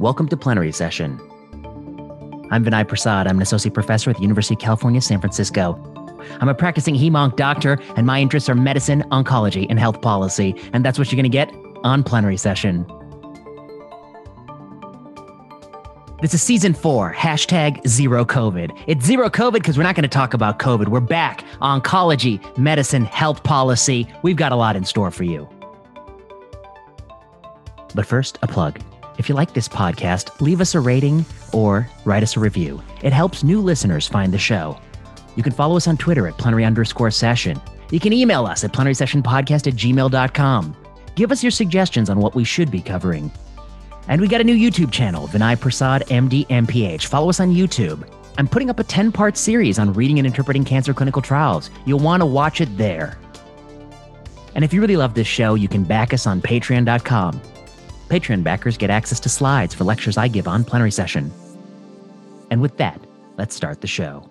Welcome 0.00 0.26
to 0.30 0.36
Plenary 0.36 0.72
Session. 0.72 1.20
I'm 2.50 2.64
Vinay 2.64 2.86
Prasad. 2.88 3.28
I'm 3.28 3.36
an 3.36 3.42
associate 3.42 3.74
professor 3.74 4.10
at 4.10 4.16
the 4.16 4.22
University 4.22 4.54
of 4.54 4.60
California, 4.60 5.00
San 5.00 5.20
Francisco. 5.20 5.80
I'm 6.40 6.48
a 6.48 6.54
practicing 6.54 6.96
hemonc 6.96 7.36
doctor, 7.36 7.78
and 7.94 8.04
my 8.04 8.20
interests 8.20 8.48
are 8.48 8.56
medicine, 8.56 9.04
oncology, 9.12 9.66
and 9.70 9.78
health 9.78 10.02
policy. 10.02 10.56
And 10.72 10.84
that's 10.84 10.98
what 10.98 11.12
you're 11.12 11.16
going 11.16 11.22
to 11.22 11.28
get 11.28 11.54
on 11.84 12.02
Plenary 12.02 12.36
Session. 12.36 12.84
This 16.20 16.34
is 16.34 16.42
season 16.42 16.74
four, 16.74 17.12
hashtag 17.12 17.86
zero 17.86 18.24
COVID. 18.24 18.76
It's 18.88 19.04
zero 19.04 19.30
COVID 19.30 19.52
because 19.52 19.76
we're 19.76 19.84
not 19.84 19.94
going 19.94 20.02
to 20.02 20.08
talk 20.08 20.34
about 20.34 20.58
COVID. 20.58 20.88
We're 20.88 20.98
back. 20.98 21.44
Oncology, 21.62 22.58
medicine, 22.58 23.04
health 23.04 23.44
policy. 23.44 24.12
We've 24.22 24.36
got 24.36 24.50
a 24.50 24.56
lot 24.56 24.74
in 24.74 24.84
store 24.84 25.12
for 25.12 25.22
you. 25.22 25.48
But 27.94 28.06
first, 28.06 28.40
a 28.42 28.48
plug. 28.48 28.80
If 29.16 29.28
you 29.28 29.34
like 29.34 29.54
this 29.54 29.68
podcast, 29.68 30.40
leave 30.40 30.60
us 30.60 30.74
a 30.74 30.80
rating 30.80 31.24
or 31.52 31.88
write 32.04 32.22
us 32.22 32.36
a 32.36 32.40
review. 32.40 32.82
It 33.02 33.12
helps 33.12 33.44
new 33.44 33.60
listeners 33.60 34.08
find 34.08 34.32
the 34.32 34.38
show. 34.38 34.78
You 35.36 35.42
can 35.42 35.52
follow 35.52 35.76
us 35.76 35.86
on 35.86 35.96
Twitter 35.96 36.26
at 36.26 36.38
plenary 36.38 36.64
underscore 36.64 37.10
session. 37.10 37.60
You 37.90 38.00
can 38.00 38.12
email 38.12 38.46
us 38.46 38.64
at 38.64 38.72
plenary 38.72 38.94
session 38.94 39.22
podcast 39.22 39.66
at 39.66 39.74
gmail.com. 39.74 40.76
Give 41.14 41.30
us 41.30 41.42
your 41.44 41.52
suggestions 41.52 42.10
on 42.10 42.18
what 42.18 42.34
we 42.34 42.44
should 42.44 42.70
be 42.70 42.80
covering. 42.80 43.30
And 44.08 44.20
we 44.20 44.28
got 44.28 44.40
a 44.40 44.44
new 44.44 44.56
YouTube 44.56 44.90
channel, 44.90 45.28
Vinay 45.28 45.60
Prasad 45.60 46.02
MD 46.08 46.46
MPH. 46.48 47.06
Follow 47.06 47.28
us 47.28 47.40
on 47.40 47.54
YouTube. 47.54 48.08
I'm 48.36 48.48
putting 48.48 48.68
up 48.68 48.80
a 48.80 48.84
10 48.84 49.12
part 49.12 49.36
series 49.36 49.78
on 49.78 49.92
reading 49.92 50.18
and 50.18 50.26
interpreting 50.26 50.64
cancer 50.64 50.92
clinical 50.92 51.22
trials. 51.22 51.70
You'll 51.86 52.00
want 52.00 52.20
to 52.20 52.26
watch 52.26 52.60
it 52.60 52.76
there. 52.76 53.16
And 54.54 54.64
if 54.64 54.72
you 54.72 54.80
really 54.80 54.96
love 54.96 55.14
this 55.14 55.26
show, 55.26 55.54
you 55.54 55.68
can 55.68 55.84
back 55.84 56.12
us 56.12 56.26
on 56.26 56.40
patreon.com. 56.40 57.40
Patreon 58.08 58.42
backers 58.44 58.76
get 58.76 58.90
access 58.90 59.18
to 59.20 59.28
slides 59.28 59.74
for 59.74 59.84
lectures 59.84 60.18
I 60.18 60.28
give 60.28 60.46
on 60.46 60.64
plenary 60.64 60.90
session. 60.90 61.32
And 62.50 62.60
with 62.60 62.76
that, 62.76 63.00
let's 63.36 63.54
start 63.54 63.80
the 63.80 63.86
show. 63.86 64.28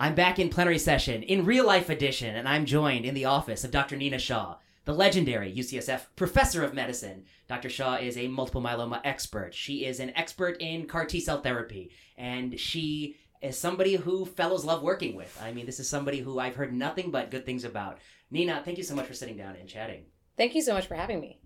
I'm 0.00 0.14
back 0.14 0.38
in 0.38 0.48
plenary 0.48 0.78
session, 0.78 1.22
in 1.22 1.44
real 1.44 1.66
life 1.66 1.90
edition, 1.90 2.36
and 2.36 2.48
I'm 2.48 2.66
joined 2.66 3.04
in 3.04 3.14
the 3.14 3.24
office 3.24 3.64
of 3.64 3.70
Dr. 3.70 3.96
Nina 3.96 4.18
Shah, 4.18 4.56
the 4.84 4.94
legendary 4.94 5.52
UCSF 5.52 6.06
professor 6.14 6.62
of 6.62 6.74
medicine. 6.74 7.24
Dr. 7.48 7.68
Shah 7.68 7.96
is 7.96 8.16
a 8.16 8.28
multiple 8.28 8.62
myeloma 8.62 9.00
expert. 9.04 9.54
She 9.54 9.84
is 9.84 9.98
an 9.98 10.12
expert 10.16 10.56
in 10.60 10.86
CAR 10.86 11.04
T 11.04 11.20
cell 11.20 11.40
therapy, 11.40 11.90
and 12.16 12.58
she 12.58 13.16
is 13.42 13.58
somebody 13.58 13.96
who 13.96 14.24
fellows 14.24 14.64
love 14.64 14.82
working 14.82 15.14
with. 15.16 15.36
I 15.42 15.52
mean, 15.52 15.66
this 15.66 15.80
is 15.80 15.88
somebody 15.88 16.20
who 16.20 16.38
I've 16.38 16.56
heard 16.56 16.72
nothing 16.72 17.10
but 17.10 17.30
good 17.30 17.46
things 17.46 17.64
about. 17.64 17.98
Nina, 18.30 18.62
thank 18.64 18.78
you 18.78 18.84
so 18.84 18.94
much 18.94 19.06
for 19.06 19.14
sitting 19.14 19.36
down 19.36 19.56
and 19.56 19.68
chatting. 19.68 20.04
Thank 20.36 20.54
you 20.54 20.62
so 20.62 20.74
much 20.74 20.86
for 20.86 20.94
having 20.94 21.20
me. 21.20 21.40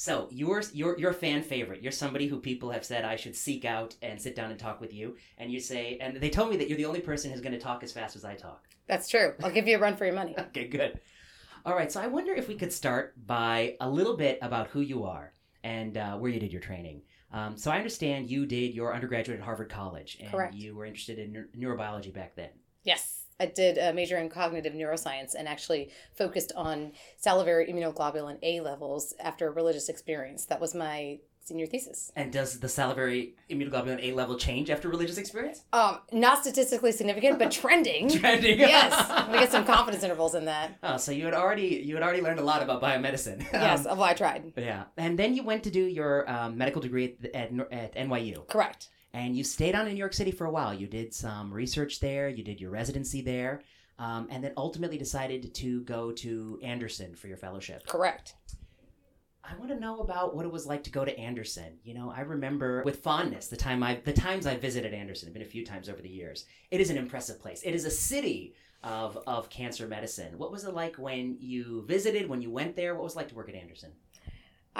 So 0.00 0.28
you're 0.30 0.62
you're 0.72 0.98
you're 0.98 1.10
a 1.10 1.14
fan 1.14 1.42
favorite. 1.42 1.82
You're 1.82 1.92
somebody 1.92 2.26
who 2.26 2.40
people 2.40 2.70
have 2.70 2.86
said 2.86 3.04
I 3.04 3.16
should 3.16 3.36
seek 3.36 3.66
out 3.66 3.94
and 4.00 4.18
sit 4.18 4.34
down 4.34 4.50
and 4.50 4.58
talk 4.58 4.80
with 4.80 4.94
you. 4.94 5.18
And 5.36 5.52
you 5.52 5.60
say, 5.60 5.98
and 6.00 6.16
they 6.16 6.30
told 6.30 6.48
me 6.48 6.56
that 6.56 6.70
you're 6.70 6.78
the 6.78 6.86
only 6.86 7.00
person 7.00 7.30
who's 7.30 7.42
going 7.42 7.52
to 7.52 7.60
talk 7.60 7.82
as 7.82 7.92
fast 7.92 8.16
as 8.16 8.24
I 8.24 8.34
talk. 8.34 8.66
That's 8.86 9.08
true. 9.08 9.34
I'll 9.44 9.50
give 9.50 9.68
you 9.68 9.76
a 9.76 9.78
run 9.78 9.98
for 9.98 10.06
your 10.06 10.14
money. 10.14 10.34
okay, 10.38 10.68
good. 10.68 10.98
All 11.66 11.74
right. 11.74 11.92
So 11.92 12.00
I 12.00 12.06
wonder 12.06 12.32
if 12.32 12.48
we 12.48 12.54
could 12.54 12.72
start 12.72 13.14
by 13.26 13.76
a 13.78 13.90
little 13.90 14.16
bit 14.16 14.38
about 14.40 14.68
who 14.68 14.80
you 14.80 15.04
are 15.04 15.34
and 15.64 15.98
uh, 15.98 16.16
where 16.16 16.30
you 16.30 16.40
did 16.40 16.50
your 16.50 16.62
training. 16.62 17.02
Um, 17.30 17.58
so 17.58 17.70
I 17.70 17.76
understand 17.76 18.30
you 18.30 18.46
did 18.46 18.74
your 18.74 18.94
undergraduate 18.94 19.38
at 19.38 19.44
Harvard 19.44 19.68
College, 19.68 20.16
and 20.18 20.30
Correct. 20.30 20.54
you 20.54 20.74
were 20.74 20.86
interested 20.86 21.18
in 21.18 21.46
neurobiology 21.54 22.14
back 22.14 22.36
then. 22.36 22.48
Yes. 22.84 23.19
I 23.40 23.46
did 23.46 23.78
a 23.78 23.92
major 23.92 24.18
in 24.18 24.28
cognitive 24.28 24.74
neuroscience 24.74 25.34
and 25.36 25.48
actually 25.48 25.90
focused 26.14 26.52
on 26.54 26.92
salivary 27.16 27.66
immunoglobulin 27.72 28.38
A 28.42 28.60
levels 28.60 29.14
after 29.18 29.48
a 29.48 29.50
religious 29.50 29.88
experience. 29.88 30.44
That 30.46 30.60
was 30.60 30.74
my 30.74 31.18
senior 31.42 31.66
thesis. 31.66 32.12
And 32.14 32.30
does 32.32 32.60
the 32.60 32.68
salivary 32.68 33.34
immunoglobulin 33.50 33.98
A 34.04 34.12
level 34.12 34.36
change 34.36 34.68
after 34.70 34.88
religious 34.88 35.16
experience? 35.18 35.64
Um, 35.72 35.98
not 36.12 36.42
statistically 36.42 36.92
significant, 36.92 37.38
but 37.38 37.50
trending. 37.50 38.08
Trending. 38.20 38.58
yes, 38.58 39.28
we 39.32 39.38
get 39.38 39.50
some 39.50 39.64
confidence 39.64 40.04
intervals 40.04 40.34
in 40.34 40.44
that. 40.44 40.76
Oh, 40.82 40.96
so 40.98 41.10
you 41.10 41.24
had 41.24 41.34
already 41.34 41.82
you 41.84 41.94
had 41.94 42.04
already 42.04 42.20
learned 42.20 42.38
a 42.40 42.44
lot 42.44 42.62
about 42.62 42.82
biomedicine. 42.82 43.40
Yes, 43.52 43.86
Um, 43.86 43.96
well, 43.98 44.06
I 44.06 44.14
tried. 44.14 44.52
yeah, 44.56 44.84
and 44.98 45.18
then 45.18 45.34
you 45.34 45.42
went 45.42 45.64
to 45.64 45.70
do 45.70 45.80
your 45.80 46.30
um, 46.30 46.56
medical 46.58 46.80
degree 46.82 47.16
at, 47.34 47.34
at, 47.34 47.72
at 47.72 47.94
NYU. 47.96 48.46
Correct. 48.46 48.90
And 49.12 49.36
you 49.36 49.44
stayed 49.44 49.74
on 49.74 49.86
in 49.86 49.94
New 49.94 49.98
York 49.98 50.12
City 50.12 50.30
for 50.30 50.46
a 50.46 50.50
while. 50.50 50.72
You 50.72 50.86
did 50.86 51.12
some 51.14 51.52
research 51.52 52.00
there, 52.00 52.28
you 52.28 52.44
did 52.44 52.60
your 52.60 52.70
residency 52.70 53.22
there, 53.22 53.62
um, 53.98 54.28
and 54.30 54.42
then 54.42 54.52
ultimately 54.56 54.98
decided 54.98 55.54
to 55.54 55.82
go 55.82 56.12
to 56.12 56.58
Anderson 56.62 57.14
for 57.14 57.28
your 57.28 57.36
fellowship. 57.36 57.86
Correct. 57.86 58.34
I 59.42 59.56
want 59.56 59.70
to 59.70 59.80
know 59.80 60.00
about 60.00 60.36
what 60.36 60.44
it 60.44 60.52
was 60.52 60.66
like 60.66 60.84
to 60.84 60.90
go 60.90 61.04
to 61.04 61.18
Anderson. 61.18 61.78
You 61.82 61.94
know, 61.94 62.12
I 62.14 62.20
remember 62.20 62.82
with 62.84 63.00
fondness 63.02 63.48
the 63.48 63.56
time 63.56 63.82
I 63.82 63.96
the 64.04 64.12
times 64.12 64.46
I 64.46 64.56
visited 64.56 64.94
Anderson. 64.94 65.28
I've 65.28 65.32
been 65.32 65.42
a 65.42 65.46
few 65.46 65.64
times 65.64 65.88
over 65.88 66.00
the 66.00 66.08
years. 66.08 66.44
It 66.70 66.80
is 66.80 66.90
an 66.90 66.96
impressive 66.96 67.40
place. 67.40 67.62
It 67.62 67.74
is 67.74 67.84
a 67.84 67.90
city 67.90 68.54
of 68.84 69.18
of 69.26 69.50
cancer 69.50 69.88
medicine. 69.88 70.38
What 70.38 70.52
was 70.52 70.64
it 70.64 70.74
like 70.74 70.96
when 70.96 71.36
you 71.40 71.84
visited? 71.86 72.28
When 72.28 72.42
you 72.42 72.50
went 72.50 72.76
there? 72.76 72.94
What 72.94 73.04
was 73.04 73.14
it 73.14 73.16
like 73.16 73.28
to 73.28 73.34
work 73.34 73.48
at 73.48 73.54
Anderson? 73.54 73.92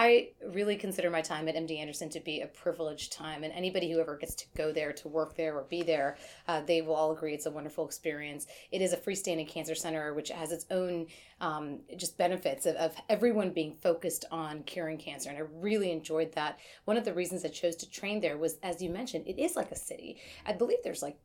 I 0.00 0.30
really 0.54 0.76
consider 0.76 1.10
my 1.10 1.20
time 1.20 1.46
at 1.46 1.56
MD 1.56 1.78
Anderson 1.78 2.08
to 2.08 2.20
be 2.20 2.40
a 2.40 2.46
privileged 2.46 3.12
time, 3.12 3.44
and 3.44 3.52
anybody 3.52 3.92
who 3.92 4.00
ever 4.00 4.16
gets 4.16 4.34
to 4.36 4.46
go 4.56 4.72
there, 4.72 4.94
to 4.94 5.08
work 5.08 5.36
there, 5.36 5.54
or 5.58 5.64
be 5.64 5.82
there, 5.82 6.16
uh, 6.48 6.62
they 6.62 6.80
will 6.80 6.94
all 6.94 7.12
agree 7.12 7.34
it's 7.34 7.44
a 7.44 7.50
wonderful 7.50 7.84
experience. 7.84 8.46
It 8.72 8.80
is 8.80 8.94
a 8.94 8.96
freestanding 8.96 9.46
cancer 9.46 9.74
center, 9.74 10.14
which 10.14 10.30
has 10.30 10.52
its 10.52 10.64
own 10.70 11.08
um, 11.42 11.80
just 11.98 12.16
benefits 12.16 12.64
of, 12.64 12.76
of 12.76 12.96
everyone 13.10 13.50
being 13.50 13.74
focused 13.74 14.24
on 14.30 14.62
curing 14.62 14.96
cancer, 14.96 15.28
and 15.28 15.36
I 15.36 15.42
really 15.52 15.92
enjoyed 15.92 16.32
that. 16.32 16.58
One 16.86 16.96
of 16.96 17.04
the 17.04 17.12
reasons 17.12 17.44
I 17.44 17.48
chose 17.48 17.76
to 17.76 17.90
train 17.90 18.20
there 18.20 18.38
was, 18.38 18.56
as 18.62 18.80
you 18.80 18.88
mentioned, 18.88 19.26
it 19.26 19.38
is 19.38 19.54
like 19.54 19.70
a 19.70 19.76
city. 19.76 20.16
I 20.46 20.54
believe 20.54 20.78
there's 20.82 21.02
like 21.02 21.18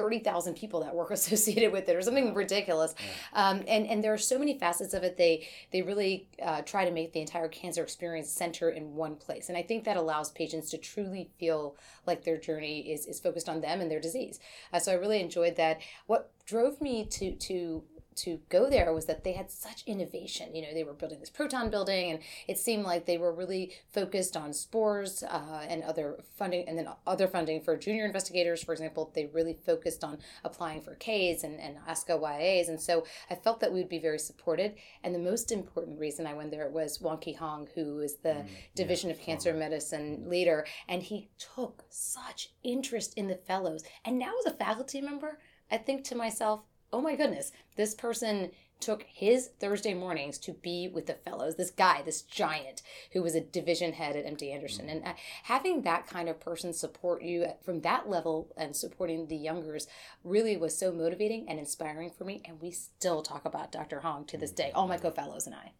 30,000 0.00 0.54
people 0.54 0.80
that 0.80 0.94
work 0.94 1.10
associated 1.20 1.72
with 1.72 1.86
it 1.88 1.94
or 1.94 2.00
something 2.00 2.32
ridiculous. 2.32 2.94
Um, 3.34 3.62
and, 3.68 3.86
and 3.86 4.02
there 4.02 4.14
are 4.14 4.18
so 4.18 4.38
many 4.38 4.58
facets 4.58 4.94
of 4.94 5.02
it. 5.02 5.18
They, 5.18 5.46
they 5.72 5.82
really 5.82 6.26
uh, 6.42 6.62
try 6.62 6.86
to 6.86 6.90
make 6.90 7.12
the 7.12 7.20
entire 7.20 7.48
cancer 7.48 7.82
experience 7.82 8.30
center 8.30 8.70
in 8.70 8.94
one 8.94 9.16
place. 9.16 9.50
And 9.50 9.58
I 9.58 9.62
think 9.62 9.84
that 9.84 9.98
allows 9.98 10.30
patients 10.30 10.70
to 10.70 10.78
truly 10.78 11.28
feel 11.38 11.76
like 12.06 12.24
their 12.24 12.38
journey 12.38 12.92
is, 12.92 13.04
is 13.04 13.20
focused 13.20 13.48
on 13.48 13.60
them 13.60 13.82
and 13.82 13.90
their 13.90 14.00
disease. 14.00 14.40
Uh, 14.72 14.78
so 14.78 14.92
I 14.92 14.94
really 14.94 15.20
enjoyed 15.20 15.56
that. 15.56 15.80
What 16.06 16.30
drove 16.46 16.80
me 16.80 17.04
to, 17.04 17.32
to 17.32 17.82
to 18.24 18.40
go 18.48 18.68
there 18.68 18.92
was 18.92 19.06
that 19.06 19.24
they 19.24 19.32
had 19.32 19.50
such 19.50 19.84
innovation. 19.86 20.54
You 20.54 20.62
know, 20.62 20.74
they 20.74 20.84
were 20.84 20.92
building 20.92 21.20
this 21.20 21.30
proton 21.30 21.70
building, 21.70 22.10
and 22.10 22.20
it 22.48 22.58
seemed 22.58 22.84
like 22.84 23.06
they 23.06 23.18
were 23.18 23.32
really 23.32 23.72
focused 23.92 24.36
on 24.36 24.52
SPOREs 24.52 25.22
uh, 25.22 25.64
and 25.68 25.82
other 25.84 26.18
funding, 26.36 26.68
and 26.68 26.76
then 26.76 26.88
other 27.06 27.28
funding 27.28 27.60
for 27.60 27.76
junior 27.76 28.04
investigators. 28.04 28.64
For 28.64 28.72
example, 28.72 29.10
they 29.14 29.26
really 29.26 29.54
focused 29.54 30.02
on 30.02 30.18
applying 30.44 30.80
for 30.80 30.96
Ks 30.96 31.44
and, 31.44 31.60
and 31.60 31.76
ASCO 31.88 32.20
YAs. 32.20 32.68
And 32.68 32.80
so 32.80 33.04
I 33.30 33.36
felt 33.36 33.60
that 33.60 33.72
we 33.72 33.78
would 33.80 33.88
be 33.88 33.98
very 33.98 34.18
supported. 34.18 34.74
And 35.04 35.14
the 35.14 35.18
most 35.18 35.52
important 35.52 36.00
reason 36.00 36.26
I 36.26 36.34
went 36.34 36.50
there 36.50 36.68
was 36.68 37.00
Waun 37.00 37.20
Ki 37.20 37.34
Hong, 37.34 37.68
who 37.74 38.00
is 38.00 38.16
the 38.16 38.40
Mm, 38.40 38.48
Division 38.74 39.10
yeah, 39.10 39.16
of 39.16 39.22
Cancer 39.22 39.52
Medicine 39.54 40.28
leader, 40.28 40.66
and 40.88 41.02
he 41.02 41.28
took 41.38 41.84
such 41.88 42.52
interest 42.62 43.14
in 43.14 43.28
the 43.28 43.34
fellows. 43.34 43.84
And 44.04 44.18
now, 44.18 44.32
as 44.40 44.52
a 44.52 44.56
faculty 44.56 45.00
member, 45.00 45.38
I 45.70 45.78
think 45.78 46.04
to 46.04 46.14
myself, 46.14 46.60
oh 46.92 47.00
my 47.00 47.16
goodness, 47.16 47.52
this 47.76 47.94
person 47.94 48.50
took 48.80 49.02
his 49.02 49.50
Thursday 49.60 49.94
mornings 49.94 50.38
to 50.38 50.52
be 50.52 50.88
with 50.88 51.06
the 51.06 51.14
fellows. 51.14 51.56
This 51.56 51.70
guy, 51.70 52.02
this 52.02 52.22
giant, 52.22 52.82
who 53.12 53.22
was 53.22 53.34
a 53.34 53.40
division 53.40 53.92
head 53.92 54.16
at 54.16 54.24
MD 54.24 54.52
Anderson, 54.52 54.88
and 54.88 55.04
uh, 55.04 55.12
having 55.44 55.82
that 55.82 56.06
kind 56.06 56.28
of 56.28 56.40
person 56.40 56.72
support 56.72 57.22
you 57.22 57.46
from 57.62 57.82
that 57.82 58.08
level 58.08 58.52
and 58.56 58.74
supporting 58.74 59.26
the 59.26 59.36
youngers 59.36 59.86
really 60.24 60.56
was 60.56 60.76
so 60.76 60.90
motivating 60.90 61.48
and 61.48 61.58
inspiring 61.58 62.10
for 62.10 62.24
me. 62.24 62.42
And 62.46 62.60
we 62.60 62.70
still 62.70 63.22
talk 63.22 63.44
about 63.44 63.70
Dr. 63.70 64.00
Hong 64.00 64.24
to 64.26 64.38
this 64.38 64.50
day, 64.50 64.72
all 64.74 64.88
my 64.88 64.96
co-fellows 64.96 65.46
and 65.46 65.54
I. 65.54 65.72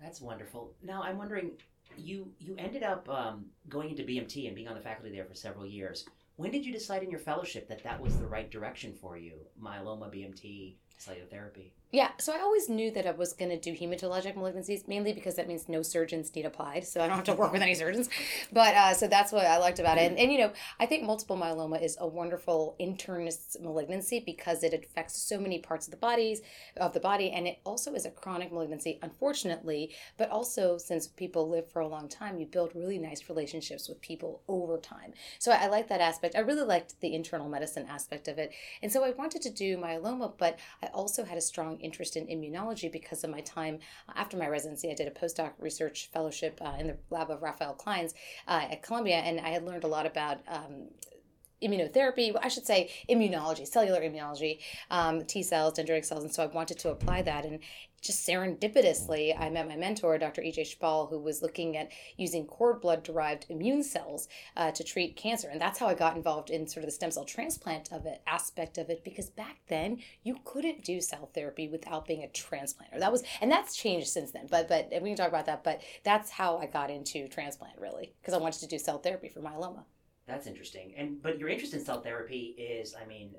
That's 0.00 0.20
wonderful. 0.20 0.72
Now 0.82 1.02
I'm 1.02 1.18
wondering, 1.18 1.52
you 1.96 2.32
you 2.38 2.56
ended 2.58 2.82
up 2.82 3.08
um, 3.08 3.46
going 3.68 3.90
into 3.90 4.02
BMT 4.02 4.46
and 4.46 4.54
being 4.54 4.68
on 4.68 4.74
the 4.74 4.80
faculty 4.80 5.14
there 5.14 5.24
for 5.24 5.34
several 5.34 5.66
years. 5.66 6.06
When 6.36 6.50
did 6.50 6.64
you 6.64 6.72
decide 6.72 7.02
in 7.02 7.10
your 7.10 7.20
fellowship 7.20 7.68
that 7.68 7.84
that 7.84 8.00
was 8.00 8.16
the 8.16 8.26
right 8.26 8.50
direction 8.50 8.94
for 8.94 9.16
you? 9.16 9.46
Myeloma, 9.60 10.10
BMT, 10.10 10.76
cellular 10.98 11.26
therapy. 11.26 11.74
Yeah, 11.94 12.12
so 12.18 12.32
I 12.32 12.40
always 12.40 12.70
knew 12.70 12.90
that 12.92 13.06
I 13.06 13.10
was 13.10 13.34
going 13.34 13.50
to 13.50 13.58
do 13.58 13.76
hematologic 13.76 14.34
malignancies, 14.34 14.88
mainly 14.88 15.12
because 15.12 15.34
that 15.34 15.46
means 15.46 15.68
no 15.68 15.82
surgeons 15.82 16.34
need 16.34 16.46
applied, 16.46 16.86
so 16.86 17.02
I 17.02 17.06
don't 17.06 17.16
have 17.16 17.26
to 17.26 17.34
work 17.42 17.52
with 17.52 17.60
any 17.60 17.74
surgeons. 17.74 18.08
But 18.50 18.74
uh, 18.74 18.94
so 18.94 19.08
that's 19.08 19.30
what 19.30 19.44
I 19.44 19.58
liked 19.58 19.78
about 19.78 19.98
it. 19.98 20.10
And, 20.10 20.18
and, 20.18 20.32
you 20.32 20.38
know, 20.38 20.52
I 20.80 20.86
think 20.86 21.04
multiple 21.04 21.36
myeloma 21.36 21.82
is 21.82 21.98
a 22.00 22.06
wonderful 22.06 22.76
internist 22.80 23.60
malignancy 23.60 24.20
because 24.24 24.62
it 24.62 24.72
affects 24.72 25.18
so 25.18 25.38
many 25.38 25.58
parts 25.58 25.86
of 25.86 25.90
the 25.90 25.98
bodies 25.98 26.40
of 26.78 26.94
the 26.94 27.00
body, 27.00 27.30
and 27.30 27.46
it 27.46 27.58
also 27.62 27.92
is 27.92 28.06
a 28.06 28.10
chronic 28.10 28.50
malignancy, 28.50 28.98
unfortunately. 29.02 29.90
But 30.16 30.30
also, 30.30 30.78
since 30.78 31.06
people 31.06 31.50
live 31.50 31.70
for 31.70 31.80
a 31.80 31.88
long 31.88 32.08
time, 32.08 32.38
you 32.38 32.46
build 32.46 32.74
really 32.74 32.98
nice 32.98 33.28
relationships 33.28 33.86
with 33.86 34.00
people 34.00 34.40
over 34.48 34.78
time. 34.78 35.12
So 35.38 35.52
I, 35.52 35.64
I 35.64 35.66
like 35.66 35.88
that 35.88 36.00
aspect. 36.00 36.36
I 36.36 36.40
really 36.40 36.64
liked 36.64 36.98
the 37.02 37.14
internal 37.14 37.50
medicine 37.50 37.84
aspect 37.86 38.28
of 38.28 38.38
it, 38.38 38.50
and 38.82 38.90
so 38.90 39.04
I 39.04 39.10
wanted 39.10 39.42
to 39.42 39.50
do 39.50 39.76
myeloma, 39.76 40.32
but 40.38 40.58
I 40.82 40.86
also 40.86 41.24
had 41.24 41.36
a 41.36 41.42
strong 41.42 41.80
interest 41.82 42.16
in 42.16 42.26
immunology 42.26 42.90
because 42.90 43.24
of 43.24 43.30
my 43.30 43.40
time 43.40 43.78
after 44.14 44.36
my 44.36 44.48
residency. 44.48 44.90
I 44.90 44.94
did 44.94 45.08
a 45.08 45.10
postdoc 45.10 45.52
research 45.58 46.10
fellowship 46.12 46.60
uh, 46.62 46.74
in 46.78 46.86
the 46.88 46.96
lab 47.10 47.30
of 47.30 47.42
Raphael 47.42 47.74
Clynes 47.74 48.14
uh, 48.48 48.66
at 48.70 48.82
Columbia, 48.82 49.16
and 49.16 49.40
I 49.40 49.50
had 49.50 49.64
learned 49.64 49.84
a 49.84 49.88
lot 49.88 50.06
about 50.06 50.38
um, 50.48 50.88
immunotherapy, 51.62 52.34
I 52.40 52.48
should 52.48 52.66
say 52.66 52.90
immunology, 53.08 53.66
cellular 53.66 54.00
immunology, 54.00 54.58
um, 54.90 55.24
T 55.24 55.42
cells, 55.42 55.74
dendritic 55.78 56.04
cells. 56.04 56.24
And 56.24 56.32
so 56.32 56.42
I 56.42 56.46
wanted 56.46 56.78
to 56.80 56.90
apply 56.90 57.22
that. 57.22 57.44
And 57.44 57.60
just 58.02 58.26
serendipitously, 58.26 59.38
I 59.38 59.48
met 59.48 59.68
my 59.68 59.76
mentor, 59.76 60.18
Dr. 60.18 60.42
E.J. 60.42 60.64
Shpall, 60.64 61.08
who 61.08 61.20
was 61.20 61.40
looking 61.40 61.76
at 61.76 61.92
using 62.16 62.46
cord 62.46 62.80
blood 62.80 63.04
derived 63.04 63.46
immune 63.48 63.84
cells 63.84 64.28
uh, 64.56 64.72
to 64.72 64.82
treat 64.82 65.16
cancer. 65.16 65.48
And 65.48 65.60
that's 65.60 65.78
how 65.78 65.86
I 65.86 65.94
got 65.94 66.16
involved 66.16 66.50
in 66.50 66.66
sort 66.66 66.82
of 66.82 66.88
the 66.88 66.92
stem 66.92 67.12
cell 67.12 67.24
transplant 67.24 67.92
of 67.92 68.04
it, 68.04 68.20
aspect 68.26 68.76
of 68.76 68.90
it, 68.90 69.04
because 69.04 69.30
back 69.30 69.58
then 69.68 69.98
you 70.24 70.36
couldn't 70.44 70.84
do 70.84 71.00
cell 71.00 71.30
therapy 71.32 71.68
without 71.68 72.04
being 72.04 72.24
a 72.24 72.26
transplanter. 72.26 72.98
That 72.98 73.12
was, 73.12 73.22
and 73.40 73.50
that's 73.50 73.76
changed 73.76 74.08
since 74.08 74.32
then, 74.32 74.48
but, 74.50 74.68
but 74.68 74.90
we 75.00 75.10
can 75.10 75.16
talk 75.16 75.28
about 75.28 75.46
that. 75.46 75.62
But 75.62 75.80
that's 76.02 76.30
how 76.30 76.58
I 76.58 76.66
got 76.66 76.90
into 76.90 77.28
transplant 77.28 77.78
really, 77.78 78.14
because 78.20 78.34
I 78.34 78.38
wanted 78.38 78.60
to 78.60 78.66
do 78.66 78.78
cell 78.78 78.98
therapy 78.98 79.28
for 79.28 79.40
myeloma. 79.40 79.84
That's 80.26 80.46
interesting. 80.46 80.94
And 80.96 81.20
but 81.22 81.38
your 81.38 81.48
interest 81.48 81.74
in 81.74 81.84
cell 81.84 82.00
therapy 82.00 82.54
is, 82.58 82.94
I 82.94 83.06
mean, 83.06 83.34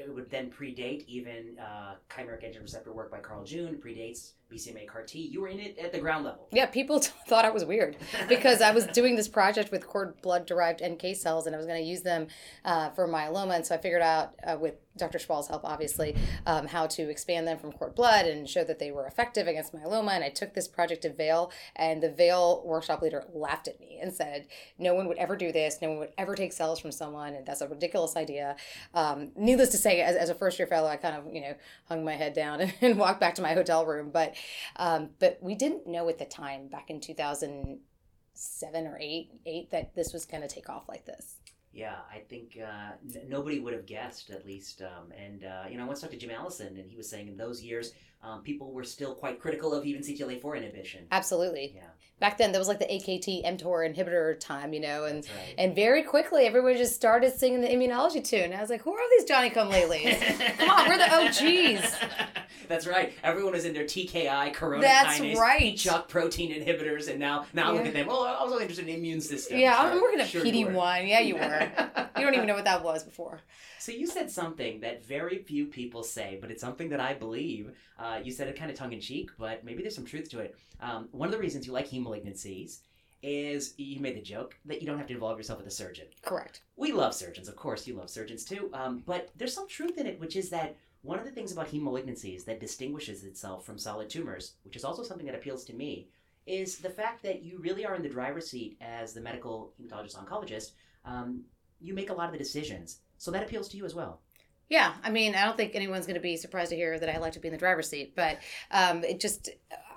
it 0.00 0.14
would 0.14 0.30
then 0.30 0.50
predate 0.50 1.04
even 1.06 1.58
uh, 1.58 1.94
chimeric 2.08 2.44
antigen 2.44 2.62
receptor 2.62 2.92
work 2.92 3.10
by 3.10 3.18
Carl 3.18 3.44
June, 3.44 3.80
predates 3.84 4.32
BCMA 4.52 4.86
CAR 4.88 5.02
T. 5.02 5.18
You 5.18 5.42
were 5.42 5.48
in 5.48 5.60
it 5.60 5.78
at 5.78 5.92
the 5.92 5.98
ground 5.98 6.24
level. 6.24 6.48
Yeah, 6.52 6.66
people 6.66 7.00
t- 7.00 7.10
thought 7.28 7.44
I 7.44 7.50
was 7.50 7.64
weird 7.64 7.96
because 8.28 8.62
I 8.62 8.70
was 8.70 8.86
doing 8.86 9.16
this 9.16 9.28
project 9.28 9.70
with 9.70 9.86
cord 9.86 10.20
blood 10.22 10.46
derived 10.46 10.82
NK 10.82 11.16
cells 11.16 11.46
and 11.46 11.54
I 11.54 11.58
was 11.58 11.66
going 11.66 11.82
to 11.82 11.88
use 11.88 12.02
them 12.02 12.28
uh, 12.64 12.90
for 12.90 13.06
myeloma. 13.06 13.56
And 13.56 13.66
so 13.66 13.74
I 13.74 13.78
figured 13.78 14.02
out 14.02 14.34
uh, 14.46 14.56
with 14.58 14.74
Dr. 14.98 15.18
Shpall's 15.18 15.48
help, 15.48 15.64
obviously, 15.64 16.16
um, 16.44 16.66
how 16.66 16.86
to 16.88 17.08
expand 17.08 17.46
them 17.46 17.58
from 17.58 17.72
cord 17.72 17.94
blood 17.94 18.26
and 18.26 18.48
show 18.48 18.64
that 18.64 18.78
they 18.78 18.90
were 18.90 19.06
effective 19.06 19.46
against 19.46 19.72
myeloma. 19.72 20.10
And 20.10 20.24
I 20.24 20.28
took 20.28 20.54
this 20.54 20.68
project 20.68 21.02
to 21.02 21.12
Vail, 21.12 21.50
and 21.76 22.02
the 22.02 22.10
Vail 22.10 22.62
workshop 22.66 23.00
leader 23.00 23.24
laughed 23.32 23.68
at 23.68 23.80
me 23.80 23.98
and 24.02 24.12
said, 24.12 24.46
No 24.78 24.94
one 24.94 25.06
would 25.08 25.16
ever 25.18 25.36
do 25.36 25.52
this. 25.52 25.78
No 25.80 25.90
one 25.90 25.98
would 26.00 26.12
ever 26.18 26.34
take 26.34 26.52
cells 26.52 26.80
from 26.80 26.92
someone. 26.92 27.34
And 27.34 27.46
that's 27.46 27.60
a 27.60 27.68
ridiculous 27.68 28.16
idea. 28.16 28.56
Um, 28.92 29.30
needless 29.36 29.70
to 29.70 29.78
say, 29.78 30.00
as, 30.00 30.16
as 30.16 30.28
a 30.28 30.34
first 30.34 30.58
year 30.58 30.66
fellow, 30.66 30.88
I 30.88 30.96
kind 30.96 31.16
of, 31.16 31.32
you 31.32 31.40
know, 31.40 31.54
hung 31.88 32.04
my 32.04 32.14
head 32.14 32.34
down 32.34 32.60
and, 32.60 32.74
and 32.80 32.98
walked 32.98 33.20
back 33.20 33.36
to 33.36 33.42
my 33.42 33.54
hotel 33.54 33.86
room. 33.86 34.10
But 34.12 34.34
um, 34.76 35.10
but 35.18 35.38
we 35.40 35.54
didn't 35.54 35.86
know 35.86 36.08
at 36.08 36.18
the 36.18 36.24
time, 36.24 36.68
back 36.68 36.90
in 36.90 37.00
2007 37.00 38.86
or 38.86 38.98
8, 39.00 39.30
8 39.46 39.70
that 39.70 39.94
this 39.94 40.12
was 40.12 40.24
going 40.24 40.42
to 40.42 40.48
take 40.48 40.68
off 40.68 40.88
like 40.88 41.04
this. 41.04 41.36
Yeah, 41.72 41.96
I 42.12 42.18
think 42.18 42.58
uh, 42.60 42.92
n- 43.14 43.28
nobody 43.28 43.60
would 43.60 43.72
have 43.72 43.86
guessed, 43.86 44.30
at 44.30 44.46
least. 44.46 44.82
Um, 44.82 45.12
and, 45.16 45.44
uh, 45.44 45.64
you 45.70 45.76
know, 45.76 45.84
I 45.84 45.86
once 45.86 46.00
talked 46.00 46.12
to 46.12 46.18
Jim 46.18 46.30
Allison, 46.30 46.76
and 46.76 46.90
he 46.90 46.96
was 46.96 47.08
saying 47.08 47.28
in 47.28 47.36
those 47.36 47.62
years, 47.62 47.92
um, 48.22 48.42
people 48.42 48.72
were 48.72 48.84
still 48.84 49.14
quite 49.14 49.40
critical 49.40 49.72
of 49.74 49.84
even 49.84 50.02
CTLA4 50.02 50.56
inhibition. 50.56 51.06
Absolutely. 51.12 51.74
Yeah. 51.76 51.82
Back 52.20 52.36
then, 52.36 52.50
there 52.50 52.60
was 52.60 52.66
like 52.66 52.80
the 52.80 52.86
AKT 52.86 53.44
mTOR 53.44 53.94
inhibitor 53.94 54.40
time, 54.40 54.72
you 54.72 54.80
know, 54.80 55.04
and 55.04 55.24
right. 55.24 55.54
and 55.56 55.72
very 55.72 56.02
quickly 56.02 56.46
everyone 56.46 56.76
just 56.76 56.96
started 56.96 57.32
singing 57.32 57.60
the 57.60 57.68
immunology 57.68 58.24
tune. 58.24 58.52
I 58.52 58.60
was 58.60 58.70
like, 58.70 58.82
who 58.82 58.92
are 58.92 59.10
these 59.16 59.24
Johnny 59.24 59.50
Come 59.50 59.70
Latelys? 59.70 60.20
Come 60.58 60.68
on, 60.68 60.88
we're 60.88 60.98
the 60.98 61.14
OGs. 61.14 61.94
That's 62.68 62.86
right. 62.86 63.12
Everyone 63.22 63.52
was 63.52 63.64
in 63.64 63.72
their 63.74 63.84
TKI, 63.84 64.52
corona 64.52 64.82
That's 64.82 65.18
kinase, 65.18 65.36
right. 65.36 65.76
chuck 65.76 66.08
protein 66.08 66.50
inhibitors, 66.52 67.08
and 67.08 67.18
now 67.18 67.46
now 67.52 67.72
look 67.72 67.86
at 67.86 67.94
them. 67.94 68.06
Well, 68.06 68.22
I 68.24 68.42
was 68.42 68.52
only 68.52 68.64
interested 68.64 68.88
in 68.88 68.94
immune 68.94 69.20
system. 69.20 69.58
Yeah. 69.58 69.76
I'm 69.78 70.00
working 70.00 70.20
at 70.20 70.28
Sure 70.28 70.42
PD 70.42 70.72
one. 70.72 71.06
Yeah, 71.06 71.20
you 71.20 71.34
were. 71.36 71.70
You 72.18 72.24
don't 72.24 72.34
even 72.34 72.48
know 72.48 72.54
what 72.54 72.64
that 72.64 72.82
was 72.82 73.04
before. 73.04 73.42
So 73.78 73.92
you 73.92 74.08
said 74.08 74.28
something 74.28 74.80
that 74.80 75.06
very 75.06 75.38
few 75.38 75.66
people 75.66 76.02
say, 76.02 76.36
but 76.40 76.50
it's 76.50 76.60
something 76.60 76.88
that 76.88 76.98
I 76.98 77.14
believe. 77.14 77.70
Uh, 77.96 78.18
you 78.24 78.32
said 78.32 78.48
it 78.48 78.58
kind 78.58 78.72
of 78.72 78.76
tongue 78.76 78.92
in 78.92 79.00
cheek, 79.00 79.30
but 79.38 79.62
maybe 79.62 79.82
there's 79.82 79.94
some 79.94 80.04
truth 80.04 80.28
to 80.30 80.40
it. 80.40 80.56
Um, 80.80 81.08
one 81.12 81.28
of 81.28 81.32
the 81.32 81.38
reasons 81.38 81.64
you 81.64 81.72
like 81.72 81.88
heme 81.88 82.04
malignancies 82.04 82.78
is 83.22 83.74
you 83.76 84.00
made 84.00 84.16
the 84.16 84.20
joke 84.22 84.56
that 84.64 84.80
you 84.80 84.86
don't 84.86 84.98
have 84.98 85.06
to 85.08 85.14
involve 85.14 85.38
yourself 85.38 85.58
with 85.58 85.68
a 85.68 85.70
surgeon. 85.72 86.06
Correct. 86.22 86.62
We 86.76 86.92
love 86.92 87.14
surgeons, 87.14 87.48
of 87.48 87.56
course. 87.56 87.86
You 87.86 87.94
love 87.94 88.10
surgeons 88.10 88.44
too. 88.44 88.70
Um, 88.72 89.02
but 89.06 89.30
there's 89.36 89.54
some 89.54 89.68
truth 89.68 89.98
in 89.98 90.06
it, 90.06 90.20
which 90.20 90.36
is 90.36 90.50
that 90.50 90.76
one 91.08 91.18
of 91.18 91.24
the 91.24 91.30
things 91.30 91.52
about 91.52 91.68
heme 91.68 91.80
malignancies 91.80 92.44
that 92.44 92.60
distinguishes 92.60 93.24
itself 93.24 93.64
from 93.64 93.78
solid 93.78 94.10
tumors, 94.10 94.56
which 94.62 94.76
is 94.76 94.84
also 94.84 95.02
something 95.02 95.24
that 95.24 95.34
appeals 95.34 95.64
to 95.64 95.72
me, 95.72 96.06
is 96.46 96.76
the 96.76 96.90
fact 96.90 97.22
that 97.22 97.42
you 97.42 97.58
really 97.60 97.86
are 97.86 97.94
in 97.94 98.02
the 98.02 98.10
driver's 98.10 98.50
seat 98.50 98.76
as 98.82 99.14
the 99.14 99.20
medical 99.22 99.72
hematologist 99.80 100.22
oncologist. 100.22 100.72
Um, 101.06 101.44
you 101.80 101.94
make 101.94 102.10
a 102.10 102.12
lot 102.12 102.26
of 102.26 102.32
the 102.32 102.38
decisions, 102.38 102.98
so 103.16 103.30
that 103.30 103.42
appeals 103.42 103.70
to 103.70 103.78
you 103.78 103.86
as 103.86 103.94
well. 103.94 104.20
Yeah, 104.68 104.92
I 105.02 105.08
mean, 105.08 105.34
I 105.34 105.46
don't 105.46 105.56
think 105.56 105.74
anyone's 105.74 106.04
going 106.04 106.16
to 106.16 106.20
be 106.20 106.36
surprised 106.36 106.72
to 106.72 106.76
hear 106.76 106.98
that 106.98 107.08
I 107.08 107.16
like 107.16 107.32
to 107.32 107.40
be 107.40 107.48
in 107.48 107.52
the 107.52 107.58
driver's 107.58 107.88
seat, 107.88 108.12
but 108.14 108.40
um, 108.70 109.02
it 109.02 109.18
just, 109.18 109.48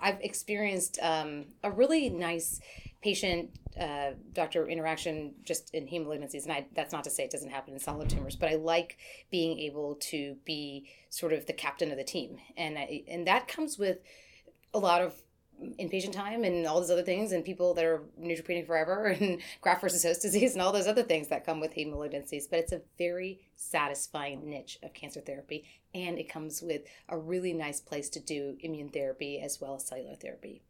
I've 0.02 0.22
experienced 0.22 0.98
um, 1.02 1.48
a 1.62 1.72
really 1.72 2.10
nice 2.10 2.62
patient 3.02 3.50
uh, 3.80 4.12
doctor 4.34 4.68
interaction 4.68 5.34
just 5.44 5.74
in 5.74 5.88
heme 5.88 6.06
malignancies. 6.06 6.44
And 6.44 6.52
I, 6.52 6.66
that's 6.76 6.92
not 6.92 7.04
to 7.06 7.10
say 7.10 7.24
it 7.24 7.32
doesn't 7.32 7.50
happen 7.50 7.74
in 7.74 7.80
solid 7.80 8.10
tumors, 8.10 8.36
but 8.36 8.50
I 8.50 8.56
like 8.56 8.98
being 9.32 9.60
able 9.60 9.96
to 10.02 10.36
be 10.46 10.90
sort 11.10 11.34
of 11.34 11.46
the 11.46 11.54
captain 11.54 11.92
of 11.92 11.98
the 11.98 12.04
team. 12.04 12.38
And, 12.58 12.78
I, 12.78 13.04
and 13.08 13.26
that 13.28 13.48
comes 13.48 13.78
with 13.78 14.00
a 14.74 14.80
lot 14.80 15.02
of 15.02 15.16
inpatient 15.80 16.14
time 16.14 16.44
and 16.44 16.66
all 16.66 16.80
those 16.80 16.90
other 16.90 17.04
things 17.04 17.32
and 17.32 17.46
people 17.46 17.74
that 17.76 17.86
are 17.86 18.02
neutropenic 18.20 18.66
forever 18.66 19.06
and 19.20 19.40
graft 19.62 19.82
versus 19.82 20.04
host 20.04 20.22
disease 20.22 20.54
and 20.54 20.62
all 20.62 20.72
those 20.72 20.88
other 20.88 21.04
things 21.04 21.28
that 21.28 21.46
come 21.46 21.60
with 21.60 21.76
heme 21.76 21.94
malignancies 21.94 22.50
but 22.50 22.58
it's 22.58 22.72
a 22.72 22.82
very 22.98 23.40
satisfying 23.56 24.50
niche 24.50 24.80
of 24.82 24.92
cancer 24.94 25.22
therapy 25.22 25.64
and 25.94 26.18
it 26.18 26.28
comes 26.28 26.64
with 26.64 26.82
a 27.10 27.18
really 27.18 27.54
nice 27.54 27.80
place 27.80 28.10
to 28.10 28.20
do 28.20 28.58
immune 28.62 28.90
therapy 28.90 29.40
as 29.40 29.62
well 29.62 29.76
as 29.76 29.86
cellular 29.86 30.16
therapy 30.16 30.64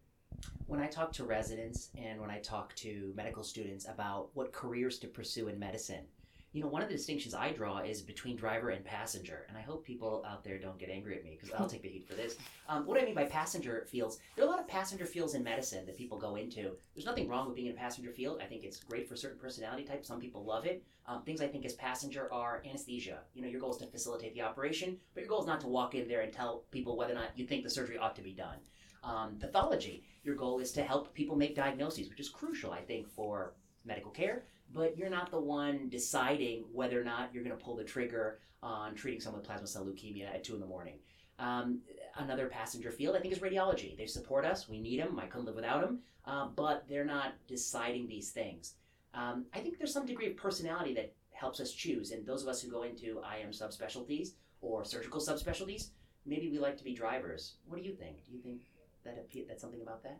When 0.67 0.79
I 0.79 0.87
talk 0.87 1.11
to 1.13 1.23
residents 1.23 1.89
and 1.97 2.19
when 2.19 2.29
I 2.29 2.39
talk 2.39 2.75
to 2.77 3.13
medical 3.15 3.43
students 3.43 3.87
about 3.87 4.29
what 4.33 4.53
careers 4.53 4.99
to 4.99 5.07
pursue 5.07 5.47
in 5.49 5.59
medicine, 5.59 6.05
you 6.53 6.61
know, 6.61 6.67
one 6.67 6.81
of 6.81 6.89
the 6.89 6.95
distinctions 6.95 7.33
I 7.33 7.51
draw 7.51 7.79
is 7.79 8.01
between 8.01 8.35
driver 8.35 8.71
and 8.71 8.83
passenger. 8.83 9.45
And 9.47 9.57
I 9.57 9.61
hope 9.61 9.85
people 9.85 10.23
out 10.27 10.43
there 10.43 10.57
don't 10.57 10.77
get 10.77 10.89
angry 10.89 11.15
at 11.15 11.23
me 11.23 11.37
because 11.39 11.53
I'll 11.53 11.67
take 11.69 11.81
the 11.81 11.89
heat 11.89 12.07
for 12.07 12.15
this. 12.15 12.35
Um, 12.67 12.85
what 12.85 13.01
I 13.01 13.05
mean 13.05 13.15
by 13.15 13.23
passenger 13.23 13.85
fields, 13.89 14.19
there 14.35 14.43
are 14.43 14.47
a 14.47 14.51
lot 14.51 14.59
of 14.59 14.67
passenger 14.67 15.05
fields 15.05 15.33
in 15.33 15.43
medicine 15.43 15.85
that 15.85 15.97
people 15.97 16.17
go 16.17 16.35
into. 16.35 16.71
There's 16.93 17.05
nothing 17.05 17.29
wrong 17.29 17.47
with 17.47 17.55
being 17.55 17.67
in 17.67 17.73
a 17.73 17.77
passenger 17.77 18.11
field. 18.11 18.41
I 18.41 18.45
think 18.47 18.63
it's 18.63 18.83
great 18.83 19.07
for 19.07 19.15
certain 19.15 19.39
personality 19.39 19.83
types. 19.83 20.09
Some 20.09 20.19
people 20.19 20.43
love 20.43 20.65
it. 20.65 20.83
Um, 21.07 21.23
things 21.23 21.41
I 21.41 21.47
think 21.47 21.65
as 21.65 21.73
passenger 21.73 22.31
are 22.33 22.61
anesthesia. 22.69 23.19
You 23.33 23.41
know, 23.41 23.47
your 23.47 23.61
goal 23.61 23.71
is 23.71 23.77
to 23.77 23.87
facilitate 23.87 24.33
the 24.33 24.41
operation, 24.41 24.97
but 25.13 25.21
your 25.21 25.29
goal 25.29 25.41
is 25.41 25.47
not 25.47 25.61
to 25.61 25.67
walk 25.67 25.95
in 25.95 26.07
there 26.07 26.21
and 26.21 26.33
tell 26.33 26.63
people 26.71 26.97
whether 26.97 27.13
or 27.13 27.15
not 27.15 27.31
you 27.35 27.45
think 27.45 27.63
the 27.63 27.69
surgery 27.69 27.97
ought 27.97 28.15
to 28.17 28.21
be 28.21 28.33
done. 28.33 28.57
Um, 29.03 29.37
pathology, 29.39 30.03
your 30.23 30.35
goal 30.35 30.59
is 30.59 30.71
to 30.73 30.83
help 30.83 31.13
people 31.13 31.35
make 31.35 31.55
diagnoses, 31.55 32.09
which 32.09 32.19
is 32.19 32.29
crucial, 32.29 32.71
I 32.71 32.81
think, 32.81 33.09
for 33.09 33.53
medical 33.85 34.11
care. 34.11 34.43
But 34.73 34.97
you're 34.97 35.09
not 35.09 35.31
the 35.31 35.39
one 35.39 35.89
deciding 35.89 36.65
whether 36.71 36.99
or 36.99 37.03
not 37.03 37.33
you're 37.33 37.43
going 37.43 37.57
to 37.57 37.63
pull 37.63 37.75
the 37.75 37.83
trigger 37.83 38.39
on 38.63 38.93
treating 38.95 39.19
someone 39.19 39.41
with 39.41 39.47
plasma 39.47 39.67
cell 39.67 39.85
leukemia 39.85 40.33
at 40.33 40.43
two 40.43 40.53
in 40.53 40.59
the 40.59 40.67
morning. 40.67 40.99
Um, 41.39 41.79
another 42.17 42.47
passenger 42.47 42.91
field, 42.91 43.15
I 43.15 43.19
think, 43.19 43.33
is 43.33 43.39
radiology. 43.39 43.97
They 43.97 44.05
support 44.05 44.45
us. 44.45 44.69
We 44.69 44.79
need 44.79 44.99
them. 44.99 45.19
I 45.19 45.25
couldn't 45.25 45.47
live 45.47 45.55
without 45.55 45.81
them. 45.81 45.99
Uh, 46.25 46.47
but 46.55 46.85
they're 46.87 47.03
not 47.03 47.33
deciding 47.47 48.07
these 48.07 48.29
things. 48.29 48.75
Um, 49.13 49.45
I 49.53 49.59
think 49.59 49.77
there's 49.77 49.91
some 49.91 50.05
degree 50.05 50.27
of 50.29 50.37
personality 50.37 50.93
that 50.93 51.13
helps 51.31 51.59
us 51.59 51.71
choose. 51.71 52.11
And 52.11 52.25
those 52.25 52.43
of 52.43 52.47
us 52.47 52.61
who 52.61 52.69
go 52.69 52.83
into 52.83 53.19
IM 53.19 53.49
subspecialties 53.49 54.33
or 54.61 54.85
surgical 54.85 55.19
subspecialties, 55.19 55.89
maybe 56.25 56.49
we 56.49 56.59
like 56.59 56.77
to 56.77 56.83
be 56.83 56.93
drivers. 56.93 57.55
What 57.65 57.81
do 57.81 57.87
you 57.87 57.95
think? 57.95 58.23
Do 58.25 58.31
you 58.31 58.39
think 58.39 58.61
that 59.03 59.17
appe- 59.17 59.47
that's 59.47 59.61
something 59.61 59.81
about 59.81 60.03
that? 60.03 60.19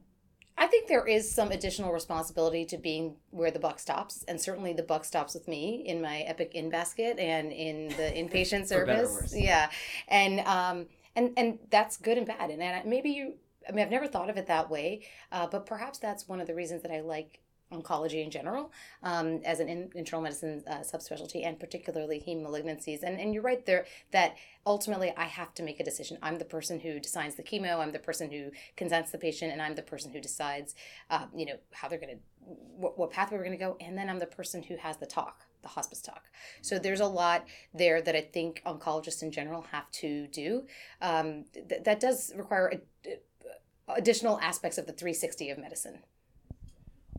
I 0.58 0.68
think 0.68 0.88
there 0.88 1.08
is 1.08 1.34
some 1.34 1.52
additional 1.52 1.92
responsibility 1.92 2.66
to 2.66 2.78
being 2.78 3.16
where 3.32 3.52
the 3.52 3.60
buck 3.60 3.80
stops, 3.80 4.24
and 4.28 4.40
certainly 4.40 4.74
the 4.74 4.84
buck 4.84 5.06
stops 5.06 5.34
with 5.34 5.48
me 5.48 5.84
in 5.86 6.02
my 6.02 6.20
Epic 6.22 6.54
in 6.54 6.70
basket 6.70 7.18
and 7.18 7.52
in 7.52 7.88
the 7.90 8.12
inpatient 8.16 8.68
service. 8.68 9.34
Yeah, 9.36 9.70
and 10.08 10.42
um, 10.42 10.86
and 11.16 11.32
and 11.36 11.60
that's 11.70 11.98
good 11.98 12.18
and 12.18 12.28
bad, 12.28 12.50
and, 12.52 12.62
and 12.62 12.90
maybe 12.90 13.10
you. 13.10 13.34
I 13.68 13.74
mean, 13.74 13.86
I've 13.86 13.92
never 13.92 14.08
thought 14.08 14.30
of 14.30 14.38
it 14.38 14.48
that 14.48 14.72
way, 14.72 15.02
uh, 15.32 15.46
but 15.46 15.68
perhaps 15.68 16.00
that's 16.00 16.28
one 16.28 16.42
of 16.42 16.48
the 16.48 16.56
reasons 16.56 16.82
that 16.82 16.92
I 16.92 17.02
like 17.02 17.41
oncology 17.72 18.24
in 18.24 18.30
general 18.30 18.72
um, 19.04 19.42
as 19.46 19.60
an 19.60 19.70
in, 19.70 19.90
internal 19.96 20.22
medicine 20.22 20.64
uh, 20.68 20.80
subspecialty 20.80 21.46
and 21.46 21.60
particularly 21.60 22.24
heme 22.26 22.44
malignancies. 22.44 23.04
And, 23.04 23.20
and 23.20 23.34
you're 23.34 23.44
right 23.44 23.66
there 23.66 23.86
that 24.12 24.36
ultimately 24.66 25.12
i 25.18 25.26
have 25.26 25.54
to 25.56 25.64
make 25.64 25.80
a 25.80 25.84
decision. 25.84 26.18
I'm 26.22 26.38
the 26.38 26.46
person 26.46 26.80
who 26.80 27.00
designs 27.00 27.36
the 27.36 27.44
chemo. 27.44 27.80
I'm 27.80 27.92
the 27.92 28.00
person 28.00 28.32
who 28.32 28.52
consents 28.76 29.12
the 29.12 29.18
patient 29.18 29.52
and 29.52 29.62
i'm 29.62 29.76
the 29.76 29.82
person 29.82 30.12
who 30.12 30.20
decides 30.20 30.76
uh, 31.10 31.26
you 31.36 31.46
know 31.46 31.56
how 31.72 31.88
they're 31.88 32.00
going 32.00 32.16
to 32.16 32.22
what, 32.78 32.98
what 32.98 33.12
pathway 33.12 33.38
we're 33.38 33.46
going 33.46 33.58
to 33.58 33.64
go. 33.64 33.78
And 33.80 33.98
then 33.98 34.10
i'm 34.10 34.20
the 34.20 34.26
person 34.26 34.64
who 34.64 34.78
has 34.78 34.98
the 34.98 35.06
talk 35.06 35.46
the 35.62 35.68
hospice 35.68 36.02
talk. 36.02 36.24
So 36.64 36.80
there's 36.80 37.02
a 37.02 37.06
lot 37.06 37.46
there 37.74 38.02
that 38.02 38.16
i 38.16 38.22
think 38.22 38.62
oncologists 38.66 39.22
in 39.22 39.32
general 39.32 39.62
have 39.72 39.90
to 39.92 40.28
do. 40.28 40.64
Um, 41.02 41.46
th- 41.54 41.84
that 41.84 42.00
does 42.00 42.32
require 42.36 42.82
a, 43.06 43.18
additional 43.96 44.40
aspects 44.40 44.78
of 44.78 44.86
the 44.86 44.94
360 44.94 45.50
of 45.50 45.58
medicine 45.58 46.00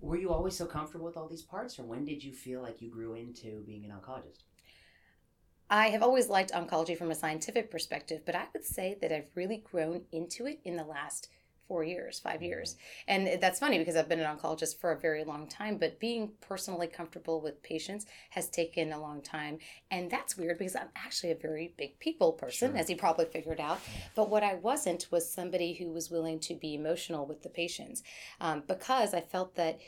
Were 0.02 0.16
you 0.16 0.30
always 0.30 0.56
so 0.56 0.66
comfortable 0.66 1.06
with 1.06 1.16
all 1.16 1.28
these 1.28 1.44
parts, 1.44 1.78
or 1.78 1.84
when 1.84 2.04
did 2.04 2.24
you 2.24 2.32
feel 2.32 2.60
like 2.60 2.82
you 2.82 2.90
grew 2.90 3.14
into 3.14 3.62
being 3.64 3.84
an 3.84 3.92
oncologist? 3.92 4.42
I 5.70 5.90
have 5.90 6.02
always 6.02 6.28
liked 6.28 6.50
oncology 6.50 6.98
from 6.98 7.12
a 7.12 7.14
scientific 7.14 7.70
perspective, 7.70 8.22
but 8.26 8.34
I 8.34 8.46
would 8.52 8.64
say 8.64 8.98
that 9.00 9.12
I've 9.12 9.30
really 9.36 9.58
grown 9.58 10.02
into 10.10 10.46
it 10.46 10.58
in 10.64 10.76
the 10.76 10.84
last 10.84 11.28
four 11.72 11.82
years, 11.82 12.20
five 12.20 12.42
years. 12.42 12.76
And 13.08 13.40
that's 13.40 13.58
funny 13.58 13.78
because 13.78 13.96
I've 13.96 14.06
been 14.06 14.20
an 14.20 14.36
oncologist 14.36 14.76
for 14.78 14.92
a 14.92 15.00
very 15.00 15.24
long 15.24 15.46
time, 15.46 15.78
but 15.78 15.98
being 15.98 16.32
personally 16.42 16.86
comfortable 16.86 17.40
with 17.40 17.62
patients 17.62 18.04
has 18.28 18.50
taken 18.50 18.92
a 18.92 19.00
long 19.00 19.22
time. 19.22 19.56
And 19.90 20.10
that's 20.10 20.36
weird 20.36 20.58
because 20.58 20.76
I'm 20.76 20.90
actually 20.94 21.30
a 21.32 21.34
very 21.34 21.72
big 21.78 21.98
people 21.98 22.32
person, 22.32 22.72
Sure. 22.72 22.78
as 22.78 22.90
you 22.90 22.96
probably 22.96 23.24
figured 23.24 23.58
out. 23.58 23.80
But 24.14 24.28
what 24.28 24.42
I 24.42 24.56
wasn't 24.56 25.06
was 25.10 25.32
somebody 25.32 25.72
who 25.72 25.88
was 25.88 26.10
willing 26.10 26.40
to 26.40 26.54
be 26.54 26.74
emotional 26.74 27.24
with 27.24 27.42
the 27.42 27.48
patients 27.48 28.02
um, 28.38 28.64
because 28.68 29.14
I 29.14 29.22
felt 29.22 29.54
that, 29.54 29.80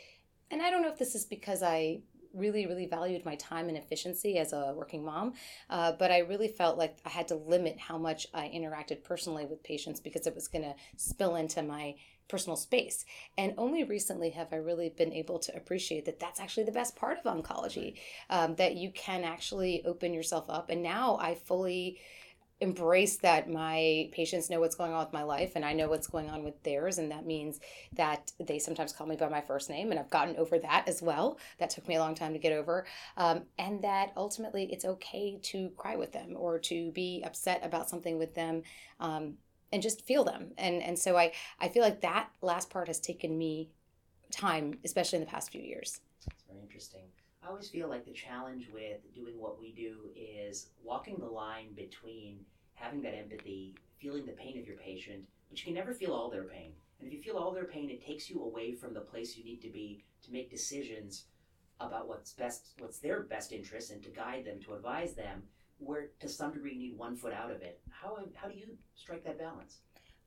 and 0.51 0.63
I 0.63 0.71
don't 0.71 0.81
know 0.81 0.89
if 0.89 0.99
this 0.99 1.15
is 1.15 1.27
because 1.27 1.63
I 1.63 2.01
really, 2.35 2.67
really 2.67 2.87
valued 2.87 3.25
my 3.25 3.37
time 3.37 3.69
and 3.69 3.77
efficiency 3.79 4.39
as 4.39 4.53
a 4.53 4.73
working 4.77 5.05
mom. 5.05 5.35
Uh, 5.71 5.93
but 5.93 6.11
I 6.11 6.19
really 6.19 6.49
felt 6.49 6.79
like 6.79 6.97
I 7.05 7.09
had 7.09 7.29
to 7.29 7.37
limit 7.37 7.79
how 7.79 7.99
much 7.99 8.27
I 8.35 8.49
interacted 8.49 9.05
personally 9.05 9.47
with 9.47 9.63
patients 9.63 10.01
because 10.01 10.27
it 10.27 10.35
was 10.35 10.49
going 10.49 10.65
to 10.65 10.75
spill 10.97 11.37
into 11.37 11.63
my 11.63 11.95
personal 12.29 12.57
space. 12.57 13.05
And 13.37 13.55
only 13.59 13.85
recently 13.85 14.31
have 14.31 14.53
I 14.53 14.57
really 14.57 14.89
been 14.89 15.13
able 15.13 15.39
to 15.41 15.55
appreciate 15.57 16.07
that 16.07 16.19
that's 16.19 16.41
actually 16.41 16.65
the 16.65 16.73
best 16.73 16.97
part 16.97 17.19
of 17.19 17.25
oncology, 17.25 17.97
um, 18.31 18.55
that 18.57 18.77
you 18.77 18.91
can 18.91 19.25
actually 19.25 19.85
open 19.85 20.15
yourself 20.15 20.47
up. 20.49 20.71
And 20.71 20.83
now 20.83 21.19
I 21.21 21.35
fully 21.35 21.99
embrace 22.65 23.17
that 23.19 23.49
my 23.49 24.09
patients 24.13 24.51
know 24.51 24.59
what's 24.59 24.75
going 24.75 24.93
on 24.93 25.05
with 25.05 25.13
my 25.13 25.23
life 25.23 25.53
and 25.55 25.65
I 25.65 25.73
know 25.73 25.89
what's 25.89 26.09
going 26.09 26.29
on 26.31 26.43
with 26.43 26.61
theirs. 26.65 26.99
And 26.99 27.11
that 27.13 27.27
means 27.27 27.61
that 27.93 28.33
they 28.41 28.59
sometimes 28.59 28.93
call 28.93 29.07
me 29.07 29.17
by 29.17 29.29
my 29.29 29.41
first 29.41 29.71
name. 29.71 29.91
And 29.91 30.01
I've 30.01 30.11
gotten 30.11 30.37
over 30.37 30.59
that 30.59 30.89
as 30.89 31.01
well. 31.01 31.39
That 31.59 31.71
took 31.71 31.87
me 31.87 31.95
a 31.95 32.01
long 32.01 32.15
time 32.15 32.33
to 32.33 32.39
get 32.39 32.53
over. 32.53 32.87
Um, 33.17 33.43
and 33.59 33.83
that 33.83 34.13
ultimately 34.17 34.69
it's 34.73 34.85
okay 34.85 35.39
to 35.43 35.71
cry 35.77 35.95
with 35.95 36.13
them 36.13 36.35
or 36.37 36.59
to 36.61 36.91
be 36.91 37.23
upset 37.25 37.61
about 37.63 37.89
something 37.89 38.19
with 38.19 38.35
them. 38.35 38.63
Um, 38.99 39.35
and 39.73 39.83
just 39.83 40.07
feel 40.07 40.23
them. 40.23 40.53
And 40.57 40.81
and 40.83 40.97
so 40.97 41.17
I, 41.17 41.33
I 41.59 41.69
feel 41.69 41.83
like 41.83 42.01
that 42.03 42.29
last 42.43 42.71
part 42.71 42.87
has 42.87 43.01
taken 43.01 43.37
me 43.37 43.71
time, 44.31 44.79
especially 44.85 45.17
in 45.17 45.25
the 45.25 45.31
past 45.31 45.51
few 45.51 45.63
years. 45.63 46.01
It's 46.27 46.45
very 46.49 46.61
interesting. 46.63 47.03
I 47.45 47.49
always 47.49 47.69
feel 47.69 47.89
like 47.89 48.07
the 48.07 48.13
challenge 48.13 48.69
with 48.73 49.01
doing 49.15 49.39
what 49.39 49.61
we 49.61 49.73
do 49.73 50.09
is 50.17 50.69
walking 50.83 51.17
the 51.19 51.27
line 51.27 51.75
between 51.77 52.39
having 52.75 53.03
that 53.03 53.17
empathy, 53.17 53.75
feeling 54.01 54.27
the 54.27 54.33
pain 54.33 54.59
of 54.59 54.67
your 54.67 54.77
patient, 54.77 55.25
but 55.49 55.59
you 55.59 55.65
can 55.65 55.75
never 55.75 55.95
feel 55.95 56.13
all 56.13 56.31
their 56.31 56.45
pain. 56.45 56.73
And 56.99 57.09
if 57.09 57.15
you 57.15 57.23
feel 57.23 57.37
all 57.37 57.53
their 57.53 57.65
pain, 57.65 57.91
it 57.91 58.05
takes 58.05 58.31
you 58.31 58.43
away 58.43 58.73
from 58.73 58.95
the 58.95 59.01
place 59.01 59.37
you 59.37 59.45
need 59.45 59.63
to 59.63 59.71
be 59.71 60.05
to 60.25 60.33
make 60.33 60.51
decisions 60.51 61.25
about 61.81 62.09
what's 62.09 62.33
best, 62.33 62.69
what's 62.79 62.99
their 62.99 63.23
best 63.23 63.53
interest, 63.53 63.91
and 63.91 64.03
to 64.03 64.11
guide 64.11 64.45
them, 64.45 64.61
to 64.61 64.75
advise 64.75 65.15
them. 65.15 65.43
Where 65.79 66.11
to 66.21 66.29
some 66.29 66.53
degree 66.53 66.73
you 66.73 66.79
need 66.79 66.99
one 66.99 67.17
foot 67.17 67.33
out 67.33 67.51
of 67.51 67.61
it. 67.61 67.81
How 67.91 68.19
how 68.35 68.49
do 68.49 68.57
you 68.57 68.79
strike 68.95 69.25
that 69.25 69.39
balance? 69.39 69.79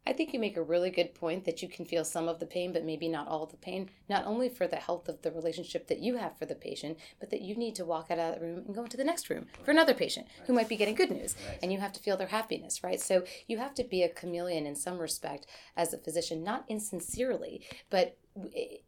I 0.08 0.14
think 0.14 0.34
you 0.34 0.40
make 0.40 0.56
a 0.56 0.64
really 0.64 0.90
good 0.90 1.14
point 1.14 1.44
that 1.44 1.62
you 1.62 1.68
can 1.68 1.84
feel 1.84 2.06
some 2.06 2.30
of 2.30 2.40
the 2.40 2.46
pain, 2.46 2.72
but 2.72 2.86
maybe 2.86 3.10
not 3.10 3.28
all 3.28 3.44
of 3.44 3.52
the 3.52 3.58
pain, 3.58 3.90
not 4.08 4.26
only 4.26 4.48
for 4.48 4.66
the 4.66 4.78
health 4.78 5.10
of 5.10 5.22
the 5.22 5.34
relationship 5.34 5.88
that 5.88 6.00
you 6.00 6.16
have 6.16 6.38
for 6.38 6.46
the 6.46 6.56
patient, 6.56 6.98
but 7.20 7.30
that 7.30 7.42
you 7.42 7.56
need 7.56 7.76
to 7.76 7.84
walk 7.84 8.10
out 8.10 8.18
of 8.18 8.34
that 8.34 8.42
room 8.42 8.64
and 8.66 8.74
go 8.74 8.86
into 8.86 8.96
the 8.96 9.04
next 9.04 9.30
room 9.30 9.48
for 9.66 9.72
another 9.72 9.94
patient 9.94 10.28
who 10.46 10.54
might 10.54 10.70
be 10.70 10.78
getting 10.78 10.96
good 10.96 11.12
news. 11.12 11.36
And 11.62 11.74
you 11.74 11.80
have 11.80 11.92
to 11.92 12.00
feel 12.00 12.16
their 12.16 12.28
happiness, 12.28 12.86
right? 12.86 13.02
So 13.02 13.26
you 13.48 13.58
have 13.58 13.74
to 13.76 13.84
be 13.84 14.02
a 14.02 14.08
chameleon 14.08 14.66
in 14.66 14.76
some 14.76 14.98
respect 14.98 15.46
as 15.76 15.92
a 15.92 15.98
physician, 15.98 16.42
not 16.42 16.64
insincerely, 16.70 17.66
but 17.90 18.16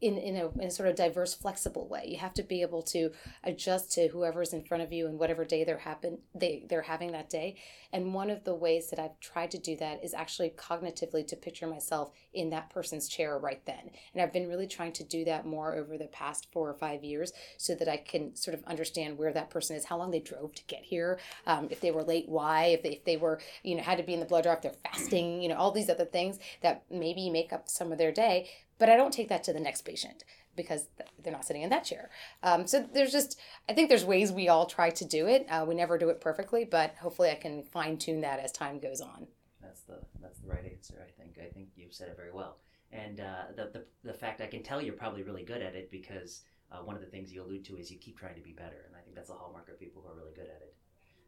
in, 0.01 0.17
in, 0.17 0.35
a, 0.35 0.49
in 0.59 0.67
a 0.67 0.71
sort 0.71 0.89
of 0.89 0.95
diverse, 0.95 1.33
flexible 1.33 1.87
way. 1.87 2.05
You 2.07 2.17
have 2.17 2.33
to 2.35 2.43
be 2.43 2.61
able 2.61 2.81
to 2.83 3.11
adjust 3.43 3.91
to 3.93 4.07
whoever's 4.07 4.53
in 4.53 4.63
front 4.63 4.83
of 4.83 4.93
you 4.93 5.07
and 5.07 5.17
whatever 5.17 5.45
day 5.45 5.63
they're 5.63 5.77
happen 5.77 6.19
they 6.35 6.65
they're 6.69 6.83
having 6.83 7.11
that 7.11 7.29
day. 7.29 7.57
And 7.91 8.13
one 8.13 8.29
of 8.29 8.43
the 8.43 8.53
ways 8.53 8.89
that 8.89 8.99
I've 8.99 9.19
tried 9.19 9.51
to 9.51 9.57
do 9.57 9.75
that 9.77 10.03
is 10.03 10.13
actually 10.13 10.51
cognitively 10.51 11.25
to 11.27 11.35
picture 11.35 11.65
myself 11.65 12.11
in 12.33 12.51
that 12.51 12.69
person's 12.69 13.07
chair 13.07 13.37
right 13.37 13.65
then. 13.65 13.89
And 14.13 14.21
I've 14.21 14.33
been 14.33 14.47
really 14.47 14.67
trying 14.67 14.93
to 14.93 15.03
do 15.03 15.25
that 15.25 15.45
more 15.45 15.75
over 15.75 15.97
the 15.97 16.05
past 16.05 16.47
four 16.51 16.69
or 16.69 16.75
five 16.75 17.03
years 17.03 17.31
so 17.57 17.73
that 17.75 17.87
I 17.87 17.97
can 17.97 18.35
sort 18.35 18.55
of 18.55 18.63
understand 18.65 19.17
where 19.17 19.33
that 19.33 19.49
person 19.49 19.75
is, 19.75 19.85
how 19.85 19.97
long 19.97 20.11
they 20.11 20.19
drove 20.19 20.53
to 20.55 20.63
get 20.65 20.83
here, 20.83 21.19
um, 21.47 21.67
if 21.71 21.81
they 21.81 21.91
were 21.91 22.03
late, 22.03 22.29
why, 22.29 22.65
if 22.65 22.83
they, 22.83 22.91
if 22.91 23.05
they 23.05 23.17
were, 23.17 23.39
you 23.63 23.75
know, 23.75 23.81
had 23.81 23.97
to 23.97 24.03
be 24.03 24.13
in 24.13 24.19
the 24.19 24.25
blood 24.25 24.43
draw, 24.43 24.53
if 24.53 24.61
they're 24.61 24.73
fasting, 24.83 25.41
you 25.41 25.49
know, 25.49 25.55
all 25.55 25.71
these 25.71 25.89
other 25.89 26.05
things 26.05 26.37
that 26.61 26.83
maybe 26.91 27.29
make 27.29 27.51
up 27.51 27.67
some 27.67 27.91
of 27.91 27.97
their 27.97 28.11
day. 28.11 28.47
But 28.79 28.89
I 28.89 28.95
don't 28.95 29.13
take 29.13 29.29
that 29.29 29.43
to 29.43 29.53
the 29.53 29.59
next 29.59 29.81
patient 29.81 30.23
because 30.55 30.87
they're 31.21 31.31
not 31.31 31.45
sitting 31.45 31.61
in 31.61 31.69
that 31.69 31.83
chair. 31.83 32.09
Um, 32.41 32.65
so 32.65 32.87
there's 32.93 33.11
just, 33.11 33.39
I 33.69 33.73
think 33.73 33.89
there's 33.89 34.05
ways 34.05 34.31
we 34.31 34.49
all 34.49 34.65
try 34.65 34.89
to 34.89 35.05
do 35.05 35.27
it. 35.27 35.45
Uh, 35.49 35.65
we 35.67 35.75
never 35.75 35.97
do 35.97 36.09
it 36.09 36.19
perfectly, 36.19 36.65
but 36.65 36.95
hopefully 36.95 37.29
I 37.29 37.35
can 37.35 37.63
fine 37.63 37.97
tune 37.97 38.21
that 38.21 38.39
as 38.39 38.51
time 38.51 38.79
goes 38.79 39.01
on. 39.01 39.27
That's 39.61 39.81
the 39.81 39.99
that's 40.21 40.39
the 40.39 40.47
right 40.47 40.65
answer. 40.65 40.95
I 41.05 41.11
think. 41.21 41.37
I 41.37 41.49
think 41.53 41.67
you 41.75 41.87
said 41.91 42.07
it 42.09 42.17
very 42.17 42.31
well. 42.31 42.57
And 42.91 43.19
uh, 43.19 43.51
the, 43.55 43.69
the 43.71 43.85
the 44.03 44.13
fact 44.13 44.41
I 44.41 44.47
can 44.47 44.63
tell 44.63 44.81
you're 44.81 44.93
probably 44.93 45.23
really 45.23 45.43
good 45.43 45.61
at 45.61 45.75
it 45.75 45.91
because 45.91 46.41
uh, 46.71 46.77
one 46.77 46.95
of 46.95 47.01
the 47.01 47.07
things 47.07 47.31
you 47.31 47.43
allude 47.43 47.65
to 47.65 47.77
is 47.77 47.91
you 47.91 47.97
keep 47.97 48.17
trying 48.17 48.35
to 48.35 48.41
be 48.41 48.53
better, 48.53 48.85
and 48.87 48.95
I 48.95 49.01
think 49.01 49.15
that's 49.15 49.29
a 49.29 49.33
hallmark 49.33 49.69
of 49.69 49.79
people 49.79 50.01
who 50.01 50.11
are 50.11 50.15
really 50.15 50.33
good 50.33 50.49
at 50.49 50.61
it. 50.61 50.73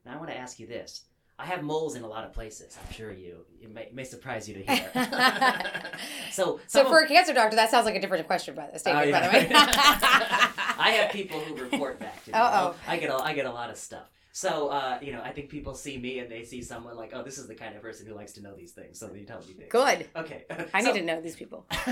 Now 0.06 0.14
I 0.14 0.18
want 0.18 0.30
to 0.30 0.38
ask 0.38 0.60
you 0.60 0.66
this. 0.66 1.04
I 1.42 1.46
have 1.46 1.64
moles 1.64 1.96
in 1.96 2.04
a 2.04 2.08
lot 2.08 2.24
of 2.24 2.34
places. 2.34 2.78
I'm 2.86 2.94
sure 2.94 3.12
you 3.12 3.38
it 3.62 3.74
may, 3.74 3.90
may 3.94 4.04
surprise 4.04 4.48
you 4.48 4.56
to 4.56 4.62
hear. 4.62 4.92
so 6.32 6.60
So 6.68 6.86
for 6.86 7.00
of- 7.00 7.06
a 7.06 7.08
cancer 7.08 7.34
doctor, 7.34 7.56
that 7.56 7.72
sounds 7.72 7.86
like 7.86 7.96
a 7.96 8.00
different 8.02 8.28
question 8.28 8.54
by 8.56 8.68
the 8.68 8.76
Oh, 8.76 8.78
statement, 8.78 9.08
yeah. 9.10 9.22
by 9.22 9.28
the 9.28 9.34
way. 9.38 9.48
I 9.54 10.92
have 11.02 11.12
people 11.12 11.40
who 11.40 11.56
report 11.56 12.00
back 12.00 12.24
to 12.26 12.32
me. 12.32 12.38
Uh-oh. 12.38 12.76
I 12.88 12.98
get 12.98 13.10
a, 13.10 13.16
I 13.16 13.34
get 13.34 13.46
a 13.46 13.52
lot 13.52 13.70
of 13.70 13.78
stuff. 13.78 14.10
So 14.34 14.70
uh, 14.70 14.98
you 15.02 15.12
know, 15.12 15.22
I 15.22 15.32
think 15.32 15.50
people 15.50 15.74
see 15.76 15.98
me 15.98 16.20
and 16.20 16.32
they 16.32 16.44
see 16.46 16.62
someone 16.62 16.96
like, 16.96 17.12
oh, 17.14 17.22
this 17.24 17.38
is 17.38 17.48
the 17.48 17.56
kind 17.56 17.76
of 17.76 17.82
person 17.82 18.06
who 18.08 18.14
likes 18.14 18.34
to 18.34 18.42
know 18.42 18.56
these 18.56 18.72
things. 18.72 18.98
So 19.00 19.08
they 19.08 19.24
tell 19.24 19.40
me 19.40 19.54
things. 19.54 19.70
Good. 19.72 20.06
Okay. 20.16 20.46
I 20.74 20.82
So- 20.82 20.92
need 20.94 21.00
to 21.00 21.06
know 21.06 21.20
these 21.22 21.36
people. 21.36 21.66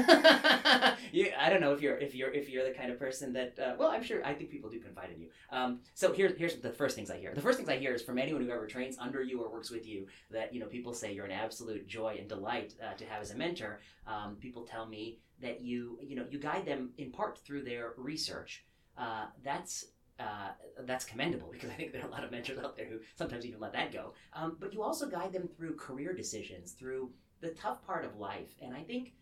you, 1.14 1.32
I 1.38 1.50
don't 1.50 1.62
know 1.62 1.74
if 1.74 1.82
you're 1.82 1.98
if 1.98 2.16
you're 2.16 2.32
if 2.32 2.50
you're 2.50 2.66
the 2.66 2.74
kind 2.74 2.92
of 2.92 3.00
person 3.00 3.34
that 3.34 3.58
uh, 3.60 3.74
well 3.78 3.90
I'm 3.90 4.04
sure 4.04 4.26
I 4.26 4.34
think 4.34 4.50
people 4.50 4.70
do 4.70 4.80
confide 4.80 5.10
in 5.14 5.22
you. 5.22 5.30
Um, 5.52 5.80
so 5.94 6.14
here's 6.14 6.38
here's 6.38 6.56
the 6.56 6.72
first 6.72 6.96
things 6.96 7.10
I 7.12 7.18
hear. 7.18 7.34
The 7.34 7.42
first 7.42 7.58
things 7.58 7.70
I 7.70 7.78
hear 7.78 7.94
is 7.94 8.02
from 8.02 8.18
anyone 8.18 8.44
who 8.44 8.52
ever 8.52 8.68
trains 8.68 8.98
under 9.00 9.22
you 9.22 9.42
or 9.42 9.52
works 9.52 9.70
with 9.70 9.88
you 9.88 10.08
that 10.32 10.54
you 10.54 10.60
know 10.60 10.68
people 10.68 10.94
say 10.94 11.14
you're 11.14 11.26
an 11.26 11.32
absolute 11.32 11.88
joy 11.88 12.18
and 12.20 12.28
delight 12.28 12.76
uh, 12.84 12.94
to 12.96 13.06
have 13.06 13.22
as 13.22 13.32
a 13.32 13.36
mentor. 13.36 13.82
Um, 14.08 14.36
people 14.36 14.64
tell 14.64 14.86
me 14.86 15.20
that 15.42 15.62
you 15.62 16.00
you 16.02 16.16
know 16.16 16.26
you 16.30 16.40
guide 16.40 16.66
them 16.66 16.92
in 16.98 17.12
part 17.12 17.38
through 17.40 17.64
their 17.64 17.94
research. 17.98 18.66
Uh, 18.98 19.26
that's 19.44 19.86
uh, 20.20 20.50
that's 20.84 21.06
commendable 21.06 21.50
because 21.52 21.70
I 21.70 21.74
think 21.74 21.94
there 21.94 22.02
are 22.04 22.08
a 22.08 22.12
lot 22.12 22.24
of 22.24 22.32
mentors 22.32 22.60
out 22.60 22.76
there 22.76 22.86
who 22.86 23.00
sometimes 23.16 23.46
even 23.46 23.60
let 23.60 23.74
that 23.74 23.94
go. 23.94 24.14
Um, 24.34 24.58
but 24.60 24.74
you 24.74 24.84
also 24.84 25.08
guide 25.08 25.32
them 25.32 25.48
through 25.48 25.76
career 25.76 26.14
decisions, 26.14 26.74
through 26.74 27.12
the 27.42 27.52
tough 27.52 27.86
part 27.86 28.04
of 28.04 28.18
life, 28.18 28.54
and 28.62 28.76
I 28.76 28.84
think 28.84 29.14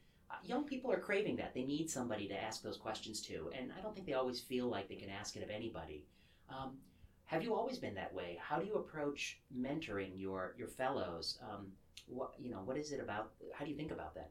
young 0.43 0.63
people 0.63 0.91
are 0.91 0.99
craving 0.99 1.35
that. 1.37 1.53
They 1.53 1.63
need 1.63 1.89
somebody 1.89 2.27
to 2.27 2.41
ask 2.41 2.61
those 2.61 2.77
questions 2.77 3.21
to, 3.23 3.51
and 3.57 3.71
I 3.77 3.81
don't 3.81 3.93
think 3.93 4.05
they 4.05 4.13
always 4.13 4.39
feel 4.39 4.67
like 4.67 4.87
they 4.87 4.95
can 4.95 5.09
ask 5.09 5.35
it 5.35 5.43
of 5.43 5.49
anybody. 5.49 6.05
Um, 6.49 6.77
have 7.25 7.43
you 7.43 7.53
always 7.53 7.77
been 7.77 7.95
that 7.95 8.13
way? 8.13 8.37
How 8.41 8.57
do 8.57 8.65
you 8.65 8.75
approach 8.75 9.39
mentoring 9.55 10.11
your 10.15 10.55
your 10.57 10.69
fellows? 10.69 11.39
Um, 11.41 11.67
what 12.07 12.33
you 12.39 12.49
know, 12.49 12.61
what 12.63 12.77
is 12.77 12.91
it 12.91 13.01
about? 13.01 13.31
How 13.53 13.65
do 13.65 13.71
you 13.71 13.77
think 13.77 13.91
about 13.91 14.15
that? 14.15 14.29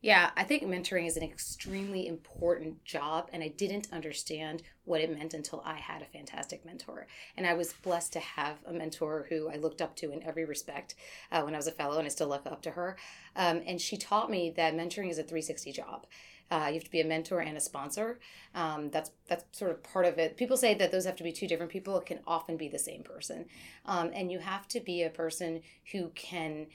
Yeah, 0.00 0.30
I 0.36 0.44
think 0.44 0.62
mentoring 0.62 1.08
is 1.08 1.16
an 1.16 1.24
extremely 1.24 2.06
important 2.06 2.84
job, 2.84 3.28
and 3.32 3.42
I 3.42 3.48
didn't 3.48 3.88
understand 3.92 4.62
what 4.84 5.00
it 5.00 5.10
meant 5.10 5.34
until 5.34 5.60
I 5.66 5.74
had 5.74 6.02
a 6.02 6.04
fantastic 6.04 6.64
mentor. 6.64 7.08
And 7.36 7.44
I 7.44 7.54
was 7.54 7.72
blessed 7.72 8.12
to 8.12 8.20
have 8.20 8.58
a 8.64 8.72
mentor 8.72 9.26
who 9.28 9.48
I 9.48 9.56
looked 9.56 9.82
up 9.82 9.96
to 9.96 10.12
in 10.12 10.22
every 10.22 10.44
respect 10.44 10.94
uh, 11.32 11.42
when 11.42 11.54
I 11.54 11.56
was 11.56 11.66
a 11.66 11.72
fellow, 11.72 11.98
and 11.98 12.06
I 12.06 12.10
still 12.10 12.28
look 12.28 12.46
up 12.46 12.62
to 12.62 12.70
her. 12.70 12.96
Um, 13.34 13.60
and 13.66 13.80
she 13.80 13.96
taught 13.96 14.30
me 14.30 14.50
that 14.56 14.74
mentoring 14.74 15.10
is 15.10 15.18
a 15.18 15.24
360 15.24 15.72
job. 15.72 16.06
Uh, 16.48 16.66
you 16.68 16.74
have 16.74 16.84
to 16.84 16.90
be 16.90 17.00
a 17.00 17.04
mentor 17.04 17.40
and 17.40 17.56
a 17.56 17.60
sponsor. 17.60 18.20
Um, 18.54 18.90
that's 18.90 19.10
that's 19.26 19.44
sort 19.50 19.72
of 19.72 19.82
part 19.82 20.06
of 20.06 20.16
it. 20.18 20.36
People 20.36 20.56
say 20.56 20.74
that 20.74 20.92
those 20.92 21.04
have 21.06 21.16
to 21.16 21.24
be 21.24 21.32
two 21.32 21.48
different 21.48 21.72
people. 21.72 21.98
It 21.98 22.06
can 22.06 22.20
often 22.26 22.56
be 22.56 22.68
the 22.68 22.78
same 22.78 23.02
person, 23.02 23.46
um, 23.84 24.10
and 24.14 24.30
you 24.30 24.38
have 24.38 24.66
to 24.68 24.80
be 24.80 25.02
a 25.02 25.10
person 25.10 25.60
who 25.92 26.08
can 26.14 26.68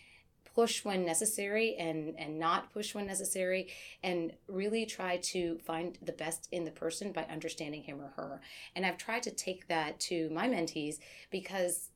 push 0.53 0.85
when 0.85 1.05
necessary 1.05 1.75
and 1.75 2.15
and 2.17 2.39
not 2.39 2.71
push 2.73 2.93
when 2.93 3.05
necessary 3.05 3.67
and 4.03 4.33
really 4.47 4.85
try 4.85 5.17
to 5.17 5.57
find 5.59 5.97
the 6.01 6.11
best 6.11 6.47
in 6.51 6.63
the 6.63 6.71
person 6.71 7.11
by 7.11 7.23
understanding 7.23 7.83
him 7.83 7.99
or 8.01 8.13
her. 8.15 8.41
And 8.75 8.85
i've 8.85 8.97
tried 8.97 9.23
to 9.23 9.31
take 9.31 9.67
that 9.67 9.99
to 10.01 10.29
my 10.29 10.47
mentees 10.47 10.99
because 11.31 11.89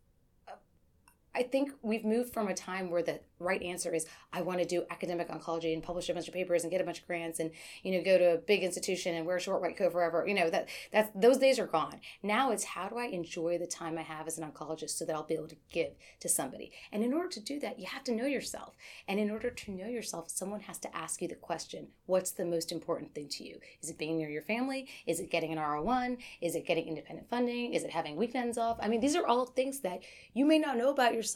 I 1.38 1.44
think 1.44 1.72
we've 1.84 2.04
moved 2.04 2.34
from 2.34 2.48
a 2.48 2.54
time 2.56 2.90
where 2.90 3.04
the 3.04 3.20
right 3.40 3.62
answer 3.62 3.94
is 3.94 4.08
I 4.34 4.42
want 4.42 4.60
to 4.60 4.66
do 4.66 4.86
academic 4.90 5.30
oncology 5.30 5.72
and 5.72 5.84
publish 5.84 6.10
a 6.10 6.14
bunch 6.16 6.28
of 6.28 6.34
papers 6.34 6.64
and 6.64 6.72
get 6.72 6.82
a 6.82 6.84
bunch 6.84 7.02
of 7.02 7.06
grants 7.06 7.40
and 7.40 7.52
you 7.84 7.92
know 7.92 8.04
go 8.04 8.18
to 8.18 8.34
a 8.34 8.38
big 8.38 8.64
institution 8.64 9.14
and 9.14 9.24
wear 9.24 9.38
a 9.38 9.40
short 9.40 9.62
white 9.62 9.78
coat 9.78 9.92
forever. 9.92 10.26
You 10.28 10.34
know 10.34 10.50
that 10.50 10.68
that's 10.92 11.12
those 11.14 11.38
days 11.38 11.60
are 11.60 11.68
gone. 11.68 12.02
Now 12.24 12.52
it's 12.52 12.64
how 12.64 12.90
do 12.90 12.98
I 12.98 13.06
enjoy 13.06 13.60
the 13.60 13.68
time 13.68 14.00
I 14.00 14.02
have 14.02 14.26
as 14.26 14.40
an 14.40 14.50
oncologist 14.50 14.98
so 14.98 15.06
that 15.06 15.16
I'll 15.16 15.22
be 15.22 15.36
able 15.36 15.48
to 15.50 15.58
give 15.72 15.92
to 16.22 16.28
somebody. 16.28 16.72
And 16.92 17.04
in 17.04 17.14
order 17.14 17.30
to 17.30 17.40
do 17.40 17.60
that, 17.60 17.80
you 17.80 17.86
have 17.86 18.04
to 18.06 18.16
know 18.16 18.26
yourself. 18.26 18.76
And 19.08 19.20
in 19.20 19.30
order 19.30 19.52
to 19.52 19.72
know 19.72 19.88
yourself, 19.88 20.32
someone 20.32 20.62
has 20.62 20.80
to 20.80 20.98
ask 20.98 21.22
you 21.22 21.28
the 21.28 21.36
question, 21.36 21.90
what's 22.08 22.32
the 22.32 22.46
most 22.46 22.72
important 22.72 23.14
thing 23.14 23.28
to 23.30 23.44
you? 23.44 23.60
Is 23.84 23.92
it 23.92 24.00
being 24.00 24.18
near 24.18 24.30
your 24.30 24.42
family? 24.42 24.88
Is 25.06 25.20
it 25.20 25.30
getting 25.30 25.52
an 25.52 25.60
R01? 25.60 26.18
Is 26.42 26.56
it 26.56 26.66
getting 26.66 26.88
independent 26.88 27.30
funding? 27.30 27.76
Is 27.76 27.84
it 27.84 27.92
having 27.92 28.16
weekends 28.16 28.58
off? 28.58 28.78
I 28.82 28.88
mean, 28.88 29.02
these 29.02 29.16
are 29.16 29.28
all 29.28 29.46
things 29.46 29.82
that 29.82 30.00
you 30.34 30.46
may 30.46 30.58
not 30.58 30.78
know 30.78 30.90
about 30.90 31.14
yourself 31.14 31.27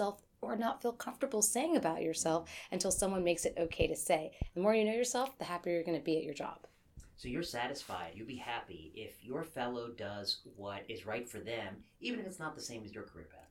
or 0.42 0.56
not 0.56 0.82
feel 0.82 0.94
comfortable 0.94 1.42
saying 1.42 1.78
about 1.78 2.02
yourself 2.02 2.50
until 2.72 2.92
someone 2.92 3.24
makes 3.24 3.46
it 3.46 3.56
okay 3.58 3.88
to 3.88 3.96
say. 3.96 4.32
The 4.56 4.62
more 4.62 4.74
you 4.74 4.86
know 4.86 4.94
yourself, 4.94 5.38
the 5.38 5.46
happier 5.46 5.74
you're 5.74 5.84
going 5.84 6.00
to 6.00 6.04
be 6.04 6.18
at 6.18 6.24
your 6.24 6.34
job. 6.34 6.66
So 7.16 7.28
you're 7.28 7.44
satisfied, 7.44 8.14
you'll 8.16 8.26
be 8.26 8.38
happy 8.38 8.92
if 8.96 9.24
your 9.24 9.44
fellow 9.44 9.90
does 9.90 10.42
what 10.56 10.82
is 10.90 11.06
right 11.06 11.30
for 11.30 11.40
them, 11.40 11.84
even 12.00 12.20
if 12.20 12.26
it's 12.26 12.40
not 12.40 12.56
the 12.56 12.62
same 12.64 12.84
as 12.84 12.94
your 12.96 13.04
career 13.04 13.28
path. 13.32 13.42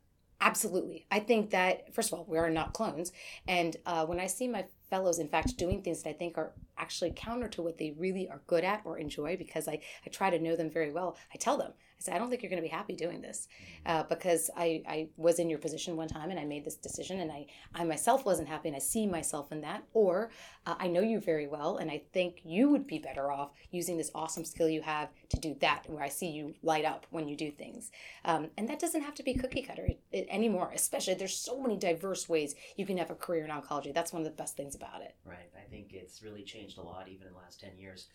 Absolutely. 0.41 1.07
I 1.11 1.21
think 1.21 1.51
that, 1.51 1.95
first 1.95 2.13
of 2.13 2.19
all, 2.19 2.25
we 2.27 2.39
are 2.39 2.51
not 2.51 2.73
clones. 2.73 3.13
And 3.47 3.77
uh, 3.87 4.07
when 4.07 4.19
I 4.19 4.27
see 4.27 4.49
my 4.49 4.65
fellows, 4.89 5.19
in 5.19 5.29
fact, 5.29 5.57
doing 5.57 5.83
things 5.83 6.03
that 6.03 6.11
I 6.11 6.15
think 6.15 6.39
are 6.39 6.53
actually 6.79 7.13
counter 7.15 7.47
to 7.49 7.63
what 7.63 7.79
they 7.79 7.95
really 7.97 8.29
are 8.29 8.41
good 8.47 8.65
at 8.65 8.81
or 8.85 8.99
enjoy, 8.99 9.37
because 9.37 9.69
I, 9.69 9.81
I 10.05 10.09
try 10.11 10.31
to 10.31 10.39
know 10.39 10.57
them 10.57 10.71
very 10.71 10.91
well, 10.91 11.17
I 11.33 11.37
tell 11.37 11.59
them, 11.59 11.73
I 12.01 12.03
said, 12.03 12.15
I 12.15 12.19
don't 12.19 12.31
think 12.31 12.43
you're 12.43 12.51
going 12.51 12.63
to 12.63 12.67
be 12.67 12.75
happy 12.75 12.95
doing 12.95 13.21
this 13.21 13.47
uh, 13.85 14.05
because 14.05 14.49
I, 14.57 14.83
I 14.89 15.09
was 15.19 15.39
in 15.39 15.51
your 15.51 15.59
position 15.59 15.97
one 15.97 16.09
time 16.09 16.31
and 16.31 16.41
I 16.41 16.45
made 16.47 16.65
this 16.65 16.77
decision 16.77 17.21
and 17.21 17.31
I, 17.31 17.47
I 17.75 17.85
myself 17.85 18.25
wasn't 18.25 18.49
happy 18.49 18.69
and 18.69 18.77
I 18.77 18.81
see 18.81 19.07
myself 19.07 19.53
in 19.53 19.61
that. 19.61 19.85
Or 19.93 20.31
uh, 20.65 20.77
I 20.79 20.87
know 20.89 21.03
you 21.03 21.21
very 21.21 21.47
well 21.47 21.77
and 21.77 21.91
I 21.91 22.03
think 22.15 22.41
you 22.43 22.71
would 22.71 22.87
be 22.87 22.99
better 22.99 23.31
off 23.31 23.51
using 23.71 23.99
this 23.99 24.11
awesome 24.15 24.47
skill 24.47 24.69
you 24.69 24.81
have 24.81 25.11
to 25.29 25.39
do 25.39 25.55
that, 25.61 25.85
where 25.89 26.03
I 26.03 26.09
see 26.09 26.29
you 26.29 26.55
light 26.63 26.87
up 26.87 27.07
when 27.11 27.29
you 27.29 27.37
do 27.37 27.51
things. 27.51 27.91
Um, 28.25 28.49
and 28.57 28.67
that 28.71 28.81
doesn't 28.81 29.03
have 29.03 29.15
to 29.17 29.23
be 29.23 29.35
cookie 29.35 29.63
cutter 29.63 29.89
anymore, 30.13 30.73
especially 30.75 31.15
there's 31.15 31.37
so 31.37 31.61
many 31.61 31.77
diverse 31.77 32.31
ways 32.31 32.55
you 32.77 32.87
can 32.87 32.97
have 32.97 33.11
a 33.11 33.15
career 33.15 33.45
in 33.45 33.51
oncology. 33.51 33.93
That's 33.93 34.13
one 34.13 34.23
of 34.23 34.27
the 34.27 34.37
best 34.37 34.57
things 34.57 34.75
about 34.75 35.03
it. 35.03 35.17
Right. 35.27 35.51
I 35.55 35.69
think 35.69 35.93
it's 35.93 36.23
really 36.23 36.45
changed 36.45 36.79
a 36.79 36.83
lot 36.83 37.09
even 37.09 37.27
in 37.27 37.35
the 37.35 37.39
last 37.39 37.61
10 37.61 37.77
years. 37.77 38.09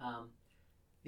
Um, 0.00 0.30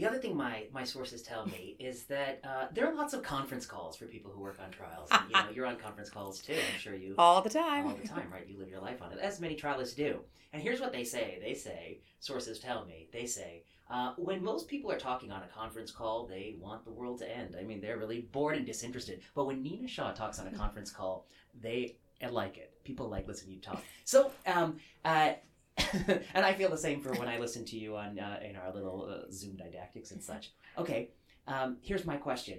the 0.00 0.08
other 0.08 0.18
thing 0.18 0.36
my, 0.36 0.64
my 0.72 0.82
sources 0.82 1.22
tell 1.22 1.46
me 1.46 1.76
is 1.78 2.04
that 2.04 2.40
uh, 2.42 2.66
there 2.72 2.86
are 2.86 2.94
lots 2.94 3.12
of 3.12 3.22
conference 3.22 3.66
calls 3.66 3.96
for 3.96 4.06
people 4.06 4.30
who 4.30 4.40
work 4.40 4.58
on 4.64 4.70
trials. 4.70 5.08
And, 5.10 5.22
you 5.28 5.36
know, 5.36 5.50
you're 5.54 5.66
on 5.66 5.76
conference 5.76 6.08
calls 6.08 6.40
too. 6.40 6.54
I'm 6.54 6.78
sure 6.78 6.94
you 6.94 7.14
all 7.18 7.42
the 7.42 7.50
time. 7.50 7.86
All 7.86 7.94
the 7.94 8.08
time, 8.08 8.28
right? 8.32 8.46
You 8.48 8.58
live 8.58 8.70
your 8.70 8.80
life 8.80 9.02
on 9.02 9.12
it, 9.12 9.18
as 9.18 9.40
many 9.40 9.56
trialists 9.56 9.94
do. 9.94 10.20
And 10.52 10.62
here's 10.62 10.80
what 10.80 10.92
they 10.92 11.04
say. 11.04 11.38
They 11.42 11.54
say 11.54 12.00
sources 12.18 12.58
tell 12.58 12.86
me. 12.86 13.08
They 13.12 13.26
say 13.26 13.62
uh, 13.90 14.14
when 14.16 14.42
most 14.42 14.68
people 14.68 14.90
are 14.90 14.98
talking 14.98 15.30
on 15.30 15.42
a 15.42 15.48
conference 15.48 15.90
call, 15.90 16.26
they 16.26 16.56
want 16.58 16.84
the 16.84 16.90
world 16.90 17.18
to 17.18 17.36
end. 17.36 17.56
I 17.58 17.62
mean, 17.62 17.80
they're 17.80 17.98
really 17.98 18.22
bored 18.32 18.56
and 18.56 18.64
disinterested. 18.64 19.20
But 19.34 19.46
when 19.46 19.62
Nina 19.62 19.86
Shah 19.86 20.12
talks 20.12 20.38
on 20.38 20.46
a 20.46 20.52
conference 20.52 20.90
call, 20.90 21.26
they 21.60 21.96
like 22.30 22.56
it. 22.56 22.72
People 22.84 23.08
like 23.08 23.26
listening 23.26 23.50
to 23.50 23.54
you 23.56 23.60
talk. 23.60 23.82
So, 24.04 24.32
um, 24.46 24.76
uh, 25.04 25.32
and 26.34 26.44
I 26.44 26.52
feel 26.52 26.70
the 26.70 26.78
same 26.78 27.00
for 27.00 27.12
when 27.14 27.28
I 27.28 27.38
listen 27.38 27.64
to 27.66 27.78
you 27.78 27.96
on 27.96 28.18
uh, 28.18 28.40
in 28.42 28.56
our 28.56 28.72
little 28.72 29.08
uh, 29.10 29.30
Zoom 29.32 29.56
didactics 29.56 30.10
and 30.10 30.22
such. 30.22 30.52
Okay, 30.78 31.10
um, 31.46 31.78
here's 31.82 32.04
my 32.04 32.16
question. 32.16 32.58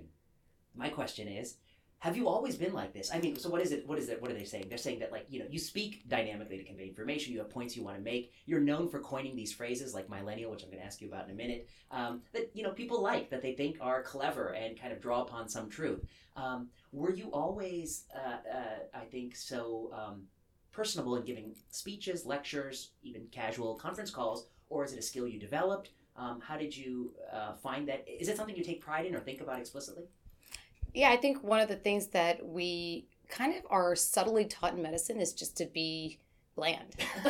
My 0.75 0.89
question 0.89 1.27
is, 1.27 1.55
have 2.01 2.17
you 2.17 2.27
always 2.27 2.55
been 2.55 2.73
like 2.73 2.93
this? 2.93 3.11
I 3.13 3.19
mean, 3.19 3.37
so 3.37 3.47
what 3.47 3.61
is 3.61 3.71
it? 3.71 3.87
What 3.87 3.99
is 3.99 4.09
it? 4.09 4.19
What 4.19 4.31
are 4.31 4.33
they 4.33 4.43
saying? 4.43 4.65
They're 4.69 4.79
saying 4.79 4.99
that 4.99 5.11
like 5.11 5.27
you 5.29 5.37
know 5.37 5.45
you 5.47 5.59
speak 5.59 6.09
dynamically 6.09 6.57
to 6.57 6.63
convey 6.63 6.87
information. 6.87 7.31
You 7.31 7.39
have 7.39 7.49
points 7.51 7.77
you 7.77 7.83
want 7.83 7.95
to 7.97 8.01
make. 8.01 8.33
You're 8.47 8.59
known 8.59 8.89
for 8.89 8.99
coining 8.99 9.35
these 9.35 9.53
phrases 9.53 9.93
like 9.93 10.09
millennial, 10.09 10.49
which 10.49 10.63
I'm 10.63 10.69
going 10.69 10.79
to 10.79 10.85
ask 10.85 10.99
you 10.99 11.07
about 11.07 11.25
in 11.25 11.31
a 11.31 11.35
minute. 11.35 11.69
Um, 11.91 12.23
that 12.33 12.49
you 12.55 12.63
know 12.63 12.71
people 12.71 13.03
like 13.03 13.29
that 13.29 13.43
they 13.43 13.53
think 13.53 13.77
are 13.81 14.01
clever 14.01 14.55
and 14.55 14.79
kind 14.79 14.91
of 14.91 14.99
draw 14.99 15.21
upon 15.21 15.47
some 15.47 15.69
truth. 15.69 16.03
Um, 16.35 16.69
were 16.91 17.13
you 17.13 17.29
always, 17.31 18.05
uh, 18.15 18.49
uh, 18.51 18.97
I 18.97 19.05
think, 19.05 19.35
so 19.35 19.91
um, 19.93 20.23
personable 20.71 21.15
in 21.15 21.23
giving 21.23 21.55
speeches, 21.69 22.25
lectures, 22.25 22.91
even 23.03 23.27
casual 23.31 23.75
conference 23.75 24.11
calls, 24.11 24.47
or 24.69 24.85
is 24.85 24.93
it 24.93 24.99
a 24.99 25.01
skill 25.01 25.27
you 25.27 25.39
developed? 25.39 25.89
Um, 26.15 26.41
how 26.41 26.57
did 26.57 26.75
you 26.75 27.13
uh, 27.31 27.53
find 27.53 27.87
that? 27.87 28.05
Is 28.07 28.27
it 28.27 28.37
something 28.37 28.55
you 28.55 28.63
take 28.63 28.81
pride 28.81 29.05
in 29.05 29.15
or 29.15 29.19
think 29.19 29.41
about 29.41 29.59
explicitly? 29.59 30.03
Yeah, 30.93 31.09
I 31.09 31.17
think 31.17 31.43
one 31.43 31.59
of 31.59 31.69
the 31.69 31.75
things 31.75 32.07
that 32.07 32.45
we 32.45 33.07
kind 33.29 33.55
of 33.55 33.63
are 33.69 33.95
subtly 33.95 34.45
taught 34.45 34.73
in 34.73 34.81
medicine 34.81 35.19
is 35.19 35.33
just 35.33 35.55
to 35.57 35.65
be 35.65 36.19
bland. 36.55 36.95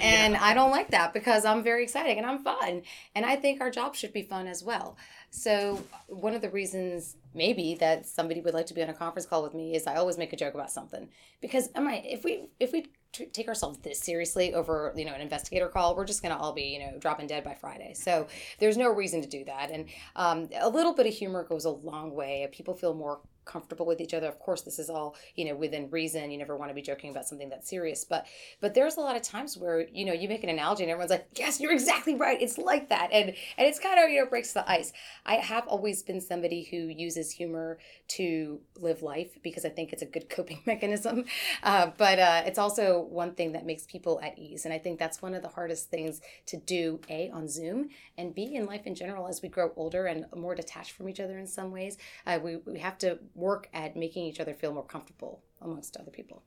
and 0.00 0.34
yeah. 0.34 0.38
I 0.40 0.54
don't 0.54 0.70
like 0.70 0.90
that 0.90 1.12
because 1.12 1.44
I'm 1.44 1.62
very 1.62 1.84
exciting 1.84 2.18
and 2.18 2.26
I'm 2.26 2.42
fun. 2.42 2.82
And 3.14 3.24
I 3.24 3.36
think 3.36 3.60
our 3.60 3.70
job 3.70 3.94
should 3.94 4.12
be 4.12 4.22
fun 4.22 4.46
as 4.46 4.62
well. 4.62 4.96
So, 5.30 5.82
one 6.08 6.34
of 6.34 6.42
the 6.42 6.50
reasons 6.50 7.16
maybe 7.36 7.76
that 7.76 8.06
somebody 8.06 8.40
would 8.40 8.54
like 8.54 8.66
to 8.66 8.74
be 8.74 8.82
on 8.82 8.88
a 8.88 8.94
conference 8.94 9.26
call 9.26 9.42
with 9.42 9.54
me 9.54 9.76
is 9.76 9.86
I 9.86 9.96
always 9.96 10.18
make 10.18 10.32
a 10.32 10.36
joke 10.36 10.54
about 10.54 10.70
something. 10.70 11.08
Because 11.40 11.68
am 11.74 11.86
I 11.86 12.02
if 12.04 12.24
we 12.24 12.48
if 12.58 12.72
we 12.72 12.86
take 13.12 13.48
ourselves 13.48 13.78
this 13.78 14.00
seriously 14.00 14.52
over 14.52 14.92
you 14.96 15.04
know 15.04 15.12
an 15.12 15.20
investigator 15.20 15.68
call 15.68 15.96
we're 15.96 16.04
just 16.04 16.22
to 16.22 16.36
all 16.36 16.52
be 16.52 16.64
you 16.64 16.78
know 16.78 16.98
dropping 16.98 17.26
dead 17.26 17.44
by 17.44 17.54
friday. 17.54 17.94
So 17.94 18.26
there's 18.58 18.76
no 18.76 18.88
reason 18.88 19.22
to 19.22 19.28
do 19.28 19.44
that. 19.44 19.70
And 19.70 19.86
um, 20.16 20.48
a 20.58 20.68
little 20.68 20.94
bit 20.94 21.06
of 21.06 21.14
humor 21.14 21.44
goes 21.44 21.64
a 21.64 21.70
long 21.70 22.14
way. 22.14 22.48
People 22.52 22.74
feel 22.74 22.94
more 22.94 23.20
comfortable 23.44 23.86
with 23.86 24.00
each 24.00 24.12
other. 24.12 24.26
Of 24.26 24.40
course 24.40 24.62
this 24.62 24.78
is 24.78 24.90
all 24.90 25.16
you 25.34 25.44
know 25.44 25.54
within 25.54 25.88
reason. 25.90 26.30
You 26.30 26.38
never 26.38 26.56
want 26.56 26.70
to 26.70 26.74
be 26.74 26.82
joking 26.82 27.10
about 27.10 27.26
something 27.26 27.48
that's 27.48 27.68
serious. 27.70 28.04
But 28.04 28.26
but 28.60 28.74
there's 28.74 28.96
a 28.96 29.00
lot 29.00 29.16
of 29.16 29.22
times 29.22 29.56
where 29.56 29.86
you 29.88 30.04
know 30.04 30.12
you 30.12 30.28
make 30.28 30.42
an 30.42 30.50
analogy 30.50 30.82
and 30.82 30.90
everyone's 30.90 31.10
like 31.10 31.28
yes 31.36 31.60
you're 31.60 31.72
exactly 31.72 32.14
right. 32.14 32.40
It's 32.42 32.58
like 32.58 32.88
that. 32.90 33.10
And 33.12 33.28
and 33.56 33.66
it's 33.66 33.78
kind 33.78 34.02
of 34.02 34.10
you 34.10 34.20
know 34.20 34.26
breaks 34.26 34.52
the 34.52 34.68
ice. 34.68 34.92
I 35.24 35.36
have 35.36 35.66
always 35.68 36.02
been 36.02 36.20
somebody 36.20 36.64
who 36.64 36.76
uses 36.76 37.25
humor 37.32 37.78
to 38.08 38.60
live 38.78 39.02
life 39.02 39.38
because 39.42 39.64
i 39.64 39.68
think 39.68 39.92
it's 39.92 40.02
a 40.02 40.06
good 40.06 40.28
coping 40.36 40.60
mechanism 40.66 41.24
uh, 41.62 41.90
but 41.96 42.18
uh, 42.18 42.42
it's 42.46 42.58
also 42.58 43.00
one 43.00 43.34
thing 43.34 43.52
that 43.52 43.66
makes 43.66 43.84
people 43.86 44.20
at 44.22 44.38
ease 44.38 44.64
and 44.64 44.74
i 44.74 44.78
think 44.78 44.98
that's 44.98 45.22
one 45.22 45.34
of 45.34 45.42
the 45.42 45.48
hardest 45.48 45.90
things 45.90 46.20
to 46.46 46.56
do 46.56 47.00
a 47.08 47.30
on 47.30 47.48
zoom 47.48 47.88
and 48.18 48.34
b 48.34 48.54
in 48.54 48.66
life 48.66 48.86
in 48.86 48.94
general 48.94 49.28
as 49.28 49.42
we 49.42 49.48
grow 49.48 49.72
older 49.76 50.06
and 50.06 50.26
more 50.34 50.54
detached 50.54 50.92
from 50.92 51.08
each 51.08 51.20
other 51.20 51.38
in 51.38 51.46
some 51.46 51.70
ways 51.70 51.96
uh, 52.26 52.38
we, 52.42 52.56
we 52.56 52.78
have 52.78 52.98
to 52.98 53.18
work 53.34 53.68
at 53.72 53.96
making 53.96 54.24
each 54.24 54.40
other 54.40 54.54
feel 54.54 54.72
more 54.72 54.84
comfortable 54.84 55.42
amongst 55.60 55.96
other 55.96 56.10
people. 56.10 56.42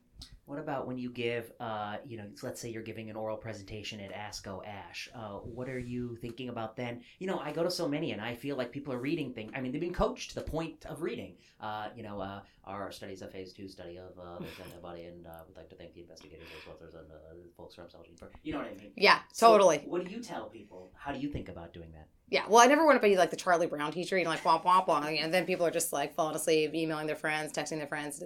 What 0.50 0.58
about 0.58 0.88
when 0.88 0.98
you 0.98 1.12
give, 1.12 1.52
uh, 1.60 1.98
you 2.08 2.18
know, 2.18 2.26
let's 2.42 2.60
say 2.60 2.72
you're 2.72 2.82
giving 2.82 3.12
an 3.12 3.16
oral 3.16 3.38
presentation 3.38 4.00
at 4.00 4.12
ASCO 4.12 4.66
ASH. 4.66 5.08
Uh, 5.14 5.34
what 5.44 5.70
are 5.70 5.78
you 5.78 6.16
thinking 6.16 6.50
about 6.50 6.76
then? 6.76 7.02
You 7.20 7.28
know, 7.28 7.38
I 7.38 7.52
go 7.52 7.62
to 7.62 7.70
so 7.70 7.88
many 7.88 8.14
and 8.14 8.20
I 8.20 8.34
feel 8.34 8.56
like 8.56 8.72
people 8.72 8.92
are 8.92 8.98
reading 8.98 9.32
things. 9.32 9.52
I 9.54 9.62
mean, 9.62 9.72
they've 9.72 9.80
been 9.80 9.94
coached 9.94 10.30
to 10.30 10.36
the 10.36 10.42
point 10.42 10.88
of 10.88 11.04
reading. 11.04 11.36
Uh, 11.62 11.90
you 11.96 12.02
know, 12.02 12.20
uh, 12.20 12.42
our 12.70 12.92
study 12.92 13.14
is 13.14 13.22
a 13.22 13.28
phase 13.28 13.54
two 13.54 13.68
study 13.68 13.98
of 13.98 14.18
uh, 14.20 14.40
this 14.40 14.60
antibody, 14.64 15.04
and 15.04 15.26
uh, 15.26 15.32
we'd 15.48 15.58
like 15.58 15.70
to 15.70 15.76
thank 15.76 15.94
the 15.94 16.02
investigators, 16.02 16.48
as 16.56 16.72
authors, 16.72 16.94
and 16.94 17.06
uh, 17.12 17.34
the 17.34 17.50
folks 17.58 17.76
from 17.76 17.86
Celgene. 17.86 18.18
For, 18.18 18.32
you 18.44 18.54
know 18.54 18.60
what 18.60 18.68
I 18.68 18.76
mean? 18.76 18.92
Yeah, 18.96 19.20
totally. 19.38 19.80
So 19.84 19.90
what 19.90 20.06
do 20.06 20.12
you 20.12 20.22
tell 20.22 20.46
people? 20.46 20.92
How 20.96 21.12
do 21.12 21.20
you 21.20 21.30
think 21.30 21.50
about 21.50 21.74
doing 21.74 21.92
that? 21.94 22.08
Yeah, 22.32 22.44
well, 22.48 22.62
I 22.62 22.68
never 22.68 22.86
want 22.86 23.02
to 23.02 23.08
be 23.08 23.18
like 23.18 23.32
the 23.32 23.36
Charlie 23.36 23.66
Brown 23.66 23.92
teacher, 23.92 24.16
you 24.16 24.24
know, 24.24 24.30
like 24.30 24.44
womp 24.44 24.64
womp 24.64 24.86
womp, 24.86 25.20
and 25.20 25.34
then 25.34 25.46
people 25.46 25.66
are 25.66 25.72
just 25.72 25.92
like 25.92 26.14
falling 26.14 26.36
asleep, 26.36 26.76
emailing 26.76 27.08
their 27.08 27.16
friends, 27.16 27.52
texting 27.52 27.80
their 27.80 27.88
friends. 27.88 28.22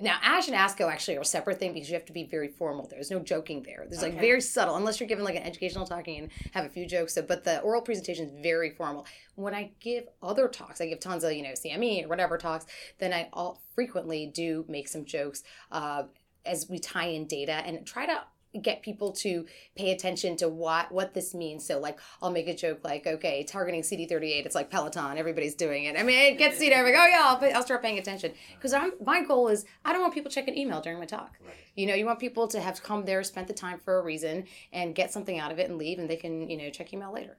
Now, 0.00 0.18
Ash 0.22 0.48
and 0.48 0.56
ASCO 0.56 0.90
actually 0.90 1.18
are 1.18 1.20
a 1.20 1.24
separate 1.24 1.60
thing 1.60 1.72
because 1.72 1.88
you 1.88 1.94
have 1.94 2.04
to 2.06 2.12
be 2.12 2.24
very 2.24 2.48
formal. 2.48 2.88
There's 2.88 3.12
no 3.12 3.20
joking 3.20 3.62
there. 3.62 3.86
There's 3.88 4.02
like 4.02 4.18
very 4.18 4.40
subtle, 4.40 4.74
unless 4.74 4.98
you're 4.98 5.08
giving 5.08 5.24
like 5.24 5.36
an 5.36 5.44
educational 5.44 5.86
talking 5.86 6.18
and 6.18 6.30
have 6.50 6.64
a 6.64 6.68
few 6.68 6.84
jokes. 6.84 7.14
So, 7.14 7.22
but 7.22 7.44
the 7.44 7.60
oral 7.60 7.80
presentation 7.80 8.26
is 8.26 8.32
very 8.42 8.70
formal. 8.70 9.06
When 9.36 9.54
I 9.54 9.70
give 9.78 10.08
other 10.20 10.48
talks, 10.48 10.80
I 10.80 10.86
give 10.86 10.98
tons 10.98 11.22
of 11.22 11.32
you 11.32 11.44
know 11.44 11.50
CME 11.50 12.06
or 12.06 12.08
whatever 12.08 12.36
talks. 12.38 12.66
Then 12.98 13.12
I 13.12 13.28
all 13.32 13.62
frequently 13.74 14.26
do 14.26 14.64
make 14.68 14.88
some 14.88 15.04
jokes. 15.04 15.42
Uh, 15.70 16.04
as 16.46 16.68
we 16.68 16.78
tie 16.78 17.06
in 17.06 17.26
data 17.26 17.52
and 17.52 17.86
try 17.86 18.04
to 18.06 18.22
get 18.62 18.82
people 18.82 19.10
to 19.10 19.46
pay 19.74 19.90
attention 19.90 20.36
to 20.36 20.48
what 20.48 20.92
what 20.92 21.14
this 21.14 21.34
means. 21.34 21.66
So 21.66 21.78
like 21.78 21.98
I'll 22.22 22.30
make 22.30 22.48
a 22.48 22.54
joke 22.54 22.80
like, 22.84 23.06
okay, 23.06 23.42
targeting 23.44 23.82
CD38, 23.82 24.46
it's 24.46 24.54
like 24.54 24.70
Peloton, 24.70 25.18
everybody's 25.18 25.54
doing 25.54 25.84
it. 25.84 25.96
I 25.98 26.02
mean, 26.02 26.32
it 26.32 26.38
gets 26.38 26.60
you 26.60 26.70
know, 26.70 26.82
like, 26.82 26.94
oh 26.96 27.06
yeah, 27.06 27.22
I'll, 27.24 27.56
I'll 27.56 27.62
start 27.62 27.82
paying 27.82 27.98
attention 27.98 28.32
because 28.54 28.72
I'm 28.72 28.92
my 29.04 29.24
goal 29.24 29.48
is 29.48 29.64
I 29.84 29.92
don't 29.92 30.02
want 30.02 30.14
people 30.14 30.30
checking 30.30 30.56
email 30.56 30.80
during 30.80 30.98
my 30.98 31.06
talk. 31.06 31.36
Right. 31.44 31.54
You 31.74 31.86
know, 31.86 31.94
you 31.94 32.06
want 32.06 32.20
people 32.20 32.46
to 32.48 32.60
have 32.60 32.82
come 32.82 33.04
there, 33.04 33.22
spent 33.24 33.48
the 33.48 33.54
time 33.54 33.80
for 33.80 33.98
a 33.98 34.02
reason, 34.02 34.44
and 34.72 34.94
get 34.94 35.12
something 35.12 35.38
out 35.38 35.50
of 35.50 35.58
it 35.58 35.68
and 35.68 35.78
leave, 35.78 35.98
and 35.98 36.08
they 36.08 36.16
can 36.16 36.48
you 36.48 36.56
know 36.56 36.70
check 36.70 36.92
email 36.92 37.12
later. 37.12 37.36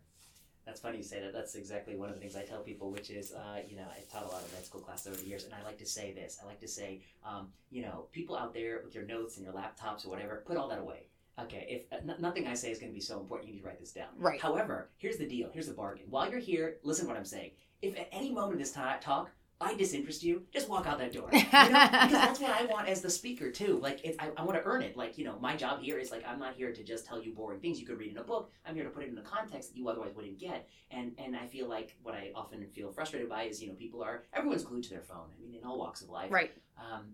That's 0.65 0.79
funny 0.79 0.97
you 0.97 1.03
say 1.03 1.21
that. 1.21 1.33
That's 1.33 1.55
exactly 1.55 1.95
one 1.95 2.09
of 2.09 2.15
the 2.15 2.21
things 2.21 2.35
I 2.35 2.43
tell 2.43 2.61
people, 2.61 2.91
which 2.91 3.09
is, 3.09 3.33
uh, 3.33 3.59
you 3.67 3.75
know, 3.75 3.85
I've 3.95 4.09
taught 4.11 4.23
a 4.23 4.27
lot 4.27 4.41
of 4.41 4.51
med 4.53 4.65
school 4.65 4.81
classes 4.81 5.07
over 5.07 5.17
the 5.17 5.27
years, 5.27 5.45
and 5.45 5.53
I 5.53 5.63
like 5.63 5.77
to 5.77 5.85
say 5.85 6.11
this. 6.11 6.39
I 6.41 6.45
like 6.47 6.59
to 6.61 6.67
say, 6.67 7.01
um, 7.23 7.49
you 7.69 7.83
know, 7.83 8.07
people 8.11 8.35
out 8.35 8.53
there 8.53 8.81
with 8.83 8.95
your 8.95 9.05
notes 9.05 9.37
and 9.37 9.45
your 9.45 9.53
laptops 9.53 10.05
or 10.05 10.09
whatever, 10.09 10.43
put 10.45 10.57
all 10.57 10.67
that 10.69 10.79
away 10.79 11.07
okay, 11.39 11.65
if 11.69 11.93
uh, 11.93 12.01
n- 12.01 12.17
nothing 12.19 12.47
I 12.47 12.53
say 12.53 12.71
is 12.71 12.79
going 12.79 12.91
to 12.91 12.93
be 12.93 13.01
so 13.01 13.19
important, 13.19 13.49
you 13.49 13.55
need 13.55 13.61
to 13.61 13.67
write 13.67 13.79
this 13.79 13.91
down. 13.91 14.07
Right. 14.17 14.39
However, 14.39 14.89
here's 14.97 15.17
the 15.17 15.27
deal. 15.27 15.49
Here's 15.53 15.67
the 15.67 15.73
bargain. 15.73 16.05
While 16.09 16.29
you're 16.29 16.39
here, 16.39 16.77
listen 16.83 17.05
to 17.05 17.09
what 17.09 17.17
I'm 17.17 17.25
saying. 17.25 17.51
If 17.81 17.97
at 17.99 18.09
any 18.11 18.31
moment 18.31 18.53
of 18.53 18.59
this 18.59 18.71
talk, 18.71 19.31
I 19.61 19.73
disinterest 19.73 20.21
you, 20.21 20.43
just 20.51 20.69
walk 20.69 20.85
out 20.85 20.97
that 20.99 21.13
door. 21.13 21.29
You 21.33 21.39
know? 21.39 21.87
because 21.89 22.11
that's 22.11 22.39
what 22.39 22.51
I 22.51 22.65
want 22.65 22.89
as 22.89 23.01
the 23.01 23.09
speaker 23.09 23.49
too. 23.51 23.79
Like, 23.81 24.03
it, 24.03 24.15
I, 24.19 24.29
I 24.35 24.43
want 24.43 24.57
to 24.57 24.63
earn 24.65 24.81
it. 24.81 24.97
Like, 24.97 25.17
you 25.17 25.23
know, 25.23 25.37
my 25.39 25.55
job 25.55 25.81
here 25.81 25.97
is 25.97 26.11
like 26.11 26.23
I'm 26.27 26.39
not 26.39 26.55
here 26.55 26.73
to 26.73 26.83
just 26.83 27.05
tell 27.05 27.21
you 27.21 27.31
boring 27.33 27.59
things 27.59 27.79
you 27.79 27.85
could 27.85 27.97
read 27.97 28.11
in 28.11 28.17
a 28.17 28.23
book. 28.23 28.51
I'm 28.65 28.75
here 28.75 28.83
to 28.83 28.89
put 28.89 29.03
it 29.03 29.09
in 29.09 29.17
a 29.17 29.21
context 29.21 29.69
that 29.71 29.77
you 29.77 29.87
otherwise 29.87 30.13
wouldn't 30.15 30.37
get. 30.39 30.67
And 30.91 31.13
and 31.17 31.35
I 31.35 31.47
feel 31.47 31.67
like 31.69 31.95
what 32.03 32.13
I 32.15 32.31
often 32.35 32.65
feel 32.75 32.91
frustrated 32.91 33.29
by 33.29 33.43
is 33.43 33.61
you 33.61 33.69
know 33.69 33.75
people 33.75 34.03
are 34.03 34.23
everyone's 34.33 34.63
glued 34.63 34.83
to 34.83 34.89
their 34.89 35.01
phone. 35.01 35.27
I 35.37 35.41
mean, 35.41 35.55
in 35.55 35.63
all 35.65 35.79
walks 35.79 36.01
of 36.01 36.09
life. 36.09 36.31
right. 36.31 36.51
Um, 36.77 37.05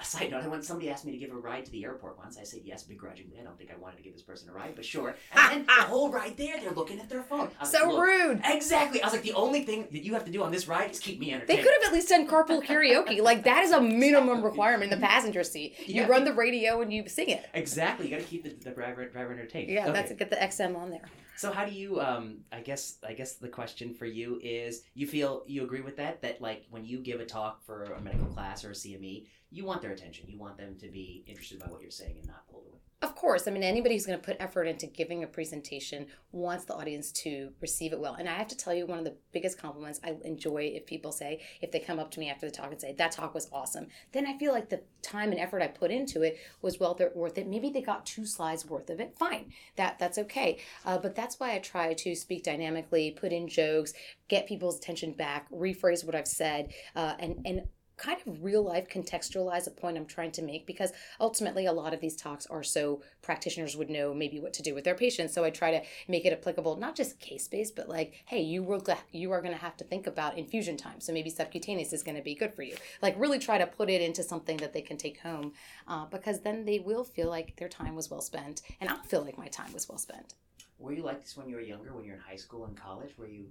a 0.00 0.04
side 0.04 0.30
note: 0.30 0.44
When 0.48 0.62
somebody 0.62 0.90
asked 0.90 1.04
me 1.04 1.12
to 1.12 1.18
give 1.18 1.30
a 1.32 1.36
ride 1.36 1.64
to 1.64 1.70
the 1.72 1.84
airport 1.84 2.18
once, 2.18 2.38
I 2.38 2.44
said 2.44 2.60
yes 2.64 2.82
begrudgingly. 2.84 3.38
I 3.40 3.44
don't 3.44 3.58
think 3.58 3.70
I 3.72 3.76
wanted 3.76 3.96
to 3.96 4.02
give 4.02 4.12
this 4.12 4.22
person 4.22 4.48
a 4.48 4.52
ride, 4.52 4.74
but 4.76 4.84
sure. 4.84 5.16
And 5.34 5.52
then 5.52 5.66
the 5.66 5.72
whole 5.84 6.10
ride 6.10 6.36
there, 6.36 6.58
they're 6.60 6.70
looking 6.72 7.00
at 7.00 7.08
their 7.08 7.22
phone. 7.22 7.50
So 7.64 7.88
like, 7.90 8.02
rude. 8.02 8.40
Exactly. 8.44 9.02
I 9.02 9.06
was 9.06 9.12
like, 9.14 9.22
the 9.22 9.32
only 9.34 9.64
thing 9.64 9.88
that 9.92 10.04
you 10.04 10.14
have 10.14 10.24
to 10.26 10.30
do 10.30 10.42
on 10.42 10.52
this 10.52 10.68
ride 10.68 10.90
is 10.90 11.00
keep 11.00 11.18
me 11.18 11.32
entertained. 11.32 11.58
They 11.58 11.62
could 11.62 11.72
have 11.82 11.84
at 11.88 11.92
least 11.92 12.08
done 12.08 12.26
carpool 12.28 12.62
karaoke. 12.64 13.20
Like 13.20 13.44
that 13.44 13.64
is 13.64 13.72
a 13.72 13.80
minimum 13.80 14.42
requirement 14.42 14.92
in 14.92 15.00
the 15.00 15.06
passenger 15.06 15.42
seat. 15.42 15.74
You 15.86 16.02
Yeah. 16.02 16.06
run 16.06 16.24
the 16.24 16.32
radio 16.34 16.80
and 16.80 16.92
you 16.92 17.08
sing 17.08 17.28
it. 17.30 17.46
Exactly. 17.54 18.06
You 18.06 18.16
got 18.16 18.22
to 18.22 18.26
keep 18.28 18.44
the, 18.44 18.50
the 18.64 18.70
driver 18.70 19.06
driver 19.08 19.32
entertained. 19.32 19.70
Yeah, 19.70 19.84
Okay. 19.84 19.92
that's 19.92 20.12
get 20.12 20.30
the 20.30 20.36
XM 20.36 20.76
on 20.76 20.90
there. 20.90 21.04
So 21.36 21.52
how 21.52 21.64
do 21.64 21.72
you? 21.72 22.00
Um, 22.00 22.38
I 22.50 22.60
guess 22.60 22.96
I 23.06 23.12
guess 23.12 23.34
the 23.34 23.46
question 23.48 23.94
for 23.94 24.06
you 24.06 24.40
is: 24.42 24.82
you 24.94 25.06
feel 25.06 25.44
you 25.46 25.62
agree 25.62 25.82
with 25.82 25.96
that? 25.98 26.20
That 26.22 26.40
like 26.40 26.64
when 26.70 26.84
you 26.84 26.98
give 26.98 27.20
a 27.20 27.24
talk 27.24 27.64
for 27.64 27.84
a 27.84 28.00
medical 28.00 28.26
class 28.26 28.64
or 28.64 28.70
a 28.70 28.74
CME, 28.74 29.26
you 29.50 29.64
want 29.64 29.82
their 29.82 29.92
attention. 29.92 30.26
You 30.28 30.38
want 30.38 30.58
them 30.58 30.76
to 30.80 30.88
be 30.88 31.24
interested 31.26 31.58
by 31.58 31.66
what 31.66 31.80
you're 31.80 31.90
saying 31.90 32.16
and 32.18 32.26
not 32.26 32.46
pulled 32.50 32.66
away. 32.68 32.78
Of 33.00 33.14
course, 33.14 33.46
I 33.46 33.52
mean 33.52 33.62
anybody 33.62 33.94
who's 33.94 34.06
going 34.06 34.18
to 34.18 34.24
put 34.24 34.36
effort 34.40 34.64
into 34.64 34.88
giving 34.88 35.22
a 35.22 35.28
presentation 35.28 36.08
wants 36.32 36.64
the 36.64 36.74
audience 36.74 37.12
to 37.12 37.52
receive 37.60 37.92
it 37.92 38.00
well. 38.00 38.14
And 38.14 38.28
I 38.28 38.34
have 38.34 38.48
to 38.48 38.56
tell 38.56 38.74
you, 38.74 38.86
one 38.86 38.98
of 38.98 39.04
the 39.04 39.14
biggest 39.30 39.56
compliments 39.56 40.00
I 40.02 40.16
enjoy 40.24 40.72
if 40.74 40.84
people 40.84 41.12
say, 41.12 41.40
if 41.60 41.70
they 41.70 41.78
come 41.78 42.00
up 42.00 42.10
to 42.12 42.20
me 42.20 42.28
after 42.28 42.46
the 42.46 42.50
talk 42.50 42.72
and 42.72 42.80
say 42.80 42.94
that 42.94 43.12
talk 43.12 43.34
was 43.34 43.48
awesome, 43.52 43.86
then 44.10 44.26
I 44.26 44.36
feel 44.36 44.52
like 44.52 44.68
the 44.68 44.82
time 45.00 45.30
and 45.30 45.38
effort 45.38 45.62
I 45.62 45.68
put 45.68 45.92
into 45.92 46.22
it 46.22 46.38
was 46.60 46.80
well 46.80 46.98
worth 47.14 47.38
it. 47.38 47.46
Maybe 47.46 47.70
they 47.70 47.82
got 47.82 48.04
two 48.04 48.26
slides 48.26 48.66
worth 48.66 48.90
of 48.90 48.98
it. 48.98 49.16
Fine, 49.16 49.52
that 49.76 50.00
that's 50.00 50.18
okay. 50.18 50.58
Uh, 50.84 50.98
but 50.98 51.14
that's 51.14 51.38
why 51.38 51.54
I 51.54 51.60
try 51.60 51.94
to 51.94 52.16
speak 52.16 52.42
dynamically, 52.42 53.12
put 53.12 53.32
in 53.32 53.46
jokes, 53.46 53.92
get 54.26 54.48
people's 54.48 54.76
attention 54.76 55.12
back, 55.12 55.48
rephrase 55.52 56.04
what 56.04 56.16
I've 56.16 56.26
said, 56.26 56.72
uh, 56.96 57.14
and 57.20 57.42
and 57.46 57.62
kind 57.98 58.18
of 58.26 58.42
real 58.42 58.62
life 58.62 58.88
contextualize 58.88 59.66
a 59.66 59.70
point 59.70 59.96
I'm 59.96 60.06
trying 60.06 60.32
to 60.32 60.42
make 60.42 60.66
because 60.66 60.92
ultimately 61.20 61.66
a 61.66 61.72
lot 61.72 61.92
of 61.92 62.00
these 62.00 62.16
talks 62.16 62.46
are 62.46 62.62
so 62.62 63.02
practitioners 63.22 63.76
would 63.76 63.90
know 63.90 64.14
maybe 64.14 64.40
what 64.40 64.52
to 64.54 64.62
do 64.62 64.74
with 64.74 64.84
their 64.84 64.94
patients 64.94 65.34
so 65.34 65.44
i 65.44 65.50
try 65.50 65.70
to 65.70 65.82
make 66.06 66.24
it 66.24 66.32
applicable 66.32 66.76
not 66.76 66.96
just 66.96 67.18
case 67.18 67.48
based 67.48 67.74
but 67.76 67.88
like 67.88 68.22
hey 68.26 68.40
you 68.40 68.62
will 68.62 68.82
you 69.12 69.32
are 69.32 69.42
going 69.42 69.54
to 69.54 69.60
have 69.60 69.76
to 69.76 69.84
think 69.84 70.06
about 70.06 70.38
infusion 70.38 70.76
time 70.76 71.00
so 71.00 71.12
maybe 71.12 71.30
subcutaneous 71.30 71.92
is 71.92 72.02
going 72.02 72.16
to 72.16 72.22
be 72.22 72.34
good 72.34 72.54
for 72.54 72.62
you 72.62 72.76
like 73.02 73.14
really 73.18 73.38
try 73.38 73.58
to 73.58 73.66
put 73.66 73.90
it 73.90 74.00
into 74.00 74.22
something 74.22 74.56
that 74.58 74.72
they 74.72 74.82
can 74.82 74.96
take 74.96 75.20
home 75.20 75.52
uh, 75.86 76.04
because 76.06 76.40
then 76.40 76.64
they 76.64 76.78
will 76.78 77.04
feel 77.04 77.28
like 77.28 77.56
their 77.56 77.68
time 77.68 77.94
was 77.94 78.10
well 78.10 78.20
spent 78.20 78.62
and 78.80 78.88
i'll 78.88 79.02
feel 79.02 79.22
like 79.22 79.38
my 79.38 79.48
time 79.48 79.72
was 79.72 79.88
well 79.88 79.98
spent 79.98 80.34
Were 80.78 80.92
you 80.92 81.02
like 81.02 81.22
this 81.22 81.36
when 81.36 81.48
you 81.48 81.56
were 81.56 81.60
younger, 81.60 81.92
when 81.92 82.04
you 82.04 82.12
were 82.12 82.16
in 82.16 82.22
high 82.22 82.36
school 82.36 82.64
and 82.64 82.76
college? 82.76 83.10
Were 83.18 83.26
you? 83.26 83.46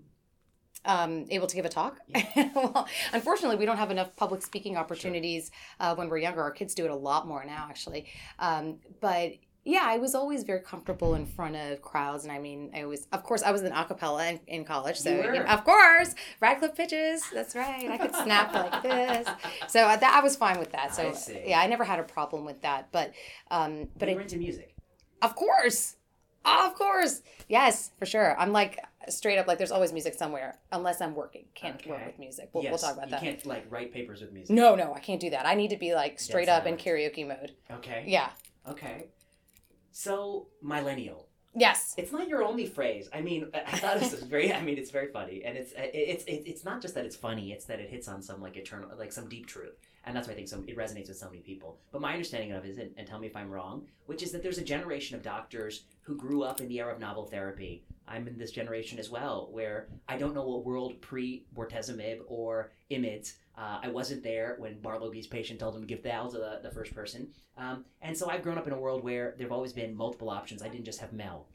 Um, 0.88 1.26
able 1.30 1.45
to 1.47 1.56
give 1.56 1.65
a 1.65 1.69
talk. 1.69 2.00
well, 2.56 2.88
unfortunately, 3.13 3.58
we 3.58 3.65
don't 3.65 3.78
have 3.78 3.91
enough 3.91 4.15
public 4.15 4.41
speaking 4.41 4.78
opportunities 4.78 5.52
uh, 5.80 5.93
when 5.95 6.10
we're 6.10 6.17
younger. 6.17 6.41
Our 6.41 6.52
kids 6.52 6.73
do 6.73 6.86
it 6.86 6.91
a 6.91 6.95
lot 6.95 7.28
more 7.28 7.45
now, 7.45 7.67
actually. 7.69 8.08
Um, 8.39 8.78
but 9.02 9.34
yeah, 9.65 9.84
I 9.84 9.97
was 9.97 10.15
always 10.15 10.43
very 10.43 10.62
comfortable 10.62 11.13
in 11.15 11.26
front 11.26 11.58
of 11.58 11.82
crowds, 11.82 12.23
and 12.23 12.32
I 12.32 12.39
mean, 12.39 12.71
I 12.73 12.86
was, 12.86 13.06
of 13.12 13.23
course, 13.23 13.43
I 13.43 13.52
was 13.52 13.63
an 13.63 13.73
acapella 13.73 14.32
in, 14.32 14.39
in 14.47 14.63
college, 14.65 14.95
so 14.97 15.10
You 15.10 15.17
were? 15.17 15.34
you 15.36 15.39
know, 15.41 15.45
of 15.47 15.65
course, 15.65 16.15
Radcliffe 16.39 16.73
pitches. 16.76 17.21
That's 17.34 17.54
right. 17.54 17.89
I 17.91 17.97
could 17.97 18.15
snap 18.15 18.54
like 18.54 18.82
this, 18.84 19.28
so 19.67 19.82
uh, 19.82 19.97
that 19.97 20.13
I 20.15 20.21
was 20.21 20.38
fine 20.38 20.58
with 20.58 20.71
that. 20.71 20.95
So 20.95 21.10
I 21.10 21.43
yeah, 21.45 21.60
I 21.60 21.67
never 21.67 21.84
had 21.84 22.00
a 22.00 22.04
problem 22.04 22.45
with 22.45 22.62
that. 22.62 22.93
But 22.93 23.12
um, 23.52 23.89
But 24.00 24.08
you 24.08 24.13
I, 24.13 24.15
were 24.15 24.21
into 24.21 24.38
music. 24.38 24.73
of 25.21 25.36
course. 25.36 25.97
Of 26.45 26.76
course. 26.76 27.21
Yes, 27.50 27.91
for 28.00 28.06
sure. 28.06 28.39
I'm 28.39 28.54
like 28.54 28.80
straight 29.10 29.38
up 29.38 29.48
like 29.48 29.58
there's 29.58 29.72
always 29.72 29.93
music 29.93 30.13
somewhere 30.13 30.60
unless 30.72 31.02
I'm 31.02 31.15
working. 31.15 31.46
Can't 31.56 31.86
work 31.88 32.06
with 32.06 32.20
music. 32.20 32.50
We'll, 32.54 32.63
yes, 32.63 32.72
we'll 32.72 32.80
talk 32.80 32.93
about 32.93 33.08
you 33.08 33.12
that. 33.12 33.24
You 33.24 33.32
can't 33.32 33.46
like 33.46 33.65
write 33.70 33.93
papers 33.93 34.22
with 34.22 34.32
music. 34.32 34.56
No, 34.56 34.76
no, 34.76 34.93
I 34.93 35.00
can't 35.00 35.22
do 35.22 35.30
that. 35.32 35.46
I 35.46 35.56
need 35.56 35.70
to 35.70 35.78
be 35.78 35.93
like 35.93 36.20
straight 36.20 36.50
up 36.50 36.65
in 36.65 36.78
karaoke 36.78 37.28
mode. 37.28 37.54
Okay. 37.72 38.04
Yeah. 38.08 38.30
Okay. 38.67 39.08
So 39.91 40.48
millennial. 40.62 41.28
Yes. 41.56 41.96
It's 41.98 42.12
not 42.12 42.28
your 42.28 42.43
only 42.43 42.67
phrase. 42.67 43.10
I 43.12 43.22
mean, 43.22 43.50
I 43.54 43.78
thought 43.78 44.00
this 44.00 44.12
was 44.12 44.22
very. 44.22 44.54
I 44.54 44.62
mean, 44.62 44.78
it's 44.78 44.91
very 44.91 45.08
funny, 45.08 45.43
and 45.43 45.58
it's 45.58 45.74
it's 45.76 46.24
it's 46.28 46.63
not 46.63 46.82
just 46.82 46.93
that 46.93 47.06
it's 47.06 47.15
funny. 47.15 47.52
It's 47.52 47.65
that 47.65 47.80
it 47.80 47.89
hits 47.89 48.08
on 48.08 48.22
some 48.22 48.41
like 48.41 48.58
eternal, 48.58 48.91
like 48.98 49.12
some 49.12 49.28
deep 49.28 49.48
truth, 49.48 49.76
and 50.06 50.15
that's 50.15 50.28
why 50.28 50.34
I 50.34 50.36
think 50.36 50.50
some 50.50 50.65
it 50.67 50.78
resonates 50.78 51.08
with 51.08 51.17
so 51.17 51.28
many 51.28 51.41
people. 51.41 51.80
But 51.91 52.02
my 52.02 52.13
understanding 52.13 52.52
of 52.52 52.63
it 52.63 52.70
is, 52.70 52.78
and 52.78 53.08
tell 53.08 53.17
me 53.17 53.26
if 53.26 53.36
I'm 53.36 53.50
wrong, 53.50 53.88
which 54.06 54.22
is 54.22 54.32
that 54.34 54.43
there's 54.43 54.60
a 54.60 54.63
generation 54.63 55.15
of 55.15 55.24
doctors 55.24 55.86
who 56.04 56.15
grew 56.15 56.43
up 56.43 56.62
in 56.62 56.67
the 56.67 56.80
era 56.80 56.93
of 56.93 57.00
novel 57.00 57.26
therapy. 57.26 57.84
I'm 58.08 58.28
in 58.28 58.38
this 58.38 58.52
generation 58.52 59.00
as 59.00 59.10
well, 59.10 59.50
where 59.52 59.88
I 60.08 60.17
don't 60.17 60.34
know 60.34 60.54
a 60.54 60.60
world 60.60 61.02
pre 61.02 61.46
bortezomib 61.56 62.20
or 62.28 62.72
imids. 62.89 63.34
Uh, 63.58 63.80
I 63.84 63.89
wasn't 63.89 64.24
there 64.24 64.56
when 64.60 64.76
Barlogie's 64.82 65.28
patient 65.28 65.60
told 65.60 65.76
him 65.76 65.82
to 65.82 65.88
give 65.88 66.04
Thal 66.04 66.30
to 66.30 66.38
the, 66.38 66.60
the 66.63 66.72
first 66.72 66.93
person. 66.93 67.30
Um, 67.58 67.86
and 68.02 68.15
so 68.15 68.30
I've 68.30 68.43
grown 68.43 68.58
up 68.58 68.67
in 68.67 68.74
a 68.74 68.80
world 68.80 69.04
where 69.04 69.34
there 69.38 69.46
have 69.48 69.52
always 69.52 69.74
been 69.74 69.96
multiple 69.96 70.30
options. 70.30 70.62
I 70.62 70.70
didn't 70.70 70.86
just 70.86 71.00
have 71.00 71.12
Mel. 71.12 71.48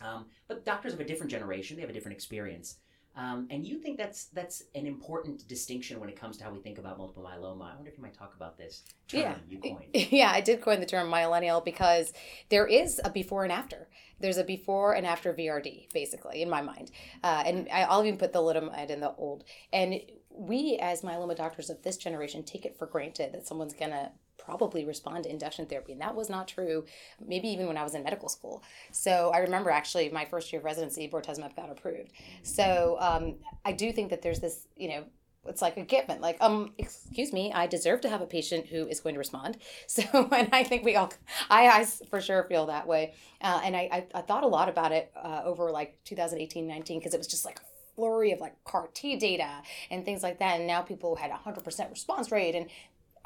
Um, 0.00 0.26
but 0.46 0.64
doctors 0.64 0.92
of 0.92 1.00
a 1.00 1.04
different 1.04 1.30
generation, 1.30 1.76
they 1.76 1.82
have 1.82 1.90
a 1.90 1.94
different 1.94 2.16
experience. 2.16 2.76
Um, 3.16 3.48
and 3.50 3.66
you 3.66 3.78
think 3.78 3.98
that's 3.98 4.26
that's 4.26 4.62
an 4.76 4.86
important 4.86 5.48
distinction 5.48 5.98
when 5.98 6.08
it 6.08 6.14
comes 6.14 6.36
to 6.38 6.44
how 6.44 6.52
we 6.52 6.60
think 6.60 6.78
about 6.78 6.98
multiple 6.98 7.22
myeloma. 7.24 7.72
I 7.72 7.74
wonder 7.74 7.90
if 7.90 7.96
you 7.96 8.02
might 8.02 8.14
talk 8.14 8.34
about 8.36 8.56
this 8.56 8.84
term 9.08 9.20
Yeah. 9.20 9.34
you 9.48 9.58
coined. 9.62 10.12
Yeah, 10.12 10.30
I 10.32 10.40
did 10.40 10.60
coin 10.60 10.78
the 10.80 10.86
term 10.86 11.10
millennial 11.10 11.60
because 11.60 12.12
there 12.48 12.66
is 12.66 13.00
a 13.04 13.10
before 13.10 13.42
and 13.42 13.52
after. 13.52 13.88
There's 14.20 14.36
a 14.38 14.44
before 14.44 14.94
and 14.94 15.06
after 15.06 15.32
VRD, 15.32 15.92
basically, 15.92 16.42
in 16.42 16.50
my 16.50 16.60
mind. 16.62 16.90
Uh, 17.22 17.42
and 17.46 17.68
I'll 17.72 18.04
even 18.04 18.18
put 18.18 18.32
thalidomide 18.32 18.90
in 18.90 19.00
the 19.00 19.12
old. 19.14 19.44
And 19.72 20.00
we, 20.30 20.78
as 20.80 21.02
myeloma 21.02 21.36
doctors 21.36 21.70
of 21.70 21.82
this 21.82 21.96
generation, 21.96 22.42
take 22.44 22.64
it 22.64 22.76
for 22.78 22.86
granted 22.86 23.32
that 23.32 23.46
someone's 23.46 23.74
going 23.74 23.90
to 23.90 24.10
probably 24.48 24.86
respond 24.86 25.24
to 25.24 25.30
induction 25.30 25.66
therapy. 25.66 25.92
And 25.92 26.00
that 26.00 26.14
was 26.14 26.30
not 26.30 26.48
true, 26.48 26.86
maybe 27.24 27.48
even 27.48 27.66
when 27.66 27.76
I 27.76 27.82
was 27.82 27.94
in 27.94 28.02
medical 28.02 28.30
school. 28.30 28.62
So 28.92 29.30
I 29.34 29.38
remember 29.38 29.70
actually 29.70 30.08
my 30.08 30.24
first 30.24 30.50
year 30.50 30.60
of 30.60 30.64
residency, 30.64 31.06
bortezomib 31.06 31.54
got 31.54 31.70
approved. 31.70 32.12
So 32.42 32.96
um, 32.98 33.34
I 33.64 33.72
do 33.72 33.92
think 33.92 34.08
that 34.08 34.22
there's 34.22 34.40
this, 34.40 34.66
you 34.74 34.88
know, 34.88 35.04
it's 35.46 35.60
like 35.60 35.76
a 35.76 35.82
given. 35.82 36.20
Like, 36.20 36.38
um, 36.40 36.72
excuse 36.78 37.32
me, 37.32 37.52
I 37.52 37.66
deserve 37.66 38.00
to 38.02 38.08
have 38.08 38.22
a 38.22 38.26
patient 38.26 38.66
who 38.66 38.86
is 38.86 39.00
going 39.00 39.14
to 39.14 39.18
respond. 39.18 39.58
So, 39.86 40.02
and 40.32 40.48
I 40.52 40.64
think 40.64 40.84
we 40.84 40.96
all, 40.96 41.12
I, 41.50 41.68
I 41.68 41.84
for 41.84 42.20
sure 42.20 42.44
feel 42.44 42.66
that 42.66 42.86
way. 42.86 43.14
Uh, 43.40 43.60
and 43.64 43.76
I, 43.76 43.88
I, 43.92 44.06
I 44.18 44.20
thought 44.22 44.44
a 44.44 44.46
lot 44.46 44.68
about 44.68 44.92
it 44.92 45.10
uh, 45.16 45.42
over 45.44 45.70
like 45.70 45.98
2018, 46.04 46.66
19, 46.66 46.98
because 46.98 47.14
it 47.14 47.18
was 47.18 47.26
just 47.26 47.44
like 47.44 47.58
a 47.58 47.62
flurry 47.96 48.32
of 48.32 48.40
like 48.40 48.54
CAR 48.64 48.88
T 48.94 49.16
data 49.16 49.62
and 49.90 50.04
things 50.04 50.22
like 50.22 50.38
that. 50.38 50.58
And 50.58 50.66
now 50.66 50.82
people 50.82 51.16
had 51.16 51.30
100% 51.30 51.90
response 51.90 52.30
rate. 52.30 52.54
And 52.54 52.66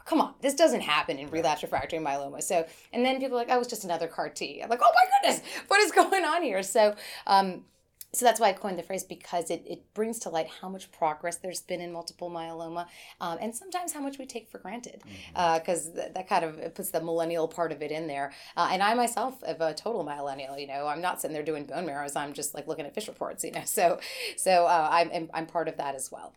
come 0.05 0.21
on, 0.21 0.35
this 0.41 0.55
doesn't 0.55 0.81
happen 0.81 1.19
in 1.19 1.31
relapsed 1.31 1.63
refractory 1.63 1.99
myeloma. 1.99 2.43
So, 2.43 2.67
and 2.93 3.05
then 3.05 3.21
people 3.21 3.37
are 3.37 3.41
like, 3.41 3.49
oh, 3.51 3.61
it's 3.61 3.69
just 3.69 3.85
another 3.85 4.09
CAR 4.09 4.29
T. 4.29 4.61
I'm 4.63 4.69
like, 4.69 4.81
oh 4.83 4.93
my 4.95 5.31
goodness, 5.31 5.47
what 5.69 5.81
is 5.81 5.93
going 5.93 6.25
on 6.25 6.43
here? 6.43 6.63
So, 6.63 6.95
um, 7.27 7.65
so 8.15 8.27
that's 8.27 8.39
why 8.39 8.51
I 8.51 8.53
coined 8.53 8.79
the 8.79 8.83
phrase 8.83 9.05
because 9.05 9.51
it, 9.51 9.65
it 9.67 9.95
brings 9.95 10.19
to 10.21 10.29
light 10.29 10.47
how 10.61 10.69
much 10.69 10.93
progress 10.93 11.37
there's 11.37 11.63
been 11.63 11.81
in 11.81 11.93
multiple 11.93 12.31
myeloma 12.31 12.87
um, 13.23 13.39
and 13.41 13.57
sometimes 13.57 13.95
how 13.95 14.01
much 14.01 14.19
we 14.19 14.27
take 14.27 14.51
for 14.51 14.59
granted 14.59 15.03
because 15.33 15.91
th- 15.91 16.13
that 16.13 16.29
kind 16.29 16.45
of 16.45 16.75
puts 16.75 16.91
the 16.91 17.01
millennial 17.01 17.49
part 17.49 17.73
of 17.73 17.81
it 17.81 17.91
in 17.91 18.07
there. 18.07 18.33
Uh, 18.55 18.69
and 18.71 18.83
I 18.83 18.93
myself 18.95 19.43
am 19.47 19.61
a 19.61 19.73
total 19.73 20.05
millennial, 20.05 20.59
you 20.59 20.67
know, 20.67 20.87
I'm 20.87 21.01
not 21.01 21.23
sitting 21.23 21.33
there 21.33 21.43
doing 21.43 21.65
bone 21.65 21.87
marrows, 21.87 22.15
I'm 22.15 22.35
just 22.35 22.55
like 22.55 22.67
looking 22.67 22.85
at 22.85 22.95
fish 22.95 23.09
reports, 23.09 23.45
you 23.45 23.53
know, 23.53 23.63
so, 23.65 23.99
so 24.37 24.67
uh, 24.67 24.89
I'm, 24.93 25.31
I'm 25.33 25.47
part 25.47 25.69
of 25.69 25.79
that 25.79 25.95
as 25.95 26.13
well. 26.13 26.35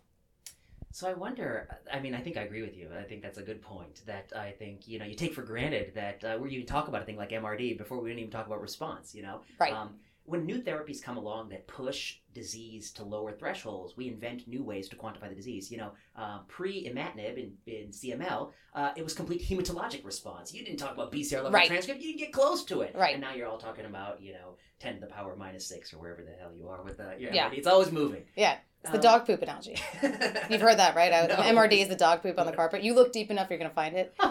So 0.96 1.10
I 1.10 1.14
wonder. 1.14 1.68
I 1.92 2.00
mean, 2.00 2.16
I 2.16 2.22
think 2.22 2.38
I 2.38 2.44
agree 2.44 2.62
with 2.62 2.78
you. 2.78 2.88
I 2.98 3.04
think 3.04 3.22
that's 3.22 3.38
a 3.38 3.42
good 3.42 3.62
point. 3.62 4.02
That 4.06 4.32
I 4.34 4.52
think 4.52 4.88
you 4.88 4.98
know 4.98 5.04
you 5.04 5.14
take 5.14 5.34
for 5.34 5.42
granted 5.42 5.92
that 5.94 6.24
uh, 6.24 6.38
where 6.38 6.50
you 6.50 6.64
talk 6.64 6.88
about 6.88 7.02
a 7.02 7.06
thing 7.06 7.18
like 7.18 7.32
MRD 7.32 7.78
before 7.78 8.00
we 8.00 8.12
didn't 8.12 8.20
even 8.20 8.32
talk 8.32 8.48
about 8.48 8.62
response. 8.62 9.14
You 9.14 9.24
know, 9.24 9.42
Right. 9.60 9.74
Um, 9.74 9.96
when 10.26 10.46
new 10.46 10.60
therapies 10.62 11.02
come 11.04 11.18
along 11.18 11.50
that 11.50 11.68
push 11.68 12.18
disease 12.34 12.92
to 12.94 13.04
lower 13.04 13.32
thresholds, 13.32 13.96
we 13.96 14.08
invent 14.08 14.48
new 14.48 14.64
ways 14.64 14.90
to 14.90 14.96
quantify 14.96 15.30
the 15.30 15.36
disease. 15.36 15.72
You 15.72 15.78
know, 15.78 15.92
uh, 16.16 16.40
pre-imatinib 16.48 17.38
in, 17.38 17.54
in 17.68 17.88
CML, 17.90 18.52
uh, 18.74 18.92
it 18.96 19.04
was 19.04 19.14
complete 19.14 19.42
hematologic 19.42 20.04
response. 20.04 20.54
You 20.54 20.64
didn't 20.66 20.78
talk 20.80 20.94
about 20.94 21.12
BCR 21.12 21.38
level 21.38 21.52
Right. 21.52 21.68
transcript. 21.68 22.02
You 22.02 22.08
didn't 22.10 22.20
get 22.20 22.34
close 22.34 22.64
to 22.66 22.82
it. 22.82 22.96
Right. 22.96 23.14
And 23.14 23.22
now 23.22 23.34
you're 23.34 23.48
all 23.48 23.58
talking 23.60 23.86
about 23.86 24.22
you 24.22 24.34
know 24.34 24.58
ten 24.80 24.96
to 24.96 25.00
the 25.00 25.08
power 25.08 25.36
minus 25.36 25.66
six 25.68 25.94
or 25.94 26.00
wherever 26.00 26.24
the 26.24 26.32
hell 26.40 26.52
you 26.58 26.68
are 26.70 26.82
with 26.84 26.98
the 26.98 27.16
your 27.20 27.32
Yeah. 27.32 27.52
It's 27.54 27.68
always 27.68 27.92
moving. 27.92 28.24
Yeah. 28.36 28.58
It's 28.82 28.92
the 28.92 28.98
Um, 28.98 29.04
dog 29.04 29.26
poop 29.26 29.42
analogy. 29.42 29.78
You've 30.50 30.62
heard 30.62 30.78
that, 30.80 30.96
right? 30.96 31.12
Uh, 31.14 31.28
No. 31.28 31.36
MRD 31.62 31.82
is 31.82 31.88
the 31.88 31.96
dog 31.96 32.22
poop 32.22 32.38
on 32.40 32.46
the 32.46 32.52
carpet. 32.52 32.84
You 32.84 32.94
look 32.94 33.12
deep 33.12 33.32
enough, 33.32 33.50
you're 33.50 33.58
going 33.60 33.70
to 33.72 33.76
find 33.76 33.96
it. 33.96 34.14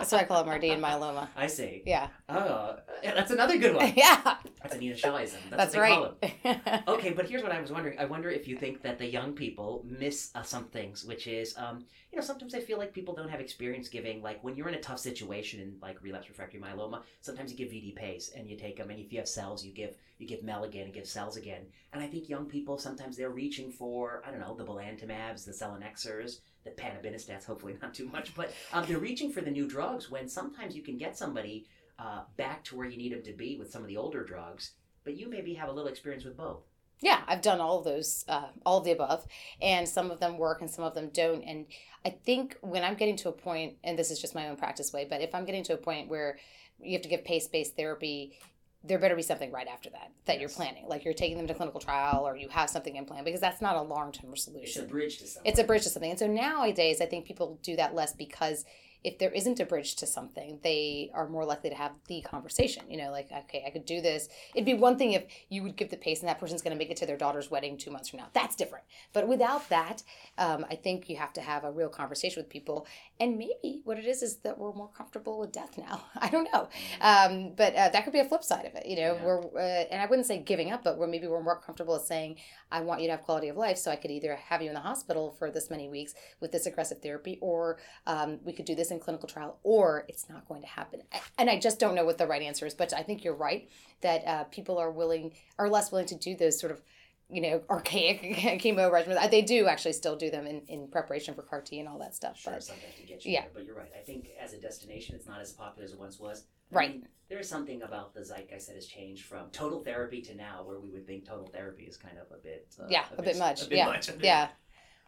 That's 0.00 0.12
why 0.12 0.20
I 0.20 0.24
call 0.24 0.42
it 0.42 0.46
Mardian 0.46 0.80
myeloma. 0.80 1.28
I 1.36 1.46
see. 1.46 1.82
Yeah. 1.84 2.08
Oh, 2.28 2.76
that's 3.02 3.30
another 3.30 3.58
good 3.58 3.76
one. 3.76 3.92
yeah. 3.96 4.36
That's 4.62 4.74
Anita 4.74 4.94
Shawism. 4.94 5.38
That's, 5.50 5.72
That's 5.72 5.76
what 5.76 6.20
they 6.20 6.28
call 6.42 6.64
right. 6.64 6.82
Okay, 6.88 7.12
but 7.12 7.28
here's 7.28 7.42
what 7.42 7.52
I 7.52 7.60
was 7.60 7.70
wondering. 7.70 7.98
I 7.98 8.06
wonder 8.06 8.30
if 8.30 8.48
you 8.48 8.56
think 8.56 8.82
that 8.82 8.98
the 8.98 9.06
young 9.06 9.32
people 9.34 9.84
miss 9.86 10.30
uh, 10.34 10.42
some 10.42 10.64
things, 10.64 11.04
which 11.04 11.26
is, 11.26 11.56
um, 11.56 11.84
you 12.10 12.18
know, 12.18 12.24
sometimes 12.24 12.54
I 12.54 12.60
feel 12.60 12.78
like 12.78 12.92
people 12.92 13.14
don't 13.14 13.28
have 13.28 13.40
experience 13.40 13.88
giving. 13.88 14.22
Like 14.22 14.42
when 14.42 14.56
you're 14.56 14.68
in 14.68 14.74
a 14.74 14.80
tough 14.80 14.98
situation 14.98 15.60
in 15.60 15.76
like 15.80 16.02
relapse 16.02 16.28
refractory 16.28 16.60
myeloma, 16.60 17.02
sometimes 17.20 17.50
you 17.50 17.56
give 17.56 17.68
VD 17.68 17.94
pace 17.94 18.30
and 18.36 18.48
you 18.48 18.56
take 18.56 18.76
them, 18.76 18.90
and 18.90 18.98
if 18.98 19.12
you 19.12 19.18
have 19.18 19.28
cells, 19.28 19.64
you 19.64 19.72
give 19.72 19.96
you 20.18 20.26
give 20.26 20.42
Mel 20.42 20.64
again 20.64 20.84
and 20.84 20.94
give 20.94 21.06
cells 21.06 21.36
again. 21.36 21.62
And 21.92 22.02
I 22.02 22.06
think 22.06 22.28
young 22.28 22.46
people 22.46 22.78
sometimes 22.78 23.16
they're 23.16 23.30
reaching 23.30 23.70
for 23.70 24.22
I 24.26 24.30
don't 24.30 24.40
know 24.40 24.54
the 24.54 24.64
belantamabs, 24.64 25.44
the 25.44 25.52
selinexors, 25.52 26.40
the 26.64 26.70
panobinostats. 26.70 27.44
Hopefully 27.44 27.76
not 27.80 27.94
too 27.94 28.08
much, 28.08 28.34
but 28.34 28.52
um, 28.72 28.84
they're 28.86 28.98
reaching 28.98 29.32
for 29.32 29.40
the 29.40 29.50
new 29.50 29.68
drugs 29.68 30.10
when 30.10 30.28
sometimes 30.28 30.76
you 30.76 30.82
can 30.82 30.96
get 30.98 31.16
somebody 31.16 31.66
uh, 31.98 32.22
back 32.36 32.64
to 32.64 32.76
where 32.76 32.86
you 32.86 32.96
need 32.96 33.12
them 33.12 33.22
to 33.22 33.32
be 33.32 33.56
with 33.56 33.70
some 33.70 33.82
of 33.82 33.88
the 33.88 33.96
older 33.96 34.24
drugs. 34.24 34.72
But 35.04 35.16
you 35.16 35.28
maybe 35.28 35.54
have 35.54 35.68
a 35.68 35.72
little 35.72 35.90
experience 35.90 36.24
with 36.24 36.36
both. 36.36 36.62
Yeah, 37.00 37.20
I've 37.26 37.40
done 37.40 37.60
all 37.60 37.78
of 37.78 37.84
those, 37.84 38.26
uh, 38.28 38.48
all 38.66 38.78
of 38.78 38.84
the 38.84 38.90
above, 38.90 39.26
and 39.62 39.88
some 39.88 40.10
of 40.10 40.20
them 40.20 40.36
work 40.36 40.60
and 40.60 40.70
some 40.70 40.84
of 40.84 40.94
them 40.94 41.10
don't. 41.14 41.42
And 41.42 41.64
I 42.04 42.10
think 42.10 42.58
when 42.60 42.84
I'm 42.84 42.94
getting 42.94 43.16
to 43.16 43.30
a 43.30 43.32
point, 43.32 43.76
and 43.82 43.98
this 43.98 44.10
is 44.10 44.20
just 44.20 44.34
my 44.34 44.48
own 44.48 44.56
practice 44.56 44.92
way, 44.92 45.06
but 45.08 45.22
if 45.22 45.34
I'm 45.34 45.46
getting 45.46 45.64
to 45.64 45.74
a 45.74 45.78
point 45.78 46.08
where 46.08 46.38
you 46.82 46.92
have 46.92 47.02
to 47.02 47.08
give 47.08 47.24
pace 47.24 47.48
based 47.48 47.74
therapy, 47.74 48.38
there 48.82 48.98
better 48.98 49.16
be 49.16 49.22
something 49.22 49.52
right 49.52 49.68
after 49.68 49.90
that 49.90 50.10
that 50.26 50.40
you're 50.40 50.48
planning. 50.48 50.86
Like 50.86 51.04
you're 51.04 51.14
taking 51.14 51.36
them 51.36 51.46
to 51.46 51.54
clinical 51.54 51.80
trial 51.80 52.26
or 52.26 52.36
you 52.36 52.48
have 52.48 52.70
something 52.70 52.96
in 52.96 53.04
plan 53.04 53.24
because 53.24 53.40
that's 53.40 53.60
not 53.60 53.76
a 53.76 53.82
long 53.82 54.12
term 54.12 54.36
solution. 54.36 54.82
It's 54.82 54.90
a 54.90 54.90
bridge 54.90 55.18
to 55.18 55.26
something. 55.26 55.50
It's 55.50 55.60
a 55.60 55.64
bridge 55.64 55.82
to 55.82 55.90
something. 55.90 56.10
And 56.10 56.18
so 56.18 56.26
nowadays, 56.26 57.00
I 57.00 57.06
think 57.06 57.26
people 57.26 57.58
do 57.62 57.76
that 57.76 57.94
less 57.94 58.14
because 58.14 58.64
if 59.02 59.18
there 59.18 59.30
isn't 59.30 59.60
a 59.60 59.64
bridge 59.64 59.96
to 59.96 60.06
something, 60.06 60.58
they 60.62 61.10
are 61.14 61.28
more 61.28 61.44
likely 61.44 61.70
to 61.70 61.76
have 61.76 61.92
the 62.08 62.20
conversation. 62.22 62.84
You 62.88 62.98
know, 62.98 63.10
like, 63.10 63.30
okay, 63.32 63.64
I 63.66 63.70
could 63.70 63.84
do 63.86 64.00
this. 64.00 64.28
It'd 64.54 64.66
be 64.66 64.74
one 64.74 64.98
thing 64.98 65.12
if 65.12 65.24
you 65.48 65.62
would 65.62 65.76
give 65.76 65.90
the 65.90 65.96
pace 65.96 66.20
and 66.20 66.28
that 66.28 66.38
person's 66.38 66.62
going 66.62 66.74
to 66.74 66.78
make 66.78 66.90
it 66.90 66.96
to 66.98 67.06
their 67.06 67.16
daughter's 67.16 67.50
wedding 67.50 67.76
two 67.78 67.90
months 67.90 68.08
from 68.08 68.18
now. 68.18 68.28
That's 68.32 68.56
different. 68.56 68.84
But 69.12 69.28
without 69.28 69.68
that, 69.70 70.02
um, 70.38 70.66
I 70.70 70.74
think 70.76 71.08
you 71.08 71.16
have 71.16 71.32
to 71.34 71.40
have 71.40 71.64
a 71.64 71.70
real 71.70 71.88
conversation 71.88 72.42
with 72.42 72.50
people. 72.50 72.86
And 73.18 73.38
maybe 73.38 73.80
what 73.84 73.98
it 73.98 74.04
is 74.04 74.22
is 74.22 74.36
that 74.38 74.58
we're 74.58 74.72
more 74.72 74.90
comfortable 74.96 75.38
with 75.38 75.52
death 75.52 75.78
now. 75.78 76.02
I 76.16 76.28
don't 76.28 76.48
know. 76.52 76.68
Um, 77.00 77.52
but 77.56 77.74
uh, 77.74 77.88
that 77.90 78.04
could 78.04 78.12
be 78.12 78.20
a 78.20 78.24
flip 78.24 78.44
side 78.44 78.66
of 78.66 78.74
it. 78.74 78.86
You 78.86 78.96
know, 78.96 79.14
Yeah. 79.14 79.24
we're, 79.24 79.40
uh, 79.58 79.84
and 79.90 80.00
I 80.02 80.06
wouldn't 80.06 80.26
say 80.26 80.38
giving 80.38 80.70
up, 80.72 80.84
but 80.84 80.98
we're 80.98 81.06
maybe 81.06 81.26
we're 81.26 81.42
more 81.42 81.58
comfortable 81.60 81.94
with 81.94 82.04
saying, 82.04 82.36
I 82.70 82.80
want 82.82 83.00
you 83.00 83.08
to 83.08 83.12
have 83.12 83.22
quality 83.22 83.48
of 83.48 83.56
life, 83.56 83.78
so 83.78 83.90
I 83.90 83.96
could 83.96 84.10
either 84.10 84.36
have 84.36 84.62
you 84.62 84.68
in 84.68 84.74
the 84.74 84.80
hospital 84.80 85.34
for 85.38 85.50
this 85.50 85.70
many 85.70 85.88
weeks 85.88 86.14
with 86.40 86.52
this 86.52 86.66
aggressive 86.66 87.02
therapy, 87.02 87.38
or 87.40 87.78
um, 88.06 88.38
we 88.44 88.52
could 88.52 88.64
do 88.64 88.74
this 88.74 88.89
in 88.90 89.00
clinical 89.00 89.28
trial, 89.28 89.58
or 89.62 90.04
it's 90.08 90.28
not 90.28 90.46
going 90.48 90.60
to 90.62 90.66
happen. 90.68 91.02
And 91.38 91.48
I 91.50 91.58
just 91.58 91.78
don't 91.78 91.94
know 91.94 92.04
what 92.04 92.18
the 92.18 92.26
right 92.26 92.42
answer 92.42 92.66
is, 92.66 92.74
but 92.74 92.92
I 92.92 93.02
think 93.02 93.24
you're 93.24 93.34
right 93.34 93.68
that 94.00 94.26
uh, 94.26 94.44
people 94.44 94.78
are 94.78 94.90
willing, 94.90 95.32
are 95.58 95.68
less 95.68 95.90
willing 95.92 96.06
to 96.06 96.14
do 96.16 96.34
those 96.36 96.58
sort 96.58 96.72
of, 96.72 96.80
you 97.28 97.40
know, 97.40 97.62
archaic 97.70 98.22
chemo 98.62 98.90
regimens. 98.90 99.16
Uh, 99.22 99.28
They 99.28 99.42
do 99.42 99.66
actually 99.66 99.92
still 99.92 100.16
do 100.16 100.30
them 100.30 100.46
in, 100.46 100.62
in 100.68 100.88
preparation 100.88 101.34
for 101.34 101.42
CAR 101.42 101.60
T 101.60 101.78
and 101.78 101.88
all 101.88 101.98
that 101.98 102.14
stuff. 102.14 102.38
Sure, 102.38 102.52
But 102.54 102.64
sometimes 102.64 102.94
to 102.96 103.02
get 103.06 103.24
you 103.24 103.32
yeah. 103.32 103.42
there. 103.42 103.50
But 103.54 103.64
you're 103.64 103.76
right. 103.76 103.90
I 103.96 104.02
think 104.02 104.28
as 104.42 104.52
a 104.52 104.58
destination, 104.60 105.14
it's 105.14 105.26
not 105.26 105.40
as 105.40 105.52
popular 105.52 105.84
as 105.84 105.92
it 105.92 105.98
once 105.98 106.18
was. 106.18 106.44
I 106.72 106.76
Right. 106.76 106.90
mean, 106.92 107.08
there 107.28 107.38
is 107.38 107.48
something 107.48 107.82
about 107.82 108.14
the 108.14 108.20
zeitgeist 108.24 108.66
that 108.68 108.74
has 108.76 108.86
changed 108.86 109.24
from 109.24 109.50
total 109.50 109.80
therapy 109.80 110.20
to 110.22 110.34
now, 110.34 110.62
where 110.64 110.80
we 110.80 110.88
would 110.90 111.06
think 111.06 111.24
total 111.26 111.46
therapy 111.46 111.84
is 111.84 111.96
kind 111.96 112.16
of 112.18 112.26
a 112.36 112.40
bit. 112.40 112.66
Uh, 112.80 112.86
yeah, 112.88 113.04
a 113.16 113.22
bit 113.22 113.38
much. 113.38 113.62
A 113.66 113.68
bit 113.68 113.78
yeah, 113.78 113.86
much. 113.86 114.10
yeah. 114.20 114.48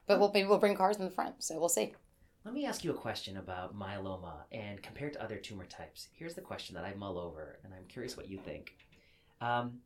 But 0.09 0.19
we'll 0.19 0.33
maybe 0.33 0.49
we'll 0.49 0.59
bring 0.59 0.75
cars 0.77 0.97
in 0.97 1.05
the 1.05 1.11
front, 1.13 1.37
so 1.45 1.59
we'll 1.61 1.69
see. 1.69 1.95
Let 2.45 2.55
me 2.55 2.67
ask 2.67 2.83
you 2.83 2.91
a 2.91 2.95
question 2.95 3.37
about 3.37 3.79
myeloma 3.79 4.33
and 4.51 4.83
compared 4.83 5.13
to 5.13 5.23
other 5.23 5.37
tumor 5.37 5.65
types. 5.65 6.09
Here's 6.13 6.35
the 6.35 6.41
question 6.41 6.75
that 6.75 6.85
I 6.85 6.93
mull 6.95 7.17
over, 7.17 7.61
and 7.63 7.73
I'm 7.73 7.87
curious 7.87 8.17
what 8.17 8.29
you 8.29 8.37
think. 8.37 8.75
Um, 9.41 9.79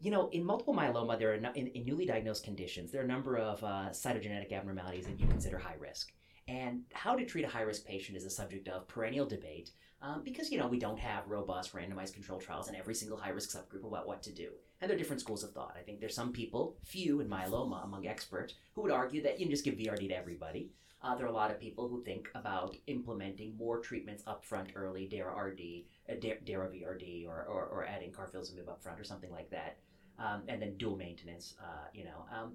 you 0.00 0.12
know, 0.12 0.28
in 0.28 0.44
multiple 0.44 0.74
myeloma, 0.74 1.18
there 1.18 1.34
are 1.34 1.40
no, 1.40 1.50
in, 1.56 1.66
in 1.68 1.84
newly 1.84 2.06
diagnosed 2.06 2.44
conditions, 2.44 2.92
there 2.92 3.00
are 3.00 3.04
a 3.04 3.08
number 3.08 3.36
of 3.36 3.62
uh, 3.64 3.88
cytogenetic 3.90 4.52
abnormalities 4.52 5.06
that 5.06 5.18
you 5.18 5.26
consider 5.26 5.58
high 5.58 5.74
risk. 5.80 6.12
And 6.46 6.82
how 6.92 7.16
to 7.16 7.24
treat 7.24 7.44
a 7.44 7.48
high 7.48 7.62
risk 7.62 7.84
patient 7.84 8.16
is 8.16 8.24
a 8.24 8.30
subject 8.30 8.68
of 8.68 8.86
perennial 8.86 9.26
debate 9.26 9.72
um, 10.02 10.22
because, 10.24 10.52
you 10.52 10.58
know, 10.58 10.68
we 10.68 10.78
don't 10.78 10.98
have 10.98 11.28
robust 11.28 11.72
randomized 11.72 12.14
control 12.14 12.38
trials 12.38 12.68
in 12.68 12.76
every 12.76 12.94
single 12.94 13.16
high 13.16 13.30
risk 13.30 13.50
subgroup 13.50 13.84
about 13.84 14.06
what 14.06 14.22
to 14.22 14.32
do. 14.32 14.50
And 14.80 14.88
there 14.88 14.96
are 14.96 14.98
different 14.98 15.20
schools 15.20 15.42
of 15.42 15.52
thought. 15.52 15.76
I 15.78 15.82
think 15.82 15.98
there's 15.98 16.14
some 16.14 16.32
people, 16.32 16.76
few 16.84 17.20
in 17.20 17.28
myeloma 17.28 17.84
among 17.84 18.06
experts, 18.06 18.54
who 18.74 18.82
would 18.82 18.92
argue 18.92 19.22
that 19.22 19.40
you 19.40 19.46
can 19.46 19.52
just 19.52 19.64
give 19.64 19.74
VRD 19.74 20.08
to 20.08 20.16
everybody. 20.16 20.70
Uh, 21.02 21.16
there 21.16 21.26
are 21.26 21.30
a 21.30 21.32
lot 21.32 21.50
of 21.50 21.58
people 21.58 21.88
who 21.88 22.02
think 22.04 22.28
about 22.34 22.76
implementing 22.86 23.56
more 23.56 23.80
treatments 23.80 24.22
upfront 24.24 24.68
early, 24.76 25.06
DARA-RD, 25.06 25.60
uh, 26.08 26.14
DARA-VRD, 26.44 27.26
or, 27.26 27.44
or, 27.44 27.64
or 27.66 27.84
adding 27.84 28.12
carfilzomib 28.12 28.66
upfront 28.66 29.00
or 29.00 29.04
something 29.04 29.30
like 29.32 29.50
that, 29.50 29.78
um, 30.20 30.42
and 30.46 30.62
then 30.62 30.76
dual 30.76 30.96
maintenance, 30.96 31.54
uh, 31.60 31.88
you 31.92 32.04
know. 32.04 32.24
Um, 32.32 32.52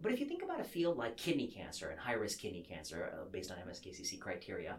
but 0.00 0.12
if 0.12 0.20
you 0.20 0.26
think 0.26 0.44
about 0.44 0.60
a 0.60 0.64
field 0.64 0.96
like 0.96 1.16
kidney 1.16 1.48
cancer 1.48 1.90
and 1.90 1.98
high-risk 1.98 2.38
kidney 2.38 2.62
cancer 2.62 3.12
uh, 3.12 3.24
based 3.32 3.50
on 3.50 3.56
MSKCC 3.68 4.20
criteria, 4.20 4.76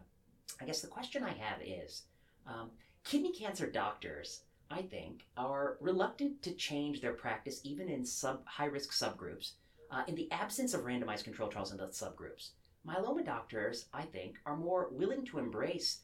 I 0.61 0.65
guess 0.65 0.81
the 0.81 0.87
question 0.87 1.23
I 1.23 1.33
have 1.33 1.61
is, 1.61 2.03
um, 2.47 2.71
kidney 3.03 3.33
cancer 3.33 3.69
doctors, 3.69 4.43
I 4.71 4.81
think, 4.81 5.25
are 5.35 5.75
reluctant 5.81 6.41
to 6.43 6.53
change 6.53 7.01
their 7.01 7.13
practice 7.13 7.59
even 7.65 7.89
in 7.89 8.05
sub 8.05 8.45
high-risk 8.45 8.91
subgroups 8.91 9.53
uh, 9.91 10.03
in 10.07 10.15
the 10.15 10.31
absence 10.31 10.73
of 10.73 10.81
randomized 10.81 11.25
control 11.25 11.49
trials 11.49 11.71
in 11.71 11.77
those 11.77 11.99
subgroups. 11.99 12.51
Myeloma 12.87 13.25
doctors, 13.25 13.85
I 13.93 14.03
think, 14.03 14.37
are 14.45 14.55
more 14.55 14.89
willing 14.91 15.25
to 15.25 15.39
embrace 15.39 15.99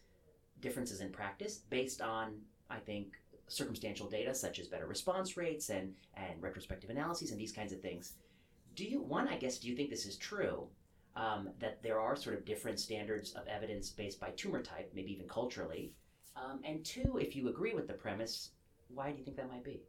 differences 0.62 1.02
in 1.02 1.12
practice 1.12 1.62
based 1.70 2.02
on, 2.02 2.36
I 2.70 2.80
think, 2.80 3.14
circumstantial 3.48 4.10
data 4.10 4.34
such 4.34 4.60
as 4.60 4.68
better 4.68 4.88
response 4.88 5.38
rates 5.38 5.70
and, 5.70 5.94
and 6.16 6.42
retrospective 6.42 6.90
analyses 6.90 7.32
and 7.32 7.40
these 7.40 7.52
kinds 7.52 7.72
of 7.72 7.82
things. 7.82 8.14
Do 8.76 8.84
you, 8.84 9.02
one, 9.02 9.28
I 9.28 9.38
guess, 9.38 9.60
do 9.60 9.68
you 9.68 9.76
think 9.76 9.90
this 9.90 10.06
is 10.06 10.18
true? 10.18 10.68
Um, 11.16 11.50
that 11.60 11.82
there 11.82 12.00
are 12.00 12.18
sort 12.18 12.36
of 12.36 12.44
different 12.44 12.78
standards 12.78 13.32
of 13.34 13.48
evidence 13.48 13.90
based 13.90 14.20
by 14.20 14.32
tumor 14.32 14.62
type, 14.62 14.92
maybe 14.94 15.14
even 15.14 15.30
culturally? 15.30 15.94
Um, 16.36 16.60
and 16.66 16.84
two, 16.84 17.18
if 17.22 17.38
you 17.38 17.48
agree 17.48 17.74
with 17.74 17.88
the 17.88 17.94
premise, 17.94 18.50
why 18.90 19.12
do 19.12 19.18
you 19.18 19.24
think 19.24 19.38
that 19.38 19.50
might 19.50 19.64
be? 19.64 19.82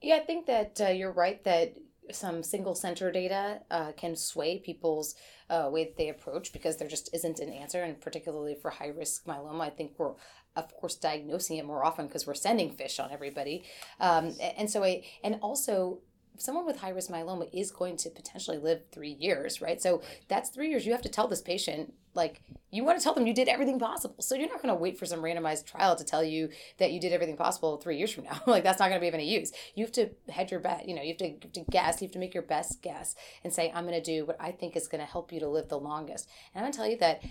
Yeah, 0.00 0.16
I 0.16 0.20
think 0.20 0.46
that 0.46 0.80
uh, 0.80 0.88
you're 0.88 1.12
right 1.12 1.42
that 1.44 1.76
some 2.12 2.42
single 2.42 2.74
center 2.74 3.10
data 3.10 3.60
uh, 3.70 3.92
can 3.92 4.16
sway 4.16 4.58
people's 4.58 5.14
uh, 5.50 5.68
way 5.70 5.84
that 5.84 5.96
they 5.96 6.08
approach 6.08 6.52
because 6.52 6.76
there 6.76 6.88
just 6.88 7.10
isn't 7.14 7.38
an 7.40 7.50
answer. 7.50 7.82
And 7.82 8.00
particularly 8.00 8.54
for 8.54 8.70
high 8.70 8.88
risk 8.88 9.24
myeloma, 9.26 9.62
I 9.62 9.70
think 9.70 9.92
we're, 9.98 10.14
of 10.56 10.74
course, 10.74 10.96
diagnosing 10.96 11.56
it 11.56 11.64
more 11.64 11.84
often 11.84 12.06
because 12.06 12.26
we're 12.26 12.34
sending 12.34 12.70
fish 12.70 12.98
on 12.98 13.10
everybody. 13.12 13.64
Um, 14.00 14.34
and 14.58 14.70
so, 14.70 14.84
I, 14.84 15.04
and 15.22 15.38
also, 15.40 16.00
someone 16.38 16.66
with 16.66 16.78
high 16.78 16.90
risk 16.90 17.10
myeloma 17.10 17.48
is 17.52 17.70
going 17.70 17.96
to 17.98 18.10
potentially 18.10 18.58
live 18.58 18.82
three 18.90 19.12
years, 19.12 19.60
right? 19.60 19.80
So 19.80 20.02
that's 20.28 20.50
three 20.50 20.70
years. 20.70 20.86
You 20.86 20.92
have 20.92 21.02
to 21.02 21.08
tell 21.08 21.28
this 21.28 21.42
patient, 21.42 21.94
like, 22.14 22.42
you 22.70 22.84
want 22.84 22.98
to 22.98 23.04
tell 23.04 23.14
them 23.14 23.26
you 23.26 23.34
did 23.34 23.48
everything 23.48 23.78
possible. 23.78 24.16
So 24.20 24.34
you're 24.34 24.48
not 24.48 24.62
going 24.62 24.74
to 24.74 24.80
wait 24.80 24.98
for 24.98 25.06
some 25.06 25.20
randomized 25.20 25.66
trial 25.66 25.96
to 25.96 26.04
tell 26.04 26.22
you 26.22 26.50
that 26.78 26.92
you 26.92 27.00
did 27.00 27.12
everything 27.12 27.36
possible 27.36 27.76
three 27.76 27.96
years 27.96 28.12
from 28.12 28.24
now. 28.24 28.40
like, 28.46 28.64
that's 28.64 28.78
not 28.78 28.88
going 28.88 29.00
to 29.00 29.04
be 29.04 29.08
of 29.08 29.14
any 29.14 29.28
use. 29.28 29.52
You 29.74 29.84
have 29.84 29.92
to 29.92 30.10
hedge 30.28 30.50
your 30.50 30.60
bet. 30.60 30.88
You 30.88 30.94
know, 30.94 31.02
you 31.02 31.08
have 31.08 31.18
to, 31.18 31.28
you 31.28 31.38
have 31.42 31.52
to 31.52 31.64
guess. 31.70 32.00
You 32.00 32.06
have 32.06 32.12
to 32.12 32.18
make 32.18 32.34
your 32.34 32.42
best 32.42 32.82
guess 32.82 33.14
and 33.44 33.52
say, 33.52 33.72
I'm 33.74 33.86
going 33.86 34.00
to 34.00 34.02
do 34.02 34.26
what 34.26 34.36
I 34.40 34.52
think 34.52 34.76
is 34.76 34.88
going 34.88 35.00
to 35.00 35.10
help 35.10 35.32
you 35.32 35.40
to 35.40 35.48
live 35.48 35.68
the 35.68 35.78
longest. 35.78 36.28
And 36.54 36.60
I'm 36.60 36.64
going 36.64 36.72
to 36.72 36.78
tell 36.78 36.88
you 36.88 36.98
that 36.98 37.22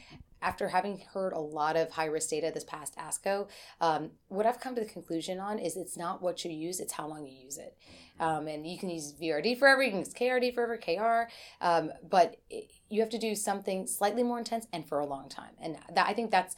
after 0.41 0.69
having 0.69 1.03
heard 1.13 1.33
a 1.33 1.39
lot 1.39 1.75
of 1.75 1.91
high 1.91 2.05
risk 2.05 2.29
data 2.29 2.51
this 2.53 2.63
past 2.63 2.95
ASCO, 2.97 3.47
um, 3.81 4.11
what 4.27 4.45
I've 4.45 4.59
come 4.59 4.75
to 4.75 4.81
the 4.81 4.87
conclusion 4.87 5.39
on 5.39 5.59
is 5.59 5.77
it's 5.77 5.97
not 5.97 6.21
what 6.21 6.43
you 6.43 6.51
use, 6.51 6.79
it's 6.79 6.93
how 6.93 7.07
long 7.07 7.25
you 7.25 7.35
use 7.35 7.57
it. 7.57 7.77
Um, 8.19 8.47
and 8.47 8.65
you 8.65 8.77
can 8.77 8.89
use 8.89 9.13
VRD 9.13 9.59
forever, 9.59 9.83
you 9.83 9.91
can 9.91 9.99
use 9.99 10.13
KRD 10.13 10.53
forever, 10.53 10.77
KR, 10.77 11.31
um, 11.63 11.91
but 12.09 12.37
it, 12.49 12.71
you 12.89 13.01
have 13.01 13.09
to 13.11 13.19
do 13.19 13.35
something 13.35 13.85
slightly 13.85 14.23
more 14.23 14.39
intense 14.39 14.67
and 14.73 14.87
for 14.87 14.99
a 14.99 15.05
long 15.05 15.29
time. 15.29 15.51
And 15.61 15.77
that, 15.93 16.07
I 16.07 16.13
think 16.13 16.31
that's, 16.31 16.55